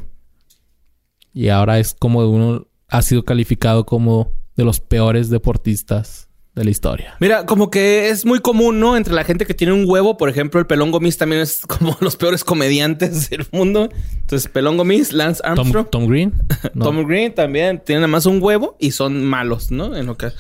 Y 1.35 1.49
ahora 1.49 1.79
es 1.79 1.93
como 1.93 2.21
uno 2.27 2.67
ha 2.89 3.03
sido 3.03 3.27
calificado 3.27 3.85
como 3.85 4.33
de 4.61 4.66
los 4.66 4.81
peores 4.81 5.31
deportistas 5.31 6.28
de 6.55 6.65
la 6.65 6.70
historia. 6.70 7.16
Mira, 7.20 7.47
como 7.47 7.70
que 7.70 8.11
es 8.11 8.27
muy 8.27 8.41
común, 8.41 8.78
¿no? 8.81 8.97
Entre 8.97 9.15
la 9.15 9.24
gente 9.24 9.47
que 9.47 9.55
tiene 9.55 9.73
un 9.73 9.89
huevo, 9.89 10.16
por 10.16 10.28
ejemplo, 10.28 10.61
el 10.61 10.66
Pelón 10.66 10.91
Gomis 10.91 11.16
también 11.16 11.41
es 11.41 11.62
como 11.62 11.97
los 12.01 12.16
peores 12.16 12.45
comediantes 12.45 13.31
del 13.31 13.47
mundo. 13.53 13.89
Entonces, 14.15 14.51
Pelón 14.51 14.77
Gomis, 14.77 15.12
Lance 15.12 15.43
Tom, 15.43 15.53
Armstrong, 15.53 15.89
Tom 15.91 16.07
Green. 16.07 16.35
No. 16.74 16.85
Tom 16.85 17.07
Green 17.07 17.35
también 17.35 17.82
tienen 17.85 18.03
nada 18.03 18.12
más 18.12 18.27
un 18.27 18.43
huevo 18.43 18.77
y 18.78 18.91
son 18.91 19.24
malos, 19.24 19.70
¿no? 19.70 19.97
En 19.97 20.07
lo 20.07 20.16
que... 20.16 20.31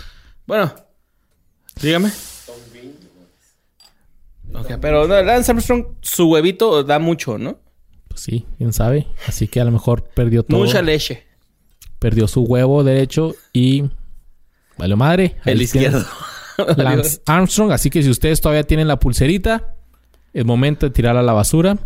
Bueno, 0.46 0.72
dígame. 1.80 2.10
Ok, 4.52 4.72
pero 4.80 5.06
no, 5.08 5.22
Lance 5.22 5.50
Armstrong, 5.50 5.86
su 6.02 6.28
huevito 6.28 6.84
da 6.84 6.98
mucho, 6.98 7.38
¿no? 7.38 7.58
Pues 8.08 8.20
sí, 8.20 8.46
quién 8.58 8.72
sabe. 8.72 9.06
Así 9.26 9.48
que 9.48 9.60
a 9.60 9.64
lo 9.64 9.70
mejor 9.70 10.02
perdió 10.02 10.42
todo. 10.42 10.58
Mucha 10.58 10.82
leche. 10.82 11.24
Perdió 11.98 12.28
su 12.28 12.42
huevo 12.42 12.84
derecho 12.84 13.34
y... 13.52 13.84
Vale 14.78 14.96
madre. 14.96 15.36
El 15.44 15.62
izquierdo. 15.62 16.04
Lance 16.76 17.20
Armstrong. 17.26 17.72
Así 17.72 17.90
que 17.90 18.02
si 18.02 18.10
ustedes 18.10 18.40
todavía 18.40 18.64
tienen 18.64 18.88
la 18.88 18.98
pulserita, 18.98 19.74
es 20.32 20.44
momento 20.44 20.86
de 20.86 20.90
tirarla 20.90 21.20
a 21.20 21.24
la 21.24 21.32
basura. 21.32 21.76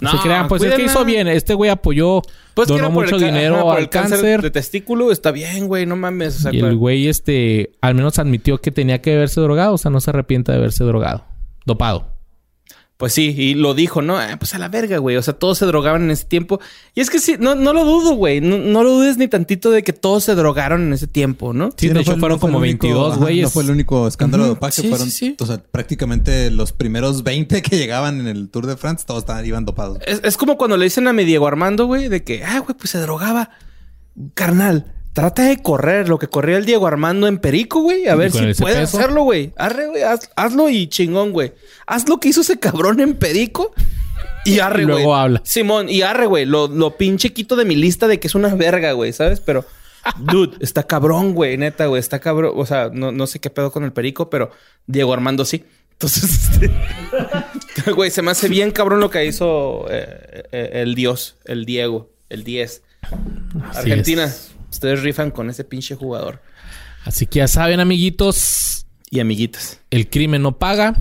No, 0.00 0.12
se 0.12 0.18
crean, 0.18 0.48
pues 0.48 0.62
es 0.62 0.74
que 0.74 0.84
hizo 0.84 1.04
bien. 1.04 1.28
Este 1.28 1.52
güey 1.52 1.70
apoyó, 1.70 2.22
Pues 2.54 2.68
donó 2.68 2.90
mucho 2.90 3.18
dinero 3.18 3.56
ajá, 3.56 3.62
por 3.64 3.76
al 3.76 3.82
el 3.82 3.88
cáncer, 3.90 4.18
cáncer. 4.18 4.42
de 4.42 4.50
testículo. 4.50 5.12
Está 5.12 5.30
bien, 5.30 5.68
güey. 5.68 5.84
No 5.84 5.94
mames. 5.96 6.36
O 6.36 6.40
sea, 6.40 6.54
y 6.54 6.60
el 6.60 6.76
güey, 6.76 7.08
este, 7.08 7.72
al 7.82 7.94
menos 7.94 8.18
admitió 8.18 8.58
que 8.58 8.70
tenía 8.70 9.02
que 9.02 9.14
haberse 9.14 9.42
drogado. 9.42 9.74
O 9.74 9.78
sea, 9.78 9.90
no 9.90 10.00
se 10.00 10.08
arrepiente 10.10 10.52
de 10.52 10.58
haberse 10.58 10.84
drogado. 10.84 11.26
Dopado. 11.66 12.14
Pues 13.00 13.14
sí, 13.14 13.34
y 13.34 13.54
lo 13.54 13.72
dijo, 13.72 14.02
¿no? 14.02 14.18
Ah, 14.18 14.36
pues 14.38 14.52
a 14.52 14.58
la 14.58 14.68
verga, 14.68 14.98
güey. 14.98 15.16
O 15.16 15.22
sea, 15.22 15.32
todos 15.32 15.56
se 15.56 15.64
drogaban 15.64 16.02
en 16.02 16.10
ese 16.10 16.26
tiempo. 16.26 16.60
Y 16.94 17.00
es 17.00 17.08
que 17.08 17.18
sí, 17.18 17.36
no, 17.40 17.54
no 17.54 17.72
lo 17.72 17.86
dudo, 17.86 18.12
güey. 18.12 18.42
No, 18.42 18.58
no 18.58 18.84
lo 18.84 18.90
dudes 18.90 19.16
ni 19.16 19.26
tantito 19.26 19.70
de 19.70 19.82
que 19.82 19.94
todos 19.94 20.24
se 20.24 20.34
drogaron 20.34 20.82
en 20.82 20.92
ese 20.92 21.06
tiempo, 21.06 21.54
¿no? 21.54 21.70
Sí, 21.78 21.88
de 21.88 21.94
no 21.94 22.00
hecho 22.00 22.10
fue 22.10 22.20
fueron 22.20 22.38
fue 22.38 22.50
como 22.50 22.58
único- 22.58 22.82
22 22.86 23.12
ajá, 23.12 23.20
güeyes. 23.22 23.42
No 23.44 23.48
fue 23.50 23.62
el 23.62 23.70
único 23.70 24.06
escándalo 24.06 24.42
de 24.42 24.48
dopaje. 24.50 24.82
Sí, 24.82 24.88
fueron, 24.90 25.10
sí, 25.10 25.28
sí. 25.30 25.36
o 25.40 25.46
sea, 25.46 25.62
prácticamente 25.62 26.50
los 26.50 26.72
primeros 26.74 27.22
20 27.22 27.62
que 27.62 27.78
llegaban 27.78 28.20
en 28.20 28.26
el 28.28 28.50
Tour 28.50 28.66
de 28.66 28.76
France, 28.76 29.04
todos 29.06 29.20
estaban, 29.22 29.46
iban 29.46 29.64
dopados. 29.64 29.96
Es, 30.06 30.20
es 30.22 30.36
como 30.36 30.58
cuando 30.58 30.76
le 30.76 30.84
dicen 30.84 31.08
a 31.08 31.14
mi 31.14 31.24
Diego 31.24 31.48
Armando, 31.48 31.86
güey, 31.86 32.08
de 32.08 32.22
que, 32.22 32.44
ah, 32.44 32.58
güey, 32.58 32.76
pues 32.76 32.90
se 32.90 32.98
drogaba. 32.98 33.48
Carnal, 34.34 34.92
trata 35.12 35.44
de 35.44 35.62
correr 35.62 36.08
lo 36.08 36.18
que 36.18 36.28
corría 36.28 36.56
el 36.56 36.64
Diego 36.66 36.86
Armando 36.86 37.26
en 37.26 37.38
Perico, 37.38 37.80
güey. 37.82 38.08
A 38.08 38.14
ver 38.14 38.30
si 38.32 38.54
puede 38.54 38.80
peso. 38.80 38.98
hacerlo, 38.98 39.22
güey. 39.24 39.52
Arre, 39.56 39.88
güey, 39.88 40.02
haz- 40.02 40.30
hazlo 40.36 40.68
y 40.70 40.86
chingón, 40.88 41.32
güey. 41.32 41.52
Haz 41.86 42.08
lo 42.08 42.18
que 42.20 42.28
hizo 42.28 42.40
ese 42.42 42.58
cabrón 42.58 43.00
en 43.00 43.14
Perico. 43.16 43.72
Y 44.44 44.58
arre, 44.60 44.82
Y 44.82 44.84
güey. 44.84 44.96
luego 44.96 45.16
habla. 45.16 45.40
Simón, 45.44 45.88
y 45.88 46.02
arre, 46.02 46.26
güey. 46.26 46.44
Lo, 46.46 46.68
lo 46.68 46.96
pinche 46.96 47.32
quito 47.32 47.56
de 47.56 47.64
mi 47.64 47.76
lista 47.76 48.06
de 48.08 48.18
que 48.20 48.26
es 48.28 48.34
una 48.34 48.54
verga, 48.54 48.92
güey, 48.92 49.12
¿sabes? 49.12 49.40
Pero, 49.40 49.64
dude, 50.18 50.56
está 50.60 50.84
cabrón, 50.84 51.34
güey, 51.34 51.56
neta, 51.58 51.86
güey. 51.86 52.00
Está 52.00 52.18
cabrón. 52.20 52.52
O 52.56 52.64
sea, 52.66 52.90
no, 52.92 53.12
no 53.12 53.26
sé 53.26 53.38
qué 53.40 53.50
pedo 53.50 53.70
con 53.72 53.84
el 53.84 53.92
Perico, 53.92 54.30
pero 54.30 54.50
Diego 54.86 55.12
Armando 55.12 55.44
sí. 55.44 55.64
Entonces, 55.92 56.48
este, 57.74 57.90
güey, 57.94 58.10
se 58.10 58.22
me 58.22 58.30
hace 58.30 58.48
bien 58.48 58.70
cabrón 58.70 59.00
lo 59.00 59.10
que 59.10 59.26
hizo 59.26 59.86
eh, 59.90 60.44
eh, 60.52 60.70
el 60.74 60.94
Dios, 60.94 61.36
el 61.44 61.66
Diego, 61.66 62.10
el 62.30 62.44
10. 62.44 62.82
Así 63.02 63.78
Argentina, 63.78 64.24
es. 64.24 64.52
Ustedes 64.70 65.02
rifan 65.02 65.30
con 65.30 65.50
ese 65.50 65.64
pinche 65.64 65.94
jugador. 65.96 66.40
Así 67.04 67.26
que 67.26 67.38
ya 67.38 67.48
saben, 67.48 67.80
amiguitos, 67.80 68.86
Y 69.10 69.20
amiguitas, 69.20 69.80
el 69.90 70.08
crimen 70.10 70.42
no 70.42 70.58
paga. 70.58 70.94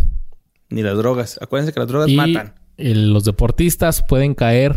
ni 0.70 0.82
las 0.84 0.96
drogas. 0.98 1.40
Acuérdense 1.42 1.74
que 1.74 1.80
las 1.80 1.90
drogas 1.90 2.10
Y 2.10 2.16
matan. 2.16 2.54
el- 2.78 3.12
los 3.12 3.24
deportistas 3.26 4.04
pueden 4.08 4.36
caer 4.36 4.76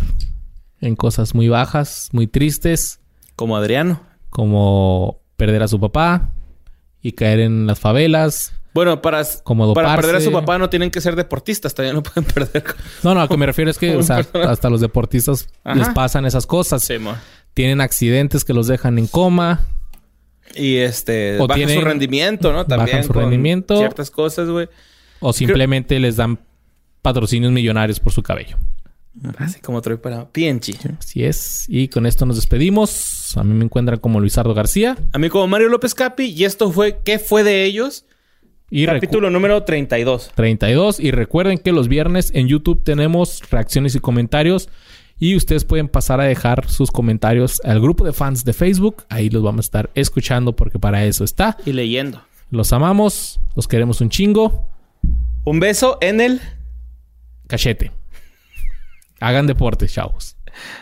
en 0.80 0.96
cosas 0.96 1.34
muy 1.34 1.48
bajas, 1.48 2.08
muy 2.12 2.26
tristes, 2.26 3.00
Como 3.36 3.56
Adriano. 3.56 4.00
como 4.30 5.20
perder 5.36 5.62
a 5.62 5.68
su 5.68 5.78
papá 5.78 6.30
y 7.02 7.12
caer 7.12 7.40
en 7.40 7.66
las 7.66 7.78
favelas. 7.78 8.52
Bueno, 8.74 9.02
para, 9.02 9.22
Como 9.44 9.74
para 9.74 9.94
perder 9.96 10.16
a 10.16 10.20
su 10.22 10.32
papá 10.32 10.56
no 10.56 10.70
tienen 10.70 10.90
que 10.90 11.02
ser 11.02 11.14
deportistas, 11.14 11.74
todavía 11.74 11.92
no 11.92 12.02
pueden 12.02 12.24
perder. 12.34 12.64
No, 13.02 13.12
no, 13.14 13.20
a 13.20 13.24
lo 13.24 13.28
que 13.28 13.36
me 13.36 13.44
refiero 13.46 13.70
es 13.70 13.76
que 13.78 13.94
o 13.96 14.02
sea, 14.02 14.26
hasta 14.48 14.70
los 14.70 14.80
deportistas 14.80 15.46
Ajá. 15.62 15.78
les 15.78 15.88
pasan 15.90 16.24
esas 16.24 16.46
cosas. 16.46 16.82
Sí, 16.82 16.98
mo. 16.98 17.14
Tienen 17.54 17.80
accidentes 17.80 18.44
que 18.44 18.52
los 18.54 18.66
dejan 18.66 18.98
en 18.98 19.06
coma. 19.06 19.60
Y 20.54 20.76
este, 20.76 21.38
O 21.38 21.46
baja 21.46 21.56
tienen- 21.58 21.78
su 21.78 21.84
rendimiento, 21.84 22.52
¿no? 22.52 22.64
También 22.66 22.96
bajan 22.98 23.04
su 23.04 23.12
con 23.12 23.22
rendimiento. 23.22 23.78
Ciertas 23.78 24.10
cosas, 24.10 24.48
güey. 24.48 24.68
O 25.20 25.32
simplemente 25.32 25.98
les 25.98 26.16
dan 26.16 26.38
patrocinios 27.00 27.52
millonarios 27.52 28.00
por 28.00 28.12
su 28.12 28.22
cabello. 28.22 28.56
Así 29.36 29.60
como 29.60 29.82
Troy 29.82 29.98
para 29.98 30.30
Pienchi. 30.30 30.74
Así 30.98 31.22
es. 31.24 31.66
Y 31.68 31.88
con 31.88 32.06
esto 32.06 32.24
nos 32.24 32.36
despedimos. 32.36 33.36
A 33.36 33.44
mí 33.44 33.52
me 33.54 33.64
encuentran 33.64 33.98
como 33.98 34.20
Luisardo 34.20 34.54
García. 34.54 34.96
A 35.12 35.18
mí 35.18 35.28
como 35.28 35.46
Mario 35.46 35.68
López 35.68 35.94
Capi. 35.94 36.24
Y 36.24 36.44
esto 36.44 36.70
fue 36.72 37.00
¿Qué 37.04 37.18
fue 37.18 37.44
de 37.44 37.64
ellos? 37.64 38.06
Y 38.70 38.86
Capítulo 38.86 39.28
número 39.28 39.64
32. 39.64 40.30
32. 40.34 40.98
Y 40.98 41.10
recuerden 41.10 41.58
que 41.58 41.72
los 41.72 41.88
viernes 41.88 42.30
en 42.34 42.48
YouTube 42.48 42.82
tenemos 42.82 43.42
reacciones 43.50 43.94
y 43.94 44.00
comentarios. 44.00 44.70
Y 45.22 45.36
ustedes 45.36 45.64
pueden 45.64 45.86
pasar 45.86 46.20
a 46.20 46.24
dejar 46.24 46.68
sus 46.68 46.90
comentarios 46.90 47.60
al 47.62 47.80
grupo 47.80 48.04
de 48.04 48.12
fans 48.12 48.44
de 48.44 48.52
Facebook. 48.52 49.04
Ahí 49.08 49.30
los 49.30 49.40
vamos 49.40 49.66
a 49.66 49.66
estar 49.66 49.90
escuchando 49.94 50.56
porque 50.56 50.80
para 50.80 51.04
eso 51.04 51.22
está. 51.22 51.56
Y 51.64 51.72
leyendo. 51.72 52.20
Los 52.50 52.72
amamos. 52.72 53.38
Los 53.54 53.68
queremos 53.68 54.00
un 54.00 54.10
chingo. 54.10 54.66
Un 55.44 55.60
beso 55.60 55.96
en 56.00 56.20
el... 56.20 56.40
Cachete. 57.46 57.92
Hagan 59.20 59.46
deporte, 59.46 59.86
chavos. 59.86 60.36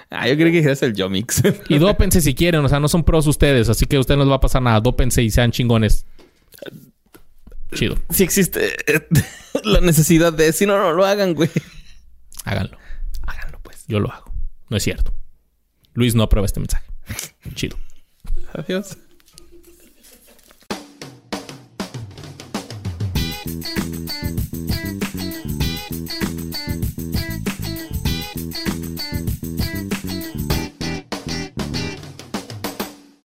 Ah, 0.08 0.26
yo 0.26 0.36
creí 0.36 0.52
que 0.52 0.56
dijeras 0.56 0.82
el 0.84 0.94
Yomix. 0.94 1.42
Y 1.68 1.76
dópense 1.76 2.22
si 2.22 2.34
quieren. 2.34 2.64
O 2.64 2.68
sea, 2.70 2.80
no 2.80 2.88
son 2.88 3.04
pros 3.04 3.26
ustedes. 3.26 3.68
Así 3.68 3.84
que 3.84 3.96
a 3.96 4.00
ustedes 4.00 4.16
no 4.16 4.24
les 4.24 4.32
va 4.32 4.36
a 4.36 4.40
pasar 4.40 4.62
nada. 4.62 4.80
Dópense 4.80 5.22
y 5.22 5.30
sean 5.30 5.50
chingones. 5.50 6.06
Chido. 7.74 7.96
si 8.08 8.24
existe 8.24 8.70
eh, 8.86 9.06
la 9.64 9.82
necesidad 9.82 10.32
de... 10.32 10.54
Si 10.54 10.64
no, 10.64 10.78
no 10.78 10.94
lo 10.94 11.04
hagan, 11.04 11.34
güey. 11.34 11.50
Háganlo. 12.46 12.78
Háganlo, 13.26 13.60
pues. 13.62 13.84
Yo 13.86 14.00
lo 14.00 14.10
hago. 14.10 14.30
No 14.70 14.76
es 14.76 14.84
cierto. 14.84 15.12
Luis 15.92 16.14
no 16.14 16.22
aprueba 16.22 16.47
este 16.47 16.60
mensaje. 16.60 16.86
Chido. 17.55 17.76
Adiós. 18.55 18.97